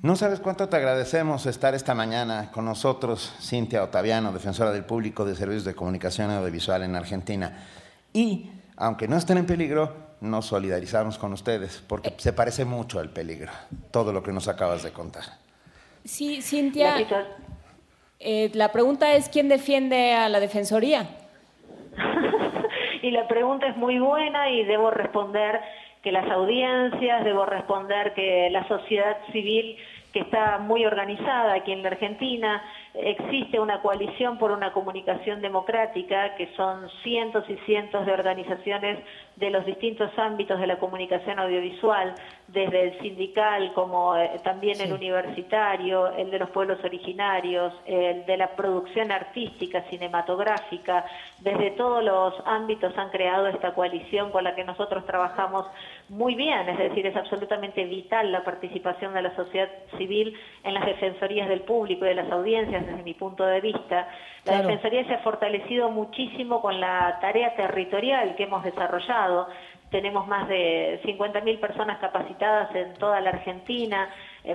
No 0.00 0.14
sabes 0.14 0.38
cuánto 0.38 0.68
te 0.68 0.76
agradecemos 0.76 1.46
estar 1.46 1.74
esta 1.74 1.92
mañana 1.92 2.52
con 2.52 2.64
nosotros, 2.64 3.34
Cintia 3.40 3.82
Otaviano, 3.82 4.32
defensora 4.32 4.70
del 4.70 4.84
público 4.84 5.24
de 5.24 5.34
servicios 5.34 5.64
de 5.64 5.74
comunicación 5.74 6.30
audiovisual 6.30 6.84
en 6.84 6.94
Argentina. 6.94 7.66
Y, 8.12 8.48
aunque 8.76 9.08
no 9.08 9.16
estén 9.16 9.38
en 9.38 9.46
peligro, 9.46 9.96
nos 10.20 10.46
solidarizamos 10.46 11.18
con 11.18 11.32
ustedes, 11.32 11.82
porque 11.88 12.14
se 12.16 12.32
parece 12.32 12.64
mucho 12.64 13.00
al 13.00 13.10
peligro, 13.10 13.50
todo 13.90 14.12
lo 14.12 14.22
que 14.22 14.30
nos 14.30 14.46
acabas 14.46 14.84
de 14.84 14.92
contar. 14.92 15.24
Sí, 16.04 16.42
Cintia, 16.42 16.94
eh, 18.20 18.52
la 18.54 18.70
pregunta 18.70 19.14
es, 19.14 19.28
¿quién 19.28 19.48
defiende 19.48 20.14
a 20.14 20.28
la 20.28 20.38
Defensoría? 20.38 21.08
y 23.02 23.10
la 23.10 23.26
pregunta 23.26 23.66
es 23.66 23.76
muy 23.76 23.98
buena 23.98 24.48
y 24.48 24.64
debo 24.64 24.92
responder 24.92 25.60
que 26.08 26.12
las 26.12 26.30
audiencias, 26.30 27.22
debo 27.22 27.44
responder 27.44 28.14
que 28.14 28.48
la 28.50 28.66
sociedad 28.66 29.18
civil 29.30 29.76
que 30.10 30.20
está 30.20 30.56
muy 30.56 30.86
organizada 30.86 31.52
aquí 31.52 31.70
en 31.70 31.82
la 31.82 31.90
Argentina, 31.90 32.62
existe 32.94 33.60
una 33.60 33.80
coalición 33.80 34.38
por 34.38 34.50
una 34.50 34.72
comunicación 34.72 35.40
democrática, 35.40 36.34
que 36.36 36.48
son 36.56 36.88
cientos 37.02 37.44
y 37.48 37.56
cientos 37.66 38.06
de 38.06 38.12
organizaciones 38.12 38.98
de 39.36 39.50
los 39.50 39.64
distintos 39.66 40.10
ámbitos 40.18 40.58
de 40.58 40.66
la 40.66 40.78
comunicación 40.78 41.38
audiovisual, 41.38 42.14
desde 42.48 42.88
el 42.88 42.98
sindical 43.00 43.72
como 43.74 44.16
eh, 44.16 44.30
también 44.42 44.80
el 44.80 44.92
universitario, 44.92 46.08
el 46.08 46.30
de 46.30 46.38
los 46.38 46.50
pueblos 46.50 46.82
originarios, 46.82 47.72
el 47.86 48.26
de 48.26 48.36
la 48.36 48.48
producción 48.56 49.12
artística, 49.12 49.82
cinematográfica, 49.90 51.04
desde 51.40 51.72
todos 51.72 52.02
los 52.02 52.34
ámbitos 52.46 52.96
han 52.98 53.10
creado 53.10 53.46
esta 53.48 53.74
coalición 53.74 54.30
con 54.32 54.44
la 54.44 54.54
que 54.54 54.64
nosotros 54.64 55.06
trabajamos 55.06 55.66
muy 56.08 56.34
bien, 56.34 56.68
es 56.68 56.78
decir, 56.78 57.06
es 57.06 57.16
absolutamente 57.16 57.84
vital 57.84 58.32
la 58.32 58.42
participación 58.42 59.14
de 59.14 59.22
la 59.22 59.36
sociedad 59.36 59.68
civil 59.96 60.34
en 60.64 60.74
las 60.74 60.86
defensorías 60.86 61.48
del 61.48 61.60
público 61.60 62.04
y 62.04 62.08
de 62.08 62.14
las 62.14 62.30
audiencias 62.32 62.77
desde 62.86 63.02
mi 63.02 63.14
punto 63.14 63.44
de 63.44 63.60
vista. 63.60 64.08
La 64.44 64.62
Defensoría 64.62 65.04
se 65.06 65.14
ha 65.14 65.18
fortalecido 65.18 65.90
muchísimo 65.90 66.60
con 66.60 66.80
la 66.80 67.18
tarea 67.20 67.54
territorial 67.54 68.34
que 68.36 68.44
hemos 68.44 68.64
desarrollado. 68.64 69.48
Tenemos 69.90 70.26
más 70.26 70.46
de 70.48 71.00
50.000 71.02 71.60
personas 71.60 71.98
capacitadas 71.98 72.74
en 72.74 72.94
toda 72.94 73.20
la 73.20 73.30
Argentina, 73.30 74.08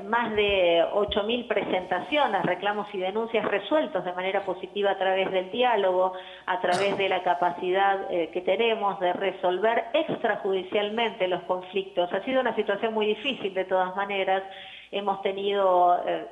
más 0.06 0.34
de 0.36 0.84
8.000 0.94 1.48
presentaciones, 1.48 2.44
reclamos 2.44 2.88
y 2.94 3.00
denuncias 3.00 3.45
resueltos 3.45 4.04
de 4.06 4.14
manera 4.14 4.41
positiva 4.41 4.91
a 4.91 4.98
través 4.98 5.32
del 5.32 5.52
diálogo, 5.52 6.14
a 6.45 6.62
través 6.62 6.98
de 6.98 7.10
la 7.10 7.22
capacidad 7.22 8.12
eh, 8.12 8.30
que 8.34 8.41
tenemos 8.41 9.00
de 9.00 9.14
resolver 9.14 9.86
extrajudicialmente 9.94 11.28
los 11.28 11.44
conflictos. 11.44 12.12
Ha 12.14 12.24
sido 12.24 12.41
una 12.41 12.56
situación 12.56 12.94
muy 12.94 13.06
difícil 13.06 13.54
de 13.54 13.66
todas 13.66 13.95
maneras. 13.95 14.44
Hemos 14.91 15.22
tenido 15.22 16.02
eh, 16.08 16.28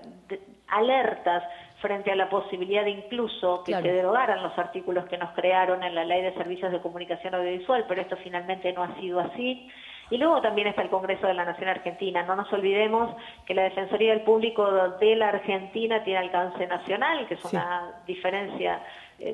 alertas 0.67 1.43
frente 1.81 2.11
a 2.11 2.15
la 2.15 2.29
posibilidad 2.29 2.83
de 2.83 2.91
incluso 2.91 3.63
que 3.63 3.73
se 3.73 3.81
derogaran 3.81 4.43
los 4.43 4.57
artículos 4.57 5.05
que 5.05 5.17
nos 5.17 5.31
crearon 5.31 5.83
en 5.83 5.95
la 5.95 6.05
Ley 6.05 6.21
de 6.21 6.33
Servicios 6.33 6.71
de 6.71 6.79
Comunicación 6.79 7.33
Audiovisual, 7.35 7.85
pero 7.87 8.01
esto 8.01 8.15
finalmente 8.23 8.71
no 8.73 8.83
ha 8.83 8.95
sido 8.99 9.19
así. 9.19 9.69
Y 10.11 10.17
luego 10.17 10.41
también 10.41 10.67
está 10.67 10.81
el 10.81 10.89
Congreso 10.89 11.25
de 11.25 11.33
la 11.33 11.45
Nación 11.45 11.69
Argentina. 11.69 12.23
No 12.23 12.35
nos 12.35 12.51
olvidemos 12.51 13.15
que 13.45 13.53
la 13.53 13.63
Defensoría 13.63 14.11
del 14.11 14.23
Público 14.23 14.69
de 14.99 15.15
la 15.15 15.29
Argentina 15.29 16.03
tiene 16.03 16.19
alcance 16.19 16.67
nacional, 16.67 17.27
que 17.27 17.35
es 17.35 17.45
una 17.45 17.93
diferencia 18.05 18.81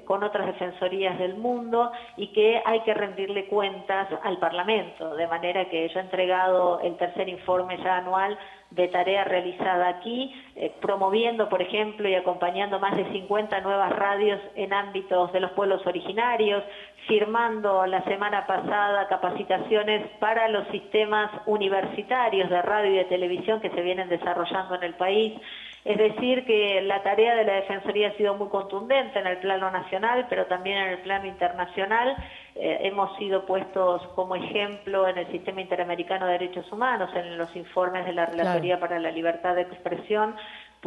con 0.06 0.24
otras 0.24 0.48
defensorías 0.48 1.18
del 1.18 1.36
mundo 1.36 1.92
y 2.18 2.28
que 2.28 2.62
hay 2.66 2.82
que 2.82 2.94
rendirle 2.94 3.48
cuentas 3.48 4.08
al 4.24 4.38
Parlamento, 4.38 5.16
de 5.16 5.28
manera 5.28 5.70
que 5.70 5.88
yo 5.90 6.00
he 6.00 6.04
entregado 6.04 6.80
el 6.82 6.98
tercer 6.98 7.30
informe 7.30 7.78
ya 7.78 7.98
anual 7.98 8.38
de 8.72 8.88
tarea 8.90 9.24
realizada 9.24 9.88
aquí, 9.88 10.34
eh, 10.56 10.74
promoviendo, 10.82 11.48
por 11.48 11.62
ejemplo, 11.62 12.10
y 12.10 12.16
acompañando 12.16 12.80
más 12.80 12.98
de 12.98 13.10
50 13.12 13.62
nuevas 13.62 13.92
radios 13.94 14.42
en 14.56 14.74
ámbitos 14.74 15.32
de 15.32 15.40
los 15.40 15.52
pueblos 15.52 15.86
originarios, 15.88 16.64
firmando 17.08 17.86
la 17.86 18.04
semana 18.04 18.46
pasada 18.46 19.08
capacitaciones 19.08 20.08
para 20.20 20.50
los 20.50 20.68
sistemas 20.68 21.32
universitarios 21.46 22.50
de 22.50 22.62
radio 22.62 22.92
y 22.92 22.98
de 22.98 23.06
televisión 23.06 23.62
que 23.62 23.70
se 23.70 23.82
vienen 23.82 24.10
desarrollando 24.10 24.76
en 24.76 24.84
el 24.84 24.96
país. 24.96 25.34
Es 25.88 25.98
decir, 25.98 26.44
que 26.44 26.82
la 26.82 27.02
tarea 27.02 27.34
de 27.34 27.46
la 27.46 27.54
Defensoría 27.54 28.10
ha 28.10 28.18
sido 28.18 28.36
muy 28.36 28.50
contundente 28.50 29.20
en 29.20 29.26
el 29.26 29.38
plano 29.38 29.72
nacional, 29.72 30.26
pero 30.30 30.46
también 30.48 30.80
en 30.80 30.90
el 30.90 30.98
plano 30.98 31.28
internacional. 31.28 32.14
Eh, 32.56 32.80
hemos 32.82 33.18
sido 33.18 33.46
puestos 33.46 34.06
como 34.14 34.36
ejemplo 34.36 35.08
en 35.08 35.18
el 35.18 35.32
Sistema 35.32 35.62
Interamericano 35.62 36.26
de 36.26 36.34
Derechos 36.34 36.70
Humanos, 36.74 37.10
en 37.16 37.38
los 37.38 37.56
informes 37.56 38.06
de 38.06 38.12
la 38.12 38.26
Relatoría 38.26 38.82
para 38.82 39.00
la 39.00 39.12
Libertad 39.12 39.56
de 39.56 39.62
Expresión, 39.62 40.36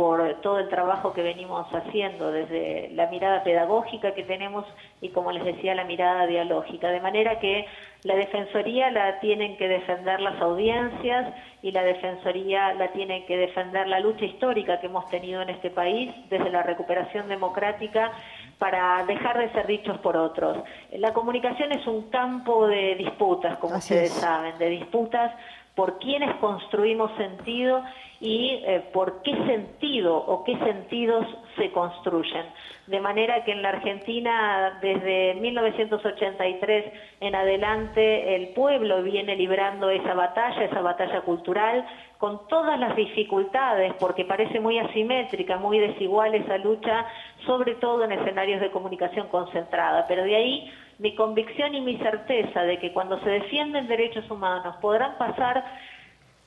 por 0.01 0.41
todo 0.41 0.61
el 0.61 0.71
trabajo 0.71 1.13
que 1.13 1.23
venimos 1.23 1.67
haciendo, 1.75 2.33
desde 2.33 2.89
la 2.95 3.09
mirada 3.09 3.45
pedagógica 3.45 4.15
que 4.15 4.23
tenemos 4.23 4.65
y, 5.03 5.11
como 5.11 5.31
les 5.31 5.45
decía, 5.45 5.75
la 5.75 5.85
mirada 5.85 6.27
dialógica. 6.27 6.89
De 6.89 7.03
manera 7.03 7.39
que 7.39 7.67
la 8.05 8.17
Defensoría 8.17 8.91
la 8.91 9.21
tienen 9.21 9.59
que 9.59 9.69
defender 9.69 10.23
las 10.23 10.41
audiencias 10.41 11.35
y 11.61 11.73
la 11.73 11.83
Defensoría 11.83 12.73
la 12.73 12.89
tiene 12.93 13.27
que 13.27 13.37
defender 13.37 13.89
la 13.89 14.01
lucha 14.01 14.25
histórica 14.25 14.81
que 14.81 14.87
hemos 14.87 15.07
tenido 15.11 15.43
en 15.43 15.51
este 15.51 15.69
país 15.69 16.11
desde 16.31 16.49
la 16.49 16.63
recuperación 16.63 17.29
democrática 17.29 18.11
para 18.59 19.05
dejar 19.05 19.39
de 19.39 19.53
ser 19.53 19.67
dichos 19.67 19.99
por 19.99 20.17
otros. 20.17 20.61
La 20.93 21.13
comunicación 21.13 21.73
es 21.73 21.87
un 21.87 22.09
campo 22.09 22.67
de 22.67 22.95
disputas, 22.95 23.59
como 23.59 23.77
ustedes 23.77 24.13
saben, 24.13 24.57
de 24.57 24.71
disputas 24.71 25.31
por 25.75 25.99
quienes 25.99 26.35
construimos 26.37 27.15
sentido 27.19 27.83
y 28.21 28.61
eh, 28.67 28.85
por 28.93 29.23
qué 29.23 29.33
sentido 29.47 30.15
o 30.15 30.45
qué 30.45 30.57
sentidos 30.59 31.27
se 31.57 31.73
construyen. 31.73 32.45
De 32.87 33.01
manera 33.01 33.45
que 33.45 33.53
en 33.53 33.63
la 33.63 33.71
Argentina, 33.71 34.79
desde 34.83 35.35
1983 35.35 36.93
en 37.21 37.35
adelante, 37.35 38.37
el 38.37 38.49
pueblo 38.49 39.03
viene 39.03 39.37
librando 39.37 39.89
esa 39.89 40.13
batalla, 40.13 40.65
esa 40.65 40.83
batalla 40.83 41.23
cultural, 41.23 41.87
con 42.19 42.47
todas 42.49 42.79
las 42.79 42.95
dificultades, 42.97 43.95
porque 43.99 44.27
parece 44.27 44.61
muy 44.61 44.79
asimétrica, 44.79 45.57
muy 45.57 45.79
desigual 45.79 46.35
esa 46.35 46.59
lucha, 46.59 47.07
sobre 47.47 47.77
todo 47.77 48.05
en 48.05 48.13
escenarios 48.13 48.61
de 48.61 48.71
comunicación 48.71 49.29
concentrada. 49.29 50.05
Pero 50.07 50.25
de 50.25 50.37
ahí 50.37 50.71
mi 50.99 51.15
convicción 51.15 51.75
y 51.75 51.81
mi 51.81 51.97
certeza 51.97 52.63
de 52.65 52.79
que 52.79 52.93
cuando 52.93 53.19
se 53.21 53.31
defienden 53.31 53.89
derechos 53.89 54.31
humanos 54.31 54.77
podrán 54.83 55.17
pasar 55.17 55.65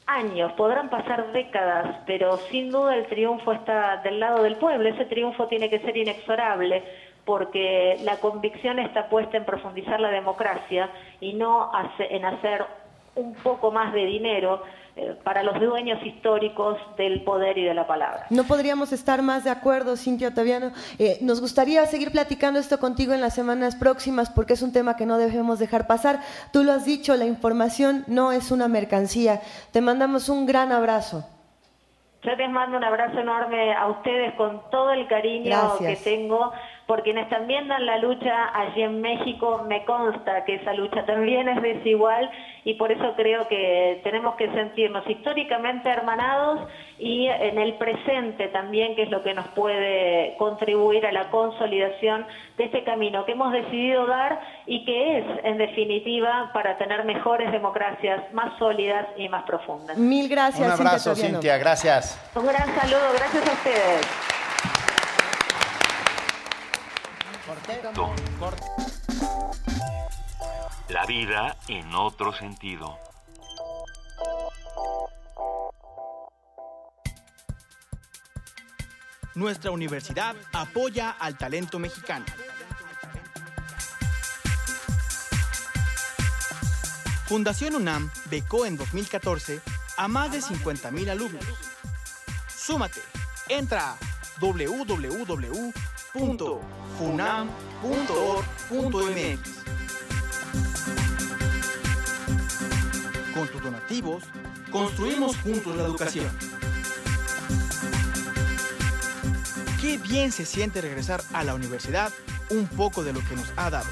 años, 0.08 0.52
podrán 0.54 0.90
pasar 0.90 1.32
décadas, 1.32 2.02
pero 2.06 2.38
sin 2.38 2.70
duda 2.72 2.96
el 2.96 3.06
triunfo 3.08 3.54
está 3.54 3.98
del 3.98 4.20
lado 4.20 4.44
del 4.44 4.58
pueblo. 4.58 4.90
Ese 4.90 5.06
triunfo 5.06 5.48
tiene 5.48 5.70
que 5.70 5.80
ser 5.80 5.96
inexorable 5.98 6.84
porque 7.26 7.98
la 8.04 8.18
convicción 8.18 8.80
está 8.80 9.08
puesta 9.08 9.38
en 9.38 9.46
profundizar 9.46 10.00
la 10.00 10.10
democracia 10.10 10.90
y 11.22 11.34
no 11.34 11.72
en 12.00 12.26
hacer 12.26 12.66
un 13.16 13.34
poco 13.36 13.72
más 13.72 13.94
de 13.94 14.06
dinero 14.06 14.64
eh, 14.96 15.16
para 15.24 15.42
los 15.42 15.60
dueños 15.60 16.06
históricos 16.06 16.78
del 16.98 17.24
poder 17.24 17.58
y 17.58 17.64
de 17.64 17.74
la 17.74 17.88
palabra. 17.88 18.28
No 18.30 18.44
podríamos 18.44 18.94
estar 18.94 19.24
más 19.24 19.44
de 19.44 19.50
acuerdo, 19.50 19.98
Cintia 19.98 20.28
Otaviano. 20.28 20.72
Eh, 21.00 21.18
nos 21.22 21.42
gustaría 21.42 21.84
seguir 21.88 22.12
platicando 22.12 22.60
esto 22.60 22.80
contigo 22.80 23.14
en 23.14 23.22
las 23.22 23.34
semanas 23.34 23.76
próximas 23.76 24.30
porque 24.30 24.54
es 24.54 24.62
un 24.62 24.72
tema 24.72 24.96
que 24.96 25.08
no 25.08 25.18
debemos 25.18 25.58
dejar 25.58 25.88
pasar. 25.88 26.20
Tú 26.52 26.64
lo 26.64 26.72
has 26.74 26.86
dicho, 26.86 27.16
la 27.16 27.26
información 27.26 28.04
no 28.06 28.32
es 28.32 28.52
una 28.52 28.68
mercancía. 28.68 29.42
Te 29.72 29.82
mandamos 29.82 30.30
un 30.30 30.46
gran 30.46 30.72
abrazo. 30.72 31.26
Yo 32.24 32.36
les 32.36 32.50
mando 32.52 32.78
un 32.78 32.84
abrazo 32.84 33.20
enorme 33.20 33.74
a 33.74 33.88
ustedes 33.88 34.34
con 34.36 34.62
todo 34.70 34.92
el 34.92 35.08
cariño 35.08 35.78
que 35.80 35.96
tengo 35.98 36.54
por 36.86 37.04
quienes 37.04 37.30
también 37.30 37.68
dan 37.68 37.86
la 37.86 37.98
lucha 37.98 38.50
allí 38.54 38.82
en 38.82 39.02
México. 39.02 39.66
Me 39.68 39.86
consta 39.86 40.44
que 40.46 40.56
esa 40.56 40.74
lucha 40.74 41.06
también 41.06 41.48
es 41.48 41.62
desigual 41.62 42.30
y 42.66 42.76
por 42.76 42.92
eso 42.92 43.14
creo 43.16 43.48
que 43.48 44.02
tenemos 44.04 44.36
que 44.36 44.50
sentirnos 44.52 45.08
históricamente 45.10 45.90
hermanados 45.90 46.68
y 47.00 47.28
en 47.28 47.58
el 47.58 47.76
presente 47.76 48.48
también, 48.50 48.96
que 48.96 49.04
es 49.04 49.10
lo 49.10 49.24
que 49.24 49.34
nos 49.34 49.48
puede 49.50 50.36
contribuir 50.38 51.06
a 51.06 51.12
la 51.12 51.30
consolidación 51.30 52.26
de 52.58 52.66
este 52.66 52.84
camino 52.84 53.26
que 53.26 53.34
hemos 53.34 53.52
decidido 53.52 54.06
dar 54.06 54.40
y 54.66 54.86
que 54.86 55.20
es, 55.20 55.26
en 55.44 55.58
definitiva, 55.58 56.52
para 56.54 56.78
tener 56.78 57.04
mejores 57.06 57.52
democracias 57.52 58.22
más 58.34 58.58
sólidas 58.58 59.08
y 59.18 59.28
más 59.30 59.44
profundas. 59.44 59.98
Mil 59.98 60.30
gracias. 60.30 60.80
Un 60.80 60.88
abrazo, 60.88 61.16
Cintia, 61.16 61.58
gracias. 61.58 62.20
Un 62.36 62.46
gran 62.46 62.68
saludo, 62.76 63.14
gracias 63.18 63.48
a 63.48 63.52
ustedes. 63.52 64.43
La 70.90 71.06
vida 71.06 71.58
en 71.68 71.94
otro 71.94 72.34
sentido. 72.34 72.98
Nuestra 79.36 79.72
universidad 79.72 80.36
apoya 80.52 81.12
al 81.12 81.38
talento 81.38 81.78
mexicano. 81.78 82.26
Fundación 87.26 87.76
UNAM 87.76 88.12
becó 88.32 88.66
en 88.66 88.78
2014 88.78 89.62
a 89.98 90.08
más 90.08 90.32
de 90.32 90.40
50.000 90.40 91.10
alumnos. 91.10 91.46
Súmate, 92.48 93.02
entra 93.48 93.92
a 93.92 93.98
www 94.40 95.74
funam.org.mx. 96.14 97.50
Con 103.34 103.48
tus 103.48 103.64
donativos, 103.64 104.24
construimos 104.72 105.36
juntos 105.38 105.76
la 105.76 105.86
educación. 105.86 106.30
Qué 109.82 109.98
bien 109.98 110.32
se 110.32 110.46
siente 110.46 110.82
regresar 110.82 111.24
a 111.34 111.44
la 111.44 111.56
universidad 111.56 112.14
un 112.52 112.68
poco 112.68 113.04
de 113.04 113.14
lo 113.14 113.20
que 113.28 113.36
nos 113.36 113.52
ha 113.56 113.72
dado. 113.72 113.90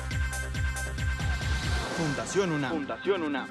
Fundación 1.97 2.51
UNAM. 2.51 2.71
Fundación 2.71 3.23
UNAM. 3.23 3.49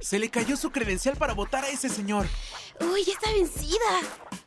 Se 0.00 0.20
le 0.20 0.30
cayó 0.30 0.56
su 0.56 0.70
credencial 0.70 1.16
para 1.16 1.34
votar 1.34 1.64
a 1.64 1.68
ese 1.68 1.88
señor. 1.88 2.26
Uy, 2.80 3.04
ya 3.04 3.12
está 3.12 3.32
vencida. 3.32 4.00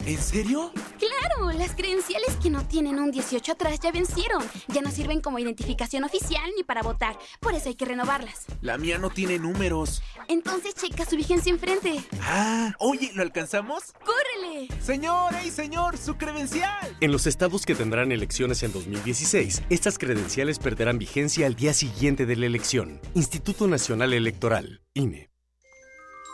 ¿En 0.06 0.18
serio? 0.18 0.72
Claro, 0.97 1.51
las 1.51 1.76
credenciales 1.76 2.35
que 2.41 2.49
no 2.49 2.65
tienen 2.68 2.99
un 2.99 3.11
18 3.11 3.51
atrás 3.51 3.80
ya 3.80 3.91
vencieron. 3.91 4.43
Ya 4.69 4.81
no 4.81 4.91
sirven 4.91 5.22
como 5.22 5.39
identificación 5.39 6.03
oficial 6.03 6.49
ni 6.56 6.64
para 6.64 6.81
votar. 6.81 7.18
Por 7.39 7.53
eso 7.53 7.69
hay 7.69 7.76
que 7.76 7.85
renovarlas. 7.85 8.45
La 8.61 8.77
mía 8.77 8.97
no 8.97 9.10
tiene 9.10 9.38
números. 9.38 10.01
Entonces 10.27 10.73
checa 10.73 11.06
su 11.06 11.15
vigencia 11.15 11.51
enfrente. 11.51 12.03
Ah, 12.22 12.73
oye, 12.80 13.11
¿lo 13.14 13.22
alcanzamos? 13.22 13.93
¡Córrele! 14.06 14.68
Señor, 14.81 15.35
¡ey, 15.35 15.51
señor! 15.51 15.97
¡Su 15.97 16.15
credencial! 16.15 16.97
En 17.01 17.11
los 17.11 17.27
estados 17.27 17.65
que 17.65 17.76
tendrán 17.76 18.11
elecciones 18.11 18.64
en 18.64 18.72
2016, 18.72 19.64
estas 19.69 19.97
credenciales 19.99 20.60
perderán 20.60 20.97
vigencia 20.97 21.45
al 21.45 21.56
día 21.56 21.73
siguiente 21.73 22.26
de 22.26 22.35
la 22.35 22.45
elección. 22.45 22.99
Instituto 23.14 23.68
Nacional 23.68 24.14
Electoral, 24.14 24.81
INE. 24.93 25.30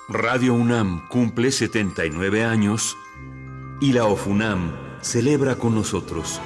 Radio 0.07 0.53
UNAM 0.53 1.07
cumple 1.07 1.51
79 1.51 2.43
años 2.43 2.95
y 3.81 3.91
la 3.91 4.05
OFUNAM 4.05 4.71
celebra 5.01 5.55
con 5.55 5.73
nosotros. 5.73 6.39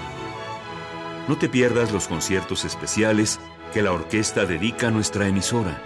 No 1.27 1.37
te 1.37 1.49
pierdas 1.49 1.91
los 1.91 2.07
conciertos 2.07 2.63
especiales 2.63 3.37
que 3.73 3.81
la 3.81 3.91
orquesta 3.91 4.45
dedica 4.45 4.87
a 4.87 4.91
nuestra 4.91 5.27
emisora. 5.27 5.83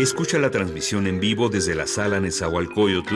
Escucha 0.00 0.40
la 0.40 0.50
transmisión 0.50 1.06
en 1.06 1.20
vivo 1.20 1.50
desde 1.50 1.76
la 1.76 1.86
sala 1.86 2.18
Nezahualcóyotl, 2.18 3.14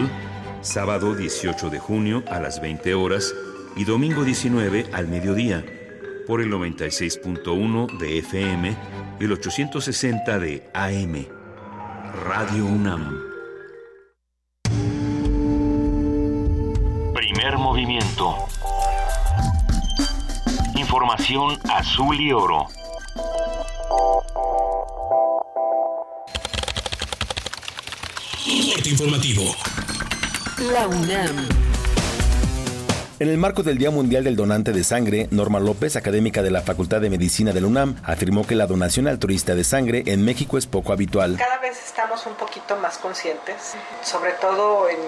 sábado 0.61 1.17
18 1.17 1.71
de 1.71 1.81
junio 1.81 2.23
a 2.29 2.39
las 2.39 2.61
20 2.61 2.95
horas 2.95 3.35
y 3.75 3.83
domingo 3.83 4.23
19 4.23 4.91
al 4.93 5.09
mediodía, 5.09 5.67
por 6.29 6.41
el 6.41 6.53
96.1 6.53 7.99
de 7.99 8.19
FM 8.19 8.77
y 9.19 9.25
el 9.25 9.33
860 9.33 10.39
de 10.39 10.71
AM. 10.73 11.27
Radio 12.25 12.65
UNAM. 12.65 13.30
Primer 17.41 17.57
movimiento. 17.57 18.37
Información 20.77 21.59
azul 21.71 22.21
y 22.21 22.35
oro. 22.35 22.67
informativo. 28.85 29.55
La 30.71 30.87
UNAM. 30.87 31.49
En 33.19 33.29
el 33.29 33.39
marco 33.39 33.63
del 33.63 33.79
Día 33.79 33.91
Mundial 33.91 34.25
del 34.25 34.37
Donante 34.37 34.73
de 34.73 34.85
Sangre, 34.85 35.27
Norma 35.31 35.61
López, 35.61 35.97
académica 35.97 36.43
de 36.43 36.51
la 36.51 36.61
Facultad 36.61 37.01
de 37.01 37.09
Medicina 37.09 37.53
de 37.53 37.63
la 37.63 37.69
UNAM, 37.69 37.97
afirmó 38.03 38.47
que 38.47 38.55
la 38.55 38.67
donación 38.67 39.09
altruista 39.09 39.55
de 39.55 39.65
sangre 39.65 40.03
en 40.07 40.23
México 40.27 40.59
es 40.59 40.67
poco 40.67 40.93
habitual. 40.93 41.37
Cada 41.39 41.59
vez 41.59 41.79
estamos 41.83 42.27
un 42.27 42.35
poquito 42.35 42.77
más 42.77 42.99
conscientes, 42.99 43.75
sobre 44.03 44.33
todo 44.33 44.91
en, 44.91 44.99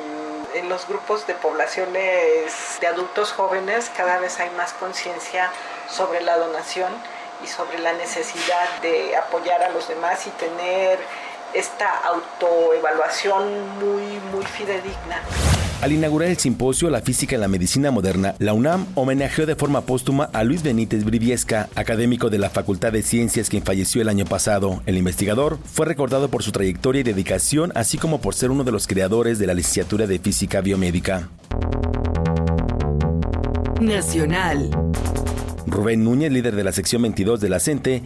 en 0.54 0.68
los 0.68 0.86
grupos 0.86 1.26
de 1.26 1.34
poblaciones 1.34 2.78
de 2.80 2.86
adultos 2.86 3.32
jóvenes, 3.32 3.90
cada 3.96 4.18
vez 4.18 4.38
hay 4.40 4.50
más 4.50 4.72
conciencia 4.74 5.50
sobre 5.88 6.20
la 6.22 6.36
donación 6.36 6.92
y 7.42 7.46
sobre 7.46 7.78
la 7.78 7.92
necesidad 7.94 8.68
de 8.80 9.16
apoyar 9.16 9.62
a 9.62 9.70
los 9.70 9.88
demás 9.88 10.26
y 10.26 10.30
tener 10.30 10.98
esta 11.54 11.98
autoevaluación 12.06 13.44
muy, 13.78 14.02
muy 14.32 14.44
fidedigna. 14.44 15.20
Al 15.82 15.90
inaugurar 15.90 16.28
el 16.28 16.38
simposio 16.38 16.90
La 16.90 17.00
física 17.00 17.34
en 17.34 17.40
la 17.40 17.48
medicina 17.48 17.90
moderna, 17.90 18.36
la 18.38 18.52
UNAM 18.52 18.86
homenajeó 18.94 19.46
de 19.46 19.56
forma 19.56 19.80
póstuma 19.80 20.30
a 20.32 20.44
Luis 20.44 20.62
Benítez 20.62 21.04
Briviesca, 21.04 21.68
académico 21.74 22.30
de 22.30 22.38
la 22.38 22.50
Facultad 22.50 22.92
de 22.92 23.02
Ciencias 23.02 23.48
quien 23.48 23.64
falleció 23.64 24.00
el 24.00 24.08
año 24.08 24.24
pasado. 24.24 24.80
El 24.86 24.96
investigador 24.96 25.58
fue 25.64 25.86
recordado 25.86 26.28
por 26.28 26.44
su 26.44 26.52
trayectoria 26.52 27.00
y 27.00 27.02
dedicación, 27.02 27.72
así 27.74 27.98
como 27.98 28.20
por 28.20 28.36
ser 28.36 28.52
uno 28.52 28.62
de 28.62 28.70
los 28.70 28.86
creadores 28.86 29.40
de 29.40 29.48
la 29.48 29.54
licenciatura 29.54 30.06
de 30.06 30.20
física 30.20 30.60
biomédica. 30.60 31.28
Nacional. 33.80 34.70
Rubén 35.72 36.04
Núñez, 36.04 36.30
líder 36.30 36.54
de 36.54 36.64
la 36.64 36.72
sección 36.72 37.00
22 37.00 37.40
de 37.40 37.48
la 37.48 37.58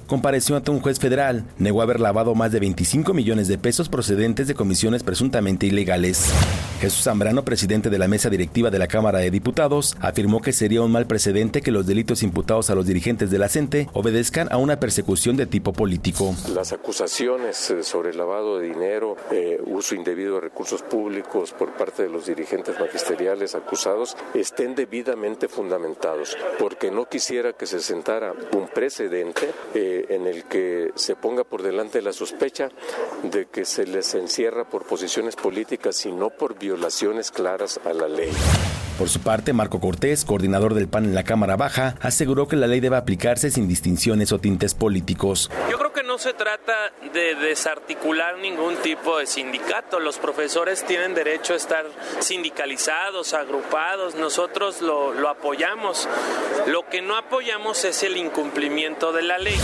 compareció 0.07 0.55
ante 0.55 0.71
un 0.71 0.81
juez 0.81 1.01
federal. 1.01 1.45
Negó 1.59 1.83
haber 1.83 1.99
lavado 1.99 2.37
más 2.37 2.53
de 2.53 2.61
25 2.61 3.13
millones 3.13 3.49
de 3.49 3.59
pesos 3.59 3.89
procedentes 3.89 4.47
de 4.47 4.55
comisiones 4.55 5.03
presuntamente 5.03 5.67
ilegales. 5.67 6.33
Jesús 6.81 7.03
Zambrano, 7.03 7.45
presidente 7.45 7.91
de 7.91 7.99
la 7.99 8.07
mesa 8.07 8.31
directiva 8.31 8.71
de 8.71 8.79
la 8.79 8.87
Cámara 8.87 9.19
de 9.19 9.31
Diputados, 9.31 9.97
afirmó 10.01 10.41
que 10.41 10.53
sería 10.53 10.83
un 10.83 10.93
mal 10.93 11.07
precedente 11.07 11.61
que 11.61 11.73
los 11.73 11.87
delitos 11.87 12.23
imputados 12.23 12.71
a 12.71 12.75
los 12.75 12.87
dirigentes 12.87 13.31
de 13.31 13.39
la 13.39 13.49
obedezcan 13.95 14.49
a 14.53 14.59
una 14.59 14.79
persecución 14.79 15.37
de 15.37 15.47
tipo 15.47 15.73
político. 15.73 16.35
Las 16.55 16.73
acusaciones 16.73 17.71
eh, 17.71 17.83
sobre 17.83 18.13
lavado 18.15 18.59
de 18.59 18.69
dinero, 18.69 19.17
eh, 19.31 19.61
uso 19.65 19.95
indebido 19.95 20.35
de 20.35 20.43
recursos 20.43 20.83
públicos 20.83 21.53
por 21.53 21.73
parte 21.73 22.03
de 22.03 22.11
los 22.11 22.27
dirigentes 22.27 22.79
magisteriales 22.79 23.55
acusados 23.55 24.17
estén 24.35 24.75
debidamente 24.75 25.49
fundamentados, 25.49 26.37
porque 26.59 26.91
no 26.91 27.07
quisiera 27.07 27.56
que 27.59 27.67
se 27.67 27.81
sentara 27.81 28.33
un 28.53 28.69
precedente 28.69 29.53
eh, 29.75 30.07
en 30.11 30.27
el 30.27 30.45
que 30.45 30.93
se 30.95 31.17
ponga 31.17 31.45
por 31.45 31.63
delante 31.63 32.03
la 32.03 32.13
sospecha 32.13 32.69
de 33.23 33.47
que 33.47 33.65
se 33.65 33.87
les 33.87 34.15
encierra 34.15 34.69
por 34.69 34.85
posiciones 34.85 35.37
políticas 35.37 36.05
y 36.07 36.13
no 36.13 36.31
por 36.31 36.59
violaciones 36.59 37.31
claras 37.31 37.81
a 37.85 37.93
la 37.93 38.09
ley. 38.09 38.33
Por 38.99 39.11
su 39.11 39.21
parte, 39.21 39.53
Marco 39.53 39.79
Cortés, 39.79 40.25
coordinador 40.25 40.73
del 40.73 40.89
PAN 40.89 41.05
en 41.05 41.15
la 41.15 41.23
Cámara 41.23 41.57
Baja, 41.57 41.97
aseguró 42.01 42.49
que 42.49 42.57
la 42.57 42.67
ley 42.67 42.81
debe 42.81 42.97
aplicarse 42.97 43.51
sin 43.51 43.69
distinciones 43.69 44.33
o 44.33 44.39
tintes 44.39 44.73
políticos. 44.75 45.51
Yo 45.71 45.79
creo 45.79 45.93
que 45.93 46.03
no 46.03 46.17
se 46.17 46.33
trata 46.33 46.73
de 47.13 47.35
desarticular 47.35 48.39
ningún 48.39 48.77
tipo 48.77 49.19
de 49.19 49.27
sindicato. 49.27 50.01
Los 50.01 50.17
profesores 50.17 50.83
tienen 50.85 51.15
derecho 51.15 51.53
a 51.53 51.57
estar 51.57 51.85
sindicalizados, 52.21 53.35
agrupados. 53.35 54.15
Nosotros 54.15 54.81
lo, 54.81 55.13
lo 55.13 55.29
apoyamos. 55.29 56.09
Lo 56.67 56.89
que 56.89 57.03
no 57.03 57.17
apoyamos 57.17 57.85
es 57.85 58.03
el 58.03 58.17
incumplimiento 58.17 59.13
de 59.13 59.23
la 59.23 59.37
ley. 59.37 59.59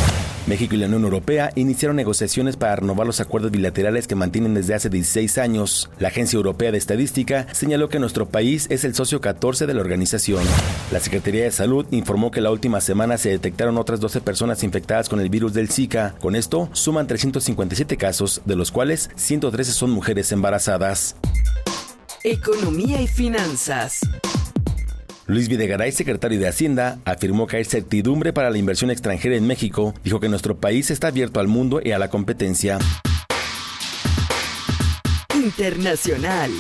México 0.46 0.74
y 0.74 0.78
la 0.78 0.86
Unión 0.86 1.04
Europea 1.04 1.52
iniciaron 1.54 1.96
negociaciones 1.96 2.56
para 2.56 2.76
renovar 2.76 3.06
los 3.06 3.20
acuerdos 3.20 3.52
bilaterales 3.52 4.06
que 4.06 4.14
mantienen 4.14 4.54
desde 4.54 4.74
hace 4.74 4.88
16 4.88 5.38
años. 5.38 5.90
La 5.98 6.08
Agencia 6.08 6.36
Europea 6.36 6.72
de 6.72 6.78
Estadística 6.78 7.46
señaló 7.52 7.88
que 7.88 7.98
nuestro 7.98 8.28
país 8.28 8.66
es 8.70 8.84
el 8.84 8.94
socio 8.94 9.20
14 9.20 9.66
de 9.66 9.74
la 9.74 9.80
organización. 9.80 10.44
La 10.90 11.00
Secretaría 11.00 11.44
de 11.44 11.50
Salud 11.52 11.86
informó 11.90 12.30
que 12.30 12.40
la 12.40 12.50
última 12.50 12.80
semana 12.80 13.18
se 13.18 13.28
detectaron 13.28 13.78
otras 13.78 14.00
12 14.00 14.20
personas 14.20 14.62
infectadas 14.64 15.08
con 15.08 15.20
el 15.20 15.28
virus 15.28 15.52
del 15.54 15.70
Zika. 15.70 16.14
Con 16.20 16.34
esto, 16.34 16.68
suman 16.72 17.06
357 17.06 17.96
casos, 17.96 18.42
de 18.44 18.56
los 18.56 18.72
cuales 18.72 19.10
113 19.16 19.72
son 19.72 19.90
mujeres 19.90 20.32
embarazadas. 20.32 21.16
Economía 22.24 23.00
y 23.00 23.08
finanzas. 23.08 24.00
Luis 25.26 25.48
Videgaray, 25.48 25.92
secretario 25.92 26.38
de 26.40 26.48
Hacienda, 26.48 26.98
afirmó 27.04 27.46
que 27.46 27.56
hay 27.56 27.64
certidumbre 27.64 28.32
para 28.32 28.50
la 28.50 28.58
inversión 28.58 28.90
extranjera 28.90 29.36
en 29.36 29.46
México. 29.46 29.94
Dijo 30.02 30.18
que 30.18 30.28
nuestro 30.28 30.56
país 30.56 30.90
está 30.90 31.08
abierto 31.08 31.38
al 31.38 31.48
mundo 31.48 31.80
y 31.82 31.92
a 31.92 31.98
la 31.98 32.10
competencia. 32.10 32.78
Internacional. 35.34 36.50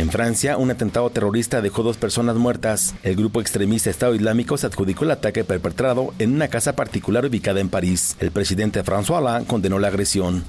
En 0.00 0.10
Francia, 0.10 0.56
un 0.56 0.70
atentado 0.70 1.10
terrorista 1.10 1.60
dejó 1.60 1.82
dos 1.82 1.98
personas 1.98 2.36
muertas. 2.36 2.94
El 3.02 3.16
grupo 3.16 3.42
extremista 3.42 3.90
Estado 3.90 4.14
Islámico 4.14 4.56
se 4.56 4.66
adjudicó 4.66 5.04
el 5.04 5.10
ataque 5.10 5.44
perpetrado 5.44 6.14
en 6.18 6.32
una 6.32 6.48
casa 6.48 6.74
particular 6.74 7.26
ubicada 7.26 7.60
en 7.60 7.68
París. 7.68 8.16
El 8.18 8.30
presidente 8.30 8.82
François 8.82 9.18
Hollande 9.18 9.46
condenó 9.46 9.78
la 9.78 9.88
agresión. 9.88 10.42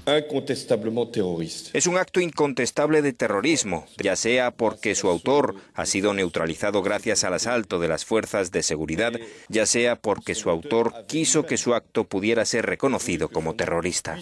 Es 1.73 1.85
un 1.85 1.97
acto 1.97 2.21
incontestable 2.21 3.01
de 3.01 3.11
terrorismo, 3.11 3.87
ya 4.01 4.15
sea 4.15 4.51
porque 4.51 4.95
su 4.95 5.09
autor 5.09 5.55
ha 5.73 5.85
sido 5.85 6.13
neutralizado 6.13 6.81
gracias 6.81 7.25
al 7.25 7.33
asalto 7.33 7.77
de 7.79 7.89
las 7.89 8.05
fuerzas 8.05 8.53
de 8.53 8.63
seguridad, 8.63 9.11
ya 9.49 9.65
sea 9.65 9.97
porque 9.97 10.33
su 10.33 10.49
autor 10.49 10.93
quiso 11.07 11.45
que 11.45 11.57
su 11.57 11.73
acto 11.73 12.05
pudiera 12.05 12.45
ser 12.45 12.67
reconocido 12.67 13.27
como 13.27 13.55
terrorista. 13.55 14.17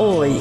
Hoy. 0.00 0.40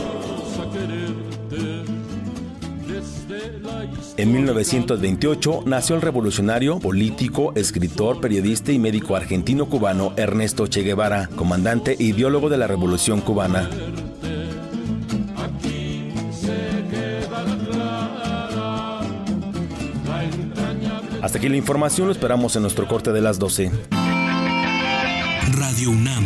En 4.18 4.31
1928 4.31 5.64
nació 5.65 5.95
el 5.95 6.02
revolucionario, 6.02 6.80
político, 6.80 7.53
escritor, 7.56 8.19
periodista 8.19 8.72
y 8.72 8.80
médico 8.80 9.15
argentino-cubano 9.15 10.14
Ernesto 10.18 10.68
Che 10.68 10.81
Guevara, 10.81 11.30
comandante 11.36 11.95
e 11.99 12.03
ideólogo 12.03 12.49
de 12.49 12.57
la 12.57 12.68
Revolución 12.68 13.22
cubana. 13.22 13.69
Hasta 21.22 21.38
aquí 21.38 21.49
la 21.49 21.57
información, 21.57 22.07
lo 22.07 22.14
esperamos 22.14 22.56
en 22.56 22.61
nuestro 22.61 22.88
corte 22.88 23.11
de 23.11 23.22
las 23.22 23.40
12. 23.40 23.72
Radio 25.52 25.91
UNAM, 25.91 26.26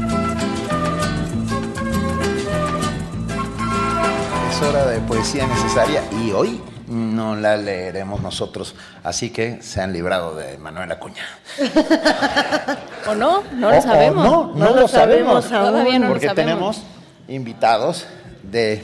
Es 4.61 4.67
hora 4.67 4.85
de 4.85 4.99
poesía 4.99 5.47
necesaria 5.47 6.03
y 6.23 6.31
hoy 6.31 6.61
no 6.87 7.35
la 7.35 7.57
leeremos 7.57 8.21
nosotros, 8.21 8.75
así 9.03 9.31
que 9.31 9.59
se 9.63 9.81
han 9.81 9.91
librado 9.91 10.35
de 10.35 10.57
Manuel 10.59 10.91
Acuña. 10.91 11.23
¿O 13.09 13.15
no? 13.15 13.41
No 13.53 13.69
O- 13.69 13.71
lo 13.71 13.81
sabemos. 13.81 14.23
no, 14.23 14.53
no, 14.55 14.75
lo 14.75 14.87
sabemos, 14.87 15.47
Todavía 15.49 15.97
no 15.99 16.09
porque 16.09 16.27
lo 16.27 16.35
sabemos. 16.35 16.35
tenemos 16.35 16.81
invitados 17.27 18.05
de 18.43 18.83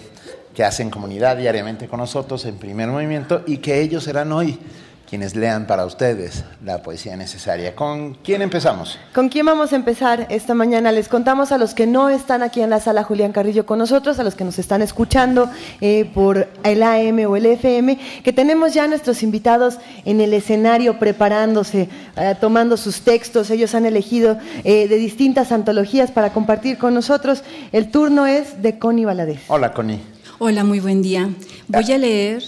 que 0.56 0.64
hacen 0.64 0.90
comunidad 0.90 1.38
diariamente 1.38 1.88
con 1.88 2.00
nosotros 2.00 2.44
en 2.46 2.58
primer 2.58 2.88
movimiento 2.88 3.44
y 3.46 3.58
que 3.58 3.80
ellos 3.82 4.04
serán 4.04 4.32
hoy 4.32 4.60
quienes 5.08 5.36
lean 5.36 5.68
para 5.68 5.86
ustedes 5.86 6.44
la 6.64 6.82
poesía 6.82 7.16
necesaria. 7.16 7.76
¿Con 7.76 8.16
quién 8.16 8.42
empezamos? 8.42 9.00
¿Con 9.14 9.30
quién 9.30 9.46
vamos 9.46 9.72
a 9.72 9.78
empezar 9.78 10.28
esta 10.30 10.54
mañana? 10.54 10.92
Les 10.92 11.08
contamos 11.08 11.52
a 11.54 11.58
los 11.58 11.74
que 11.74 11.88
no 11.88 12.10
están 12.10 12.44
aquí 12.44 12.62
en 12.62 12.70
la 12.70 12.82
sala 12.82 13.04
Julián 13.04 13.32
Carrillo 13.32 13.66
con 13.66 13.80
nosotros, 13.80 14.20
a 14.20 14.24
los 14.24 14.36
que 14.36 14.44
nos 14.44 14.60
están 14.60 14.82
escuchando 14.82 15.50
eh, 15.80 16.12
por 16.14 16.50
el 16.64 16.84
AM 16.84 17.20
o 17.26 17.38
el 17.38 17.46
FM, 17.46 17.98
que 18.24 18.34
tenemos 18.34 18.74
ya 18.74 18.88
nuestros 18.88 19.24
invitados 19.24 19.78
en 20.04 20.20
el 20.20 20.34
escenario 20.34 21.00
preparándose, 21.00 21.88
eh, 22.18 22.36
tomando 22.42 22.76
sus 22.76 23.02
textos. 23.02 23.50
Ellos 23.50 23.74
han 23.76 23.86
elegido 23.86 24.38
eh, 24.66 24.90
de 24.90 24.98
distintas 24.98 25.54
antologías 25.54 26.12
para 26.12 26.34
compartir 26.34 26.78
con 26.78 26.94
nosotros. 26.94 27.44
El 27.72 27.92
turno 27.92 28.28
es 28.28 28.62
de 28.62 28.78
Connie 28.78 29.06
Valadez. 29.06 29.40
Hola, 29.48 29.74
Connie. 29.74 30.02
Hola, 30.40 30.66
muy 30.66 30.82
buen 30.82 31.02
día. 31.02 31.30
Voy 31.68 31.92
a 31.92 31.98
leer 31.98 32.44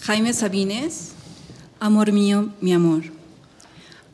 Jaime 0.00 0.32
Sabines, 0.32 1.09
Amor 1.80 2.12
mío, 2.12 2.50
mi 2.60 2.72
amor. 2.74 3.04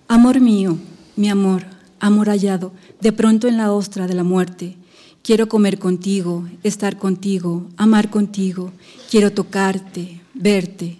Amor 0.07 0.41
mío, 0.41 0.79
mi 1.17 1.29
amor, 1.29 1.65
amor 1.99 2.29
hallado, 2.29 2.73
de 3.01 3.13
pronto 3.13 3.49
en 3.49 3.57
la 3.57 3.73
ostra 3.73 4.07
de 4.07 4.15
la 4.15 4.23
muerte. 4.23 4.77
Quiero 5.23 5.49
comer 5.49 5.81
contigo, 5.81 6.47
estar 6.63 6.97
contigo, 6.97 7.67
amar 7.77 8.09
contigo. 8.11 8.71
Quiero 9.11 9.33
tocarte, 9.33 10.21
verte. 10.35 10.99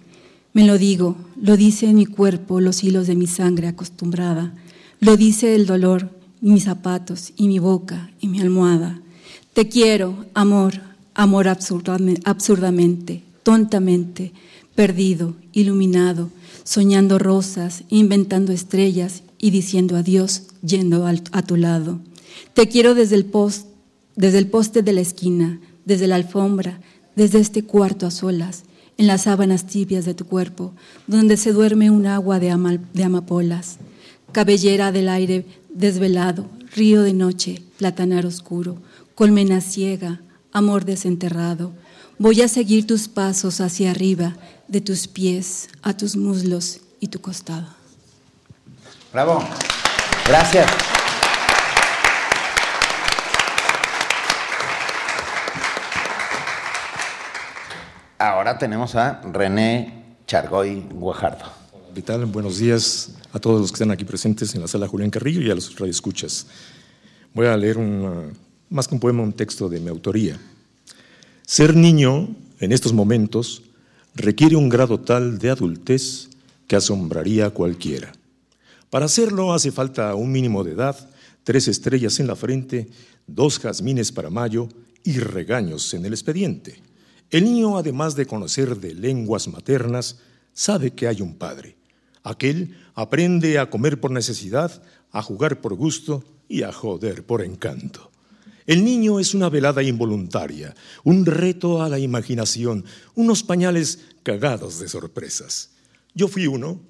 Me 0.51 0.65
lo 0.65 0.77
digo, 0.77 1.15
lo 1.41 1.55
dice 1.55 1.87
en 1.87 1.95
mi 1.95 2.05
cuerpo 2.05 2.59
los 2.59 2.83
hilos 2.83 3.07
de 3.07 3.15
mi 3.15 3.27
sangre 3.27 3.67
acostumbrada. 3.67 4.53
Lo 4.99 5.15
dice 5.15 5.55
el 5.55 5.65
dolor, 5.67 6.09
mis 6.41 6.65
zapatos, 6.65 7.31
y 7.37 7.47
mi 7.47 7.59
boca, 7.59 8.09
y 8.19 8.27
mi 8.27 8.41
almohada. 8.41 8.99
Te 9.53 9.69
quiero, 9.69 10.25
amor, 10.33 10.73
amor 11.13 11.45
absurdame- 11.47 12.19
absurdamente, 12.25 13.23
tontamente, 13.43 14.33
perdido, 14.75 15.35
iluminado, 15.53 16.29
soñando 16.67 17.17
rosas, 17.17 17.83
inventando 17.87 18.51
estrellas 18.51 19.23
y 19.37 19.51
diciendo 19.51 19.95
adiós 19.95 20.43
yendo 20.61 21.07
a 21.07 21.41
tu 21.43 21.55
lado. 21.55 21.99
Te 22.53 22.67
quiero 22.67 22.93
desde 22.93 23.15
el, 23.15 23.23
post, 23.25 23.67
desde 24.17 24.37
el 24.39 24.47
poste 24.47 24.81
de 24.81 24.91
la 24.91 24.99
esquina, 24.99 25.61
desde 25.85 26.07
la 26.07 26.15
alfombra, 26.15 26.81
desde 27.15 27.39
este 27.39 27.63
cuarto 27.63 28.05
a 28.05 28.11
solas, 28.11 28.63
en 28.97 29.07
las 29.07 29.21
sábanas 29.23 29.65
tibias 29.65 30.03
de 30.03 30.13
tu 30.13 30.25
cuerpo, 30.25 30.73
donde 31.07 31.37
se 31.37 31.53
duerme 31.53 31.89
un 31.89 32.05
agua 32.05 32.37
de, 32.41 32.49
ama- 32.51 32.79
de 32.93 33.03
amapolas, 33.03 33.77
cabellera 34.33 34.91
del 34.91 35.07
aire 35.07 35.45
desvelado, 35.73 36.49
río 36.75 37.01
de 37.01 37.13
noche, 37.13 37.61
platanar 37.77 38.25
oscuro, 38.25 38.75
colmena 39.15 39.61
ciega, 39.61 40.19
amor 40.51 40.83
desenterrado. 40.83 41.71
Voy 42.19 42.41
a 42.41 42.47
seguir 42.47 42.87
tus 42.87 43.07
pasos 43.07 43.61
hacia 43.61 43.91
arriba, 43.91 44.35
de 44.67 44.81
tus 44.81 45.07
pies 45.07 45.69
a 45.83 45.95
tus 45.95 46.15
muslos 46.15 46.79
y 46.99 47.07
tu 47.07 47.19
costado. 47.21 47.67
Bravo. 49.13 49.43
Gracias. 50.27 50.69
Ahora 58.19 58.57
tenemos 58.57 58.95
a 58.95 59.21
René 59.31 60.03
Chargoy 60.25 60.83
Guajardo. 60.91 61.45
¿Qué 61.93 62.01
tal? 62.01 62.25
Buenos 62.25 62.57
días 62.57 63.11
a 63.31 63.39
todos 63.39 63.61
los 63.61 63.71
que 63.71 63.75
están 63.75 63.91
aquí 63.91 64.05
presentes 64.05 64.53
en 64.55 64.61
la 64.61 64.67
sala 64.67 64.87
Julián 64.87 65.09
Carrillo 65.09 65.41
y 65.41 65.51
a 65.51 65.55
los 65.55 65.77
radioescuchas. 65.77 66.47
Voy 67.33 67.47
a 67.47 67.55
leer 67.57 67.77
una- 67.77 68.31
más 68.69 68.87
que 68.87 68.95
un 68.95 68.99
poema, 68.99 69.21
un 69.23 69.33
texto 69.33 69.69
de 69.69 69.79
mi 69.79 69.89
autoría. 69.89 70.37
Ser 71.49 71.77
niño 71.77 72.35
en 72.59 72.73
estos 72.73 72.91
momentos 72.91 73.61
requiere 74.15 74.57
un 74.57 74.67
grado 74.67 74.99
tal 74.99 75.39
de 75.39 75.49
adultez 75.49 76.27
que 76.67 76.75
asombraría 76.75 77.45
a 77.45 77.51
cualquiera. 77.51 78.11
Para 78.89 79.05
hacerlo 79.05 79.53
hace 79.53 79.71
falta 79.71 80.13
un 80.15 80.29
mínimo 80.29 80.65
de 80.65 80.73
edad, 80.73 81.09
tres 81.45 81.69
estrellas 81.69 82.19
en 82.19 82.27
la 82.27 82.35
frente, 82.35 82.89
dos 83.27 83.59
jazmines 83.59 84.11
para 84.11 84.29
mayo 84.29 84.67
y 85.05 85.19
regaños 85.19 85.93
en 85.93 86.05
el 86.05 86.11
expediente. 86.11 86.81
El 87.31 87.45
niño, 87.45 87.77
además 87.77 88.17
de 88.17 88.25
conocer 88.25 88.75
de 88.81 88.93
lenguas 88.93 89.47
maternas, 89.47 90.17
sabe 90.51 90.91
que 90.91 91.07
hay 91.07 91.21
un 91.21 91.35
padre. 91.35 91.77
Aquel 92.23 92.75
aprende 92.93 93.57
a 93.57 93.69
comer 93.69 94.01
por 94.01 94.11
necesidad, 94.11 94.83
a 95.13 95.21
jugar 95.21 95.61
por 95.61 95.75
gusto 95.75 96.25
y 96.49 96.63
a 96.63 96.73
joder 96.73 97.25
por 97.25 97.41
encanto. 97.41 98.11
El 98.67 98.83
niño 98.83 99.21
es 99.21 99.33
una 99.33 99.49
velada 99.49 99.81
involuntaria, 99.81 100.75
un 101.05 101.25
reto 101.25 101.81
a 101.81 101.87
la 101.87 101.99
imaginación, 101.99 102.83
unos 103.15 103.41
pañales 103.41 103.99
cagados 104.23 104.79
de 104.79 104.89
sorpresas. 104.89 105.71
Yo 106.13 106.27
fui 106.27 106.47
uno, 106.47 106.81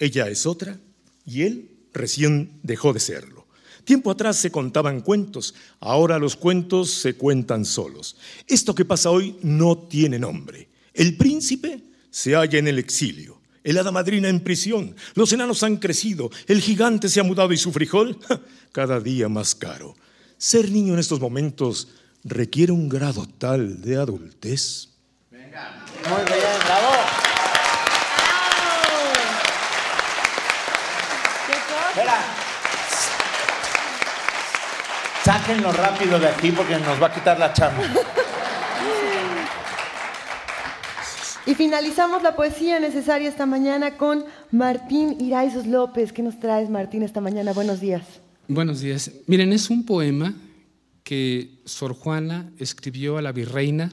ella 0.00 0.28
es 0.28 0.46
otra, 0.46 0.80
y 1.24 1.42
él 1.42 1.70
recién 1.92 2.58
dejó 2.64 2.92
de 2.92 2.98
serlo. 2.98 3.46
Tiempo 3.84 4.10
atrás 4.10 4.36
se 4.36 4.50
contaban 4.50 5.00
cuentos, 5.00 5.54
ahora 5.78 6.18
los 6.18 6.34
cuentos 6.34 6.90
se 6.90 7.14
cuentan 7.14 7.64
solos. 7.64 8.16
Esto 8.48 8.74
que 8.74 8.84
pasa 8.84 9.10
hoy 9.10 9.36
no 9.42 9.78
tiene 9.78 10.18
nombre. 10.18 10.68
El 10.92 11.16
príncipe 11.16 11.84
se 12.10 12.34
halla 12.34 12.58
en 12.58 12.66
el 12.66 12.80
exilio, 12.80 13.40
el 13.62 13.78
hada 13.78 13.92
madrina 13.92 14.28
en 14.28 14.40
prisión, 14.40 14.96
los 15.14 15.32
enanos 15.32 15.62
han 15.62 15.76
crecido, 15.76 16.32
el 16.48 16.60
gigante 16.60 17.08
se 17.08 17.20
ha 17.20 17.22
mudado 17.22 17.52
y 17.52 17.58
su 17.58 17.70
frijol 17.70 18.18
cada 18.72 18.98
día 18.98 19.28
más 19.28 19.54
caro. 19.54 19.94
Ser 20.38 20.70
niño 20.70 20.92
en 20.92 21.00
estos 21.00 21.20
momentos 21.20 21.88
requiere 22.22 22.72
un 22.72 22.88
grado 22.88 23.26
tal 23.38 23.80
de 23.80 23.96
adultez. 23.96 24.88
Venga. 25.30 25.82
Muy 26.08 26.24
bien, 26.24 26.58
bravo. 26.66 26.92
Espera. 31.88 32.18
Sáquenlo 35.24 35.72
rápido 35.72 36.18
de 36.18 36.28
aquí 36.28 36.52
porque 36.52 36.78
nos 36.78 37.02
va 37.02 37.06
a 37.06 37.14
quitar 37.14 37.38
la 37.38 37.52
chamba. 37.52 37.82
Y 41.46 41.54
finalizamos 41.54 42.22
la 42.22 42.36
poesía 42.36 42.78
necesaria 42.80 43.28
esta 43.28 43.46
mañana 43.46 43.96
con 43.96 44.24
Martín 44.50 45.16
Iraizos 45.20 45.66
López. 45.66 46.12
¿Qué 46.12 46.22
nos 46.22 46.38
traes, 46.40 46.68
Martín, 46.68 47.02
esta 47.02 47.20
mañana? 47.20 47.52
Buenos 47.52 47.80
días. 47.80 48.02
Buenos 48.48 48.78
días. 48.78 49.10
Miren, 49.26 49.52
es 49.52 49.70
un 49.70 49.84
poema 49.84 50.32
que 51.02 51.58
Sor 51.64 51.94
Juana 51.94 52.52
escribió 52.58 53.18
a 53.18 53.22
la 53.22 53.32
virreina 53.32 53.90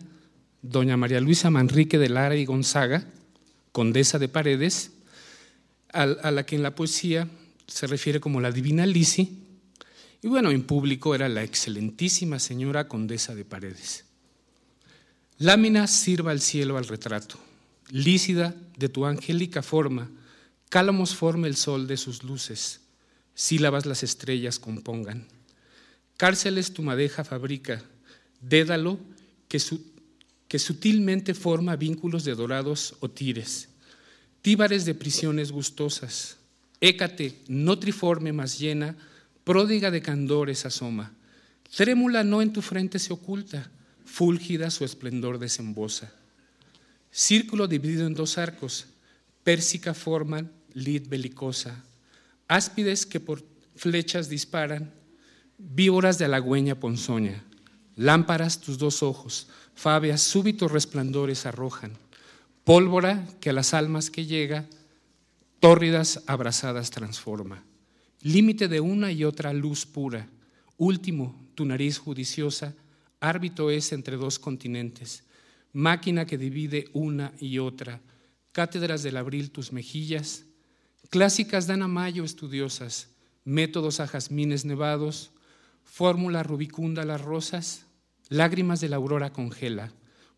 doña 0.61 0.95
María 0.95 1.19
Luisa 1.19 1.49
Manrique 1.49 1.97
de 1.97 2.07
Lara 2.07 2.35
y 2.35 2.45
Gonzaga, 2.45 3.03
condesa 3.71 4.19
de 4.19 4.27
Paredes, 4.27 4.91
a, 5.91 6.05
la 6.05 6.45
que 6.45 6.55
en 6.55 6.61
la 6.61 6.75
poesía 6.75 7.27
se 7.65 7.87
refiere 7.87 8.19
como 8.19 8.41
la 8.41 8.51
divina 8.51 8.85
Lisi, 8.85 9.39
y 10.21 10.27
bueno, 10.27 10.51
en 10.51 10.61
público 10.61 11.15
era 11.15 11.27
la 11.29 11.41
excelentísima 11.41 12.37
señora 12.37 12.87
condesa 12.87 13.33
de 13.33 13.45
Paredes. 13.45 14.05
Lámina 15.39 15.87
sirva 15.87 16.29
al 16.29 16.41
cielo 16.41 16.77
al 16.77 16.87
retrato, 16.87 17.39
lícida 17.89 18.53
de 18.77 18.87
tu 18.87 19.07
angélica 19.07 19.63
forma, 19.63 20.11
cálamos 20.69 21.15
forma 21.15 21.47
el 21.47 21.55
sol 21.55 21.87
de 21.87 21.97
sus 21.97 22.23
luces, 22.23 22.82
sílabas 23.35 23.85
las 23.85 24.03
estrellas 24.03 24.59
compongan. 24.59 25.27
Cárceles 26.17 26.73
tu 26.73 26.83
madeja 26.83 27.23
fabrica, 27.23 27.83
dédalo 28.41 28.99
que, 29.47 29.59
sutilmente 30.59 31.33
forma 31.33 31.75
vínculos 31.75 32.23
de 32.23 32.35
dorados 32.35 32.95
o 32.99 33.09
tires, 33.09 33.69
tíbares 34.41 34.85
de 34.85 34.93
prisiones 34.93 35.51
gustosas. 35.51 36.37
Écate, 36.79 37.39
no 37.47 37.79
triforme 37.79 38.33
más 38.33 38.59
llena, 38.59 38.95
pródiga 39.43 39.89
de 39.89 40.01
candores 40.01 40.65
asoma. 40.65 41.13
Trémula 41.75 42.23
no 42.23 42.41
en 42.41 42.53
tu 42.53 42.61
frente 42.61 42.99
se 42.99 43.13
oculta, 43.13 43.71
fúlgida 44.05 44.69
su 44.69 44.85
esplendor 44.85 45.39
desembosa. 45.39 46.13
Círculo 47.11 47.67
dividido 47.67 48.05
en 48.05 48.13
dos 48.13 48.37
arcos, 48.37 48.87
pérsica 49.43 49.93
forma, 49.93 50.49
lid 50.73 51.07
belicosa. 51.07 51.83
Áspides 52.47 53.05
que 53.05 53.19
por 53.19 53.43
flechas 53.75 54.29
disparan, 54.29 54.93
víboras 55.57 56.17
de 56.17 56.25
halagüeña 56.25 56.75
ponzoña, 56.75 57.43
lámparas 57.95 58.59
tus 58.59 58.77
dos 58.77 59.03
ojos, 59.03 59.47
fabias 59.75 60.21
súbitos 60.21 60.71
resplandores 60.71 61.45
arrojan, 61.45 61.93
pólvora 62.63 63.27
que 63.39 63.49
a 63.49 63.53
las 63.53 63.73
almas 63.73 64.09
que 64.09 64.25
llega, 64.25 64.67
tórridas 65.59 66.23
abrasadas 66.27 66.91
transforma, 66.91 67.63
límite 68.21 68.67
de 68.67 68.79
una 68.79 69.11
y 69.11 69.23
otra 69.23 69.53
luz 69.53 69.85
pura, 69.85 70.27
último 70.77 71.35
tu 71.55 71.65
nariz 71.65 71.97
judiciosa, 71.97 72.73
árbitro 73.19 73.71
es 73.71 73.93
entre 73.93 74.17
dos 74.17 74.39
continentes, 74.39 75.23
máquina 75.71 76.25
que 76.25 76.37
divide 76.37 76.89
una 76.93 77.33
y 77.39 77.59
otra, 77.59 78.01
cátedras 78.51 79.03
del 79.03 79.17
abril 79.17 79.51
tus 79.51 79.71
mejillas, 79.71 80.45
clásicas 81.09 81.67
dan 81.67 81.81
a 81.81 81.87
mayo 81.87 82.23
estudiosas, 82.23 83.09
métodos 83.43 83.99
a 83.99 84.07
jazmines 84.07 84.65
nevados, 84.65 85.31
Fórmula 85.83 86.41
rubicunda 86.41 87.05
las 87.05 87.21
rosas, 87.21 87.85
lágrimas 88.29 88.81
de 88.81 88.89
la 88.89 88.95
aurora 88.95 89.31
congela, 89.31 89.91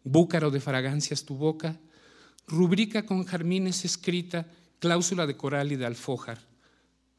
búcaro 0.03 0.51
de 0.51 0.59
fragancias 0.59 1.23
tu 1.23 1.35
boca, 1.35 1.79
rubrica 2.45 3.05
con 3.05 3.23
jarmines 3.23 3.85
escrita, 3.85 4.47
cláusula 4.79 5.25
de 5.25 5.37
coral 5.37 5.71
y 5.71 5.77
de 5.77 5.85
alfojar. 5.85 6.39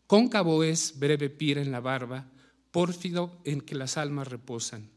Cóncavo 0.06 0.62
es 0.64 0.98
breve 0.98 1.30
pira 1.30 1.62
en 1.62 1.72
la 1.72 1.80
barba, 1.80 2.26
pórfido 2.70 3.40
en 3.44 3.62
que 3.62 3.74
las 3.74 3.96
almas 3.96 4.28
reposan. 4.28 4.90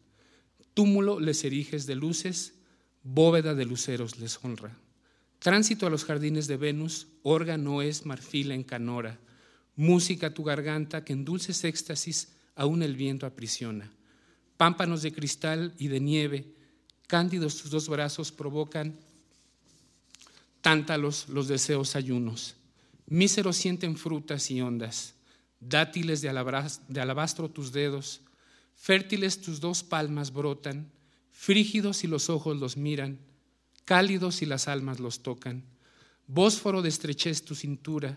Túmulo 0.74 1.20
les 1.20 1.44
eriges 1.46 1.86
de 1.86 1.96
luces, 1.96 2.56
bóveda 3.04 3.56
de 3.56 3.66
luceros 3.66 4.20
les 4.20 4.44
honra. 4.44 4.78
Tránsito 5.40 5.88
a 5.88 5.90
los 5.90 6.04
jardines 6.04 6.48
de 6.48 6.58
Venus, 6.58 7.08
órgano 7.24 7.82
es 7.82 8.06
marfil 8.06 8.52
en 8.52 8.64
canora. 8.64 9.18
Música 9.78 10.34
tu 10.34 10.44
garganta 10.44 11.06
que 11.06 11.14
en 11.14 11.24
dulces 11.24 11.64
éxtasis 11.64 12.34
aún 12.56 12.84
el 12.84 12.98
viento 12.98 13.26
aprisiona. 13.26 13.90
Pámpanos 14.58 15.02
de 15.02 15.14
cristal 15.14 15.74
y 15.78 15.88
de 15.88 16.02
nieve, 16.02 16.54
cándidos 17.08 17.56
tus 17.62 17.72
dos 17.72 17.88
brazos 17.88 18.34
provocan 18.34 18.98
tántalos 20.60 21.30
los 21.30 21.48
deseos 21.48 21.96
ayunos. 21.96 22.56
Míseros 23.08 23.56
sienten 23.56 23.96
frutas 23.96 24.52
y 24.52 24.62
ondas, 24.62 25.14
dátiles 25.62 26.22
de 26.22 26.30
alabastro 26.30 27.50
tus 27.50 27.72
dedos, 27.72 28.20
fértiles 28.76 29.40
tus 29.40 29.62
dos 29.62 29.84
palmas 29.84 30.34
brotan, 30.34 30.92
frígidos 31.32 32.04
y 32.04 32.08
los 32.08 32.30
ojos 32.30 32.58
los 32.58 32.76
miran, 32.76 33.18
cálidos 33.90 34.44
y 34.44 34.46
las 34.46 34.68
almas 34.68 35.00
los 35.00 35.24
tocan. 35.24 35.64
Bósforo 36.28 36.84
de 36.84 36.90
estrechez 36.90 37.42
tu 37.42 37.56
cintura, 37.56 38.16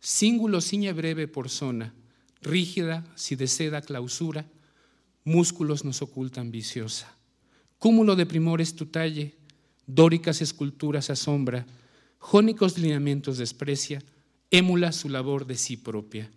cíngulo 0.00 0.62
ciñe 0.62 0.94
breve 0.94 1.28
por 1.28 1.50
zona 1.50 1.92
rígida, 2.40 3.04
si 3.14 3.36
de 3.36 3.46
seda 3.46 3.82
clausura, 3.82 4.46
músculos 5.22 5.84
nos 5.84 6.00
ocultan 6.00 6.50
viciosa. 6.50 7.14
Cúmulo 7.78 8.16
de 8.16 8.24
primores 8.24 8.74
tu 8.74 8.86
talle, 8.86 9.36
dóricas 9.86 10.40
esculturas 10.40 11.10
asombra, 11.10 11.66
jónicos 12.16 12.78
lineamientos 12.78 13.36
desprecia, 13.36 14.02
émula 14.50 14.92
su 14.92 15.10
labor 15.10 15.46
de 15.46 15.56
sí 15.56 15.76
propia. 15.76 16.30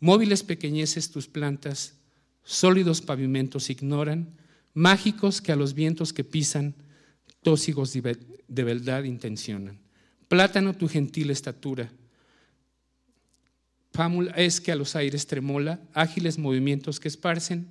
Móviles 0.00 0.42
pequeñeces 0.42 1.10
tus 1.10 1.28
plantas, 1.28 1.94
sólidos 2.44 3.00
pavimentos 3.00 3.70
ignoran, 3.70 4.36
mágicos 4.74 5.40
que 5.40 5.52
a 5.52 5.56
los 5.56 5.72
vientos 5.72 6.12
que 6.12 6.24
pisan, 6.24 6.74
tóxicos 7.42 7.92
de 7.92 8.64
verdad 8.64 9.04
intencionan. 9.04 9.78
Plátano 10.28 10.74
tu 10.74 10.88
gentil 10.88 11.30
estatura, 11.30 11.90
Pámula 13.92 14.32
es 14.32 14.60
que 14.60 14.72
a 14.72 14.76
los 14.76 14.96
aires 14.96 15.26
tremola, 15.26 15.78
ágiles 15.92 16.38
movimientos 16.38 16.98
que 16.98 17.08
esparcen, 17.08 17.68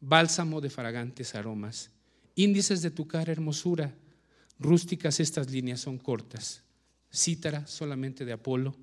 bálsamo 0.00 0.62
de 0.62 0.70
fragantes 0.70 1.34
aromas. 1.34 1.90
Índices 2.34 2.80
de 2.80 2.90
tu 2.90 3.06
cara 3.06 3.30
hermosura, 3.30 3.94
rústicas 4.58 5.20
estas 5.20 5.50
líneas 5.50 5.80
son 5.80 5.98
cortas. 5.98 6.62
Cítara 7.12 7.66
solamente 7.66 8.24
de 8.24 8.32
Apolo, 8.32 8.74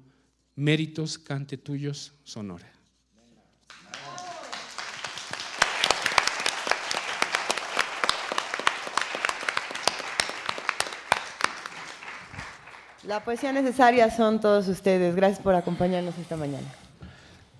méritos 0.55 1.17
cante 1.17 1.57
tuyos, 1.57 2.13
sonora. 2.23 2.71
La 13.09 13.21
poesía 13.21 13.51
necesaria 13.51 14.11
son 14.11 14.39
todos 14.39 14.67
ustedes. 14.67 15.15
Gracias 15.15 15.39
por 15.39 15.55
acompañarnos 15.55 16.15
esta 16.19 16.35
mañana. 16.35 16.67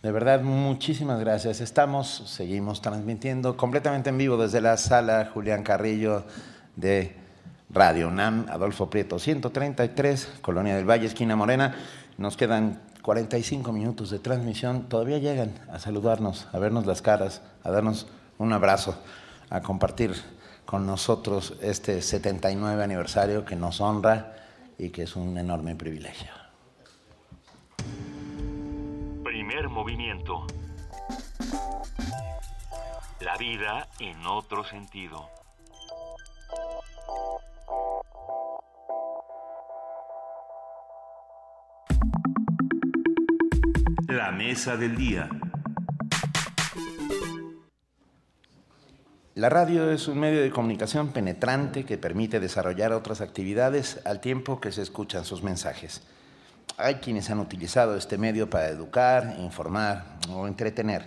De 0.03 0.11
verdad, 0.11 0.43
muchísimas 0.43 1.19
gracias. 1.19 1.59
Estamos, 1.59 2.21
seguimos 2.27 2.83
transmitiendo 2.83 3.57
completamente 3.57 4.11
en 4.11 4.19
vivo 4.19 4.37
desde 4.37 4.61
la 4.61 4.77
sala 4.77 5.31
Julián 5.33 5.63
Carrillo 5.63 6.23
de 6.75 7.15
Radio 7.71 8.09
UNAM, 8.09 8.45
Adolfo 8.47 8.91
Prieto 8.91 9.17
133, 9.17 10.33
Colonia 10.43 10.75
del 10.75 10.87
Valle, 10.87 11.07
esquina 11.07 11.35
Morena. 11.35 11.73
Nos 12.19 12.37
quedan 12.37 12.79
45 13.01 13.71
minutos 13.71 14.11
de 14.11 14.19
transmisión. 14.19 14.83
Todavía 14.83 15.17
llegan 15.17 15.53
a 15.73 15.79
saludarnos, 15.79 16.47
a 16.53 16.59
vernos 16.59 16.85
las 16.85 17.01
caras, 17.01 17.41
a 17.63 17.71
darnos 17.71 18.05
un 18.37 18.53
abrazo, 18.53 19.01
a 19.49 19.61
compartir 19.61 20.13
con 20.67 20.85
nosotros 20.85 21.55
este 21.63 22.03
79 22.03 22.83
aniversario 22.83 23.45
que 23.45 23.55
nos 23.55 23.81
honra 23.81 24.35
y 24.79 24.89
que 24.89 25.03
es 25.03 25.15
un 25.15 25.37
enorme 25.37 25.75
privilegio. 25.75 26.31
Primer 29.23 29.67
movimiento. 29.67 30.47
La 33.19 33.35
vida 33.37 33.89
en 33.99 34.25
otro 34.25 34.63
sentido. 34.63 35.29
La 44.07 44.31
mesa 44.31 44.77
del 44.77 44.95
día. 44.95 45.29
La 49.39 49.47
radio 49.47 49.89
es 49.89 50.09
un 50.09 50.19
medio 50.19 50.41
de 50.41 50.51
comunicación 50.51 51.13
penetrante 51.13 51.85
que 51.85 51.97
permite 51.97 52.41
desarrollar 52.41 52.91
otras 52.91 53.21
actividades 53.21 54.01
al 54.03 54.19
tiempo 54.19 54.59
que 54.59 54.73
se 54.73 54.81
escuchan 54.81 55.23
sus 55.23 55.43
mensajes. 55.43 56.01
Hay 56.75 56.95
quienes 56.95 57.29
han 57.29 57.39
utilizado 57.39 57.95
este 57.95 58.17
medio 58.17 58.49
para 58.49 58.67
educar, 58.67 59.37
informar 59.39 60.17
o 60.29 60.45
entretener, 60.45 61.05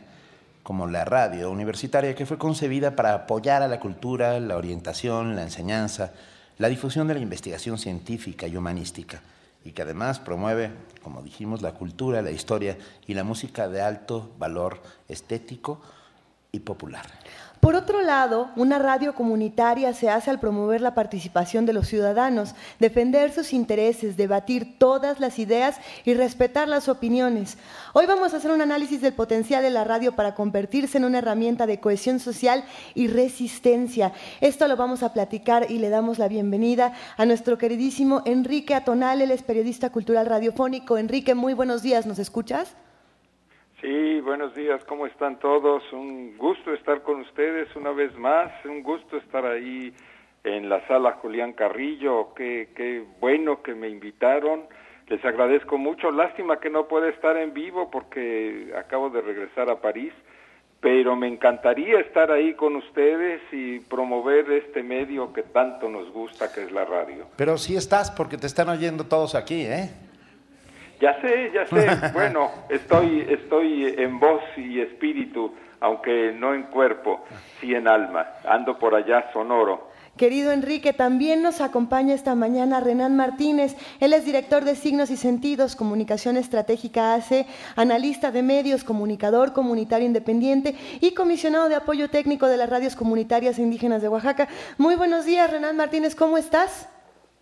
como 0.63 0.87
la 0.87 1.05
radio 1.05 1.51
universitaria 1.51 2.15
que 2.15 2.25
fue 2.25 2.39
concebida 2.39 2.97
para 2.97 3.13
apoyar 3.13 3.61
a 3.61 3.69
la 3.69 3.79
cultura, 3.79 4.41
la 4.41 4.57
orientación, 4.57 5.37
la 5.37 5.43
enseñanza, 5.43 6.15
la 6.57 6.71
difusión 6.71 7.09
de 7.09 7.13
la 7.13 7.21
investigación 7.21 7.77
científica 7.77 8.47
y 8.47 8.57
humanística, 8.57 9.21
y 9.63 9.73
que 9.73 9.83
además 9.83 10.21
promueve, 10.21 10.71
como 11.03 11.21
dijimos, 11.21 11.61
la 11.61 11.75
cultura, 11.75 12.23
la 12.23 12.31
historia 12.31 12.79
y 13.07 13.13
la 13.13 13.25
música 13.25 13.69
de 13.69 13.83
alto 13.83 14.33
valor 14.39 14.81
estético 15.07 15.83
y 16.51 16.61
popular. 16.61 17.05
Por 17.63 17.77
otro 17.77 18.03
lado, 18.03 18.51
una 18.57 18.81
radio 18.81 19.15
comunitaria 19.15 19.95
se 19.95 20.11
hace 20.11 20.31
al 20.31 20.41
promover 20.41 20.81
la 20.81 20.97
participación 20.97 21.65
de 21.65 21.73
los 21.73 21.87
ciudadanos, 21.87 22.57
defender 22.81 23.33
sus 23.33 23.53
intereses, 23.53 24.17
debatir 24.17 24.81
todas 24.81 25.21
las 25.21 25.39
ideas 25.39 25.77
y 26.05 26.15
respetar 26.15 26.67
las 26.67 26.89
opiniones. 26.89 27.59
Hoy 27.93 28.07
vamos 28.07 28.35
a 28.35 28.39
hacer 28.39 28.51
un 28.51 28.63
análisis 28.63 29.01
del 29.01 29.13
potencial 29.13 29.63
de 29.63 29.71
la 29.71 29.85
radio 29.85 30.17
para 30.17 30.35
convertirse 30.35 30.99
en 30.99 31.05
una 31.05 31.19
herramienta 31.19 31.69
de 31.69 31.79
cohesión 31.79 32.19
social 32.19 32.65
y 32.97 33.07
resistencia. 33.07 34.13
Esto 34.41 34.67
lo 34.67 34.77
vamos 34.77 35.05
a 35.05 35.13
platicar 35.13 35.71
y 35.71 35.79
le 35.79 35.89
damos 35.89 36.19
la 36.19 36.27
bienvenida 36.27 36.95
a 37.17 37.27
nuestro 37.27 37.59
queridísimo 37.59 38.23
Enrique 38.25 38.75
Atonal, 38.75 39.23
él 39.23 39.31
es 39.31 39.45
periodista 39.45 39.91
cultural 39.91 40.27
radiofónico. 40.27 40.99
Enrique, 40.99 41.37
muy 41.37 41.55
buenos 41.55 41.83
días, 41.83 42.07
¿nos 42.07 42.19
escuchas? 42.19 42.75
Sí, 43.83 44.21
buenos 44.21 44.55
días, 44.55 44.81
¿cómo 44.85 45.07
están 45.09 45.41
todos? 45.41 45.83
Un 45.93 46.39
gusto 46.39 46.73
estar 46.73 47.03
con 47.03 47.23
ustedes 47.23 47.67
una 47.75 47.91
vez 47.91 48.17
más, 48.17 48.53
un 48.65 48.81
gusto 48.81 49.17
estar 49.17 49.45
ahí 49.45 49.93
en 50.45 50.69
la 50.69 50.87
sala 50.87 51.19
Julián 51.21 51.53
Carrillo, 51.53 52.33
qué, 52.37 52.69
qué 52.77 53.05
bueno 53.19 53.61
que 53.61 53.75
me 53.75 53.89
invitaron, 53.89 54.67
les 55.09 55.25
agradezco 55.25 55.79
mucho, 55.79 56.13
lástima 56.13 56.61
que 56.61 56.71
no 56.71 56.87
pueda 56.87 57.09
estar 57.09 57.37
en 57.37 57.53
vivo 57.53 57.91
porque 57.91 58.73
acabo 58.79 59.11
de 59.11 59.21
regresar 59.21 59.69
a 59.69 59.81
París, 59.81 60.13
pero 60.81 61.17
me 61.17 61.27
encantaría 61.27 61.99
estar 61.99 62.31
ahí 62.31 62.55
con 62.55 62.77
ustedes 62.77 63.41
y 63.51 63.81
promover 63.81 64.49
este 64.53 64.85
medio 64.85 65.33
que 65.33 65.43
tanto 65.43 65.89
nos 65.89 66.09
gusta, 66.13 66.53
que 66.53 66.63
es 66.63 66.71
la 66.71 66.85
radio. 66.85 67.27
Pero 67.35 67.59
sí 67.59 67.75
estás 67.75 68.13
porque 68.13 68.37
te 68.37 68.47
están 68.47 68.69
oyendo 68.69 69.03
todos 69.09 69.35
aquí, 69.35 69.63
¿eh? 69.63 69.91
Ya 71.03 71.21
sé, 71.21 71.51
ya 71.53 71.67
sé. 71.67 71.89
Bueno, 72.15 72.49
estoy, 72.69 73.27
estoy 73.29 73.93
en 73.99 74.21
voz 74.21 74.41
y 74.57 74.81
espíritu, 74.81 75.53
aunque 75.81 76.33
no 76.33 76.55
en 76.55 76.63
cuerpo, 76.65 77.25
sí 77.61 77.75
en 77.75 77.89
alma. 77.89 78.25
Ando 78.45 78.79
por 78.79 78.95
allá 78.95 79.33
sonoro. 79.33 79.91
Querido 80.17 80.53
Enrique, 80.53 80.93
también 80.93 81.43
nos 81.43 81.61
acompaña 81.61 82.15
esta 82.15 82.37
mañana 82.37 82.79
Renan 82.79 83.17
Martínez. 83.17 83.75
Él 83.99 84.13
es 84.13 84.25
director 84.25 84.63
de 84.63 84.77
Signos 84.77 85.11
y 85.11 85.17
Sentidos, 85.17 85.75
Comunicación 85.75 86.37
Estratégica 86.37 87.15
AC, 87.15 87.47
analista 87.75 88.31
de 88.31 88.45
medios, 88.45 88.85
comunicador 88.85 89.53
comunitario 89.53 90.07
independiente 90.07 90.77
y 91.01 91.15
comisionado 91.15 91.69
de 91.69 91.75
apoyo 91.75 92.11
técnico 92.11 92.47
de 92.47 92.59
las 92.59 92.71
radios 92.71 92.95
comunitarias 92.95 93.59
indígenas 93.59 94.03
de 94.03 94.09
Oaxaca. 94.09 94.47
Muy 94.79 94.95
buenos 94.95 95.25
días, 95.25 95.51
Renan 95.51 95.77
Martínez, 95.77 96.15
¿cómo 96.15 96.39
estás? 96.39 96.89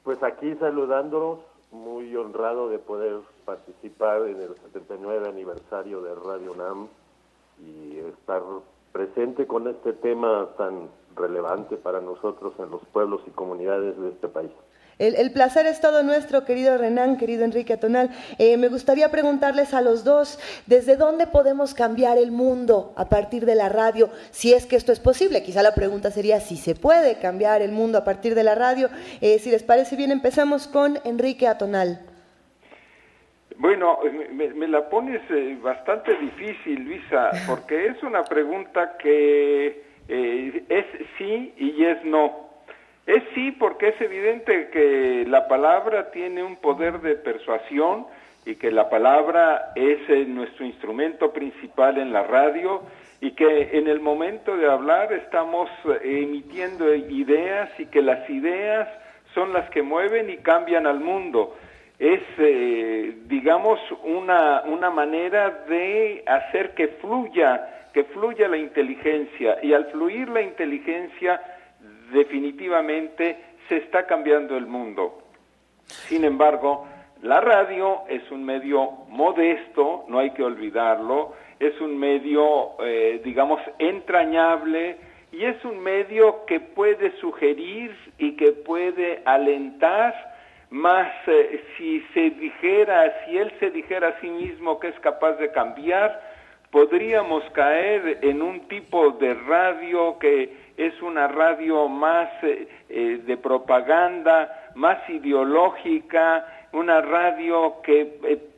Pues 0.02 0.22
aquí 0.22 0.54
saludándolos, 0.60 1.40
muy 1.72 2.16
honrado 2.16 2.70
de 2.70 2.78
poder 2.78 3.20
participar 3.44 4.22
en 4.28 4.40
el 4.40 4.54
79 4.72 5.28
aniversario 5.28 6.02
de 6.02 6.14
Radio 6.14 6.54
NAM 6.54 6.88
y 7.58 7.98
estar 7.98 8.42
presente 8.92 9.46
con 9.46 9.68
este 9.68 9.92
tema 9.92 10.48
tan 10.56 10.88
relevante 11.16 11.76
para 11.76 12.00
nosotros 12.00 12.54
en 12.58 12.70
los 12.70 12.84
pueblos 12.86 13.20
y 13.26 13.30
comunidades 13.30 14.00
de 14.00 14.08
este 14.08 14.28
país. 14.28 14.52
El, 15.00 15.32
placer 15.32 15.64
es 15.64 15.80
todo 15.80 16.02
nuestro, 16.02 16.44
querido 16.44 16.76
Renan, 16.76 17.16
querido 17.16 17.42
Enrique 17.42 17.72
Atonal. 17.72 18.10
Eh, 18.36 18.58
me 18.58 18.68
gustaría 18.68 19.10
preguntarles 19.10 19.72
a 19.72 19.80
los 19.80 20.04
dos, 20.04 20.38
¿desde 20.66 20.96
dónde 20.96 21.26
podemos 21.26 21.72
cambiar 21.72 22.18
el 22.18 22.30
mundo 22.30 22.92
a 22.96 23.08
partir 23.08 23.46
de 23.46 23.54
la 23.54 23.70
radio? 23.70 24.10
Si 24.30 24.52
es 24.52 24.66
que 24.66 24.76
esto 24.76 24.92
es 24.92 25.00
posible. 25.00 25.42
Quizá 25.42 25.62
la 25.62 25.74
pregunta 25.74 26.10
sería 26.10 26.38
si 26.40 26.58
se 26.58 26.74
puede 26.74 27.18
cambiar 27.18 27.62
el 27.62 27.72
mundo 27.72 27.96
a 27.96 28.04
partir 28.04 28.34
de 28.34 28.44
la 28.44 28.54
radio. 28.54 28.90
Eh, 29.22 29.38
si 29.38 29.50
les 29.50 29.62
parece 29.62 29.96
bien, 29.96 30.10
empezamos 30.10 30.66
con 30.66 30.98
Enrique 31.04 31.48
Atonal. 31.48 32.09
Bueno, 33.60 33.98
me, 34.32 34.68
la 34.68 34.88
pones 34.88 35.20
eh, 35.28 35.58
bastante 35.60 36.14
difícil, 36.16 36.82
Luisa, 36.82 37.30
porque 37.46 37.88
es 37.88 38.02
una 38.02 38.24
pregunta 38.24 38.96
que 38.96 39.82
eh, 40.08 40.64
es 40.66 40.86
sí 41.18 41.52
y 41.58 41.84
es 41.84 42.02
no. 42.02 42.48
Es 43.06 43.22
sí 43.34 43.52
porque 43.52 43.88
es 43.88 44.00
evidente 44.00 44.70
que 44.70 45.26
la 45.28 45.46
palabra 45.46 46.10
tiene 46.10 46.42
un 46.42 46.56
poder 46.56 47.02
de 47.02 47.16
persuasión 47.16 48.06
y 48.46 48.54
que 48.54 48.70
la 48.70 48.88
palabra 48.88 49.72
es 49.74 50.08
eh, 50.08 50.24
nuestro 50.24 50.64
instrumento 50.64 51.30
principal 51.30 51.98
en 51.98 52.14
la 52.14 52.22
radio 52.22 52.80
y 53.20 53.32
que 53.32 53.76
en 53.76 53.88
el 53.88 54.00
momento 54.00 54.56
de 54.56 54.70
hablar 54.70 55.12
estamos 55.12 55.68
emitiendo 56.02 56.94
ideas 56.94 57.68
y 57.78 57.84
que 57.84 58.00
las 58.00 58.28
ideas 58.30 58.88
son 59.34 59.52
las 59.52 59.68
que 59.68 59.82
mueven 59.82 60.30
y 60.30 60.38
cambian 60.38 60.86
al 60.86 61.00
mundo 61.00 61.58
es, 62.00 62.22
eh, 62.38 63.14
digamos, 63.26 63.78
una, 64.04 64.62
una 64.62 64.90
manera 64.90 65.50
de 65.68 66.24
hacer 66.26 66.74
que 66.74 66.88
fluya, 66.88 67.88
que 67.92 68.04
fluya 68.04 68.48
la 68.48 68.56
inteligencia. 68.56 69.58
Y 69.62 69.74
al 69.74 69.84
fluir 69.90 70.30
la 70.30 70.40
inteligencia, 70.40 71.42
definitivamente 72.10 73.36
se 73.68 73.76
está 73.76 74.06
cambiando 74.06 74.56
el 74.56 74.66
mundo. 74.66 75.18
Sin 75.84 76.24
embargo, 76.24 76.88
la 77.20 77.42
radio 77.42 78.04
es 78.08 78.30
un 78.30 78.44
medio 78.44 78.92
modesto, 79.08 80.06
no 80.08 80.20
hay 80.20 80.30
que 80.30 80.42
olvidarlo, 80.42 81.34
es 81.58 81.78
un 81.82 81.98
medio, 81.98 82.82
eh, 82.82 83.20
digamos, 83.22 83.60
entrañable 83.78 84.96
y 85.32 85.44
es 85.44 85.62
un 85.66 85.78
medio 85.80 86.46
que 86.46 86.60
puede 86.60 87.14
sugerir 87.18 87.94
y 88.16 88.36
que 88.36 88.52
puede 88.52 89.20
alentar 89.26 90.29
más 90.70 91.10
eh, 91.26 91.64
si 91.76 92.00
se 92.14 92.30
dijera, 92.30 93.24
si 93.24 93.36
él 93.36 93.52
se 93.58 93.70
dijera 93.70 94.08
a 94.08 94.20
sí 94.20 94.30
mismo 94.30 94.78
que 94.78 94.88
es 94.88 95.00
capaz 95.00 95.32
de 95.32 95.50
cambiar, 95.50 96.20
podríamos 96.70 97.42
caer 97.50 98.20
en 98.22 98.40
un 98.40 98.68
tipo 98.68 99.10
de 99.10 99.34
radio 99.34 100.18
que 100.18 100.70
es 100.76 101.00
una 101.02 101.26
radio 101.26 101.88
más 101.88 102.28
eh, 102.42 102.68
eh, 102.88 103.20
de 103.26 103.36
propaganda, 103.36 104.70
más 104.76 104.98
ideológica, 105.10 106.46
una 106.72 107.00
radio 107.00 107.82
que 107.82 108.04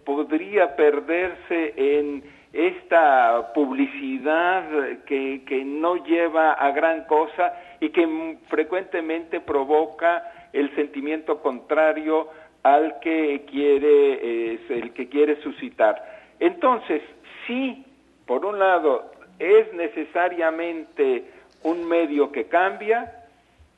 podría 0.04 0.76
perderse 0.76 1.72
en 1.76 2.22
esta 2.52 3.54
publicidad 3.54 4.64
que, 5.06 5.42
que 5.46 5.64
no 5.64 6.04
lleva 6.04 6.52
a 6.52 6.70
gran 6.72 7.04
cosa 7.04 7.54
y 7.80 7.88
que 7.88 8.36
frecuentemente 8.48 9.40
provoca 9.40 10.22
el 10.52 10.74
sentimiento 10.74 11.40
contrario 11.40 12.28
al 12.62 13.00
que 13.00 13.44
quiere, 13.50 14.54
es 14.54 14.70
el 14.70 14.92
que 14.92 15.08
quiere 15.08 15.40
suscitar. 15.42 16.22
Entonces, 16.38 17.02
sí, 17.46 17.84
por 18.26 18.44
un 18.44 18.58
lado, 18.58 19.12
es 19.38 19.72
necesariamente 19.74 21.24
un 21.64 21.88
medio 21.88 22.30
que 22.32 22.46
cambia, 22.46 23.24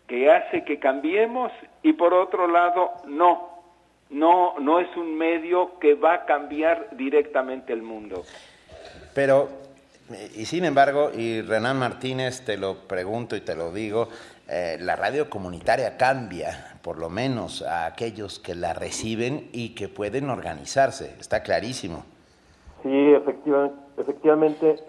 que 0.07 0.31
hace 0.31 0.65
que 0.65 0.79
cambiemos, 0.79 1.51
y 1.83 1.95
por 1.95 2.13
otro 2.13 2.47
lado, 2.47 2.93
no, 3.07 3.63
no, 4.11 4.59
no 4.59 4.81
es 4.81 4.95
un 4.97 5.17
medio 5.17 5.79
que 5.79 5.95
va 5.95 6.15
a 6.15 6.25
cambiar 6.27 6.89
directamente 6.93 7.73
el 7.73 7.83
mundo. 7.83 8.25
Pero, 9.15 9.49
y 10.35 10.45
sin 10.45 10.65
embargo, 10.65 11.11
y 11.17 11.41
Renan 11.41 11.79
Martínez, 11.79 12.45
te 12.45 12.59
lo 12.59 12.87
pregunto 12.87 13.37
y 13.37 13.41
te 13.41 13.55
lo 13.55 13.73
digo, 13.73 14.09
eh, 14.49 14.77
la 14.81 14.97
radio 14.97 15.31
comunitaria 15.31 15.97
cambia, 15.97 16.79
por 16.83 16.99
lo 16.99 17.09
menos 17.09 17.63
a 17.63 17.87
aquellos 17.87 18.39
que 18.39 18.55
la 18.55 18.73
reciben 18.75 19.49
y 19.53 19.75
que 19.75 19.89
pueden 19.89 20.31
organizarse, 20.31 21.17
está 21.19 21.43
clarísimo. 21.43 22.05
Sí, 22.83 23.13
efectivamente, 23.13 23.77
efectivamente 23.97 24.85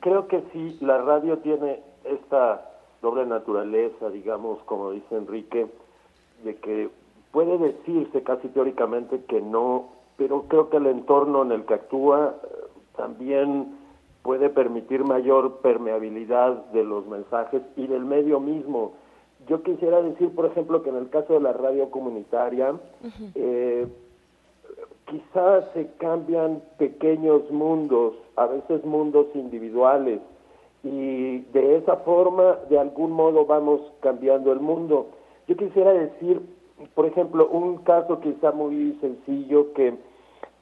creo 0.00 0.26
que 0.28 0.42
sí, 0.52 0.78
la 0.80 0.98
radio 0.98 1.38
tiene 1.38 1.80
esta 2.04 2.62
doble 3.02 3.26
naturaleza, 3.26 4.10
digamos, 4.10 4.62
como 4.64 4.92
dice 4.92 5.16
Enrique, 5.16 5.66
de 6.44 6.56
que 6.56 6.90
puede 7.32 7.58
decirse 7.58 8.22
casi 8.22 8.48
teóricamente 8.48 9.24
que 9.24 9.40
no, 9.40 9.88
pero 10.16 10.42
creo 10.48 10.70
que 10.70 10.78
el 10.78 10.86
entorno 10.86 11.42
en 11.42 11.52
el 11.52 11.64
que 11.64 11.74
actúa 11.74 12.34
eh, 12.42 12.48
también 12.96 13.75
puede 14.26 14.50
permitir 14.50 15.04
mayor 15.04 15.58
permeabilidad 15.58 16.66
de 16.72 16.82
los 16.82 17.06
mensajes 17.06 17.62
y 17.76 17.86
del 17.86 18.04
medio 18.04 18.40
mismo. 18.40 18.94
Yo 19.46 19.62
quisiera 19.62 20.02
decir, 20.02 20.34
por 20.34 20.46
ejemplo, 20.46 20.82
que 20.82 20.90
en 20.90 20.96
el 20.96 21.08
caso 21.10 21.34
de 21.34 21.40
la 21.40 21.52
radio 21.52 21.92
comunitaria, 21.92 22.74
eh, 23.36 23.86
quizás 25.08 25.64
se 25.74 25.92
cambian 25.98 26.60
pequeños 26.76 27.48
mundos, 27.52 28.14
a 28.34 28.46
veces 28.46 28.84
mundos 28.84 29.28
individuales, 29.34 30.20
y 30.82 31.38
de 31.52 31.76
esa 31.76 31.98
forma, 31.98 32.58
de 32.68 32.80
algún 32.80 33.12
modo, 33.12 33.46
vamos 33.46 33.80
cambiando 34.00 34.52
el 34.52 34.58
mundo. 34.58 35.06
Yo 35.46 35.56
quisiera 35.56 35.92
decir, 35.92 36.42
por 36.96 37.06
ejemplo, 37.06 37.48
un 37.48 37.78
caso 37.78 38.20
quizá 38.20 38.50
muy 38.50 38.98
sencillo 39.00 39.72
que 39.72 39.94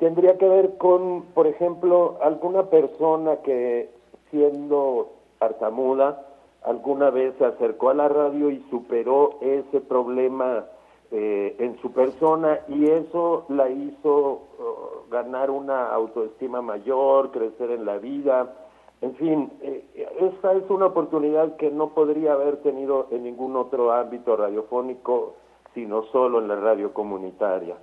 tendría 0.05 0.37
que 0.37 0.47
ver 0.47 0.77
con, 0.77 1.23
por 1.33 1.47
ejemplo, 1.47 2.19
alguna 2.23 2.65
persona 2.65 3.37
que 3.37 3.89
siendo 4.31 5.13
tartamuda, 5.39 6.27
alguna 6.63 7.09
vez 7.09 7.35
se 7.39 7.47
acercó 7.47 7.89
a 7.89 7.95
la 7.95 8.11
radio 8.11 8.51
y 8.51 8.63
superó 8.69 9.39
ese 9.41 9.81
problema 9.81 10.67
eh, 11.11 11.57
en 11.59 11.81
su 11.81 11.91
persona 11.93 12.61
y 12.69 12.85
eso 12.91 13.47
la 13.49 13.71
hizo 13.71 14.43
uh, 14.59 15.11
ganar 15.11 15.51
una 15.51 15.87
autoestima 15.87 16.61
mayor, 16.61 17.31
crecer 17.31 17.71
en 17.71 17.87
la 17.87 17.97
vida, 17.97 18.53
en 19.01 19.15
fin, 19.15 19.51
eh, 19.63 19.87
esa 20.21 20.53
es 20.53 20.69
una 20.69 20.85
oportunidad 20.85 21.57
que 21.57 21.71
no 21.71 21.95
podría 21.95 22.35
haber 22.35 22.59
tenido 22.59 23.07
en 23.11 23.23
ningún 23.23 23.57
otro 23.57 23.91
ámbito 23.91 24.37
radiofónico, 24.37 25.37
sino 25.73 26.03
solo 26.13 26.41
en 26.41 26.49
la 26.49 26.57
radio 26.57 26.93
comunitaria. 26.93 27.77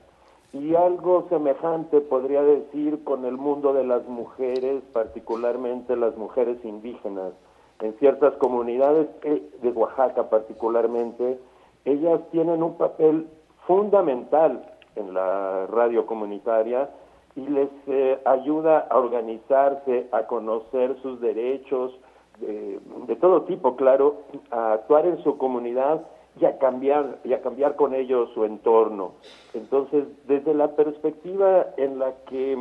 Y 0.53 0.75
algo 0.75 1.27
semejante 1.29 2.01
podría 2.01 2.43
decir 2.43 3.03
con 3.03 3.25
el 3.25 3.37
mundo 3.37 3.73
de 3.73 3.85
las 3.85 4.05
mujeres, 4.07 4.83
particularmente 4.91 5.95
las 5.95 6.17
mujeres 6.17 6.57
indígenas. 6.65 7.33
En 7.79 7.93
ciertas 7.99 8.33
comunidades 8.35 9.07
eh, 9.23 9.41
de 9.61 9.69
Oaxaca 9.71 10.29
particularmente, 10.29 11.39
ellas 11.85 12.19
tienen 12.31 12.61
un 12.61 12.77
papel 12.77 13.27
fundamental 13.65 14.63
en 14.95 15.13
la 15.13 15.67
radio 15.67 16.05
comunitaria 16.05 16.89
y 17.35 17.47
les 17.47 17.69
eh, 17.87 18.19
ayuda 18.25 18.87
a 18.89 18.97
organizarse, 18.97 20.07
a 20.11 20.27
conocer 20.27 20.95
sus 21.01 21.21
derechos 21.21 21.97
de, 22.39 23.15
todo 23.17 23.43
tipo, 23.43 23.75
claro, 23.75 24.21
a 24.49 24.73
actuar 24.73 25.05
en 25.05 25.21
su 25.23 25.37
comunidad 25.37 26.01
y 26.39 26.45
a 26.45 26.57
cambiar 26.57 27.19
y 27.23 27.33
a 27.33 27.41
cambiar 27.41 27.75
con 27.75 27.93
ellos 27.93 28.29
su 28.33 28.45
entorno. 28.45 29.13
Entonces, 29.53 30.05
desde 30.27 30.53
la 30.53 30.75
perspectiva 30.75 31.67
en 31.77 31.99
la 31.99 32.13
que 32.29 32.57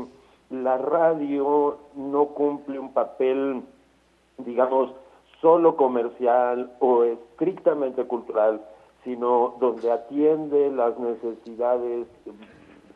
la 0.51 0.79
radio 0.79 1.79
no 1.95 2.27
cumple 2.27 2.79
un 2.79 2.93
papel, 2.93 3.63
digamos, 4.39 4.93
solo 5.41 5.77
comercial 5.77 6.73
o 6.81 7.05
estrictamente 7.05 8.05
cultural, 8.05 8.61
sino 9.05 9.55
donde 9.61 9.91
atiende 9.91 10.71
las 10.71 10.99
necesidades 10.99 12.07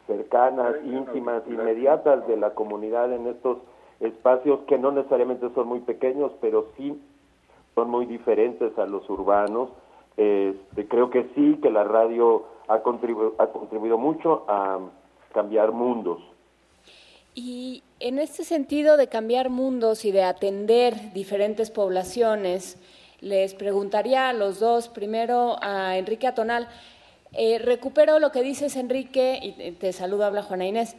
cercanas, 0.07 0.75
íntimas, 0.85 1.43
inmediatas 1.47 2.27
de 2.27 2.37
la 2.37 2.51
comunidad 2.51 3.13
en 3.13 3.27
estos 3.27 3.59
espacios 4.01 4.61
que 4.67 4.79
no 4.79 4.91
necesariamente 4.91 5.49
son 5.55 5.69
muy 5.69 5.81
pequeños, 5.81 6.33
pero 6.41 6.67
sí 6.77 7.01
son 7.75 7.91
muy 7.91 8.07
diferentes 8.07 8.77
a 8.79 8.87
los 8.87 9.09
urbanos. 9.09 9.71
Este, 10.17 10.87
creo 10.89 11.11
que 11.11 11.29
sí, 11.35 11.59
que 11.63 11.71
la 11.71 11.85
radio 11.85 12.45
ha, 12.69 12.81
contribu 12.81 13.35
ha 13.39 13.49
contribuido 13.49 13.99
mucho 13.99 14.45
a 14.49 14.79
cambiar 15.33 15.73
mundos. 15.73 16.21
Y 17.35 17.83
en 17.99 18.19
este 18.19 18.45
sentido 18.45 18.97
de 18.97 19.09
cambiar 19.09 19.51
mundos 19.51 20.05
y 20.05 20.13
de 20.13 20.23
atender 20.23 21.13
diferentes 21.13 21.71
poblaciones, 21.71 22.79
les 23.21 23.55
preguntaría 23.55 24.29
a 24.29 24.33
los 24.33 24.61
dos, 24.61 24.89
primero 24.89 25.57
a 25.61 25.99
Enrique 25.99 26.27
Atonal, 26.29 26.69
eh, 27.33 27.59
recupero 27.59 28.21
lo 28.21 28.31
que 28.31 28.43
dices, 28.43 28.77
Enrique, 28.77 29.41
y 29.43 29.73
te 29.73 29.93
saludo, 29.93 30.25
habla 30.25 30.43
Juana 30.43 30.67
Inés. 30.67 30.95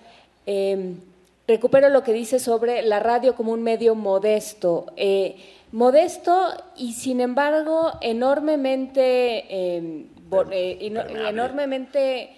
Em, 0.45 0.99
recupero 1.47 1.89
lo 1.89 2.03
que 2.03 2.11
dices 2.11 2.41
sobre 2.41 2.81
la 2.81 2.99
radio 2.99 3.35
como 3.35 3.53
un 3.53 3.63
medio 3.63 3.95
modesto. 3.95 4.87
Eh, 4.97 5.37
modesto 5.75 6.53
y, 6.77 6.93
sin 6.93 7.19
embargo, 7.19 7.91
enormemente, 8.01 9.75
em, 9.75 10.07
eh, 10.51 10.77
enormemente 11.27 12.29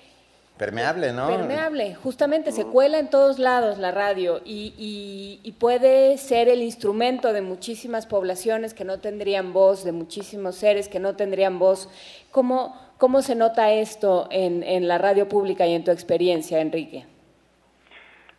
Permeable, 0.58 1.14
¿no? 1.14 1.28
Permeable, 1.28 1.94
justamente 1.94 2.52
se 2.52 2.66
cuela 2.66 2.98
en 2.98 3.12
todos 3.12 3.38
lados 3.38 3.78
la 3.78 3.92
radio 3.92 4.42
y, 4.44 5.40
y, 5.44 5.52
puede 5.60 6.18
ser 6.18 6.50
el 6.50 6.64
instrumento 6.64 7.32
de 7.32 7.42
muchísimas 7.42 8.08
poblaciones 8.08 8.74
que 8.74 8.84
no 8.84 9.00
tendrían 9.00 9.54
voz, 9.54 9.84
de 9.84 9.92
muchísimos 9.92 10.56
seres 10.56 10.90
que 10.90 11.00
no 11.00 11.16
tendrían 11.16 11.60
voz. 11.60 11.92
¿Cómo, 12.32 12.76
cómo 12.98 13.22
se 13.22 13.36
nota 13.36 13.72
esto 13.72 14.28
en, 14.32 14.64
en 14.64 14.88
la 14.88 14.98
radio 14.98 15.30
pública 15.30 15.68
y 15.68 15.76
en 15.76 15.84
tu 15.84 15.92
experiencia, 15.92 16.60
Enrique? 16.60 17.06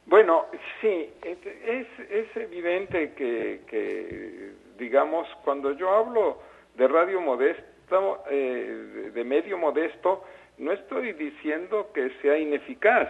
Bueno, 0.07 0.47
sí, 0.81 1.10
es, 1.23 1.86
es 2.10 2.36
evidente 2.36 3.12
que, 3.12 3.60
que, 3.68 4.55
digamos, 4.78 5.26
cuando 5.44 5.73
yo 5.73 5.90
hablo 5.90 6.39
de 6.76 6.89
radio 6.89 7.20
modesto, 7.20 8.23
eh, 8.31 9.10
de 9.15 9.24
medio 9.24 9.58
modesto, 9.58 10.24
no 10.58 10.73
estoy 10.73 11.12
diciendo 11.12 11.90
que 11.92 12.10
sea 12.23 12.39
ineficaz, 12.39 13.08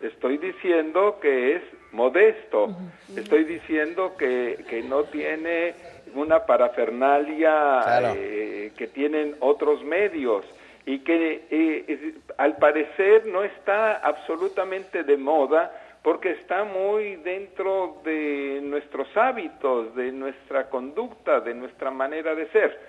estoy 0.00 0.38
diciendo 0.38 1.18
que 1.20 1.56
es 1.56 1.62
modesto, 1.92 2.68
estoy 3.16 3.44
diciendo 3.44 4.16
que, 4.16 4.64
que, 4.68 4.82
no 4.82 5.04
tiene 5.04 5.74
una 6.14 6.46
parafernalia 6.46 8.14
eh, 8.14 8.72
que 8.76 8.86
tienen 8.88 9.36
otros 9.40 9.82
medios 9.84 10.44
y 10.86 11.00
que 11.00 11.46
eh, 11.50 12.14
al 12.38 12.56
parecer 12.56 13.26
no 13.26 13.42
está 13.42 13.96
absolutamente 13.98 15.02
de 15.02 15.16
moda 15.16 15.72
porque 16.02 16.30
está 16.30 16.64
muy 16.64 17.16
dentro 17.16 18.00
de 18.04 18.60
nuestros 18.62 19.14
hábitos, 19.16 19.94
de 19.94 20.12
nuestra 20.12 20.70
conducta, 20.70 21.40
de 21.40 21.54
nuestra 21.54 21.90
manera 21.90 22.34
de 22.34 22.46
ser. 22.48 22.80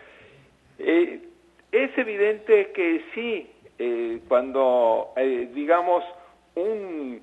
Eh, 0.80 1.20
es 1.72 1.98
evidente 1.98 2.72
que 2.72 3.04
sí, 3.14 3.50
eh, 3.80 4.22
cuando, 4.28 5.14
eh, 5.16 5.50
digamos, 5.54 6.04
un 6.56 7.22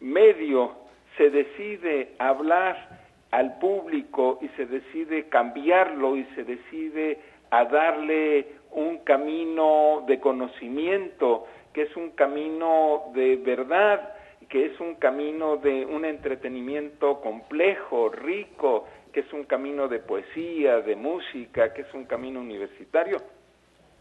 medio 0.00 0.72
se 1.16 1.30
decide 1.30 2.14
hablar 2.18 3.00
al 3.30 3.58
público 3.58 4.38
y 4.42 4.48
se 4.56 4.66
decide 4.66 5.28
cambiarlo 5.28 6.16
y 6.16 6.24
se 6.34 6.44
decide 6.44 7.18
a 7.50 7.64
darle 7.64 8.46
un 8.72 8.98
camino 8.98 10.04
de 10.06 10.20
conocimiento, 10.20 11.46
que 11.72 11.82
es 11.82 11.96
un 11.96 12.10
camino 12.10 13.10
de 13.14 13.36
verdad, 13.36 14.14
que 14.50 14.66
es 14.66 14.80
un 14.80 14.96
camino 14.96 15.56
de 15.56 15.86
un 15.86 16.04
entretenimiento 16.04 17.20
complejo, 17.20 18.08
rico, 18.08 18.86
que 19.12 19.20
es 19.20 19.32
un 19.32 19.44
camino 19.44 19.88
de 19.88 20.00
poesía, 20.00 20.80
de 20.80 20.96
música, 20.96 21.72
que 21.72 21.82
es 21.82 21.94
un 21.94 22.04
camino 22.04 22.40
universitario, 22.40 23.18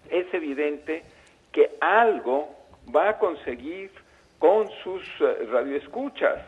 es 0.09 0.25
evidente 0.33 1.03
que 1.51 1.71
algo 1.79 2.49
va 2.93 3.09
a 3.09 3.19
conseguir 3.19 3.91
con 4.39 4.67
sus 4.83 5.03
eh, 5.19 5.45
radioescuchas. 5.51 6.39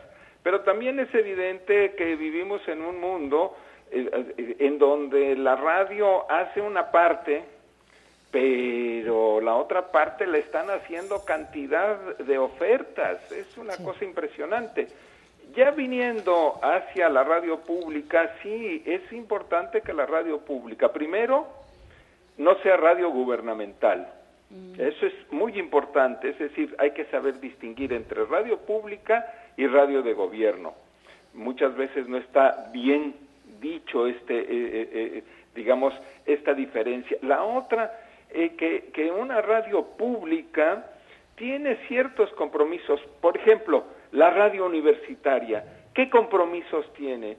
Pero 0.42 0.62
también 0.62 0.98
es 0.98 1.14
evidente 1.14 1.94
que 1.94 2.16
vivimos 2.16 2.66
en 2.66 2.82
un 2.82 3.00
mundo 3.00 3.56
eh, 3.90 4.10
eh, 4.36 4.56
en 4.58 4.78
donde 4.78 5.36
la 5.36 5.54
radio 5.54 6.28
hace 6.30 6.60
una 6.60 6.90
parte, 6.90 7.44
pero 8.32 9.40
la 9.40 9.54
otra 9.54 9.92
parte 9.92 10.26
le 10.26 10.40
están 10.40 10.68
haciendo 10.70 11.24
cantidad 11.24 12.16
de 12.18 12.38
ofertas. 12.38 13.30
Es 13.30 13.56
una 13.56 13.76
cosa 13.76 14.04
impresionante. 14.04 14.88
Ya 15.54 15.70
viniendo 15.70 16.58
hacia 16.62 17.08
la 17.08 17.22
radio 17.22 17.60
pública, 17.60 18.34
sí, 18.42 18.82
es 18.84 19.12
importante 19.12 19.82
que 19.82 19.92
la 19.92 20.06
radio 20.06 20.40
pública, 20.40 20.92
primero, 20.92 21.46
no 22.38 22.56
sea 22.62 22.76
radio 22.76 23.10
gubernamental 23.10 24.08
Mm. 24.52 24.80
Eso 24.80 25.06
es 25.06 25.14
muy 25.30 25.58
importante, 25.58 26.28
es 26.28 26.38
decir, 26.38 26.74
hay 26.78 26.90
que 26.90 27.06
saber 27.06 27.40
distinguir 27.40 27.92
entre 27.92 28.24
radio 28.26 28.58
pública 28.58 29.26
y 29.56 29.66
radio 29.66 30.02
de 30.02 30.12
gobierno. 30.12 30.74
Muchas 31.32 31.74
veces 31.74 32.06
no 32.06 32.18
está 32.18 32.68
bien 32.72 33.14
dicho 33.60 34.06
este, 34.06 34.38
eh, 34.38 34.46
eh, 34.50 34.88
eh, 34.92 35.24
digamos, 35.54 35.94
esta 36.26 36.52
diferencia. 36.52 37.16
La 37.22 37.42
otra, 37.42 37.90
que, 38.32 38.90
que 38.92 39.10
una 39.10 39.40
radio 39.40 39.82
pública 39.96 40.86
tiene 41.36 41.76
ciertos 41.88 42.30
compromisos. 42.34 43.00
Por 43.20 43.36
ejemplo, 43.36 43.84
la 44.12 44.30
radio 44.30 44.66
universitaria, 44.66 45.64
¿qué 45.94 46.08
compromisos 46.10 46.92
tiene? 46.94 47.36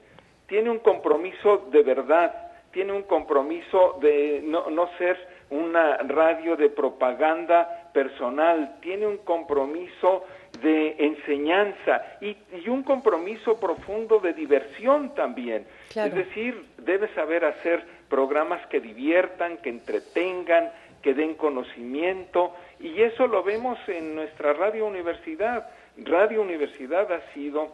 Tiene 0.48 0.70
un 0.70 0.80
compromiso 0.80 1.70
de 1.72 1.84
verdad, 1.84 2.52
tiene 2.72 2.94
un 2.94 3.04
compromiso 3.04 3.98
de 4.02 4.42
no, 4.44 4.70
no 4.70 4.90
ser 4.98 5.18
una 5.50 5.98
radio 5.98 6.56
de 6.56 6.70
propaganda 6.70 7.90
personal, 7.94 8.78
tiene 8.82 9.06
un 9.06 9.18
compromiso 9.18 10.26
de 10.62 10.96
enseñanza 10.98 12.18
y, 12.22 12.36
un 12.68 12.84
compromiso 12.84 13.60
profundo 13.60 14.20
de 14.20 14.34
diversión 14.34 15.14
también. 15.14 15.66
Es 15.90 16.14
decir, 16.14 16.66
debe 16.78 17.08
saber 17.14 17.46
hacer 17.46 17.84
programas 18.10 18.66
que 18.68 18.80
diviertan, 18.80 19.58
que 19.58 19.70
entretengan, 19.70 20.72
que 21.04 21.14
den 21.14 21.36
conocimiento 21.36 22.56
y 22.80 23.02
eso 23.02 23.28
lo 23.28 23.44
vemos 23.44 23.78
en 23.88 24.16
nuestra 24.16 24.54
radio 24.54 24.88
universidad. 24.88 25.70
Radio 25.98 26.42
Universidad 26.42 27.12
ha 27.12 27.22
sido 27.34 27.68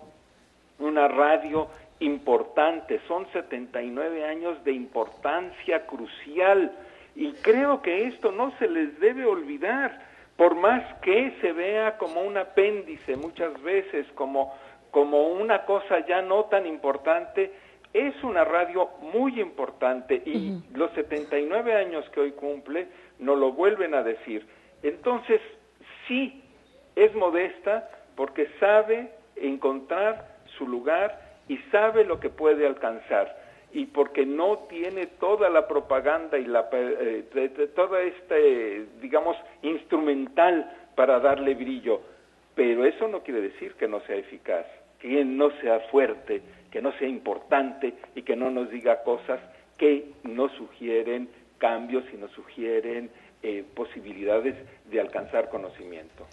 una 0.80 1.08
radio 1.08 1.70
importante, 2.00 3.00
son 3.08 3.28
79 3.32 4.26
años 4.26 4.62
de 4.64 4.72
importancia 4.74 5.86
crucial 5.86 6.72
y 7.16 7.34
creo 7.34 7.82
que 7.82 8.08
esto 8.08 8.32
no 8.32 8.52
se 8.58 8.68
les 8.68 9.00
debe 9.00 9.26
olvidar, 9.26 10.08
por 10.36 10.56
más 10.56 10.84
que 11.02 11.36
se 11.42 11.52
vea 11.52 11.98
como 11.98 12.22
un 12.22 12.38
apéndice 12.38 13.16
muchas 13.16 13.62
veces, 13.62 14.08
como, 14.16 14.56
como 14.90 15.28
una 15.28 15.66
cosa 15.66 16.06
ya 16.08 16.22
no 16.22 16.46
tan 16.46 16.66
importante, 16.66 17.52
es 17.94 18.24
una 18.24 18.44
radio 18.44 18.90
muy 19.14 19.42
importante 19.42 20.22
y 20.26 20.62
los 20.74 20.92
79 20.92 21.74
años 21.76 22.08
que 22.12 22.22
hoy 22.22 22.32
cumple 22.32 22.88
nos 23.20 23.38
lo 23.38 23.52
vuelven 23.52 23.94
a 23.94 24.04
decir. 24.04 24.46
Entonces, 24.82 25.42
sí, 26.08 26.42
es 26.96 27.14
modesta 27.16 27.90
porque 28.16 28.48
sabe 28.60 29.12
encontrar 29.36 30.40
su 30.58 30.68
lugar 30.68 31.20
y 31.48 31.58
sabe 31.72 32.04
lo 32.04 32.20
que 32.20 32.30
puede 32.30 32.66
alcanzar 32.66 33.38
y 33.72 33.86
porque 33.86 34.26
no 34.26 34.60
tiene 34.70 35.06
toda 35.06 35.50
la 35.50 35.68
propaganda 35.68 36.38
y 36.38 36.46
la 36.46 36.68
eh, 36.72 37.70
toda 37.76 38.02
este 38.02 38.86
digamos 39.02 39.38
instrumental 39.62 40.70
para 40.96 41.20
darle 41.20 41.54
brillo 41.54 42.02
pero 42.56 42.84
eso 42.84 43.08
no 43.08 43.22
quiere 43.22 43.42
decir 43.42 43.74
que 43.76 43.88
no 43.88 44.02
sea 44.02 44.16
eficaz 44.16 44.66
que 45.00 45.24
no 45.24 45.52
sea 45.62 45.80
fuerte 45.92 46.42
que 46.72 46.82
no 46.82 46.92
sea 46.94 47.08
importante 47.08 47.94
y 48.16 48.24
que 48.24 48.36
no 48.36 48.50
nos 48.50 48.70
diga 48.72 49.04
cosas 49.04 49.40
que 49.78 50.14
nos 50.24 50.52
sugieren 50.54 51.30
cambios 51.60 52.04
y 52.12 52.18
nos 52.18 52.32
sugieren 52.32 53.12
eh, 53.44 53.64
posibilidades 53.76 54.56
de 54.86 55.00
alcanzar 55.00 55.50
conocimiento 55.50 56.26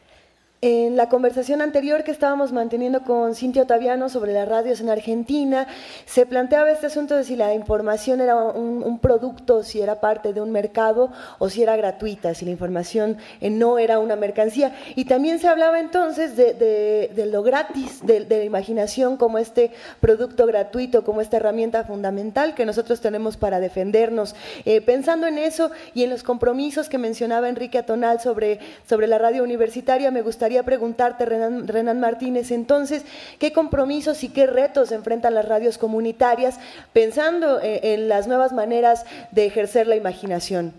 en 0.62 0.96
la 0.96 1.10
conversación 1.10 1.60
anterior 1.60 2.02
que 2.02 2.10
estábamos 2.10 2.50
manteniendo 2.50 3.02
con 3.02 3.34
Cintia 3.34 3.62
Otaviano 3.62 4.08
sobre 4.08 4.32
las 4.32 4.48
radios 4.48 4.80
en 4.80 4.88
Argentina, 4.88 5.66
se 6.06 6.24
planteaba 6.24 6.70
este 6.70 6.86
asunto 6.86 7.14
de 7.14 7.24
si 7.24 7.36
la 7.36 7.52
información 7.52 8.22
era 8.22 8.36
un, 8.36 8.98
producto, 8.98 9.62
si 9.62 9.82
era 9.82 10.00
parte 10.00 10.32
de 10.32 10.40
un 10.40 10.50
mercado 10.50 11.12
o 11.38 11.50
si 11.50 11.62
era 11.62 11.76
gratuita, 11.76 12.32
si 12.32 12.46
la 12.46 12.50
información 12.50 13.18
eh, 13.42 13.50
no 13.50 13.78
era 13.78 13.98
una 13.98 14.16
mercancía. 14.16 14.74
Y 14.94 15.04
también 15.04 15.38
se 15.38 15.48
hablaba 15.48 15.78
entonces 15.78 16.36
de, 16.36 17.28
lo 17.30 17.42
gratis, 17.42 18.04
de, 18.06 18.20
la 18.20 18.42
imaginación 18.42 19.18
como 19.18 19.36
este 19.36 19.72
producto 20.00 20.46
gratuito, 20.46 21.04
como 21.04 21.20
esta 21.20 21.36
herramienta 21.36 21.84
fundamental 21.84 22.54
que 22.54 22.64
nosotros 22.64 23.02
tenemos 23.02 23.36
para 23.36 23.60
defendernos. 23.60 24.34
Eh, 24.64 24.80
pensando 24.80 25.26
en 25.26 25.36
eso 25.36 25.70
y 25.92 26.04
en 26.04 26.10
los 26.10 26.22
compromisos 26.22 26.88
que 26.88 26.96
mencionaba 26.96 27.50
Enrique 27.50 27.78
Atonal 27.78 28.20
sobre, 28.20 28.58
sobre 28.88 29.06
la 29.06 29.18
radio 29.18 29.42
universitaria, 29.42 30.10
me 30.10 30.22
gustaría 30.22 30.45
gustaría 30.46 30.62
preguntarte, 30.62 31.24
Renan, 31.26 31.98
Martínez, 31.98 32.52
entonces, 32.52 33.04
¿qué 33.40 33.52
compromisos 33.52 34.22
y 34.22 34.32
qué 34.32 34.46
retos 34.46 34.92
enfrentan 34.92 35.34
las 35.34 35.48
radios 35.48 35.76
comunitarias 35.76 36.60
pensando 36.92 37.58
en, 37.58 37.64
eh, 37.64 37.94
en 37.94 38.08
las 38.08 38.28
nuevas 38.28 38.52
maneras 38.52 39.04
de 39.32 39.46
ejercer 39.46 39.88
la 39.88 39.96
imaginación? 39.96 40.72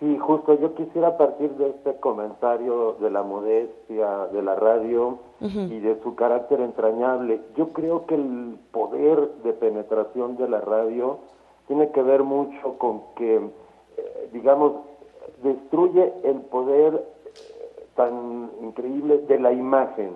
Sí, 0.00 0.18
justo 0.18 0.58
yo 0.60 0.74
quisiera 0.74 1.16
partir 1.16 1.50
de 1.50 1.68
este 1.68 1.94
comentario 2.00 2.96
de 3.00 3.12
la 3.12 3.22
modestia 3.22 4.26
de 4.32 4.42
la 4.42 4.56
radio 4.56 5.20
y 5.48 5.78
de 5.78 5.96
su 6.02 6.16
carácter 6.16 6.60
entrañable. 6.60 7.40
Yo 7.56 7.68
creo 7.68 8.06
que 8.06 8.16
el 8.16 8.58
poder 8.72 9.28
de 9.44 9.52
penetración 9.52 10.36
de 10.36 10.48
la 10.48 10.60
radio 10.60 11.18
tiene 11.68 11.92
que 11.92 12.02
ver 12.02 12.24
mucho 12.24 12.76
con 12.78 13.02
que, 13.14 13.36
eh, 13.36 14.30
digamos, 14.32 14.72
destruye 15.44 16.12
el 16.24 16.40
poder 16.40 17.13
tan 17.94 18.50
increíble 18.62 19.18
de 19.18 19.38
la 19.38 19.52
imagen. 19.52 20.12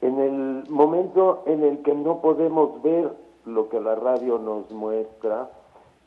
En 0.00 0.18
el 0.18 0.64
momento 0.68 1.42
en 1.46 1.62
el 1.62 1.82
que 1.82 1.94
no 1.94 2.20
podemos 2.20 2.82
ver 2.82 3.12
lo 3.46 3.68
que 3.68 3.80
la 3.80 3.94
radio 3.94 4.38
nos 4.38 4.70
muestra 4.70 5.50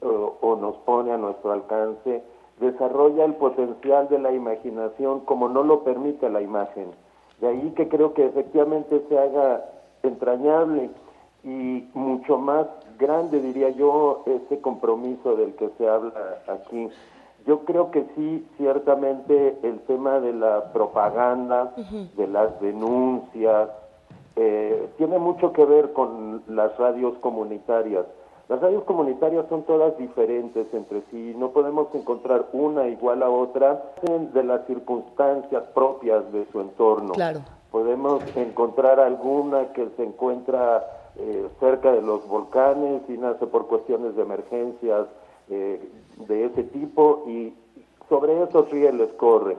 o, 0.01 0.55
nos 0.55 0.75
pone 0.77 1.11
a 1.11 1.17
nuestro 1.17 1.51
alcance, 1.51 2.21
desarrolla 2.59 3.25
el 3.25 3.35
potencial 3.35 4.07
de 4.09 4.19
la 4.19 4.31
imaginación 4.31 5.21
como 5.21 5.49
no 5.49 5.63
lo 5.63 5.83
permite 5.83 6.29
la 6.29 6.41
imagen. 6.41 6.91
De 7.39 7.47
ahí 7.47 7.73
que 7.75 7.87
creo 7.89 8.13
que 8.13 8.25
efectivamente 8.25 9.01
se 9.09 9.17
haga 9.17 9.65
entrañable 10.03 10.89
y 11.43 11.87
mucho 11.93 12.37
más 12.37 12.67
grande, 12.97 13.41
diría 13.41 13.69
yo, 13.69 14.23
ese 14.25 14.61
compromiso 14.61 15.35
del 15.35 15.53
que 15.55 15.69
se 15.77 15.87
habla 15.87 16.41
aquí. 16.47 16.89
Yo 17.45 17.59
creo 17.59 17.91
que 17.91 18.05
sí, 18.15 18.47
ciertamente 18.57 19.57
el 19.61 19.79
tema 19.81 20.19
de 20.19 20.33
la 20.33 20.73
propaganda, 20.73 21.73
de 22.15 22.27
las 22.27 22.59
denuncias, 22.59 23.69
eh, 24.35 24.89
tiene 24.97 25.19
mucho 25.19 25.53
que 25.53 25.63
ver 25.63 25.93
con 25.93 26.41
las 26.47 26.75
radios 26.77 27.15
comunitarias. 27.19 28.05
Las 28.49 28.61
radios 28.61 28.83
comunitarias 28.83 29.45
son 29.49 29.63
todas 29.63 29.97
diferentes 29.97 30.67
entre 30.73 31.01
sí, 31.09 31.35
no 31.37 31.49
podemos 31.49 31.87
encontrar 31.95 32.45
una 32.53 32.87
igual 32.87 33.23
a 33.23 33.29
otra 33.29 33.93
de 34.01 34.43
las 34.43 34.65
circunstancias 34.67 35.63
propias 35.73 36.31
de 36.31 36.45
su 36.51 36.61
entorno. 36.61 37.13
Claro. 37.13 37.41
Podemos 37.71 38.23
encontrar 38.35 38.99
alguna 38.99 39.73
que 39.73 39.89
se 39.97 40.03
encuentra 40.03 40.83
eh, 41.17 41.47
cerca 41.59 41.91
de 41.91 42.01
los 42.01 42.27
volcanes 42.27 43.01
y 43.07 43.13
nace 43.17 43.47
por 43.47 43.67
cuestiones 43.67 44.15
de 44.15 44.21
emergencias 44.21 45.07
eh, 45.49 45.79
de 46.17 46.45
ese 46.45 46.63
tipo 46.63 47.23
y 47.27 47.53
sobre 48.09 48.41
esos 48.43 48.69
rieles 48.71 49.11
corre. 49.13 49.57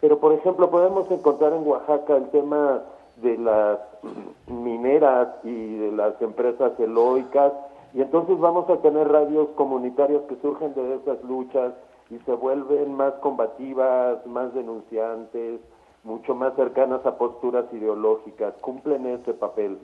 Pero, 0.00 0.18
por 0.18 0.32
ejemplo, 0.32 0.70
podemos 0.70 1.10
encontrar 1.10 1.52
en 1.52 1.66
Oaxaca 1.66 2.16
el 2.16 2.30
tema 2.30 2.82
de 3.16 3.36
las 3.38 3.78
mineras 4.46 5.28
y 5.44 5.76
de 5.76 5.92
las 5.92 6.20
empresas 6.22 6.78
eloicas, 6.78 7.52
y 7.94 8.02
entonces 8.02 8.38
vamos 8.38 8.68
a 8.68 8.76
tener 8.76 9.08
radios 9.08 9.48
comunitarias 9.56 10.22
que 10.28 10.36
surgen 10.36 10.74
de 10.74 10.96
esas 10.96 11.22
luchas 11.24 11.72
y 12.10 12.18
se 12.18 12.32
vuelven 12.32 12.94
más 12.94 13.14
combativas, 13.14 14.24
más 14.26 14.52
denunciantes, 14.54 15.60
mucho 16.04 16.34
más 16.34 16.54
cercanas 16.54 17.04
a 17.04 17.16
posturas 17.18 17.64
ideológicas, 17.72 18.54
cumplen 18.60 19.06
ese 19.06 19.34
papel. 19.34 19.78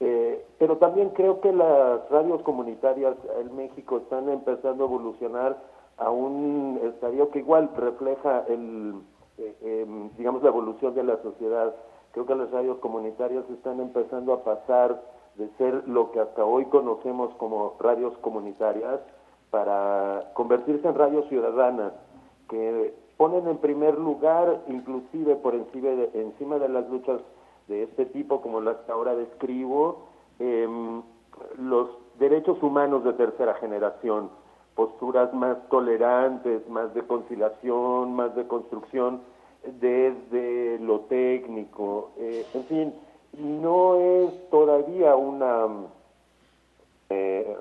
Eh, 0.00 0.46
pero 0.58 0.78
también 0.78 1.10
creo 1.10 1.42
que 1.42 1.52
las 1.52 2.08
radios 2.08 2.42
comunitarias 2.42 3.14
en 3.38 3.54
México 3.54 3.98
están 3.98 4.30
empezando 4.30 4.84
a 4.84 4.86
evolucionar 4.86 5.58
a 5.98 6.10
un 6.10 6.80
estadio 6.82 7.30
que 7.30 7.40
igual 7.40 7.70
refleja 7.76 8.44
el, 8.48 8.94
eh, 9.36 9.54
em, 9.60 10.10
digamos, 10.16 10.42
la 10.42 10.48
evolución 10.48 10.94
de 10.94 11.04
la 11.04 11.20
sociedad. 11.22 11.74
Creo 12.12 12.24
que 12.24 12.34
las 12.34 12.50
radios 12.50 12.78
comunitarias 12.78 13.44
están 13.50 13.78
empezando 13.78 14.32
a 14.32 14.42
pasar 14.42 15.02
de 15.34 15.48
ser 15.58 15.86
lo 15.86 16.10
que 16.12 16.20
hasta 16.20 16.44
hoy 16.46 16.64
conocemos 16.66 17.34
como 17.34 17.76
radios 17.78 18.16
comunitarias 18.18 19.00
para 19.50 20.30
convertirse 20.32 20.88
en 20.88 20.94
radios 20.94 21.28
ciudadanas 21.28 21.92
que 22.48 22.94
ponen 23.18 23.46
en 23.46 23.58
primer 23.58 23.98
lugar, 23.98 24.62
inclusive 24.66 25.36
por 25.36 25.54
encima 25.54 25.90
encima 26.14 26.58
de 26.58 26.68
las 26.70 26.88
luchas 26.88 27.20
de 27.70 27.84
este 27.84 28.04
tipo, 28.06 28.42
como 28.42 28.60
las 28.60 28.76
que 28.78 28.92
ahora 28.92 29.14
describo, 29.14 30.08
em, 30.40 31.02
los 31.58 31.88
derechos 32.18 32.62
humanos 32.62 33.04
de 33.04 33.14
tercera 33.14 33.54
generación, 33.54 34.28
posturas 34.74 35.32
más 35.32 35.56
tolerantes, 35.68 36.68
más 36.68 36.92
de 36.94 37.02
conciliación, 37.06 38.12
más 38.14 38.34
de 38.34 38.46
construcción 38.46 39.20
desde 39.80 40.78
lo 40.80 41.00
técnico. 41.00 42.10
Eh, 42.18 42.44
en 42.54 42.64
fin, 42.64 42.94
no 43.38 43.96
es 43.96 44.50
todavía 44.50 45.14
una 45.16 45.66
eh, 47.08 47.56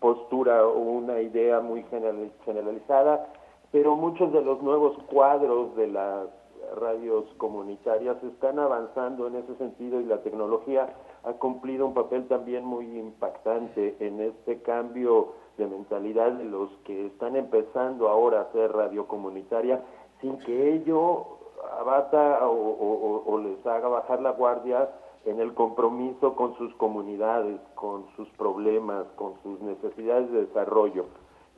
postura 0.00 0.66
o 0.66 0.78
una 0.78 1.20
idea 1.20 1.60
muy 1.60 1.84
generalizada, 2.44 3.28
pero 3.70 3.96
muchos 3.96 4.32
de 4.32 4.42
los 4.42 4.60
nuevos 4.62 4.96
cuadros 5.10 5.76
de 5.76 5.86
las 5.86 6.28
radios 6.76 7.24
comunitarias 7.36 8.22
están 8.22 8.58
avanzando 8.58 9.26
en 9.26 9.36
ese 9.36 9.54
sentido 9.56 10.00
y 10.00 10.04
la 10.04 10.22
tecnología 10.22 10.94
ha 11.24 11.32
cumplido 11.34 11.86
un 11.86 11.94
papel 11.94 12.26
también 12.28 12.64
muy 12.64 12.86
impactante 12.98 13.96
en 14.00 14.20
este 14.20 14.62
cambio 14.62 15.34
de 15.58 15.66
mentalidad 15.66 16.32
de 16.32 16.44
los 16.44 16.70
que 16.84 17.06
están 17.06 17.36
empezando 17.36 18.08
ahora 18.08 18.38
a 18.38 18.42
hacer 18.42 18.72
radio 18.72 19.06
comunitaria 19.06 19.82
sin 20.20 20.38
que 20.38 20.74
ello 20.74 21.26
abata 21.78 22.40
o, 22.48 23.38
les 23.38 23.64
haga 23.66 23.88
bajar 23.88 24.20
la 24.20 24.32
guardia 24.32 24.88
en 25.24 25.40
el 25.40 25.54
compromiso 25.54 26.34
con 26.34 26.56
sus 26.56 26.74
comunidades, 26.74 27.60
con 27.74 28.06
sus 28.16 28.28
problemas, 28.30 29.06
con 29.16 29.34
sus 29.42 29.60
necesidades 29.60 30.30
de 30.32 30.46
desarrollo. 30.46 31.06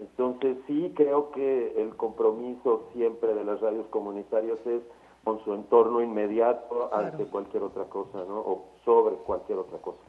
Entonces 0.00 0.57
sí 0.66 0.92
creo 0.97 1.31
que 1.31 1.81
el 1.81 1.97
compromiso 1.97 2.89
siempre 2.92 3.34
de 3.34 3.44
las 3.44 3.60
radios 3.60 3.86
comunitarias 3.89 4.58
es 4.66 4.83
con 5.24 5.42
su 5.42 5.54
entorno 5.54 6.02
inmediato 6.02 6.94
ante 6.94 7.24
cualquier 7.24 7.62
otra 7.62 7.84
cosa, 7.84 8.18
¿no? 8.28 8.38
O 8.38 8.74
sobre 8.84 9.16
cualquier 9.16 9.58
otra 9.58 9.78
cosa. 9.78 10.02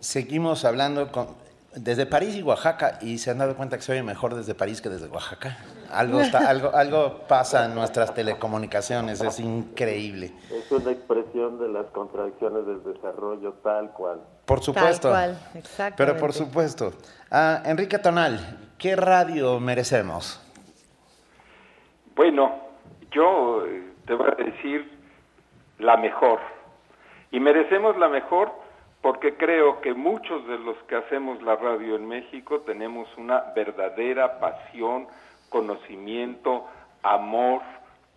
Seguimos 0.00 0.64
hablando 0.64 1.12
con... 1.12 1.28
desde 1.76 2.06
París 2.06 2.34
y 2.36 2.42
Oaxaca 2.42 2.98
y 3.02 3.18
se 3.18 3.30
han 3.30 3.38
dado 3.38 3.54
cuenta 3.56 3.76
que 3.76 3.82
se 3.82 3.92
oye 3.92 4.02
mejor 4.02 4.34
desde 4.34 4.54
París 4.54 4.80
que 4.80 4.88
desde 4.88 5.08
Oaxaca. 5.08 5.58
Algo, 5.92 6.20
está, 6.20 6.38
algo, 6.48 6.74
algo 6.74 7.20
pasa 7.28 7.66
en 7.66 7.74
nuestras 7.74 8.14
telecomunicaciones, 8.14 9.20
es 9.20 9.38
increíble. 9.40 10.32
Es 10.50 10.72
una 10.72 10.90
expresión 10.90 11.58
de 11.58 11.68
las 11.68 11.86
contradicciones 11.86 12.66
del 12.66 12.82
desarrollo 12.82 13.52
tal 13.62 13.92
cual. 13.92 14.20
Por 14.46 14.62
supuesto. 14.62 15.10
Tal 15.10 15.38
cual. 15.76 15.94
Pero 15.96 16.16
por 16.16 16.32
supuesto. 16.32 16.92
Ah, 17.30 17.62
Enrique 17.66 17.98
Tonal, 17.98 18.58
¿qué 18.78 18.96
radio 18.96 19.60
merecemos? 19.60 20.40
Bueno, 22.14 22.63
yo 23.14 23.64
eh, 23.66 23.82
te 24.06 24.14
voy 24.14 24.28
a 24.28 24.42
decir 24.42 24.90
la 25.78 25.96
mejor. 25.96 26.40
Y 27.30 27.40
merecemos 27.40 27.96
la 27.96 28.08
mejor 28.08 28.52
porque 29.00 29.36
creo 29.36 29.80
que 29.80 29.92
muchos 29.94 30.46
de 30.46 30.58
los 30.58 30.76
que 30.84 30.96
hacemos 30.96 31.42
la 31.42 31.56
radio 31.56 31.96
en 31.96 32.06
México 32.06 32.60
tenemos 32.60 33.08
una 33.16 33.52
verdadera 33.54 34.38
pasión, 34.40 35.06
conocimiento, 35.48 36.66
amor 37.02 37.62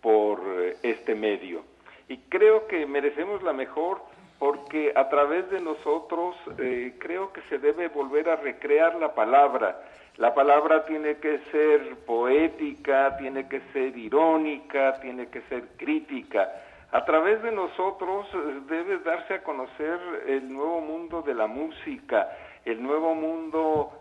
por 0.00 0.40
eh, 0.46 0.76
este 0.82 1.14
medio. 1.14 1.62
Y 2.08 2.18
creo 2.28 2.66
que 2.66 2.86
merecemos 2.86 3.42
la 3.42 3.52
mejor 3.52 4.00
porque 4.38 4.92
a 4.94 5.08
través 5.08 5.50
de 5.50 5.60
nosotros 5.60 6.36
eh, 6.58 6.94
creo 6.98 7.32
que 7.32 7.42
se 7.48 7.58
debe 7.58 7.88
volver 7.88 8.30
a 8.30 8.36
recrear 8.36 8.94
la 8.94 9.14
palabra. 9.14 9.80
La 10.18 10.34
palabra 10.34 10.84
tiene 10.84 11.18
que 11.18 11.38
ser 11.52 11.96
poética, 12.04 13.16
tiene 13.18 13.48
que 13.48 13.60
ser 13.72 13.96
irónica, 13.96 14.98
tiene 15.00 15.28
que 15.28 15.42
ser 15.42 15.68
crítica. 15.76 16.50
A 16.90 17.04
través 17.04 17.40
de 17.40 17.52
nosotros 17.52 18.26
eh, 18.34 18.60
debe 18.68 18.98
darse 18.98 19.34
a 19.34 19.42
conocer 19.44 19.96
el 20.26 20.52
nuevo 20.52 20.80
mundo 20.80 21.22
de 21.22 21.34
la 21.34 21.46
música, 21.46 22.36
el 22.64 22.82
nuevo 22.82 23.14
mundo 23.14 23.92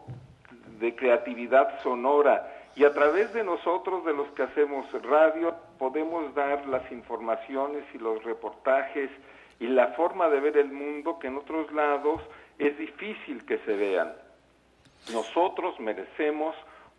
de 0.79 0.95
creatividad 0.95 1.79
sonora 1.83 2.51
y 2.75 2.83
a 2.83 2.93
través 2.95 3.31
de 3.33 3.43
nosotros, 3.43 4.03
de 4.03 4.13
los 4.13 4.27
que 4.29 4.41
hacemos 4.41 4.91
radio, 5.03 5.53
podemos 5.77 6.33
dar 6.33 6.65
las 6.65 6.91
informaciones 6.91 7.83
y 7.93 7.99
los 7.99 8.23
reportajes 8.23 9.11
y 9.59 9.67
la 9.67 9.89
forma 9.89 10.29
de 10.29 10.39
ver 10.39 10.57
el 10.57 10.71
mundo 10.71 11.19
que 11.19 11.27
en 11.27 11.37
otros 11.37 11.71
lados 11.73 12.23
es 12.57 12.75
difícil 12.79 13.45
que 13.45 13.59
se 13.59 13.75
vean. 13.75 14.13
Nosotros 15.11 15.80
merecemos 15.80 16.56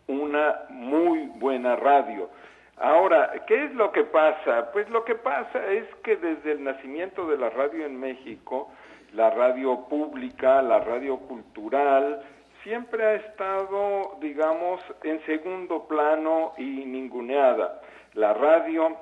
una 0.07 0.61
muy 0.69 1.27
buena 1.35 1.75
radio. 1.75 2.29
Ahora, 2.77 3.31
¿qué 3.45 3.65
es 3.65 3.73
lo 3.75 3.91
que 3.91 4.03
pasa? 4.05 4.71
Pues 4.71 4.89
lo 4.89 5.03
que 5.03 5.15
pasa 5.15 5.65
es 5.67 5.83
que 6.03 6.15
desde 6.15 6.53
el 6.53 6.63
nacimiento 6.63 7.27
de 7.27 7.37
la 7.37 7.49
radio 7.49 7.85
en 7.85 7.99
México, 7.99 8.71
la 9.13 9.29
radio 9.29 9.85
pública, 9.89 10.61
la 10.61 10.79
radio 10.79 11.17
cultural, 11.17 12.23
siempre 12.63 13.03
ha 13.03 13.13
estado, 13.15 14.17
digamos, 14.21 14.81
en 15.03 15.23
segundo 15.25 15.87
plano 15.87 16.53
y 16.57 16.85
ninguneada. 16.85 17.81
La 18.13 18.33
radio 18.33 18.97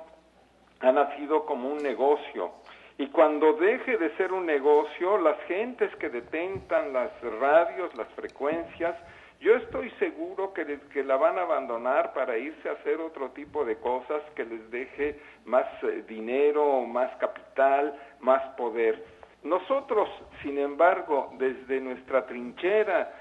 ha 0.80 0.92
nacido 0.92 1.46
como 1.46 1.70
un 1.70 1.82
negocio 1.82 2.52
y 2.98 3.06
cuando 3.08 3.52
deje 3.52 3.96
de 3.96 4.10
ser 4.16 4.32
un 4.32 4.44
negocio, 4.44 5.18
las 5.18 5.40
gentes 5.42 5.94
que 5.96 6.08
detentan 6.08 6.92
las 6.92 7.12
radios, 7.40 7.94
las 7.94 8.08
frecuencias, 8.14 8.96
yo 9.40 9.54
estoy 9.54 9.88
seguro 10.00 10.52
que, 10.52 11.04
la 11.04 11.16
van 11.16 11.38
a 11.38 11.42
abandonar 11.42 12.12
para 12.12 12.36
irse 12.36 12.68
a 12.68 12.72
hacer 12.72 13.00
otro 13.00 13.30
tipo 13.30 13.64
de 13.64 13.76
cosas 13.76 14.20
que 14.34 14.44
les 14.44 14.68
deje 14.72 15.20
más 15.44 15.64
eh, 15.84 16.02
dinero, 16.08 16.80
más 16.86 17.14
capital, 17.18 17.96
más 18.18 18.42
poder. 18.56 19.04
Nosotros, 19.44 20.08
sin 20.42 20.58
embargo, 20.58 21.32
desde 21.38 21.80
nuestra 21.80 22.26
trinchera, 22.26 23.12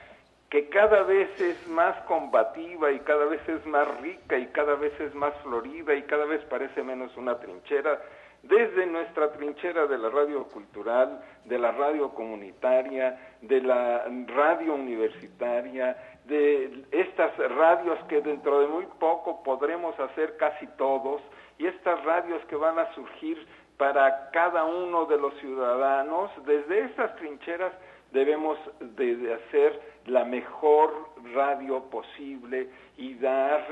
que 0.50 0.70
cada 0.70 1.04
vez 1.04 1.30
es 1.40 1.68
más 1.68 1.96
combativa 2.06 2.92
y 2.92 3.00
cada 3.02 3.26
vez 3.26 3.48
es 3.48 3.64
más 3.68 3.88
rica 4.02 4.40
y 4.40 4.48
cada 4.48 4.74
vez 4.74 5.00
es 5.00 5.14
más 5.14 5.36
florida 5.44 5.94
y 5.94 6.02
cada 6.04 6.26
vez 6.26 6.44
parece 6.46 6.82
menos 6.82 7.16
una 7.16 7.38
trinchera, 7.38 8.02
desde 8.44 8.86
nuestra 8.86 9.32
trinchera 9.34 9.88
de 9.88 9.98
la 9.98 10.10
radio 10.10 10.46
cultural, 10.46 11.22
de 11.46 11.58
la 11.58 11.72
radio 11.72 12.14
comunitaria, 12.14 13.20
de 13.42 13.62
la 13.62 14.06
radio 14.28 14.76
universitaria, 14.76 15.98
de 16.26 16.86
estas 16.92 17.36
radios 17.38 18.00
que 18.08 18.22
dentro 18.22 18.60
de 18.60 18.68
muy 18.68 18.86
poco 19.00 19.44
podremos 19.44 20.00
hacer 20.00 20.38
casi 20.38 20.68
todos, 20.78 21.22
y 21.58 21.66
estas 21.66 22.04
radios 22.04 22.44
que 22.46 22.56
van 22.56 22.78
a 22.80 22.94
surgir 22.94 23.46
para 23.78 24.30
cada 24.32 24.66
uno 24.66 25.06
de 25.06 25.18
los 25.18 25.34
ciudadanos, 25.40 26.32
desde 26.46 26.86
estas 26.86 27.16
trincheras 27.18 27.74
debemos 28.12 28.58
de, 28.80 29.34
hacer 29.34 29.80
la 30.06 30.24
mejor 30.24 30.92
radio 31.34 31.84
posible 31.90 32.70
y 32.98 33.16
dar, 33.16 33.66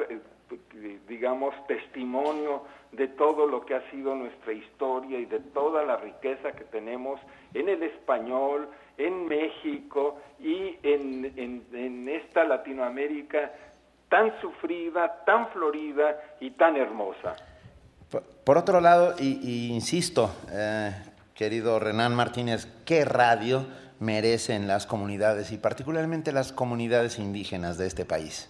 digamos, 1.07 1.53
testimonio 1.67 2.63
de 2.91 3.07
todo 3.07 3.47
lo 3.47 3.65
que 3.65 3.75
ha 3.75 3.91
sido 3.91 4.15
nuestra 4.15 4.53
historia 4.53 5.19
y 5.19 5.25
de 5.25 5.39
toda 5.39 5.83
la 5.83 5.97
riqueza 5.97 6.51
que 6.53 6.63
tenemos 6.65 7.19
en 7.53 7.69
el 7.69 7.83
español, 7.83 8.69
en 8.97 9.27
México 9.27 10.19
y 10.39 10.77
en, 10.83 11.33
en, 11.73 12.07
esta 12.07 12.43
Latinoamérica 12.43 13.51
tan 14.09 14.39
sufrida, 14.39 15.23
tan 15.25 15.49
florida 15.49 16.21
y 16.39 16.51
tan 16.51 16.77
hermosa. 16.77 17.35
Por, 18.45 18.57
otro 18.57 18.79
lado, 18.79 19.15
y, 19.19 19.73
insisto, 19.73 20.31
eh, 20.51 20.91
querido 21.33 21.79
Renan 21.79 22.15
Martínez, 22.15 22.67
¿qué 22.85 23.03
radio 23.03 23.65
merecen 23.99 24.67
las 24.67 24.85
comunidades 24.85 25.51
y 25.51 25.57
particularmente 25.57 26.31
las 26.31 26.53
comunidades 26.53 27.19
indígenas 27.19 27.77
de 27.77 27.87
este 27.87 28.05
país? 28.05 28.49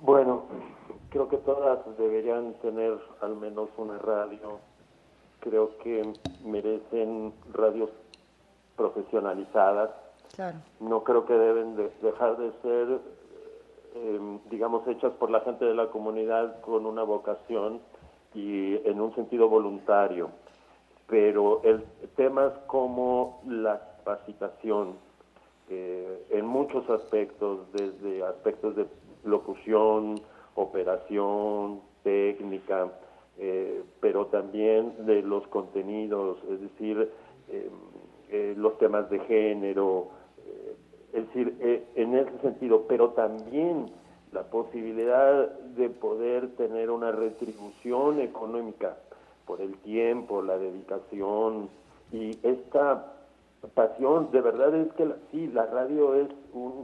Bueno, 0.00 0.44
creo 1.10 1.28
que 1.28 1.38
todas 1.38 1.80
deberían 1.98 2.54
tener 2.54 2.98
al 3.20 3.34
menos 3.36 3.68
una 3.76 3.98
radio. 3.98 4.60
Creo 5.40 5.76
que 5.78 6.12
merecen 6.44 7.32
radios 7.52 7.90
profesionalizadas. 8.76 9.90
No 10.78 11.02
creo 11.02 11.26
que 11.26 11.32
deben 11.32 11.76
dejar 12.00 12.36
de 12.36 12.52
ser, 12.62 13.00
em, 13.96 14.38
digamos, 14.50 14.86
hechas 14.86 15.12
por 15.14 15.30
la 15.30 15.40
gente 15.40 15.64
de 15.64 15.74
la 15.74 15.88
comunidad 15.88 16.60
con 16.60 16.86
una 16.86 17.02
vocación 17.02 17.80
y 18.34 18.76
en 18.88 19.00
un 19.00 19.12
sentido 19.16 19.48
voluntario. 19.48 20.30
Pero 21.08 21.60
el, 21.64 21.82
temas 22.14 22.52
como 22.68 23.40
la 23.46 23.80
capacitación, 24.04 24.94
eh, 25.70 26.26
en 26.30 26.46
muchos 26.46 26.88
aspectos, 26.88 27.72
desde 27.72 28.22
aspectos 28.22 28.76
de 28.76 28.86
locución, 29.28 30.20
operación, 30.54 31.80
técnica, 32.02 32.88
eh, 33.38 33.82
pero 34.00 34.26
también 34.26 34.94
de 35.06 35.22
los 35.22 35.46
contenidos, 35.48 36.38
es 36.50 36.60
decir, 36.60 37.10
eh, 37.48 37.70
eh, 38.30 38.54
los 38.56 38.76
temas 38.78 39.08
de 39.10 39.20
género, 39.20 40.08
es 41.12 41.26
decir, 41.26 41.86
en 41.94 42.14
ese 42.14 42.38
sentido, 42.42 42.84
pero 42.86 43.10
también 43.10 43.86
la 44.32 44.42
posibilidad 44.42 45.48
de 45.76 45.88
poder 45.88 46.48
tener 46.56 46.90
una 46.90 47.12
retribución 47.12 48.20
económica 48.20 48.96
por 49.46 49.62
el 49.62 49.74
tiempo, 49.78 50.42
la 50.42 50.58
dedicación 50.58 51.70
y 52.12 52.38
esta 52.42 53.14
pasión, 53.74 54.30
de 54.30 54.40
verdad 54.40 54.74
es 54.74 54.92
que 54.92 55.08
sí, 55.30 55.46
la 55.48 55.66
radio 55.66 56.14
es 56.14 56.28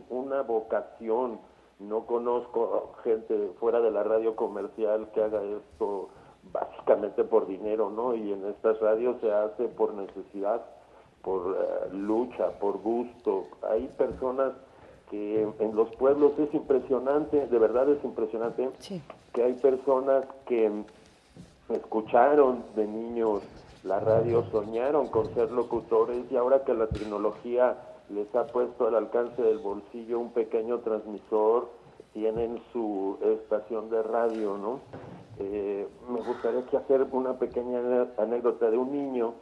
una 0.08 0.42
vocación, 0.42 1.39
no 1.80 2.06
conozco 2.06 2.94
gente 3.02 3.50
fuera 3.58 3.80
de 3.80 3.90
la 3.90 4.02
radio 4.02 4.36
comercial 4.36 5.08
que 5.14 5.22
haga 5.22 5.42
esto 5.42 6.08
básicamente 6.52 7.24
por 7.24 7.46
dinero, 7.46 7.90
¿no? 7.90 8.14
Y 8.14 8.32
en 8.32 8.44
estas 8.46 8.78
radios 8.80 9.20
se 9.20 9.32
hace 9.32 9.68
por 9.68 9.94
necesidad, 9.94 10.62
por 11.22 11.56
eh, 11.58 11.94
lucha, 11.94 12.50
por 12.60 12.78
gusto. 12.78 13.46
Hay 13.70 13.88
personas 13.96 14.52
que 15.10 15.48
en 15.58 15.76
los 15.76 15.88
pueblos 15.96 16.32
es 16.38 16.52
impresionante, 16.54 17.46
de 17.46 17.58
verdad 17.58 17.88
es 17.88 18.02
impresionante, 18.04 18.70
que 19.32 19.42
hay 19.42 19.54
personas 19.54 20.24
que 20.46 20.70
escucharon 21.70 22.64
de 22.74 22.86
niños 22.86 23.42
la 23.84 24.00
radio, 24.00 24.44
soñaron 24.50 25.08
con 25.08 25.32
ser 25.34 25.50
locutores 25.50 26.24
y 26.30 26.36
ahora 26.36 26.64
que 26.64 26.72
la 26.72 26.86
tecnología 26.86 27.76
les 28.10 28.34
ha 28.34 28.47
puesto 28.47 28.86
al 28.86 28.94
alcance 28.94 29.41
del 29.41 29.58
bolsillo 29.58 30.18
un 30.18 30.33
pequeño 30.33 30.81
transmisor, 30.81 31.68
tienen 32.12 32.60
su 32.73 33.18
estación 33.23 33.91
de 33.91 34.02
radio, 34.02 34.57
¿no? 34.57 34.81
Eh, 35.39 35.86
me 36.08 36.20
gustaría 36.20 36.60
aquí 36.60 36.76
hacer 36.76 37.07
una 37.10 37.39
pequeña 37.39 38.07
anécdota 38.18 38.70
de 38.70 38.78
un 38.78 38.92
niño 38.92 39.34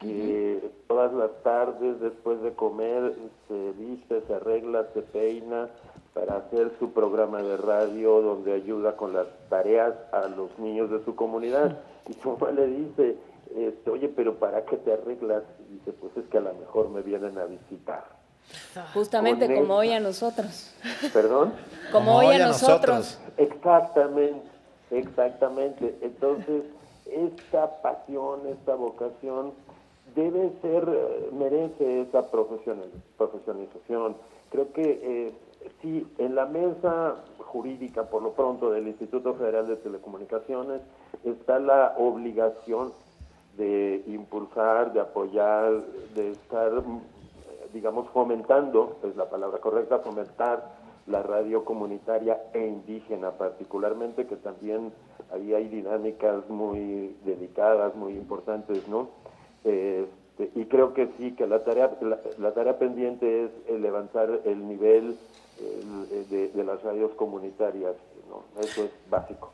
que 0.00 0.70
todas 0.88 1.12
las 1.12 1.30
tardes 1.42 2.00
después 2.00 2.40
de 2.40 2.52
comer 2.54 3.14
se 3.46 3.72
viste, 3.72 4.22
se 4.22 4.34
arregla, 4.34 4.86
se 4.94 5.02
peina 5.02 5.68
para 6.14 6.38
hacer 6.38 6.72
su 6.78 6.92
programa 6.92 7.42
de 7.42 7.56
radio 7.58 8.22
donde 8.22 8.54
ayuda 8.54 8.96
con 8.96 9.12
las 9.12 9.26
tareas 9.50 9.94
a 10.12 10.26
los 10.28 10.58
niños 10.58 10.90
de 10.90 11.04
su 11.04 11.14
comunidad. 11.14 11.78
Y 12.08 12.14
su 12.14 12.30
mamá 12.30 12.50
le 12.50 12.66
dice, 12.66 13.16
este, 13.54 13.90
oye, 13.90 14.08
pero 14.08 14.34
¿para 14.36 14.64
qué 14.64 14.78
te 14.78 14.92
arreglas? 14.92 15.44
Dice, 15.70 15.92
pues 15.92 16.16
es 16.16 16.24
que 16.30 16.38
a 16.38 16.40
lo 16.40 16.52
mejor 16.54 16.88
me 16.90 17.00
vienen 17.00 17.38
a 17.38 17.44
visitar. 17.44 18.04
Justamente 18.92 19.46
Con 19.46 19.54
como 19.56 19.74
hoy 19.76 19.92
a 19.92 20.00
nosotros. 20.00 20.74
¿Perdón? 21.12 21.52
Como, 21.92 22.16
hoy 22.16 22.26
a 22.34 22.46
nosotros. 22.46 23.18
Exactamente, 23.36 24.42
exactamente. 24.90 25.96
Entonces, 26.02 26.64
esta 27.06 27.80
pasión, 27.82 28.40
esta 28.48 28.74
vocación 28.74 29.52
debe 30.16 30.50
ser, 30.62 30.88
eh, 30.88 31.30
merece 31.32 32.02
esa 32.02 32.28
profesional- 32.30 32.90
profesionalización. 33.16 34.16
Creo 34.50 34.72
que 34.72 34.82
eh, 35.02 35.32
sí, 35.82 36.06
en 36.18 36.34
la 36.34 36.46
mesa 36.46 37.16
jurídica, 37.38 38.04
por 38.04 38.22
lo 38.22 38.32
pronto, 38.32 38.70
del 38.70 38.88
Instituto 38.88 39.34
Federal 39.34 39.68
de 39.68 39.76
Telecomunicaciones, 39.76 40.80
está 41.24 41.58
la 41.60 41.94
obligación 41.98 42.92
de 43.60 44.02
impulsar, 44.06 44.94
de 44.94 45.00
apoyar, 45.00 45.82
de 46.14 46.30
estar, 46.30 46.82
digamos, 47.74 48.08
fomentando, 48.08 48.96
es 49.04 49.14
la 49.16 49.28
palabra 49.28 49.58
correcta, 49.58 49.98
fomentar 49.98 50.64
la 51.06 51.22
radio 51.22 51.62
comunitaria 51.64 52.40
e 52.54 52.66
indígena 52.66 53.32
particularmente, 53.32 54.26
que 54.26 54.36
también 54.36 54.92
ahí 55.30 55.52
hay 55.52 55.68
dinámicas 55.68 56.48
muy 56.48 57.14
delicadas, 57.26 57.94
muy 57.96 58.14
importantes, 58.14 58.88
¿no? 58.88 59.10
Este, 59.64 60.50
y 60.54 60.64
creo 60.64 60.94
que 60.94 61.10
sí, 61.18 61.32
que 61.32 61.46
la 61.46 61.62
tarea, 61.62 61.90
la, 62.00 62.18
la 62.38 62.54
tarea 62.54 62.78
pendiente 62.78 63.44
es 63.44 63.80
levantar 63.80 64.40
el 64.46 64.66
nivel 64.66 65.18
el, 65.60 66.28
de, 66.30 66.48
de 66.48 66.64
las 66.64 66.82
radios 66.82 67.10
comunitarias, 67.12 67.94
¿no? 68.30 68.60
Eso 68.62 68.84
es 68.84 68.90
básico. 69.10 69.52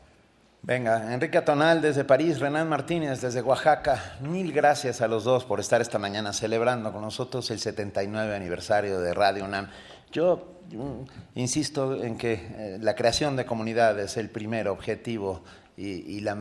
Venga, 0.66 1.14
Enrique 1.14 1.38
Atonal 1.38 1.80
desde 1.80 2.02
París, 2.02 2.40
Renan 2.40 2.68
Martínez 2.68 3.20
desde 3.20 3.40
Oaxaca. 3.40 4.16
Mil 4.20 4.52
gracias 4.52 5.00
a 5.00 5.06
los 5.06 5.22
dos 5.22 5.44
por 5.44 5.60
estar 5.60 5.80
esta 5.80 6.00
mañana 6.00 6.32
celebrando 6.32 6.92
con 6.92 7.02
nosotros 7.02 7.48
el 7.52 7.60
79 7.60 8.34
aniversario 8.34 8.98
de 8.98 9.14
Radio 9.14 9.44
UNAM. 9.44 9.68
Yo 10.10 10.58
mm, 10.72 11.38
insisto 11.38 12.02
en 12.02 12.18
que 12.18 12.32
eh, 12.32 12.78
la 12.80 12.96
creación 12.96 13.36
de 13.36 13.46
comunidad 13.46 13.96
es 14.00 14.16
el 14.16 14.28
primer 14.28 14.66
objetivo 14.66 15.44
y, 15.76 16.18
la, 16.22 16.36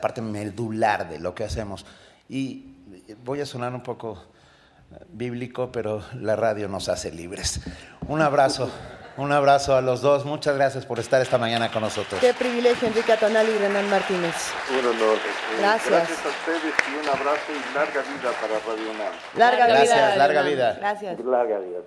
parte 0.00 0.22
medular 0.22 1.06
de 1.10 1.18
lo 1.18 1.34
que 1.34 1.44
hacemos. 1.44 1.84
Y 2.26 2.72
voy 3.22 3.42
a 3.42 3.44
sonar 3.44 3.74
un 3.74 3.82
poco 3.82 4.14
eh, 4.92 5.04
bíblico, 5.12 5.70
pero 5.70 6.02
la 6.14 6.36
radio 6.36 6.68
nos 6.68 6.88
hace 6.88 7.12
libres. 7.12 7.60
Un 8.08 8.22
abrazo, 8.22 8.70
un 9.18 9.32
abrazo 9.32 9.76
a 9.76 9.82
los 9.82 10.00
dos. 10.00 10.24
Muchas 10.24 10.56
gracias 10.56 10.86
por 10.86 10.98
estar 10.98 11.20
esta 11.20 11.36
mañana 11.38 11.70
con 11.70 11.82
nosotros. 11.82 12.20
Qué 12.20 12.32
privilegio, 12.32 12.88
Enrique 12.88 13.12
Atonal 13.12 13.46
y 13.48 13.58
Renan 13.58 13.88
Martínez. 13.90 14.34
Un 14.70 14.86
honor. 14.86 15.16
Eh, 15.16 15.60
Gracias. 15.60 15.90
Gracias 15.90 16.18
a 16.24 16.28
ustedes 16.28 16.74
y 16.88 17.02
un 17.02 17.08
abrazo 17.08 17.42
y 17.50 17.74
larga 17.74 18.00
vida 18.02 18.30
para 18.40 18.54
Radio 18.74 18.90
UNAM. 18.90 19.12
Larga 19.36 19.66
Gracias, 19.66 19.88
vida. 19.96 20.16
larga 20.16 20.42
Renan. 20.42 20.54
vida. 20.54 20.76
Gracias. 20.78 21.20
Larga 21.24 21.58
vida. 21.58 21.78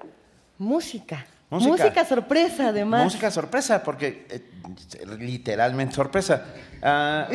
Música. 0.58 1.26
Música. 1.50 1.70
Música. 1.72 2.06
sorpresa, 2.06 2.68
además. 2.70 3.04
Música 3.04 3.32
sorpresa, 3.32 3.82
porque 3.84 4.26
eh, 4.30 4.42
literalmente 5.20 5.96
sorpresa. 5.96 6.46
Ah, 6.82 7.28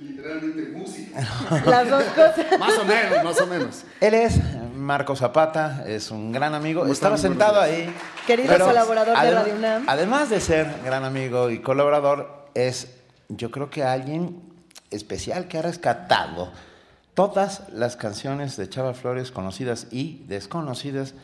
Literalmente 0.00 0.68
música. 0.76 1.20
Las 1.66 1.88
dos 1.88 2.04
cosas. 2.04 2.46
Más 2.58 2.78
o 2.78 2.84
menos, 2.84 3.24
más 3.24 3.40
o 3.40 3.46
menos. 3.46 3.84
él 4.00 4.14
es 4.14 4.34
Marco 4.78 5.16
Zapata, 5.16 5.84
es 5.86 6.10
un 6.10 6.32
gran 6.32 6.54
amigo. 6.54 6.82
¿Cómo 6.82 6.92
Estaba 6.92 7.18
sentado 7.18 7.60
ahí. 7.60 7.92
Querido 8.26 8.48
pero 8.48 8.66
colaborador 8.66 9.18
de 9.20 9.30
Radio 9.30 9.54
UNAM. 9.54 9.84
Además 9.86 10.30
de 10.30 10.40
ser 10.40 10.72
gran 10.84 11.04
amigo 11.04 11.50
y 11.50 11.60
colaborador, 11.60 12.46
es 12.54 12.94
yo 13.28 13.50
creo 13.50 13.70
que 13.70 13.84
alguien 13.84 14.40
especial 14.90 15.48
que 15.48 15.58
ha 15.58 15.62
rescatado 15.62 16.52
todas 17.14 17.62
las 17.72 17.96
canciones 17.96 18.56
de 18.56 18.68
Chava 18.68 18.94
Flores 18.94 19.30
conocidas 19.30 19.88
y 19.90 20.24
desconocidas 20.28 21.14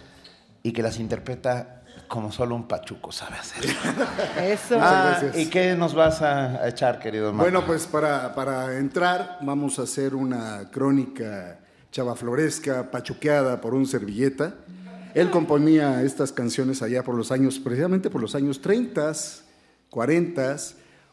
y 0.62 0.72
que 0.72 0.82
las 0.82 0.98
interpreta 0.98 1.82
como 2.08 2.32
solo 2.32 2.54
un 2.54 2.68
pachuco 2.68 3.12
sabe 3.12 3.36
hacer. 3.36 3.64
Eso. 4.42 4.78
Ah, 4.80 5.18
gracias. 5.20 5.38
¿Y 5.38 5.48
qué 5.48 5.74
nos 5.74 5.94
vas 5.94 6.20
a 6.20 6.62
a 6.62 6.68
echar, 6.68 6.98
querido 6.98 7.32
Marco? 7.32 7.50
Bueno, 7.50 7.66
pues 7.66 7.86
para, 7.86 8.34
para 8.34 8.76
entrar 8.76 9.38
vamos 9.40 9.78
a 9.78 9.82
hacer 9.82 10.14
una 10.14 10.70
crónica 10.70 11.58
chavafloresca, 11.94 12.90
pachuqueada 12.90 13.60
por 13.60 13.72
un 13.72 13.86
servilleta. 13.86 14.56
Él 15.14 15.30
componía 15.30 16.02
estas 16.02 16.32
canciones 16.32 16.82
allá 16.82 17.04
por 17.04 17.14
los 17.14 17.30
años, 17.30 17.60
precisamente 17.60 18.10
por 18.10 18.20
los 18.20 18.34
años 18.34 18.60
30, 18.60 19.12
40, 19.90 20.56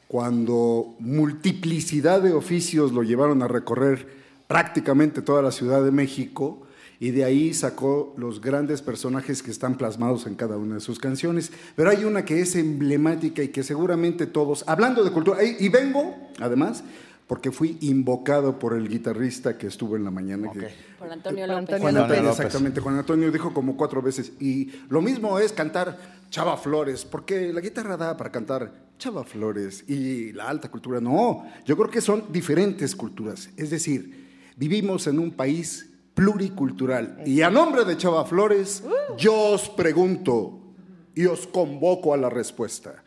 cuando 0.08 0.96
multiplicidad 0.98 2.22
de 2.22 2.34
oficios 2.34 2.94
lo 2.94 3.04
llevaron 3.04 3.44
a 3.44 3.48
recorrer 3.48 4.08
prácticamente 4.48 5.22
toda 5.22 5.44
la 5.44 5.52
Ciudad 5.52 5.84
de 5.84 5.92
México 5.92 6.64
y 7.00 7.12
de 7.12 7.26
ahí 7.26 7.54
sacó 7.54 8.16
los 8.18 8.42
grandes 8.42 8.82
personajes 8.82 9.44
que 9.44 9.52
están 9.52 9.78
plasmados 9.78 10.26
en 10.26 10.34
cada 10.34 10.58
una 10.58 10.76
de 10.76 10.82
sus 10.82 10.98
canciones. 10.98 11.52
Pero 11.76 11.92
hay 11.92 12.06
una 12.06 12.26
que 12.26 12.42
es 12.42 12.56
emblemática 12.56 13.44
y 13.44 13.50
que 13.50 13.62
seguramente 13.62 14.26
todos, 14.26 14.64
hablando 14.68 15.04
de 15.04 15.12
cultura, 15.12 15.44
y 15.44 15.58
y 15.60 15.70
vengo 15.70 16.16
además 16.40 16.84
porque 17.32 17.50
fui 17.50 17.78
invocado 17.80 18.60
por 18.60 18.74
el 18.74 18.90
guitarrista 18.90 19.58
que 19.58 19.68
estuvo 19.68 19.96
en 19.96 20.04
la 20.04 20.12
mañana. 20.12 20.52
que- 20.52 20.68
Por 21.00 21.10
Antonio 21.10 21.48
López. 21.48 21.60
Antonio 21.60 21.82
Juan 21.82 21.94
López. 21.96 22.12
Antonio, 22.18 22.30
exactamente. 22.32 22.82
Juan 22.82 22.98
Antonio 22.98 23.32
dijo 23.32 23.54
como 23.54 23.78
cuatro 23.78 24.02
veces. 24.02 24.34
Y 24.42 24.70
lo 24.90 25.02
mismo 25.02 25.40
es 25.40 25.54
cantar 25.54 25.98
Chava 26.30 26.58
Flores, 26.58 27.06
porque 27.06 27.54
la 27.54 27.62
guitarra 27.62 27.96
da 27.96 28.18
para 28.18 28.34
cantar 28.34 28.74
Chava 29.00 29.24
Flores 29.24 29.86
y 29.88 30.34
la 30.34 30.50
alta 30.50 30.70
cultura 30.70 31.00
no. 31.00 31.46
Yo 31.64 31.78
creo 31.78 31.90
que 31.90 32.02
son 32.02 32.34
diferentes 32.34 32.94
culturas. 32.98 33.50
Es 33.56 33.70
decir, 33.70 34.52
vivimos 34.58 35.08
en 35.08 35.18
un 35.18 35.32
país 35.32 35.90
pluricultural. 36.14 37.24
Y 37.26 37.44
a 37.44 37.50
nombre 37.50 37.86
de 37.86 37.96
Chava 37.96 38.26
Flores, 38.26 38.84
yo 39.18 39.34
os 39.54 39.70
pregunto 39.70 40.74
y 41.16 41.28
os 41.28 41.48
convoco 41.48 42.14
a 42.14 42.18
la 42.18 42.30
respuesta. 42.30 43.06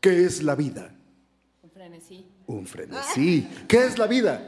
¿Qué 0.00 0.24
es 0.24 0.40
la 0.44 0.54
vida? 0.54 0.94
Un 1.64 1.70
frenesí. 1.72 2.26
Un 2.50 2.66
frenesí. 2.66 3.48
¿Qué 3.68 3.84
es 3.84 3.96
la 3.96 4.06
vida? 4.08 4.40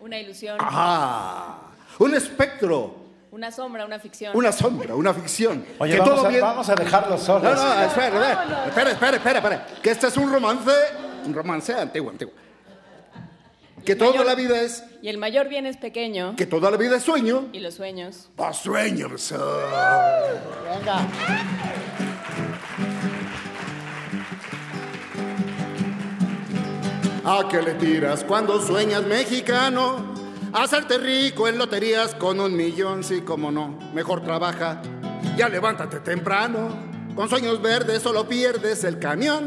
Una 0.00 0.18
ilusión. 0.18 0.58
Ah, 0.60 1.58
un 1.98 2.14
espectro. 2.14 2.94
Una 3.30 3.50
sombra, 3.50 3.86
una 3.86 3.98
ficción. 3.98 4.36
Una 4.36 4.52
sombra, 4.52 4.94
una 4.94 5.14
ficción. 5.14 5.64
Oye, 5.78 5.94
que 5.94 5.98
vamos, 5.98 6.14
todo 6.16 6.26
a, 6.26 6.28
bien- 6.28 6.40
vamos 6.42 6.68
a 6.68 6.74
dejarlos 6.74 7.22
solos. 7.22 7.42
No, 7.42 7.54
no, 7.54 7.82
espera, 7.82 8.06
espera, 8.06 8.66
espera, 8.66 8.90
espera, 8.90 9.16
espera, 9.16 9.38
espera. 9.38 9.66
Que 9.82 9.90
este 9.90 10.06
es 10.08 10.16
un 10.18 10.30
romance, 10.30 10.70
un 11.24 11.32
romance 11.34 11.72
antiguo, 11.72 12.10
antiguo. 12.10 12.34
Que 13.84 13.96
toda 13.96 14.22
la 14.24 14.34
vida 14.34 14.60
es, 14.60 14.84
Y 15.00 15.08
el 15.08 15.16
mayor 15.16 15.48
bien 15.48 15.64
es 15.64 15.78
pequeño. 15.78 16.36
que 16.36 16.44
toda 16.44 16.70
la 16.70 16.76
vida 16.76 16.96
es 16.96 17.02
sueño. 17.02 17.48
Y 17.54 17.60
los 17.60 17.74
sueños. 17.74 18.28
¡Ah, 18.36 18.52
sueños! 18.52 19.32
Venga. 19.32 21.06
¿A 27.30 27.46
qué 27.46 27.60
le 27.60 27.74
tiras 27.74 28.24
cuando 28.24 28.58
sueñas 28.58 29.04
mexicano? 29.04 30.14
Hacerte 30.54 30.96
rico 30.96 31.46
en 31.46 31.58
loterías 31.58 32.14
con 32.14 32.40
un 32.40 32.56
millón, 32.56 33.04
sí, 33.04 33.20
como 33.20 33.50
no. 33.50 33.78
Mejor 33.92 34.22
trabaja, 34.22 34.80
ya 35.36 35.50
levántate 35.50 36.00
temprano. 36.00 36.70
Con 37.14 37.28
sueños 37.28 37.60
verdes 37.60 38.00
solo 38.00 38.26
pierdes 38.26 38.82
el 38.84 38.98
camión. 38.98 39.46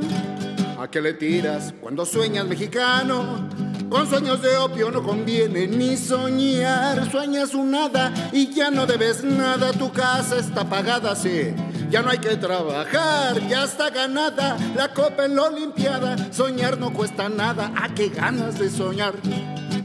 ¿A 0.81 0.89
qué 0.89 0.99
le 0.99 1.13
tiras 1.13 1.75
cuando 1.79 2.07
sueñas 2.07 2.43
mexicano? 2.47 3.47
Con 3.87 4.09
sueños 4.09 4.41
de 4.41 4.57
opio 4.57 4.89
no 4.89 5.03
conviene 5.03 5.67
ni 5.67 5.95
soñar. 5.95 7.11
Sueñas 7.11 7.53
un 7.53 7.69
nada 7.69 8.11
y 8.31 8.51
ya 8.51 8.71
no 8.71 8.87
debes 8.87 9.23
nada. 9.23 9.73
Tu 9.73 9.91
casa 9.91 10.37
está 10.39 10.67
pagada, 10.67 11.15
sí. 11.15 11.53
Ya 11.91 12.01
no 12.01 12.09
hay 12.09 12.17
que 12.17 12.35
trabajar, 12.35 13.47
ya 13.47 13.65
está 13.65 13.91
ganada 13.91 14.57
la 14.75 14.91
copa 14.91 15.25
en 15.25 15.35
la 15.35 15.43
Olimpiada. 15.43 16.15
Soñar 16.33 16.79
no 16.79 16.91
cuesta 16.91 17.29
nada. 17.29 17.71
¿A 17.79 17.93
qué 17.93 18.09
ganas 18.09 18.57
de 18.57 18.67
soñar? 18.67 19.13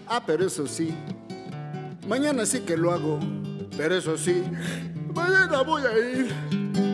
Ah, 0.07 0.23
pero 0.26 0.47
eso 0.47 0.66
sí. 0.66 0.94
Mañana 2.08 2.47
sí 2.47 2.60
que 2.60 2.78
lo 2.78 2.91
hago. 2.91 3.20
Pero 3.76 3.97
eso 3.97 4.16
sí. 4.16 4.42
Mañana 5.15 5.60
voy 5.60 5.83
a 5.83 5.99
ir. 5.99 6.34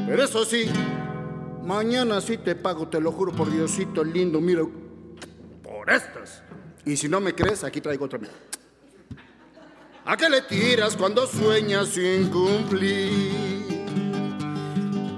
Pero 0.08 0.24
eso 0.24 0.44
sí. 0.44 0.68
Mañana 1.65 2.20
sí 2.20 2.39
te 2.39 2.55
pago, 2.55 2.89
te 2.89 3.00
lo 3.00 3.12
juro 3.12 3.32
por 3.32 3.50
Diosito 3.50 4.02
lindo. 4.02 4.41
Mira, 4.41 4.62
por 5.62 5.91
estas. 5.91 6.42
Y 6.84 6.97
si 6.97 7.08
no 7.08 7.20
me 7.20 7.34
crees, 7.34 7.62
aquí 7.62 7.81
traigo 7.81 8.05
otra. 8.05 8.18
¿A 10.05 10.16
qué 10.16 10.28
le 10.28 10.42
tiras 10.42 10.97
cuando 10.97 11.26
sueñas 11.26 11.91
sin 11.91 12.28
cumplir? 12.28 13.62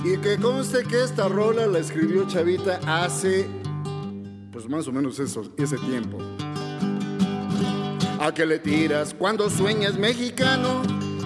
Y 0.05 0.18
que 0.18 0.36
conste 0.36 0.84
que 0.84 1.02
esta 1.02 1.28
rola 1.28 1.66
la 1.66 1.78
escribió 1.78 2.28
Chavita 2.28 2.78
hace, 2.86 3.48
pues 4.52 4.68
más 4.68 4.86
o 4.86 4.92
menos 4.92 5.18
eso, 5.18 5.50
ese 5.56 5.78
tiempo. 5.78 6.18
¿A 8.20 8.32
qué 8.34 8.44
le 8.44 8.58
tiras 8.58 9.14
cuando 9.14 9.48
sueñas 9.48 9.97
mexicano? 9.97 10.82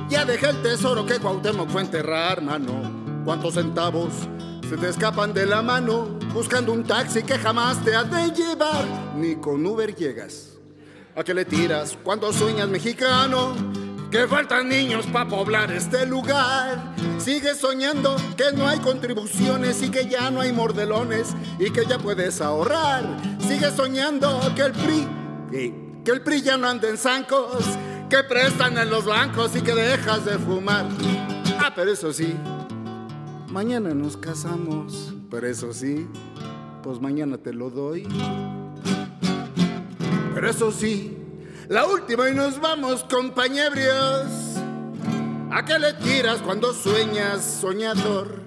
Ya 0.08 0.24
deja 0.24 0.50
el 0.50 0.62
tesoro 0.62 1.04
que 1.04 1.18
Cuauhtémoc 1.18 1.68
fue 1.68 1.82
enterrar, 1.82 2.40
mano. 2.40 3.24
¿Cuántos 3.24 3.54
centavos 3.54 4.12
se 4.68 4.76
te 4.76 4.88
escapan 4.88 5.32
de 5.32 5.46
la 5.46 5.62
mano 5.62 6.18
buscando 6.34 6.72
un 6.72 6.84
taxi 6.84 7.22
que 7.22 7.38
jamás 7.38 7.82
te 7.82 7.94
ha 7.94 8.04
de 8.04 8.30
llevar? 8.32 8.84
Ni 9.16 9.36
con 9.36 9.64
Uber 9.64 9.94
llegas. 9.94 10.58
¿A 11.16 11.24
qué 11.24 11.32
le 11.32 11.44
tiras 11.44 11.96
cuando 12.02 12.32
sueñas 12.32 12.68
mexicano? 12.68 13.54
que 14.10 14.26
faltan 14.26 14.70
niños 14.70 15.06
para 15.06 15.28
poblar 15.28 15.70
este 15.70 16.06
lugar. 16.06 16.94
Sigue 17.18 17.54
soñando 17.54 18.16
que 18.36 18.52
no 18.56 18.66
hay 18.66 18.78
contribuciones 18.78 19.82
y 19.82 19.90
que 19.90 20.08
ya 20.08 20.30
no 20.30 20.40
hay 20.40 20.50
mordelones 20.50 21.34
y 21.58 21.70
que 21.70 21.84
ya 21.84 21.98
puedes 21.98 22.40
ahorrar. 22.40 23.04
Sigue 23.46 23.70
soñando 23.70 24.40
que 24.56 24.62
el 24.62 24.72
PRI, 24.72 25.08
que 26.04 26.10
el 26.10 26.22
PRI 26.22 26.40
ya 26.40 26.56
no 26.56 26.68
anda 26.68 26.88
en 26.88 26.96
zancos, 26.96 27.64
que 28.08 28.22
prestan 28.24 28.78
en 28.78 28.88
los 28.88 29.04
bancos 29.04 29.54
y 29.56 29.60
que 29.60 29.74
dejas 29.74 30.24
de 30.24 30.38
fumar. 30.38 30.86
Ah, 31.58 31.72
pero 31.74 31.92
eso 31.92 32.10
sí, 32.12 32.34
mañana 33.58 33.92
nos 33.92 34.16
casamos, 34.16 35.12
pero 35.28 35.48
eso 35.48 35.72
sí, 35.72 36.06
pues 36.80 37.00
mañana 37.00 37.38
te 37.38 37.52
lo 37.52 37.70
doy. 37.70 38.06
Pero 40.32 40.48
eso 40.48 40.70
sí, 40.70 41.18
la 41.68 41.84
última 41.84 42.30
y 42.30 42.36
nos 42.36 42.60
vamos, 42.60 43.02
compañeros. 43.10 44.28
¿A 45.50 45.64
qué 45.64 45.76
le 45.76 45.92
tiras 45.94 46.40
cuando 46.40 46.72
sueñas, 46.72 47.42
soñador? 47.60 48.42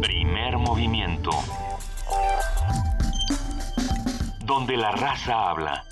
Primer 0.00 0.56
movimiento. 0.56 1.30
Donde 4.46 4.78
la 4.78 4.92
raza 4.92 5.50
habla. 5.50 5.84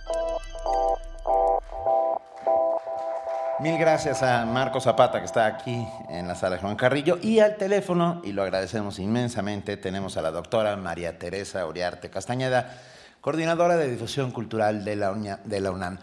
Mil 3.63 3.77
gracias 3.77 4.23
a 4.23 4.47
Marco 4.47 4.81
Zapata 4.81 5.19
que 5.19 5.27
está 5.27 5.45
aquí 5.45 5.87
en 6.09 6.27
la 6.27 6.35
sala 6.35 6.57
Juan 6.57 6.77
Carrillo 6.77 7.19
y 7.21 7.41
al 7.41 7.59
teléfono, 7.59 8.23
y 8.25 8.33
lo 8.33 8.43
agradecemos 8.43 8.99
inmensamente, 8.99 9.77
tenemos 9.77 10.17
a 10.17 10.23
la 10.23 10.31
doctora 10.31 10.75
María 10.77 11.19
Teresa 11.19 11.67
Uriarte 11.67 12.09
Castañeda, 12.09 12.75
coordinadora 13.21 13.77
de 13.77 13.91
difusión 13.91 14.31
cultural 14.31 14.83
de 14.83 14.97
la, 14.97 15.13
de 15.45 15.61
la 15.61 15.71
UNAM. 15.73 15.99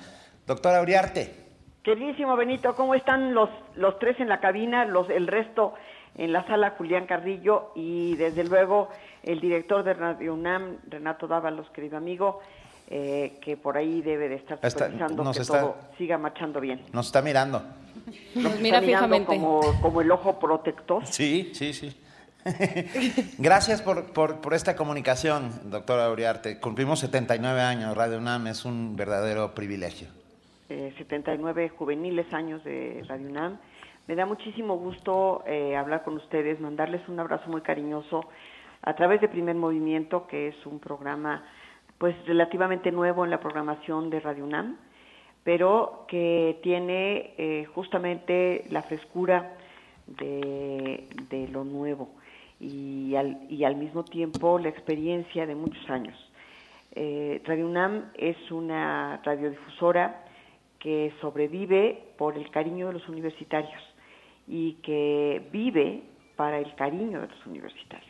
Doctora 0.46 0.84
Uriarte. 0.84 1.34
Queridísimo 1.82 2.36
Benito, 2.36 2.76
¿cómo 2.76 2.94
están 2.94 3.34
los, 3.34 3.50
los 3.76 3.98
tres 3.98 4.20
en 4.20 4.30
la 4.30 4.40
cabina, 4.40 4.86
los, 4.86 5.10
el 5.10 5.26
resto 5.26 5.74
en 6.14 6.34
la 6.34 6.46
sala 6.46 6.76
Julián 6.78 7.08
Carrillo 7.08 7.72
y 7.76 8.16
desde 8.18 8.44
luego 8.44 8.90
el 9.24 9.42
director 9.42 9.84
de 9.84 9.96
Radio 9.96 10.36
UNAM, 10.36 10.78
Renato 10.88 11.28
Dávalos, 11.28 11.68
querido 11.72 11.98
amigo? 11.98 12.40
Eh, 12.90 13.38
que 13.42 13.58
por 13.58 13.76
ahí 13.76 14.02
debe 14.02 14.30
de 14.30 14.36
estar 14.36 14.58
supervisando 14.62 15.32
que 15.34 15.40
todo 15.42 15.76
siga 15.98 16.18
marchando 16.18 16.62
bien. 16.62 16.86
Nos 16.94 17.08
está 17.08 17.22
mirando. 17.22 17.62
Nos 18.34 18.62
mira 18.62 18.82
fijamente. 18.82 19.26
Como, 19.36 19.60
como, 19.82 20.00
el 20.00 20.10
ojo 20.10 20.40
protector. 20.40 21.06
Sí, 21.06 21.52
sí, 21.54 21.74
sí. 21.74 22.00
Gracias 23.38 23.82
por, 23.82 24.14
por, 24.14 24.40
por, 24.40 24.54
esta 24.54 24.78
comunicación, 24.78 25.52
doctora 25.70 26.10
Uriarte. 26.10 26.62
Cumplimos 26.62 27.00
79 27.00 27.60
años, 27.60 27.98
Radio 27.98 28.20
UNAM 28.20 28.48
es 28.48 28.64
un 28.64 28.96
verdadero 28.96 29.54
privilegio. 29.54 30.08
Eh, 30.70 30.94
79 30.98 31.70
juveniles 31.78 32.32
años 32.34 32.64
de 32.64 33.04
Radio 33.10 33.28
UNAM. 33.28 33.58
Me 34.08 34.16
da 34.16 34.26
muchísimo 34.26 34.78
gusto 34.78 35.44
eh, 35.46 35.76
hablar 35.76 36.06
con 36.06 36.16
ustedes, 36.16 36.62
mandarles 36.62 37.06
un 37.10 37.20
abrazo 37.20 37.50
muy 37.50 37.60
cariñoso 37.60 38.22
a 38.82 38.96
través 38.96 39.20
de 39.20 39.28
Primer 39.28 39.56
Movimiento, 39.56 40.28
que 40.28 40.48
es 40.48 40.66
un 40.66 40.80
programa 40.80 41.44
pues 41.98 42.16
relativamente 42.26 42.92
nuevo 42.92 43.26
en 43.26 43.32
la 43.32 43.40
programación 43.40 44.10
de 44.10 44.20
Radio 44.20 44.46
UNAM, 44.46 44.78
pero 45.44 46.06
que 46.08 46.60
tiene 46.62 47.34
eh, 47.38 47.66
justamente 47.74 48.66
la 48.70 48.84
frescura 48.84 49.56
de, 50.08 51.08
lo 51.52 51.64
nuevo 51.64 52.10
y 52.60 53.16
al, 53.16 53.40
y 53.50 53.64
al, 53.64 53.76
mismo 53.76 54.04
tiempo 54.04 54.60
la 54.60 54.70
experiencia 54.70 55.46
de 55.46 55.56
muchos 55.56 55.90
años. 55.90 56.16
Eh, 56.94 57.42
Radio 57.46 57.68
UNAM 57.68 58.12
es 58.16 58.38
una 58.52 59.22
radiodifusora 59.24 60.24
que 60.80 61.14
sobrevive 61.22 62.14
por 62.18 62.38
el 62.38 62.50
cariño 62.50 62.88
de 62.88 62.94
los 62.94 63.08
universitarios 63.10 63.82
y 64.48 64.74
que 64.84 65.48
vive 65.52 66.04
para 66.36 66.60
el 66.60 66.74
cariño 66.76 67.22
de 67.22 67.28
los 67.28 67.46
universitarios. 67.46 68.07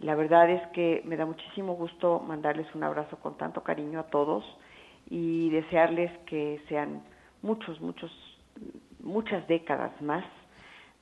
La 0.00 0.14
verdad 0.14 0.50
es 0.50 0.66
que 0.68 1.02
me 1.04 1.16
da 1.16 1.24
muchísimo 1.24 1.74
gusto 1.74 2.20
mandarles 2.20 2.66
un 2.74 2.82
abrazo 2.82 3.16
con 3.18 3.36
tanto 3.36 3.62
cariño 3.62 4.00
a 4.00 4.04
todos 4.04 4.44
y 5.08 5.50
desearles 5.50 6.10
que 6.26 6.62
sean 6.68 7.02
muchos, 7.42 7.80
muchos, 7.80 8.10
muchas 9.00 9.46
décadas 9.46 9.92
más 10.02 10.24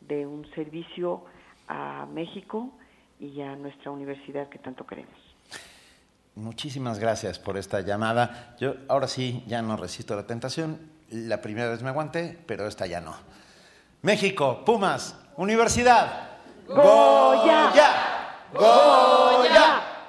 de 0.01 0.27
un 0.27 0.49
servicio 0.55 1.25
a 1.69 2.07
México 2.13 2.71
y 3.19 3.41
a 3.41 3.57
nuestra 3.57 3.91
universidad 3.91 4.49
que 4.49 4.59
tanto 4.59 4.87
queremos. 4.87 5.15
Muchísimas 6.35 6.99
gracias 6.99 7.39
por 7.39 7.57
esta 7.57 7.81
llamada. 7.81 8.57
Yo 8.59 8.75
ahora 8.89 9.07
sí 9.07 9.45
ya 9.47 9.63
no 9.63 9.77
resisto 9.77 10.17
la 10.17 10.27
tentación. 10.27 10.79
La 11.11 11.43
primera 11.43 11.69
vez 11.69 11.83
me 11.83 11.91
aguanté, 11.91 12.39
pero 12.47 12.67
esta 12.67 12.87
ya 12.87 13.01
no. 13.01 13.15
México, 14.01 14.65
Pumas, 14.65 15.19
Universidad. 15.37 16.31
Goya. 16.67 16.83
Goya, 17.71 18.22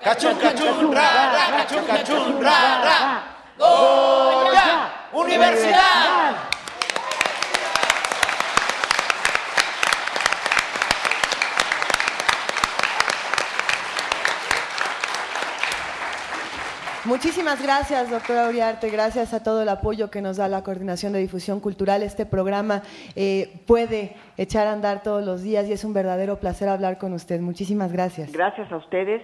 cachun, 0.04 0.36
cachun, 0.36 0.92
ra, 0.92 1.08
ra, 1.32 1.44
cachun, 1.58 1.84
cachun, 1.88 2.42
ra, 2.42 2.60
ra. 2.84 2.98
Goya, 3.58 4.92
Universidad. 5.14 6.53
Muchísimas 17.06 17.62
gracias, 17.62 18.10
doctora 18.10 18.48
Uriarte. 18.48 18.90
Gracias 18.90 19.34
a 19.34 19.44
todo 19.44 19.62
el 19.62 19.68
apoyo 19.68 20.10
que 20.10 20.22
nos 20.22 20.38
da 20.38 20.48
la 20.48 20.64
Coordinación 20.64 21.12
de 21.12 21.20
Difusión 21.20 21.60
Cultural. 21.60 22.02
Este 22.02 22.26
programa 22.26 22.82
eh, 23.18 23.62
puede 23.68 24.16
echar 24.38 24.68
a 24.68 24.72
andar 24.72 25.04
todos 25.04 25.22
los 25.26 25.42
días 25.42 25.68
y 25.68 25.74
es 25.74 25.84
un 25.84 25.94
verdadero 25.94 26.38
placer 26.38 26.70
hablar 26.70 26.98
con 26.98 27.12
usted. 27.12 27.42
Muchísimas 27.42 27.92
gracias. 27.92 28.32
Gracias 28.32 28.72
a 28.72 28.78
ustedes 28.78 29.22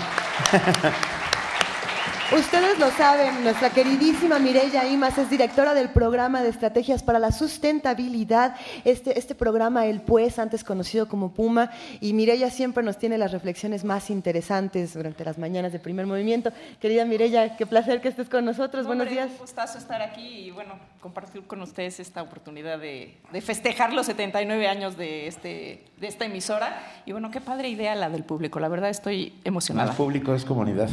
Ustedes 2.33 2.79
lo 2.79 2.89
saben, 2.91 3.43
nuestra 3.43 3.71
queridísima 3.71 4.39
Mireya 4.39 4.87
Imas 4.87 5.17
es 5.17 5.29
directora 5.29 5.73
del 5.73 5.89
programa 5.89 6.41
de 6.41 6.47
estrategias 6.47 7.03
para 7.03 7.19
la 7.19 7.33
sustentabilidad, 7.33 8.55
este, 8.85 9.19
este 9.19 9.35
programa 9.35 9.85
El 9.85 9.99
Pues, 9.99 10.39
antes 10.39 10.63
conocido 10.63 11.09
como 11.09 11.33
Puma, 11.33 11.71
y 11.99 12.13
Mireya 12.13 12.49
siempre 12.49 12.83
nos 12.83 12.97
tiene 12.97 13.17
las 13.17 13.33
reflexiones 13.33 13.83
más 13.83 14.09
interesantes 14.09 14.93
durante 14.93 15.25
las 15.25 15.37
mañanas 15.37 15.73
de 15.73 15.79
primer 15.79 16.07
movimiento. 16.07 16.53
Querida 16.79 17.03
Mireya, 17.03 17.57
qué 17.57 17.65
placer 17.65 17.99
que 17.99 18.07
estés 18.07 18.29
con 18.29 18.45
nosotros, 18.45 18.87
buenos 18.87 19.09
días. 19.09 19.29
Un 19.29 19.39
gustazo 19.39 19.77
estar 19.77 20.01
aquí 20.01 20.45
y 20.45 20.51
bueno, 20.51 20.75
compartir 21.01 21.43
con 21.43 21.61
ustedes 21.61 21.99
esta 21.99 22.21
oportunidad 22.21 22.79
de, 22.79 23.17
de 23.29 23.41
festejar 23.41 23.91
los 23.91 24.05
79 24.05 24.69
años 24.69 24.95
de, 24.95 25.27
este, 25.27 25.83
de 25.99 26.07
esta 26.07 26.23
emisora, 26.23 26.81
y 27.05 27.11
bueno, 27.11 27.29
qué 27.29 27.41
padre 27.41 27.67
idea 27.67 27.93
la 27.95 28.09
del 28.09 28.23
público, 28.23 28.61
la 28.61 28.69
verdad 28.69 28.89
estoy 28.89 29.33
emocionada. 29.43 29.89
Más 29.89 29.97
público 29.97 30.33
es 30.33 30.45
comunidad. 30.45 30.89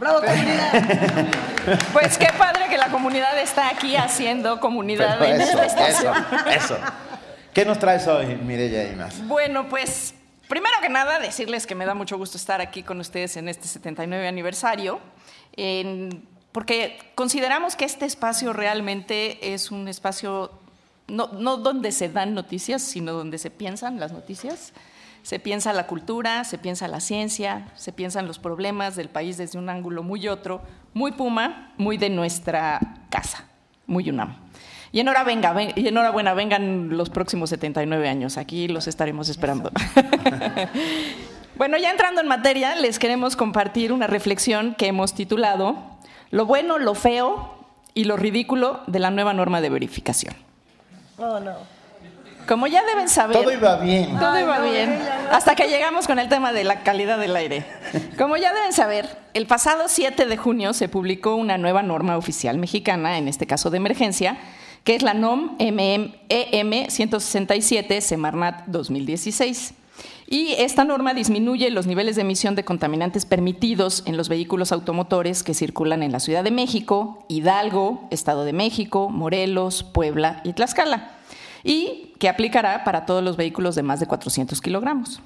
¡Bravo, 0.00 0.20
comunidad! 0.20 1.28
Pues 1.92 2.16
qué 2.16 2.28
padre 2.36 2.68
que 2.68 2.78
la 2.78 2.88
comunidad 2.88 3.38
está 3.38 3.68
aquí 3.68 3.94
haciendo 3.94 4.58
comunidad 4.58 5.22
en 5.22 5.40
eso, 5.40 5.62
esta 5.62 5.88
estación. 5.88 6.14
Eso, 6.48 6.74
eso. 6.74 6.78
¿Qué 7.52 7.64
nos 7.64 7.78
traes 7.78 8.08
hoy, 8.08 8.34
Mireya 8.34 8.96
más? 8.96 9.24
Bueno, 9.28 9.68
pues 9.68 10.14
Primero 10.50 10.74
que 10.82 10.88
nada, 10.88 11.20
decirles 11.20 11.64
que 11.64 11.76
me 11.76 11.86
da 11.86 11.94
mucho 11.94 12.18
gusto 12.18 12.36
estar 12.36 12.60
aquí 12.60 12.82
con 12.82 12.98
ustedes 12.98 13.36
en 13.36 13.48
este 13.48 13.68
79 13.68 14.26
aniversario, 14.26 14.98
porque 16.50 16.98
consideramos 17.14 17.76
que 17.76 17.84
este 17.84 18.04
espacio 18.04 18.52
realmente 18.52 19.54
es 19.54 19.70
un 19.70 19.86
espacio 19.86 20.50
no, 21.06 21.28
no 21.28 21.56
donde 21.56 21.92
se 21.92 22.08
dan 22.08 22.34
noticias, 22.34 22.82
sino 22.82 23.12
donde 23.12 23.38
se 23.38 23.52
piensan 23.52 24.00
las 24.00 24.10
noticias. 24.10 24.72
Se 25.22 25.38
piensa 25.38 25.72
la 25.72 25.86
cultura, 25.86 26.44
se 26.44 26.58
piensa 26.58 26.88
la 26.88 27.00
ciencia, 27.00 27.68
se 27.74 27.92
piensan 27.92 28.26
los 28.26 28.38
problemas 28.38 28.96
del 28.96 29.08
país 29.08 29.36
desde 29.36 29.58
un 29.58 29.68
ángulo 29.68 30.02
muy 30.02 30.28
otro, 30.28 30.62
muy 30.94 31.12
Puma, 31.12 31.72
muy 31.76 31.98
de 31.98 32.10
nuestra 32.10 32.80
casa, 33.10 33.44
muy 33.86 34.08
UNAM. 34.08 34.36
Y 34.92 35.00
enhorabuena, 35.00 35.54
y 35.76 35.86
enhorabuena, 35.86 36.34
vengan 36.34 36.96
los 36.96 37.10
próximos 37.10 37.50
79 37.50 38.08
años, 38.08 38.38
aquí 38.38 38.66
los 38.66 38.88
estaremos 38.88 39.28
esperando. 39.28 39.70
bueno, 41.56 41.76
ya 41.76 41.90
entrando 41.90 42.20
en 42.20 42.26
materia, 42.26 42.74
les 42.74 42.98
queremos 42.98 43.36
compartir 43.36 43.92
una 43.92 44.08
reflexión 44.08 44.74
que 44.74 44.88
hemos 44.88 45.14
titulado 45.14 45.76
Lo 46.30 46.46
bueno, 46.46 46.78
lo 46.78 46.94
feo 46.94 47.54
y 47.94 48.04
lo 48.04 48.16
ridículo 48.16 48.80
de 48.88 48.98
la 48.98 49.12
nueva 49.12 49.32
norma 49.32 49.60
de 49.60 49.70
verificación. 49.70 50.34
Oh, 51.18 51.38
no. 51.38 51.79
Como 52.50 52.66
ya 52.66 52.84
deben 52.84 53.08
saber. 53.08 53.36
Todo 53.36 53.52
iba 53.52 53.76
bien. 53.76 54.18
Todo 54.18 54.36
iba 54.36 54.58
bien. 54.58 54.98
Hasta 55.30 55.54
que 55.54 55.68
llegamos 55.68 56.08
con 56.08 56.18
el 56.18 56.28
tema 56.28 56.52
de 56.52 56.64
la 56.64 56.82
calidad 56.82 57.16
del 57.16 57.36
aire. 57.36 57.64
Como 58.18 58.36
ya 58.36 58.52
deben 58.52 58.72
saber, 58.72 59.08
el 59.34 59.46
pasado 59.46 59.84
7 59.86 60.26
de 60.26 60.36
junio 60.36 60.72
se 60.72 60.88
publicó 60.88 61.36
una 61.36 61.58
nueva 61.58 61.84
norma 61.84 62.16
oficial 62.16 62.58
mexicana, 62.58 63.18
en 63.18 63.28
este 63.28 63.46
caso 63.46 63.70
de 63.70 63.76
emergencia, 63.76 64.36
que 64.82 64.96
es 64.96 65.04
la 65.04 65.14
NOM 65.14 65.54
EM 65.60 66.88
167 66.88 68.00
Semarnat 68.00 68.66
2016. 68.66 69.74
Y 70.26 70.54
esta 70.58 70.82
norma 70.82 71.14
disminuye 71.14 71.70
los 71.70 71.86
niveles 71.86 72.16
de 72.16 72.22
emisión 72.22 72.56
de 72.56 72.64
contaminantes 72.64 73.26
permitidos 73.26 74.02
en 74.06 74.16
los 74.16 74.28
vehículos 74.28 74.72
automotores 74.72 75.44
que 75.44 75.54
circulan 75.54 76.02
en 76.02 76.10
la 76.10 76.18
Ciudad 76.18 76.42
de 76.42 76.50
México, 76.50 77.24
Hidalgo, 77.28 78.08
Estado 78.10 78.44
de 78.44 78.52
México, 78.52 79.08
Morelos, 79.08 79.84
Puebla 79.84 80.40
y 80.42 80.52
Tlaxcala 80.52 81.19
y 81.64 82.14
que 82.18 82.28
aplicará 82.28 82.84
para 82.84 83.06
todos 83.06 83.22
los 83.22 83.36
vehículos 83.36 83.74
de 83.74 83.82
más 83.82 84.00
de 84.00 84.06
400 84.06 84.60
kilogramos. 84.60 85.20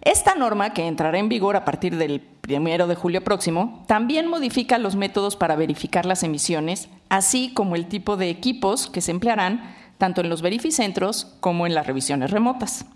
Esta 0.00 0.34
norma, 0.34 0.72
que 0.72 0.86
entrará 0.86 1.18
en 1.18 1.28
vigor 1.28 1.56
a 1.56 1.64
partir 1.64 1.96
del 1.96 2.22
1 2.48 2.86
de 2.86 2.94
julio 2.94 3.24
próximo, 3.24 3.84
también 3.86 4.28
modifica 4.28 4.78
los 4.78 4.94
métodos 4.94 5.36
para 5.36 5.56
verificar 5.56 6.06
las 6.06 6.22
emisiones, 6.22 6.88
así 7.08 7.52
como 7.52 7.74
el 7.74 7.86
tipo 7.86 8.16
de 8.16 8.30
equipos 8.30 8.88
que 8.88 9.00
se 9.00 9.10
emplearán 9.10 9.74
tanto 9.98 10.20
en 10.20 10.28
los 10.28 10.40
verificentros 10.40 11.36
como 11.40 11.66
en 11.66 11.74
las 11.74 11.86
revisiones 11.86 12.30
remotas. 12.30 12.86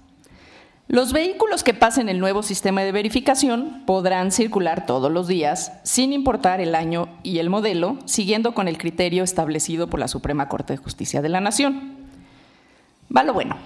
Los 0.89 1.13
vehículos 1.13 1.65
que 1.65 1.75
pasen 1.75 2.09
el 2.09 2.19
nuevo 2.19 2.43
sistema 2.43 2.83
de 2.83 2.93
verificación 2.93 3.83
podrán 3.87 4.31
circular 4.31 4.87
todos 4.87 5.11
los 5.11 5.27
días, 5.27 5.73
sin 5.85 6.13
importar 6.13 6.61
el 6.61 6.75
año 6.75 7.09
y 7.23 7.39
el 7.39 7.51
modelo, 7.51 7.99
siguiendo 8.05 8.53
con 8.53 8.69
el 8.69 8.79
criterio 8.79 9.25
establecido 9.25 9.89
por 9.89 10.01
la 10.01 10.09
Suprema 10.09 10.49
Corte 10.49 10.75
de 10.75 10.79
Justicia 10.79 11.23
de 11.23 11.29
la 11.29 11.41
Nación. 11.41 12.02
Va 13.15 13.23
lo 13.23 13.35
bueno. 13.35 13.57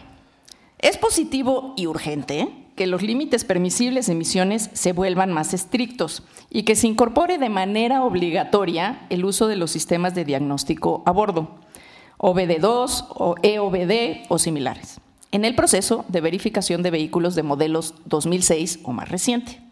Es 0.79 0.99
positivo 0.99 1.75
y 1.77 1.87
urgente 1.87 2.49
que 2.75 2.87
los 2.87 3.03
límites 3.03 3.45
permisibles 3.45 4.07
de 4.07 4.13
emisiones 4.13 4.71
se 4.75 4.93
vuelvan 4.93 5.33
más 5.33 5.55
estrictos 5.55 6.23
y 6.51 6.65
que 6.65 6.77
se 6.77 6.87
incorpore 6.87 7.39
de 7.39 7.49
manera 7.49 8.05
obligatoria 8.05 9.07
el 9.09 9.25
uso 9.25 9.49
de 9.49 9.57
los 9.57 9.71
sistemas 9.71 10.15
de 10.15 10.25
diagnóstico 10.25 11.03
a 11.07 11.11
bordo, 11.13 11.57
OBD2 12.19 13.07
o 13.09 13.35
EOBD 13.43 14.27
o 14.29 14.39
similares, 14.39 15.01
en 15.33 15.45
el 15.45 15.55
proceso 15.55 16.05
de 16.09 16.21
verificación 16.21 16.83
de 16.83 16.91
vehículos 16.91 17.35
de 17.35 17.43
modelos 17.43 17.95
2006 18.05 18.81
o 18.85 18.93
más 18.93 19.09
reciente. 19.09 19.66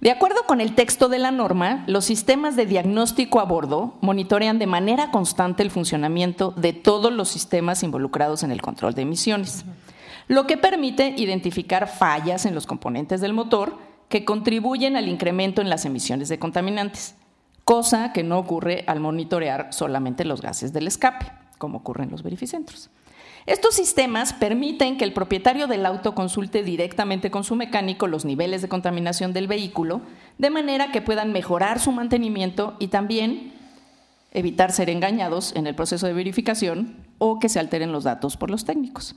De 0.00 0.10
acuerdo 0.10 0.44
con 0.46 0.62
el 0.62 0.74
texto 0.74 1.10
de 1.10 1.18
la 1.18 1.30
norma, 1.30 1.84
los 1.86 2.06
sistemas 2.06 2.56
de 2.56 2.64
diagnóstico 2.64 3.38
a 3.38 3.44
bordo 3.44 3.98
monitorean 4.00 4.58
de 4.58 4.66
manera 4.66 5.10
constante 5.10 5.62
el 5.62 5.70
funcionamiento 5.70 6.52
de 6.52 6.72
todos 6.72 7.12
los 7.12 7.28
sistemas 7.28 7.82
involucrados 7.82 8.42
en 8.42 8.50
el 8.50 8.62
control 8.62 8.94
de 8.94 9.02
emisiones, 9.02 9.66
lo 10.26 10.46
que 10.46 10.56
permite 10.56 11.12
identificar 11.18 11.86
fallas 11.86 12.46
en 12.46 12.54
los 12.54 12.66
componentes 12.66 13.20
del 13.20 13.34
motor 13.34 13.76
que 14.08 14.24
contribuyen 14.24 14.96
al 14.96 15.06
incremento 15.06 15.60
en 15.60 15.68
las 15.68 15.84
emisiones 15.84 16.30
de 16.30 16.38
contaminantes, 16.38 17.14
cosa 17.64 18.14
que 18.14 18.22
no 18.22 18.38
ocurre 18.38 18.84
al 18.86 19.00
monitorear 19.00 19.70
solamente 19.70 20.24
los 20.24 20.40
gases 20.40 20.72
del 20.72 20.86
escape, 20.86 21.30
como 21.58 21.78
ocurre 21.78 22.04
en 22.04 22.10
los 22.10 22.22
verificentros. 22.22 22.88
Estos 23.50 23.74
sistemas 23.74 24.32
permiten 24.32 24.96
que 24.96 25.02
el 25.02 25.12
propietario 25.12 25.66
del 25.66 25.84
auto 25.84 26.14
consulte 26.14 26.62
directamente 26.62 27.32
con 27.32 27.42
su 27.42 27.56
mecánico 27.56 28.06
los 28.06 28.24
niveles 28.24 28.62
de 28.62 28.68
contaminación 28.68 29.32
del 29.32 29.48
vehículo, 29.48 30.02
de 30.38 30.50
manera 30.50 30.92
que 30.92 31.02
puedan 31.02 31.32
mejorar 31.32 31.80
su 31.80 31.90
mantenimiento 31.90 32.76
y 32.78 32.86
también 32.86 33.52
evitar 34.30 34.70
ser 34.70 34.88
engañados 34.88 35.52
en 35.56 35.66
el 35.66 35.74
proceso 35.74 36.06
de 36.06 36.12
verificación 36.12 36.94
o 37.18 37.40
que 37.40 37.48
se 37.48 37.58
alteren 37.58 37.90
los 37.90 38.04
datos 38.04 38.36
por 38.36 38.52
los 38.52 38.64
técnicos. 38.64 39.16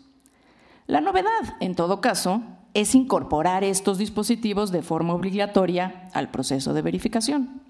La 0.88 1.00
novedad, 1.00 1.56
en 1.60 1.76
todo 1.76 2.02
caso, 2.02 2.42
es 2.74 2.96
incorporar 2.96 3.64
estos 3.64 4.00
dispositivos 4.00 4.72
de 4.72 4.82
forma 4.82 5.14
obligatoria 5.14 6.10
al 6.12 6.32
proceso 6.32 6.74
de 6.74 6.82
verificación. 6.82 7.62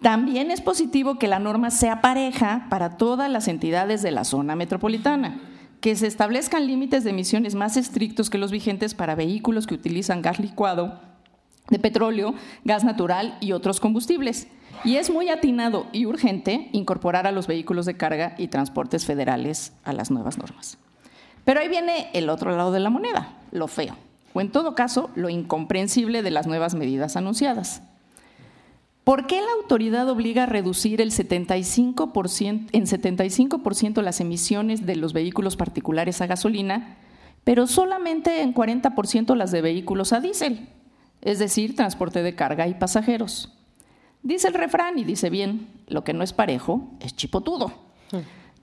También 0.00 0.50
es 0.50 0.62
positivo 0.62 1.18
que 1.18 1.28
la 1.28 1.38
norma 1.38 1.70
sea 1.70 2.00
pareja 2.00 2.66
para 2.70 2.96
todas 2.96 3.30
las 3.30 3.46
entidades 3.46 4.00
de 4.00 4.10
la 4.10 4.24
zona 4.24 4.56
metropolitana 4.56 5.50
que 5.82 5.96
se 5.96 6.06
establezcan 6.06 6.68
límites 6.68 7.02
de 7.02 7.10
emisiones 7.10 7.56
más 7.56 7.76
estrictos 7.76 8.30
que 8.30 8.38
los 8.38 8.52
vigentes 8.52 8.94
para 8.94 9.16
vehículos 9.16 9.66
que 9.66 9.74
utilizan 9.74 10.22
gas 10.22 10.38
licuado 10.38 11.00
de 11.68 11.80
petróleo, 11.80 12.34
gas 12.64 12.84
natural 12.84 13.36
y 13.40 13.50
otros 13.50 13.80
combustibles. 13.80 14.46
Y 14.84 14.96
es 14.96 15.10
muy 15.10 15.28
atinado 15.28 15.88
y 15.92 16.06
urgente 16.06 16.68
incorporar 16.72 17.26
a 17.26 17.32
los 17.32 17.48
vehículos 17.48 17.84
de 17.84 17.96
carga 17.96 18.36
y 18.38 18.46
transportes 18.46 19.04
federales 19.04 19.72
a 19.82 19.92
las 19.92 20.12
nuevas 20.12 20.38
normas. 20.38 20.78
Pero 21.44 21.58
ahí 21.58 21.68
viene 21.68 22.10
el 22.14 22.30
otro 22.30 22.56
lado 22.56 22.70
de 22.70 22.78
la 22.78 22.88
moneda, 22.88 23.34
lo 23.50 23.66
feo, 23.66 23.96
o 24.34 24.40
en 24.40 24.52
todo 24.52 24.76
caso, 24.76 25.10
lo 25.16 25.30
incomprensible 25.30 26.22
de 26.22 26.30
las 26.30 26.46
nuevas 26.46 26.76
medidas 26.76 27.16
anunciadas. 27.16 27.82
¿Por 29.04 29.26
qué 29.26 29.40
la 29.40 29.50
autoridad 29.60 30.08
obliga 30.08 30.44
a 30.44 30.46
reducir 30.46 31.00
el 31.00 31.10
75%, 31.10 32.68
en 32.72 32.86
75% 32.86 34.00
las 34.00 34.20
emisiones 34.20 34.86
de 34.86 34.94
los 34.94 35.12
vehículos 35.12 35.56
particulares 35.56 36.20
a 36.20 36.26
gasolina, 36.28 36.98
pero 37.42 37.66
solamente 37.66 38.42
en 38.42 38.54
40% 38.54 39.34
las 39.34 39.50
de 39.50 39.60
vehículos 39.60 40.12
a 40.12 40.20
diésel, 40.20 40.68
es 41.20 41.40
decir, 41.40 41.74
transporte 41.74 42.22
de 42.22 42.36
carga 42.36 42.68
y 42.68 42.74
pasajeros? 42.74 43.52
Dice 44.22 44.46
el 44.46 44.54
refrán 44.54 44.96
y 45.00 45.04
dice 45.04 45.30
bien, 45.30 45.66
lo 45.88 46.04
que 46.04 46.12
no 46.12 46.22
es 46.22 46.32
parejo 46.32 46.88
es 47.00 47.16
chipotudo. 47.16 47.72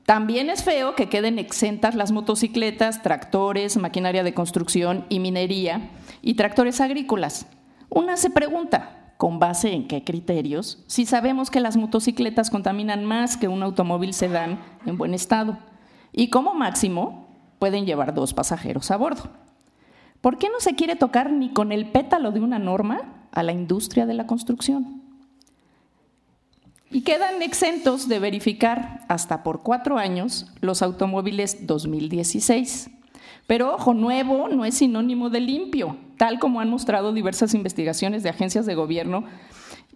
También 0.05 0.49
es 0.49 0.63
feo 0.63 0.95
que 0.95 1.09
queden 1.09 1.37
exentas 1.37 1.95
las 1.95 2.11
motocicletas, 2.11 3.03
tractores, 3.03 3.75
maquinaria 3.75 4.23
de 4.23 4.33
construcción 4.33 5.05
y 5.09 5.19
minería 5.19 5.91
y 6.21 6.35
tractores 6.35 6.79
agrícolas. 6.79 7.45
Una 7.89 8.15
se 8.15 8.29
pregunta, 8.29 8.98
con 9.19 9.37
base 9.37 9.73
en 9.73 9.85
qué 9.85 10.05
criterios, 10.05 10.81
si 10.87 11.05
sabemos 11.05 11.51
que 11.51 11.59
las 11.59 11.75
motocicletas 11.75 12.49
contaminan 12.49 13.03
más 13.03 13.35
que 13.35 13.49
un 13.49 13.61
automóvil 13.63 14.13
sedán 14.13 14.61
en 14.85 14.97
buen 14.97 15.13
estado 15.13 15.57
y 16.13 16.29
como 16.29 16.53
máximo 16.53 17.27
pueden 17.59 17.85
llevar 17.85 18.13
dos 18.13 18.33
pasajeros 18.33 18.91
a 18.91 18.95
bordo. 18.95 19.23
¿Por 20.21 20.37
qué 20.37 20.47
no 20.47 20.61
se 20.61 20.75
quiere 20.75 20.95
tocar 20.95 21.33
ni 21.33 21.49
con 21.49 21.73
el 21.73 21.91
pétalo 21.91 22.31
de 22.31 22.39
una 22.39 22.59
norma 22.59 23.27
a 23.33 23.43
la 23.43 23.51
industria 23.51 24.05
de 24.05 24.13
la 24.13 24.25
construcción? 24.25 25.01
Y 26.89 27.01
quedan 27.01 27.41
exentos 27.41 28.07
de 28.07 28.19
verificar 28.19 29.01
hasta 29.09 29.43
por 29.43 29.63
cuatro 29.63 29.97
años 29.97 30.47
los 30.61 30.81
automóviles 30.81 31.67
2016 31.67 32.89
pero 33.49 33.73
ojo, 33.73 33.95
nuevo 33.95 34.47
no 34.47 34.63
es 34.63 34.75
sinónimo 34.75 35.31
de 35.31 35.39
limpio, 35.39 35.97
tal 36.17 36.37
como 36.37 36.59
han 36.59 36.69
mostrado 36.69 37.13
diversas 37.13 37.55
investigaciones 37.55 38.21
de 38.21 38.29
agencias 38.29 38.67
de 38.67 38.75
gobierno 38.75 39.23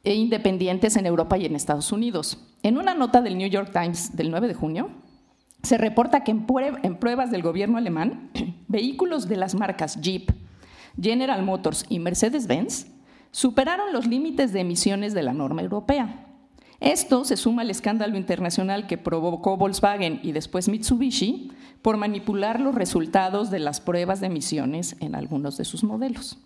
e 0.03 0.15
independientes 0.15 0.95
en 0.95 1.06
Europa 1.06 1.38
y 1.38 1.45
en 1.45 1.56
Estados 1.56 1.91
Unidos. 1.91 2.40
En 2.64 2.80
una 2.80 2.95
nota 2.95 3.22
del 3.22 3.38
New 3.38 3.48
York 3.48 3.69
Times 3.72 4.15
del 4.15 4.32
9 4.32 4.48
de 4.48 4.56
junio, 4.56 4.90
se 5.61 5.77
reporta 5.77 6.23
que 6.23 6.32
en, 6.32 6.48
pruebas 6.98 7.30
del 7.30 7.43
gobierno 7.43 7.77
alemán, 7.77 8.32
vehículos 8.69 9.27
de 9.27 9.38
las 9.38 9.53
marcas 9.53 10.01
Jeep, 10.01 10.32
General 10.99 11.43
Motors 11.43 11.85
y 11.90 11.99
Mercedes-Benz 11.99 12.88
superaron 13.30 13.93
los 13.93 14.07
límites 14.07 14.51
de 14.51 14.61
emisiones 14.61 15.14
de 15.14 15.22
la 15.22 15.33
norma 15.33 15.61
europea. 15.61 16.25
Esto 16.84 17.24
se 17.24 17.38
suma 17.38 17.62
al 17.62 17.70
escándalo 17.70 18.18
internacional 18.18 18.88
que 18.88 18.98
provocó 18.98 19.56
Volkswagen 19.56 20.20
y 20.22 20.34
después 20.34 20.68
Mitsubishi 20.68 21.50
por 21.82 21.95
manipular 21.95 22.60
los 22.60 22.76
resultados 22.76 23.50
de 23.50 23.60
las 23.60 23.80
pruebas 23.80 24.20
de 24.20 24.28
emisiones 24.28 24.98
en 25.00 25.16
algunos 25.16 25.56
de 25.56 25.64
sus 25.64 25.86
modelos. 25.86 26.40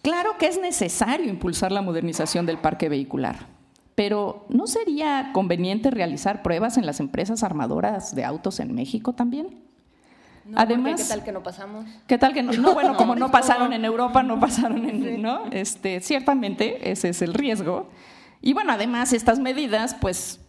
Claro 0.00 0.38
que 0.38 0.46
es 0.46 0.58
necesario 0.58 1.28
impulsar 1.28 1.72
la 1.72 1.82
modernización 1.82 2.46
del 2.46 2.56
parque 2.56 2.88
vehicular, 2.88 3.48
pero 3.94 4.46
¿no 4.48 4.66
sería 4.66 5.30
conveniente 5.34 5.90
realizar 5.90 6.42
pruebas 6.42 6.78
en 6.78 6.86
las 6.86 6.98
empresas 6.98 7.42
armadoras 7.42 8.14
de 8.14 8.24
autos 8.24 8.60
en 8.60 8.74
México 8.74 9.12
también? 9.12 9.60
Además, 10.54 11.02
¿qué 11.02 11.08
tal 11.08 11.22
que 11.22 11.32
no 11.32 11.42
pasamos? 11.42 11.84
¿Qué 12.06 12.16
tal 12.16 12.32
que 12.32 12.42
no? 12.42 12.52
no 12.54 12.72
bueno, 12.72 12.96
como 12.96 13.14
no 13.14 13.30
pasaron 13.30 13.74
en 13.74 13.84
Europa, 13.84 14.22
no 14.22 14.40
pasaron 14.40 14.88
en, 14.88 15.20
¿no? 15.20 15.44
Este, 15.50 16.00
ciertamente 16.00 16.90
ese 16.90 17.10
es 17.10 17.20
el 17.20 17.34
riesgo. 17.34 17.90
Y 18.42 18.52
bueno, 18.52 18.72
además 18.72 19.12
estas 19.12 19.38
medidas, 19.38 19.94
pues, 19.94 20.40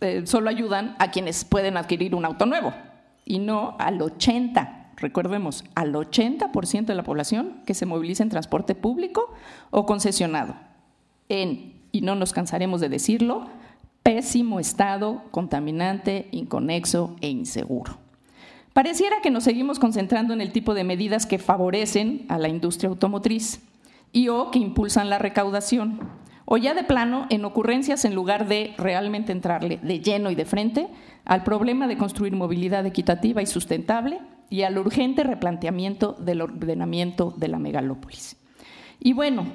eh, 0.00 0.22
solo 0.26 0.50
ayudan 0.50 0.96
a 0.98 1.10
quienes 1.10 1.44
pueden 1.44 1.76
adquirir 1.76 2.14
un 2.14 2.24
auto 2.24 2.46
nuevo 2.46 2.74
y 3.24 3.38
no 3.38 3.76
al 3.78 4.00
80, 4.00 4.92
recordemos, 4.96 5.64
al 5.74 5.94
80% 5.94 6.86
de 6.86 6.94
la 6.94 7.02
población 7.02 7.62
que 7.66 7.74
se 7.74 7.86
moviliza 7.86 8.22
en 8.22 8.30
transporte 8.30 8.74
público 8.74 9.32
o 9.70 9.86
concesionado. 9.86 10.56
En, 11.28 11.82
y 11.92 12.00
no 12.00 12.14
nos 12.14 12.32
cansaremos 12.32 12.80
de 12.80 12.88
decirlo, 12.88 13.46
pésimo 14.02 14.60
estado, 14.60 15.22
contaminante, 15.30 16.28
inconexo 16.32 17.16
e 17.20 17.28
inseguro. 17.28 17.98
Pareciera 18.72 19.16
que 19.22 19.30
nos 19.30 19.44
seguimos 19.44 19.78
concentrando 19.78 20.34
en 20.34 20.40
el 20.40 20.50
tipo 20.50 20.74
de 20.74 20.84
medidas 20.84 21.26
que 21.26 21.38
favorecen 21.38 22.26
a 22.28 22.38
la 22.38 22.48
industria 22.48 22.88
automotriz 22.88 23.60
y 24.12 24.28
o 24.28 24.50
que 24.50 24.58
impulsan 24.58 25.10
la 25.10 25.18
recaudación, 25.18 26.00
o 26.44 26.56
ya 26.56 26.74
de 26.74 26.84
plano 26.84 27.26
en 27.30 27.44
ocurrencias 27.44 28.04
en 28.04 28.14
lugar 28.14 28.46
de 28.48 28.74
realmente 28.76 29.32
entrarle 29.32 29.78
de 29.82 30.00
lleno 30.00 30.30
y 30.30 30.34
de 30.34 30.44
frente 30.44 30.88
al 31.24 31.42
problema 31.42 31.88
de 31.88 31.96
construir 31.96 32.34
movilidad 32.34 32.84
equitativa 32.86 33.42
y 33.42 33.46
sustentable 33.46 34.20
y 34.50 34.62
al 34.62 34.78
urgente 34.78 35.24
replanteamiento 35.24 36.12
del 36.12 36.42
ordenamiento 36.42 37.32
de 37.36 37.48
la 37.48 37.58
megalópolis. 37.58 38.36
Y 39.00 39.12
bueno, 39.12 39.46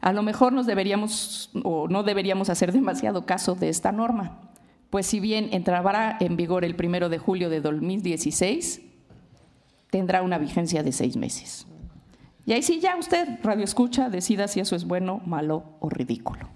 a 0.00 0.12
lo 0.12 0.22
mejor 0.22 0.52
nos 0.52 0.66
deberíamos 0.66 1.50
o 1.64 1.88
no 1.88 2.02
deberíamos 2.02 2.48
hacer 2.48 2.72
demasiado 2.72 3.26
caso 3.26 3.54
de 3.54 3.68
esta 3.68 3.92
norma, 3.92 4.40
pues 4.90 5.06
si 5.06 5.20
bien 5.20 5.48
entrará 5.52 6.16
en 6.20 6.36
vigor 6.36 6.64
el 6.64 6.76
primero 6.76 7.08
de 7.08 7.18
julio 7.18 7.50
de 7.50 7.60
2016, 7.60 8.82
tendrá 9.90 10.22
una 10.22 10.38
vigencia 10.38 10.82
de 10.82 10.92
seis 10.92 11.16
meses. 11.16 11.66
Y 12.46 12.52
ahí 12.52 12.62
sí 12.62 12.78
ya 12.80 12.96
usted, 12.96 13.26
radio 13.42 13.64
escucha, 13.64 14.08
decida 14.08 14.46
si 14.46 14.60
eso 14.60 14.76
es 14.76 14.84
bueno, 14.84 15.20
malo 15.26 15.76
o 15.80 15.90
ridículo. 15.90 16.48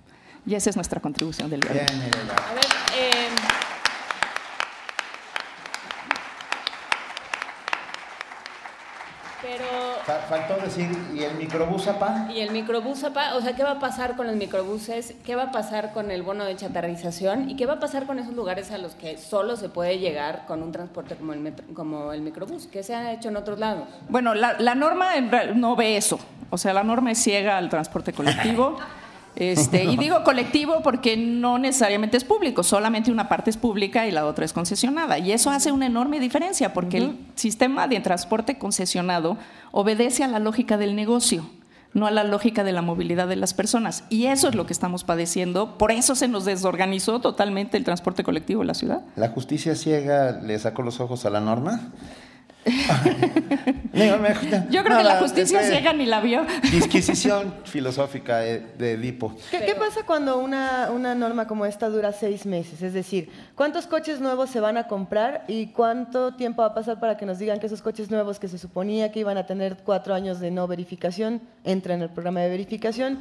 Y 0.47 0.55
esa 0.55 0.71
es 0.71 0.77
nuestra 0.77 1.01
contribución 1.01 1.51
del 1.51 1.61
día. 1.61 1.73
Bien, 1.73 1.89
a 1.89 2.55
ver, 2.55 2.65
eh, 2.97 3.29
faltó 10.29 10.57
decir, 10.57 10.89
¿y 11.15 11.23
el 11.23 11.35
microbús 11.37 11.87
APA? 11.89 12.29
Y 12.35 12.41
el 12.41 12.51
microbús 12.51 13.03
APA, 13.05 13.37
o 13.37 13.41
sea, 13.41 13.55
¿qué 13.55 13.63
va 13.63 13.73
a 13.73 13.79
pasar 13.79 14.17
con 14.17 14.27
los 14.27 14.37
microbuses? 14.37 15.15
¿Qué 15.25 15.37
va 15.37 15.45
a 15.45 15.51
pasar 15.53 15.93
con 15.93 16.11
el 16.11 16.23
bono 16.23 16.45
de 16.45 16.57
chatarrización? 16.57 17.49
¿Y 17.51 17.57
qué 17.57 17.67
va 17.67 17.75
a 17.75 17.81
pasar 17.81 18.07
con 18.07 18.19
esos 18.19 18.35
lugares 18.35 18.71
a 18.71 18.79
los 18.79 18.95
que 18.95 19.19
solo 19.19 19.57
se 19.57 19.69
puede 19.69 19.99
llegar 19.99 20.45
con 20.47 20.63
un 20.63 20.73
transporte 20.73 21.17
como 21.17 21.33
el, 21.33 21.55
como 21.75 22.13
el 22.13 22.23
microbús? 22.23 22.67
¿Qué 22.67 22.83
se 22.83 22.95
ha 22.95 23.13
hecho 23.13 23.29
en 23.29 23.37
otros 23.37 23.59
lados? 23.59 23.89
Bueno, 24.09 24.35
la, 24.35 24.59
la 24.59 24.75
norma 24.75 25.09
no 25.55 25.77
ve 25.77 25.97
eso. 25.97 26.19
O 26.51 26.59
sea, 26.59 26.75
la 26.75 26.83
norma 26.83 27.13
es 27.13 27.23
ciega 27.23 27.57
al 27.59 27.69
transporte 27.69 28.13
colectivo. 28.13 28.77
Este, 29.37 29.85
y 29.85 29.97
digo 29.97 30.25
colectivo 30.25 30.83
porque 30.83 31.17
no 31.17 31.59
necesariamente 31.59 32.17
es 32.17 32.25
público, 32.25 32.63
solamente 32.63 33.13
una 33.13 33.29
parte 33.29 33.51
es 33.51 33.57
pública 33.57 34.07
y 34.07 34.11
la 34.11 34.27
otra 34.27 34.45
es 34.45 34.53
concesionada. 34.53 35.19
Y 35.19 35.33
eso 35.33 35.51
hace 35.51 35.73
una 35.73 35.87
enorme 35.87 36.21
diferencia 36.21 36.73
porque 36.73 36.99
el 36.99 37.19
sistema 37.37 37.87
de 37.87 38.01
transporte 38.01 38.59
concesionado 38.59 39.39
obedece 39.73 40.25
a 40.25 40.29
la 40.29 40.39
lógica 40.39 40.77
del 40.77 40.97
negocio 40.97 41.45
no 41.93 42.07
a 42.07 42.11
la 42.11 42.25
lógica 42.25 42.65
de 42.65 42.73
la 42.73 42.83
movilidad 42.83 43.29
de 43.29 43.37
las 43.37 43.55
personas. 43.55 44.05
Y 44.11 44.27
eso 44.27 44.49
es 44.49 44.55
lo 44.55 44.67
que 44.67 44.73
estamos 44.73 45.05
padeciendo. 45.05 45.77
Por 45.77 45.91
eso 45.91 46.15
se 46.15 46.29
nos 46.29 46.45
desorganizó 46.45 47.21
totalmente 47.21 47.77
el 47.77 47.85
transporte 47.85 48.23
colectivo 48.23 48.63
en 48.63 48.69
la 48.69 48.75
ciudad. 48.75 49.03
¿La 49.17 49.29
justicia 49.29 49.75
ciega 49.75 50.41
le 50.41 50.59
sacó 50.59 50.83
los 50.83 51.01
ojos 51.01 51.25
a 51.25 51.31
la 51.31 51.41
norma? 51.41 51.91
Yo 54.71 54.85
creo 54.85 54.99
que 54.99 55.05
la 55.05 55.19
justicia 55.19 55.63
ciega 55.63 55.93
ni 55.93 56.07
la 56.07 56.21
vio. 56.21 56.45
Disquisición 56.71 57.55
filosófica 57.65 58.39
de, 58.39 58.93
Edipo. 58.93 59.35
¿Qué, 59.51 59.75
pasa 59.79 60.03
cuando 60.05 60.39
una, 60.39 60.91
una, 60.91 61.15
norma 61.15 61.47
como 61.47 61.65
esta 61.67 61.89
dura 61.89 62.13
seis 62.13 62.45
meses? 62.47 62.83
Es 62.83 62.93
decir, 62.93 63.31
¿cuántos 63.55 63.87
coches 63.87 64.21
nuevos 64.21 64.51
se 64.51 64.61
van 64.61 64.77
a 64.77 64.89
comprar 64.89 65.45
y 65.49 65.69
cuánto 65.69 66.35
tiempo 66.35 66.63
va 66.63 66.69
a 66.69 66.75
pasar 66.75 67.01
para 67.01 67.17
que 67.17 67.27
nos 67.27 67.39
digan 67.39 67.61
que 67.61 67.67
esos 67.67 67.83
coches 67.83 68.11
nuevos 68.11 68.39
que 68.39 68.49
se 68.49 68.59
suponía 68.59 69.11
que 69.11 69.21
iban 69.21 69.39
a 69.39 69.47
tener 69.47 69.79
cuatro 69.85 70.15
años 70.15 70.41
de 70.41 70.51
no 70.51 70.67
verificación 70.67 71.41
entran 71.65 71.99
en 71.99 72.03
el 72.03 72.11
programa 72.11 72.41
de 72.41 72.51
verificación? 72.51 73.19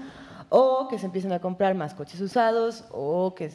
o 0.50 0.88
que 0.88 0.98
se 0.98 1.06
empiecen 1.06 1.32
a 1.32 1.40
comprar 1.40 1.76
más 1.76 1.93
coches 1.93 2.19
usados 2.22 2.84
o 2.92 3.35
que 3.35 3.51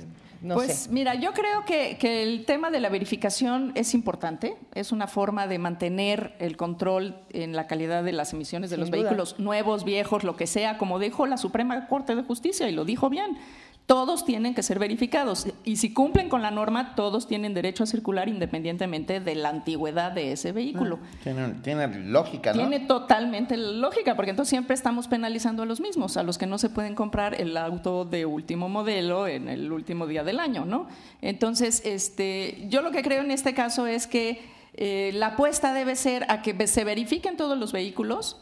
pues 0.53 0.89
mira, 0.91 1.15
yo 1.15 1.33
creo 1.33 1.65
que, 1.65 1.97
el 2.23 2.45
tema 2.45 2.71
de 2.71 2.81
la 2.81 2.89
verificación 2.89 3.73
es 3.75 3.95
importante, 3.95 4.57
es 4.75 4.93
una 4.93 5.07
forma 5.07 5.47
de 5.47 5.59
mantener 5.59 6.35
el 6.39 6.57
control 6.57 7.17
en 7.31 7.55
la 7.57 7.67
calidad 7.67 8.05
de 8.05 8.13
las 8.13 8.33
emisiones 8.33 8.71
de 8.71 8.77
los 8.77 8.91
vehículos 8.91 9.39
nuevos, 9.39 9.85
viejos, 9.85 10.25
lo 10.25 10.37
que 10.37 10.47
sea, 10.47 10.79
como 10.79 10.99
dijo 10.99 11.27
la 11.27 11.37
Suprema 11.37 11.87
Corte 11.87 12.15
de 12.15 12.23
Justicia 12.23 12.69
y 12.69 12.73
lo 12.73 12.85
dijo 12.85 13.09
bien 13.09 13.39
todos 13.87 14.25
tienen 14.25 14.55
que 14.55 14.63
ser 14.63 14.79
verificados 14.79 15.47
y 15.63 15.77
si 15.77 15.93
cumplen 15.93 16.31
con 16.31 16.41
la 16.41 16.51
norma, 16.51 16.95
todos 16.95 17.29
tienen 17.29 17.53
derecho 17.53 17.85
a 17.85 17.87
circular 17.87 18.29
independientemente 18.29 19.21
de 19.21 19.35
la 19.35 19.51
antigüedad 19.51 20.13
de 20.13 20.33
ese 20.33 20.53
vehículo. 20.53 21.01
Ah, 21.27 21.53
tiene, 21.63 21.89
lógica, 22.05 22.55
¿no? 22.55 22.61
Tiene 22.67 22.87
totalmente 22.87 23.59
lógica, 23.59 24.17
porque 24.17 24.31
entonces 24.31 24.51
siempre 24.51 24.75
estamos 24.75 25.07
penalizando 25.07 25.65
a 25.65 25.67
los 25.67 25.81
mismos, 25.81 26.17
a 26.17 26.23
los 26.23 26.39
que 26.39 26.47
no 26.47 26.57
se 26.57 26.71
pueden 26.71 26.95
comprar 26.95 27.39
el 27.39 27.57
auto 27.59 28.07
de 28.07 28.25
último 28.25 28.71
modelo 28.71 29.29
en 29.29 29.49
el 29.49 29.71
último 29.71 30.07
día 30.07 30.25
del 30.25 30.41
año, 30.41 30.65
¿no? 30.65 30.89
Entonces, 31.21 31.83
este, 31.85 32.65
yo 32.69 32.81
lo 32.81 32.91
que 32.91 33.03
creo 33.03 33.23
en 33.23 33.31
este 33.31 33.53
caso 33.53 33.87
es 33.87 34.07
que 34.07 34.41
eh, 34.73 35.11
la 35.15 35.29
apuesta 35.29 35.75
debe 35.75 35.95
ser 35.95 36.25
a 36.31 36.41
que 36.41 36.67
se 36.67 36.85
verifiquen 36.85 37.37
todos 37.37 37.59
los 37.59 37.73
vehículos 37.73 38.41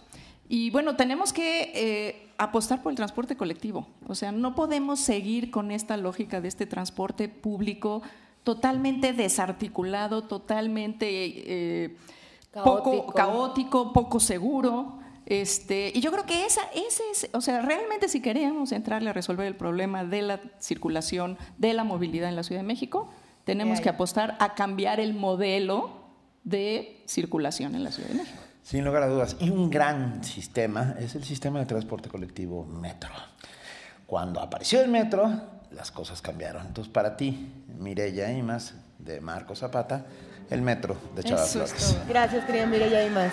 y 0.48 0.70
bueno, 0.70 0.96
tenemos 0.96 1.32
que 1.32 1.72
eh, 1.74 2.21
apostar 2.38 2.82
por 2.82 2.92
el 2.92 2.96
transporte 2.96 3.36
colectivo. 3.36 3.86
O 4.06 4.14
sea, 4.14 4.32
no 4.32 4.54
podemos 4.54 5.00
seguir 5.00 5.50
con 5.50 5.70
esta 5.70 5.96
lógica 5.96 6.40
de 6.40 6.48
este 6.48 6.66
transporte 6.66 7.28
público 7.28 8.02
totalmente 8.44 9.12
desarticulado, 9.12 10.24
totalmente 10.24 11.06
eh, 11.08 11.96
poco 12.52 13.06
caótico, 13.06 13.92
poco 13.92 14.20
seguro. 14.20 14.98
Este, 15.26 15.92
y 15.94 16.00
yo 16.00 16.10
creo 16.10 16.26
que 16.26 16.44
esa, 16.44 16.62
ese 16.74 17.02
es, 17.12 17.30
o 17.32 17.40
sea, 17.40 17.62
realmente 17.62 18.08
si 18.08 18.20
queremos 18.20 18.72
entrarle 18.72 19.10
a 19.10 19.12
resolver 19.12 19.46
el 19.46 19.54
problema 19.54 20.04
de 20.04 20.22
la 20.22 20.40
circulación, 20.58 21.38
de 21.58 21.72
la 21.74 21.84
movilidad 21.84 22.28
en 22.28 22.36
la 22.36 22.42
Ciudad 22.42 22.60
de 22.60 22.66
México, 22.66 23.08
tenemos 23.44 23.80
que 23.80 23.88
apostar 23.88 24.36
a 24.40 24.54
cambiar 24.54 25.00
el 25.00 25.14
modelo 25.14 25.90
de 26.44 27.02
circulación 27.06 27.74
en 27.74 27.84
la 27.84 27.92
Ciudad 27.92 28.08
de 28.08 28.16
México. 28.16 28.38
Sin 28.62 28.84
lugar 28.84 29.02
a 29.02 29.08
dudas. 29.08 29.36
Y 29.40 29.50
un 29.50 29.70
gran 29.70 30.22
sistema 30.24 30.94
es 30.98 31.14
el 31.14 31.24
sistema 31.24 31.58
de 31.58 31.66
transporte 31.66 32.08
colectivo 32.08 32.64
Metro. 32.64 33.10
Cuando 34.06 34.40
apareció 34.40 34.80
el 34.80 34.88
Metro, 34.88 35.30
las 35.70 35.90
cosas 35.90 36.22
cambiaron. 36.22 36.66
Entonces, 36.66 36.92
para 36.92 37.16
ti, 37.16 37.52
Mireya 37.78 38.30
Imas, 38.32 38.74
de 38.98 39.20
Marco 39.20 39.56
Zapata, 39.56 40.04
el 40.50 40.62
Metro 40.62 40.96
de 41.14 41.24
Chava 41.24 41.44
Flores. 41.44 41.96
Gracias, 42.08 42.44
querida 42.44 42.66
Mireya 42.66 43.04
Imas. 43.04 43.32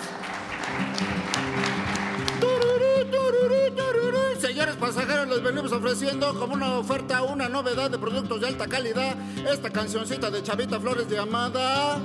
Señores 4.40 4.74
pasajeros, 4.76 5.28
les 5.28 5.42
venimos 5.42 5.70
ofreciendo 5.70 6.38
como 6.38 6.54
una 6.54 6.78
oferta 6.78 7.22
una 7.22 7.48
novedad 7.48 7.90
de 7.90 7.98
productos 7.98 8.40
de 8.40 8.48
alta 8.48 8.66
calidad. 8.66 9.14
Esta 9.50 9.70
cancioncita 9.70 10.30
de 10.30 10.42
Chavita 10.42 10.80
Flores 10.80 11.08
de 11.08 11.18
Amada. 11.18 12.00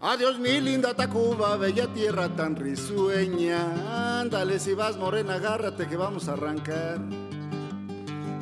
Adiós 0.00 0.38
mi 0.38 0.60
linda 0.60 0.94
Tacuba, 0.94 1.56
bella 1.56 1.92
tierra 1.92 2.28
tan 2.28 2.54
risueña. 2.54 4.20
Ándale 4.20 4.60
si 4.60 4.72
vas 4.72 4.96
morena, 4.96 5.34
agárrate 5.34 5.88
que 5.88 5.96
vamos 5.96 6.28
a 6.28 6.34
arrancar. 6.34 6.98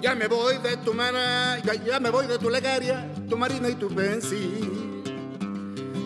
Ya 0.02 0.14
me 0.14 0.28
voy 0.28 0.58
de 0.58 0.76
tu 0.76 0.92
mana, 0.92 1.58
ya, 1.64 1.98
me 1.98 2.10
voy 2.10 2.26
de 2.26 2.38
tu 2.38 2.50
legaria, 2.50 3.10
tu 3.26 3.38
marina 3.38 3.70
y 3.70 3.74
tu 3.76 3.88
pensi. 3.88 4.60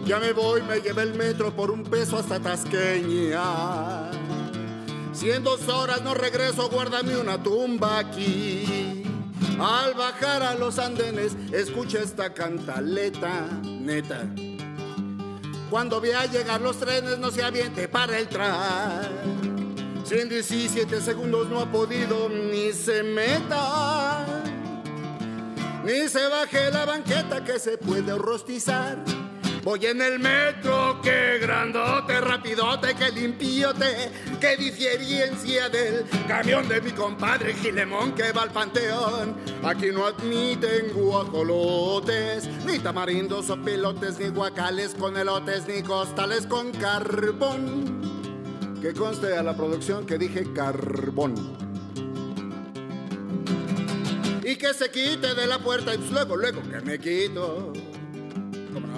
Ya 0.07 0.21
me 0.21 0.33
voy, 0.33 0.63
me 0.63 0.81
llevé 0.81 1.03
el 1.03 1.15
metro 1.15 1.51
por 1.51 1.73
un 1.73 1.83
peso 1.83 2.17
hasta 2.17 2.39
Tasqueña. 2.39 4.13
Si 5.13 5.33
en 5.33 5.43
dos 5.43 5.69
horas 5.69 6.01
no 6.03 6.15
regreso, 6.15 6.69
guárdame 6.69 7.17
una 7.17 7.43
tumba 7.43 7.99
aquí. 7.99 9.03
Al 9.59 9.95
bajar 9.95 10.45
a 10.45 10.55
los 10.55 10.79
andenes, 10.79 11.37
escucha 11.53 11.99
esta 11.99 12.33
cantaleta, 12.33 13.49
neta. 13.65 14.29
Cuando 15.71 16.01
vea 16.01 16.27
llegar 16.27 16.61
los 16.61 16.79
trenes 16.79 17.17
no 17.19 17.31
se 17.31 17.45
aviente 17.45 17.87
para 17.87 18.19
el 18.19 18.29
tren. 18.29 20.03
Si 20.05 20.19
en 20.19 20.29
17 20.29 21.01
segundos 21.01 21.49
no 21.49 21.61
ha 21.61 21.71
podido 21.71 22.29
ni 22.29 22.73
se 22.73 23.05
meta. 23.05 24.27
Ni 25.85 26.09
se 26.09 26.27
baje 26.27 26.73
la 26.73 26.85
banqueta 26.85 27.45
que 27.45 27.61
se 27.61 27.79
puede 27.79 28.19
rostizar. 28.19 28.99
Voy 29.63 29.85
en 29.85 30.01
el 30.01 30.19
metro, 30.19 31.03
que 31.03 31.39
grandote, 31.39 32.19
rapidote, 32.19 32.95
que 32.95 33.11
limpiote, 33.11 34.11
que 34.41 34.57
diferencia 34.57 35.69
del 35.69 36.07
camión 36.27 36.67
de 36.67 36.81
mi 36.81 36.93
compadre 36.93 37.53
Gilemón 37.53 38.15
que 38.15 38.33
va 38.33 38.43
al 38.43 38.53
panteón. 38.53 39.37
Aquí 39.63 39.91
no 39.93 40.07
admiten 40.07 40.95
guajolotes, 40.95 42.49
ni 42.65 42.79
tamarindos 42.79 43.51
o 43.51 43.63
pilotes, 43.63 44.19
ni 44.19 44.29
guacales 44.29 44.95
con 44.95 45.19
elotes, 45.19 45.69
ni 45.69 45.83
costales 45.83 46.47
con 46.47 46.73
carbón. 46.73 48.01
Que 48.81 48.95
conste 48.95 49.37
a 49.37 49.43
la 49.43 49.55
producción 49.55 50.07
que 50.07 50.17
dije 50.17 50.55
carbón. 50.55 51.35
Y 54.43 54.57
que 54.57 54.73
se 54.73 54.91
quite 54.91 55.35
de 55.35 55.47
la 55.47 55.59
puerta 55.59 55.95
y 55.95 55.99
pues 55.99 56.11
luego, 56.11 56.37
luego 56.37 56.63
que 56.63 56.81
me 56.81 56.99
quito. 56.99 57.75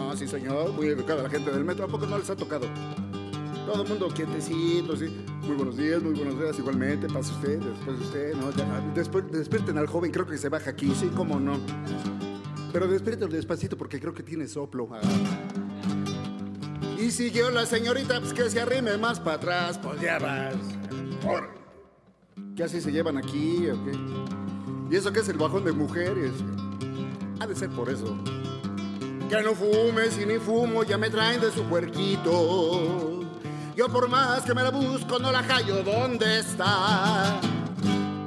No, 0.03 0.17
sí 0.17 0.27
señor, 0.27 0.73
muy 0.73 0.89
educada 0.89 1.23
la 1.23 1.31
gente 1.31 1.51
del 1.51 1.65
metro, 1.65 1.85
¿a 1.85 1.89
poco 1.89 2.07
no 2.07 2.19
les 2.19 2.29
ha 2.29 2.37
tocado? 2.37 2.67
Todo 3.67 3.83
el 3.83 3.89
mundo 3.89 4.09
quietecito, 4.09 4.97
sí. 4.97 5.07
Muy 5.43 5.55
buenos 5.55 5.77
días, 5.77 6.03
muy 6.03 6.13
buenos 6.13 6.39
días, 6.39 6.59
igualmente, 6.59 7.07
pasa 7.07 7.33
usted, 7.33 7.61
después 7.61 8.01
usted, 8.01 8.35
¿no? 8.35 8.51
Ya, 8.51 8.93
después, 8.95 9.31
despierten 9.31 9.79
al 9.79 9.87
joven, 9.87 10.11
creo 10.11 10.27
que 10.27 10.37
se 10.37 10.49
baja 10.49 10.71
aquí, 10.71 10.93
sí, 10.95 11.09
cómo 11.15 11.39
no. 11.39 11.59
Pero 12.73 12.89
despiértenlo 12.89 13.35
despacito 13.35 13.79
porque 13.79 14.01
creo 14.01 14.13
que 14.13 14.25
tiene 14.25 14.49
soplo. 14.49 14.89
Ah. 14.93 15.01
Y 16.99 17.11
siguió 17.13 17.51
la 17.51 17.65
señorita, 17.65 18.21
pues 18.21 18.33
que 18.33 18.51
se 18.51 18.61
arrime 18.61 18.99
más 18.99 19.21
para 19.21 19.37
atrás, 19.37 19.79
pues 19.79 20.01
ya 20.01 20.19
vas. 20.19 20.55
¿Qué 22.57 22.65
así 22.65 22.81
se 22.81 22.91
llevan 22.91 23.17
aquí? 23.19 23.69
¿Y 24.91 24.97
eso 24.97 25.13
qué 25.13 25.21
es 25.21 25.29
el 25.29 25.39
bajón 25.39 25.65
de 25.65 25.73
mujeres? 25.73 26.33
Ha 27.41 27.47
de 27.47 27.55
ser 27.55 27.71
por 27.71 27.89
eso. 27.89 28.19
Que 29.33 29.41
no 29.41 29.55
fumes 29.55 30.19
y 30.19 30.27
ni 30.27 30.39
fumo, 30.39 30.85
ya 30.85 30.99
me 30.99 31.09
traen 31.09 31.41
de 31.41 31.51
su 31.51 31.63
puerquito. 31.63 33.23
Yo 33.75 33.89
por 33.89 34.07
más 34.07 34.43
que 34.43 34.53
me 34.53 34.63
la 34.63 34.69
busco, 34.71 35.19
no 35.19 35.33
la 35.33 35.43
hallo, 35.43 35.83
¿dónde 35.83 36.41
está? 36.41 37.41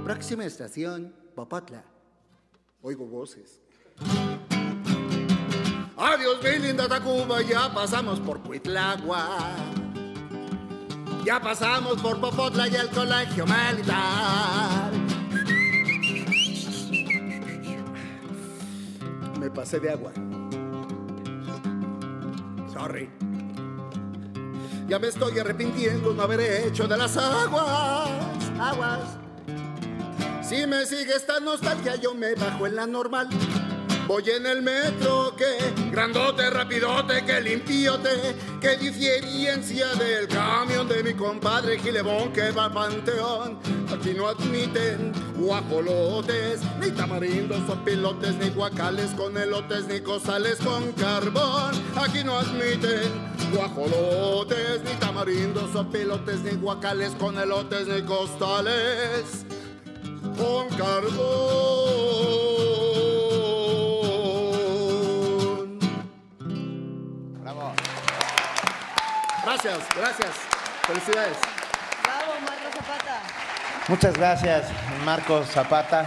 Próxima 0.04 0.46
estación, 0.46 1.14
Popotla. 1.36 1.84
Oigo 2.82 3.06
voces. 3.06 3.62
Adiós, 5.96 6.40
mi 6.44 6.58
linda 6.58 6.88
Tacuba, 6.88 7.44
ya 7.44 7.72
pasamos 7.72 8.20
por 8.20 8.42
Cuitlagua. 8.42 9.38
Ya 11.24 11.40
pasamos 11.40 12.02
por 12.02 12.20
Popotla 12.20 12.68
y 12.68 12.76
el 12.78 12.90
colegio 12.90 13.46
militar. 13.46 14.92
Me 19.40 19.52
pasé 19.52 19.80
de 19.80 19.92
agua. 19.92 20.12
Sorry. 22.86 23.10
Ya 24.88 25.00
me 25.00 25.08
estoy 25.08 25.40
arrepintiendo 25.40 26.14
no 26.14 26.22
haber 26.22 26.40
hecho 26.68 26.88
de 26.88 26.96
las 26.96 27.18
aguas. 27.18 28.12
Aguas. 28.60 29.18
Si 30.44 30.68
me 30.68 30.86
sigue 30.86 31.16
esta 31.16 31.40
nostalgia, 31.40 31.96
yo 31.96 32.14
me 32.14 32.36
bajo 32.36 32.68
en 32.68 32.76
la 32.76 32.86
normal. 32.86 33.28
Voy 34.08 34.24
en 34.30 34.46
el 34.46 34.62
metro, 34.62 35.36
que 35.36 35.58
grandote, 35.90 36.48
rapidote, 36.52 37.26
que 37.26 37.42
limpiote, 37.42 38.36
que 38.62 38.78
diferencia 38.78 39.96
del 39.96 40.28
camión 40.28 40.88
de 40.88 41.02
mi 41.02 41.16
compadre 41.16 41.80
Gilebón 41.80 42.32
que 42.32 42.52
va 42.52 42.66
al 42.66 42.74
panteón. 42.74 43.58
Aquí 43.92 44.14
no 44.14 44.28
admiten 44.28 45.12
guajolotes, 45.38 46.60
ni 46.80 46.92
tamarindos 46.92 47.68
o 47.68 47.84
pilotes, 47.84 48.36
ni 48.36 48.50
guacales 48.50 49.10
con 49.12 49.36
elotes, 49.38 49.88
ni 49.88 50.00
cosales 50.02 50.58
con 50.58 50.92
carbón. 50.92 51.74
Aquí 51.96 52.24
no 52.24 52.38
admiten 52.38 53.12
guajolotes, 53.52 54.84
ni 54.84 54.92
tamarindos 55.00 55.76
o 55.76 55.90
pilotes, 55.90 56.42
ni 56.42 56.52
guacales 56.52 57.14
con 57.16 57.40
elotes, 57.40 57.88
ni 57.88 58.04
costales 58.04 59.46
con 60.38 60.70
carbón. 60.78 62.55
Gracias, 69.46 69.78
gracias. 69.96 70.30
Felicidades. 70.88 71.38
Bravo, 72.04 72.34
Marco 72.42 72.78
Zapata. 72.78 73.22
Muchas 73.88 74.14
gracias, 74.18 74.68
Marcos 75.04 75.48
Zapata. 75.48 76.06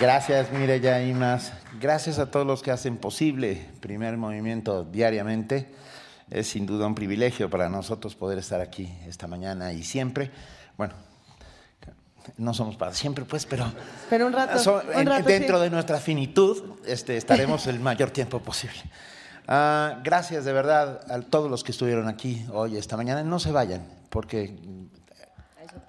Gracias, 0.00 0.50
Mireya 0.52 1.02
Imas. 1.02 1.52
Gracias 1.80 2.18
a 2.18 2.30
todos 2.30 2.46
los 2.46 2.62
que 2.62 2.70
hacen 2.70 2.96
posible 2.96 3.68
Primer 3.80 4.16
Movimiento 4.16 4.84
diariamente. 4.84 5.72
Es 6.30 6.48
sin 6.48 6.66
duda 6.66 6.86
un 6.86 6.94
privilegio 6.94 7.50
para 7.50 7.68
nosotros 7.68 8.14
poder 8.14 8.38
estar 8.38 8.60
aquí 8.60 8.92
esta 9.06 9.26
mañana 9.26 9.72
y 9.72 9.82
siempre. 9.82 10.30
Bueno, 10.76 10.94
no 12.38 12.54
somos 12.54 12.76
para 12.76 12.94
siempre, 12.94 13.24
pues, 13.24 13.44
pero, 13.46 13.70
Pero 14.08 14.26
un 14.26 14.32
rato, 14.32 14.58
so- 14.58 14.82
un 14.94 15.00
en- 15.00 15.06
rato 15.06 15.28
dentro 15.28 15.58
sí. 15.58 15.64
de 15.64 15.70
nuestra 15.70 15.98
finitud 15.98 16.76
este, 16.86 17.16
estaremos 17.16 17.66
el 17.66 17.80
mayor 17.80 18.10
tiempo 18.10 18.38
posible. 18.40 18.78
Ah, 19.48 20.00
gracias 20.04 20.44
de 20.44 20.52
verdad 20.52 21.00
a 21.10 21.20
todos 21.20 21.50
los 21.50 21.64
que 21.64 21.72
estuvieron 21.72 22.08
aquí 22.08 22.44
hoy, 22.52 22.76
esta 22.76 22.96
mañana. 22.96 23.22
No 23.22 23.38
se 23.38 23.52
vayan, 23.52 23.82
porque 24.10 24.56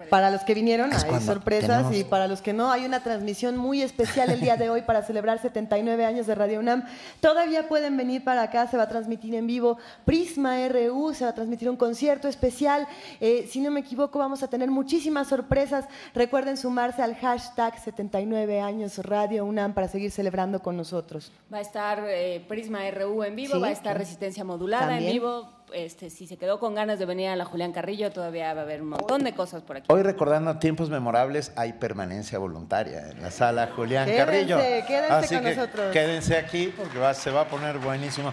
Para 0.10 0.30
los 0.30 0.42
que 0.44 0.54
vinieron 0.54 0.92
Es 0.92 1.04
hay 1.04 1.20
sorpresas 1.22 1.70
tenemos- 1.88 1.96
y 1.96 2.04
para 2.04 2.28
los 2.28 2.42
que 2.42 2.54
no 2.54 2.72
hay 2.72 2.86
una 2.86 3.02
transmisión 3.02 3.58
muy 3.58 3.82
especial 3.82 4.30
el 4.30 4.40
día 4.40 4.58
de 4.58 4.70
hoy 4.70 4.82
para 4.84 5.04
celebrar 5.04 5.40
79 5.40 6.06
años 6.06 6.28
de 6.28 6.36
Radio 6.36 6.60
UNAM. 6.60 6.84
Todavía 7.20 7.68
pueden 7.68 7.98
venir 7.98 8.24
para 8.24 8.44
acá, 8.44 8.68
se 8.68 8.78
va 8.78 8.84
a 8.84 8.90
transmitir 8.90 9.36
en 9.36 9.48
vivo 9.48 9.78
Prisma 10.06 10.58
RU, 10.68 11.14
se 11.14 11.24
va 11.26 11.32
a 11.32 11.36
transmitir 11.36 11.70
un 11.70 11.76
concierto 11.78 12.28
especial. 12.28 12.88
Eh, 13.20 13.48
si 13.50 13.60
no 13.62 13.72
me 13.72 13.80
equivoco, 13.82 14.20
vamos 14.20 14.44
a 14.44 14.48
tener 14.48 14.70
muchísimas 14.70 15.28
sorpresas. 15.28 15.86
Recuerden 16.14 16.58
sumarse 16.58 17.02
al 17.02 17.16
hashtag 17.16 17.80
79 17.80 18.60
años 18.60 18.98
Radio 19.00 19.46
UNAM 19.46 19.74
para 19.74 19.88
seguir 19.88 20.12
celebrando 20.12 20.62
con 20.62 20.78
nosotros. 20.78 21.32
Va 21.54 21.58
a 21.58 21.62
estar 21.62 22.04
eh, 22.08 22.44
Prisma 22.48 22.80
RU 22.92 23.24
en 23.24 23.36
vivo, 23.36 23.56
Sí, 23.56 23.62
va 23.62 23.68
a 23.68 23.72
estar. 23.72 23.98
Resistencia 23.98 24.44
Modulada 24.44 24.88
También. 24.88 25.04
en 25.08 25.14
vivo. 25.14 25.50
Este, 25.74 26.10
si 26.10 26.28
se 26.28 26.38
quedó 26.38 26.60
con 26.60 26.76
ganas 26.76 27.00
de 27.00 27.06
venir 27.06 27.30
a 27.30 27.36
la 27.36 27.46
Julián 27.46 27.72
Carrillo, 27.74 28.12
todavía 28.12 28.54
va 28.54 28.62
a 28.62 28.64
haber 28.64 28.82
un 28.84 28.90
montón 28.90 29.24
de 29.24 29.34
cosas 29.34 29.64
por 29.64 29.78
aquí. 29.78 29.88
hoy 29.90 30.04
recordando 30.04 30.58
tiempos 30.60 30.90
memorables 30.90 31.52
hay 31.56 31.74
permanencia 31.74 32.38
voluntaria 32.38 33.10
en 33.10 33.22
la 33.22 33.32
sala 33.32 33.70
Julián 33.76 34.06
Quédense, 34.06 34.26
Carrillo. 34.26 34.58
quédense 34.88 35.12
Así 35.14 35.36
con 35.36 35.44
que 35.44 35.56
nosotros. 35.56 35.92
quédense 35.92 36.38
aquí 36.38 36.74
porque 36.78 37.00
va- 37.00 37.14
se 37.16 37.32
va 37.32 37.42
a 37.42 37.48
poner 37.48 37.80
buenísimo. 37.80 38.32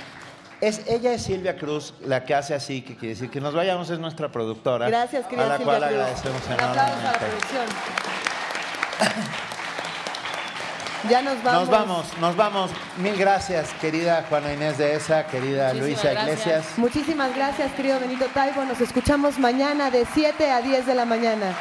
Es, 0.60 0.82
ella 0.86 1.14
es 1.14 1.22
Silvia 1.22 1.56
Cruz, 1.56 1.94
la 2.04 2.24
que 2.26 2.34
hace 2.34 2.52
así, 2.54 2.82
que 2.82 2.94
quiere 2.94 3.14
decir 3.14 3.30
que 3.30 3.40
nos 3.40 3.54
vayamos, 3.54 3.88
es 3.88 3.98
nuestra 3.98 4.30
productora. 4.30 4.88
Gracias, 4.88 5.24
querida 5.26 5.46
A 5.46 5.48
la 5.48 5.56
Silvia 5.56 5.78
cual 5.78 5.88
Cruz. 5.88 5.98
agradecemos 6.00 6.42
Un 6.46 6.52
aplauso 6.52 6.70
a 6.80 6.84
la 6.84 6.90
enormemente. 6.92 7.26
producción. 7.26 7.66
Ya 11.08 11.22
nos 11.22 11.42
vamos. 11.42 11.60
Nos 11.60 11.70
vamos, 11.70 12.18
nos 12.18 12.36
vamos. 12.36 12.70
Mil 12.98 13.16
gracias, 13.16 13.72
querida 13.80 14.24
Juana 14.28 14.52
Inés 14.52 14.76
de 14.76 14.94
Esa, 14.94 15.26
querida 15.26 15.72
Muchísimas 15.72 15.88
Luisa 15.88 16.10
gracias. 16.10 16.40
Iglesias. 16.40 16.66
Muchísimas 16.76 17.34
gracias, 17.34 17.72
querido 17.72 18.00
Benito 18.00 18.26
Taibo. 18.34 18.64
Nos 18.64 18.80
escuchamos 18.80 19.38
mañana 19.38 19.90
de 19.90 20.06
7 20.12 20.50
a 20.50 20.60
10 20.60 20.86
de 20.86 20.94
la 20.94 21.04
mañana. 21.06 21.54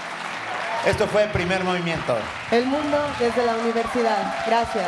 Esto 0.86 1.08
fue 1.08 1.26
Primer 1.28 1.64
Movimiento. 1.64 2.18
El 2.52 2.66
mundo 2.66 2.98
desde 3.20 3.46
la 3.46 3.56
universidad. 3.56 4.34
Gracias. 4.46 4.88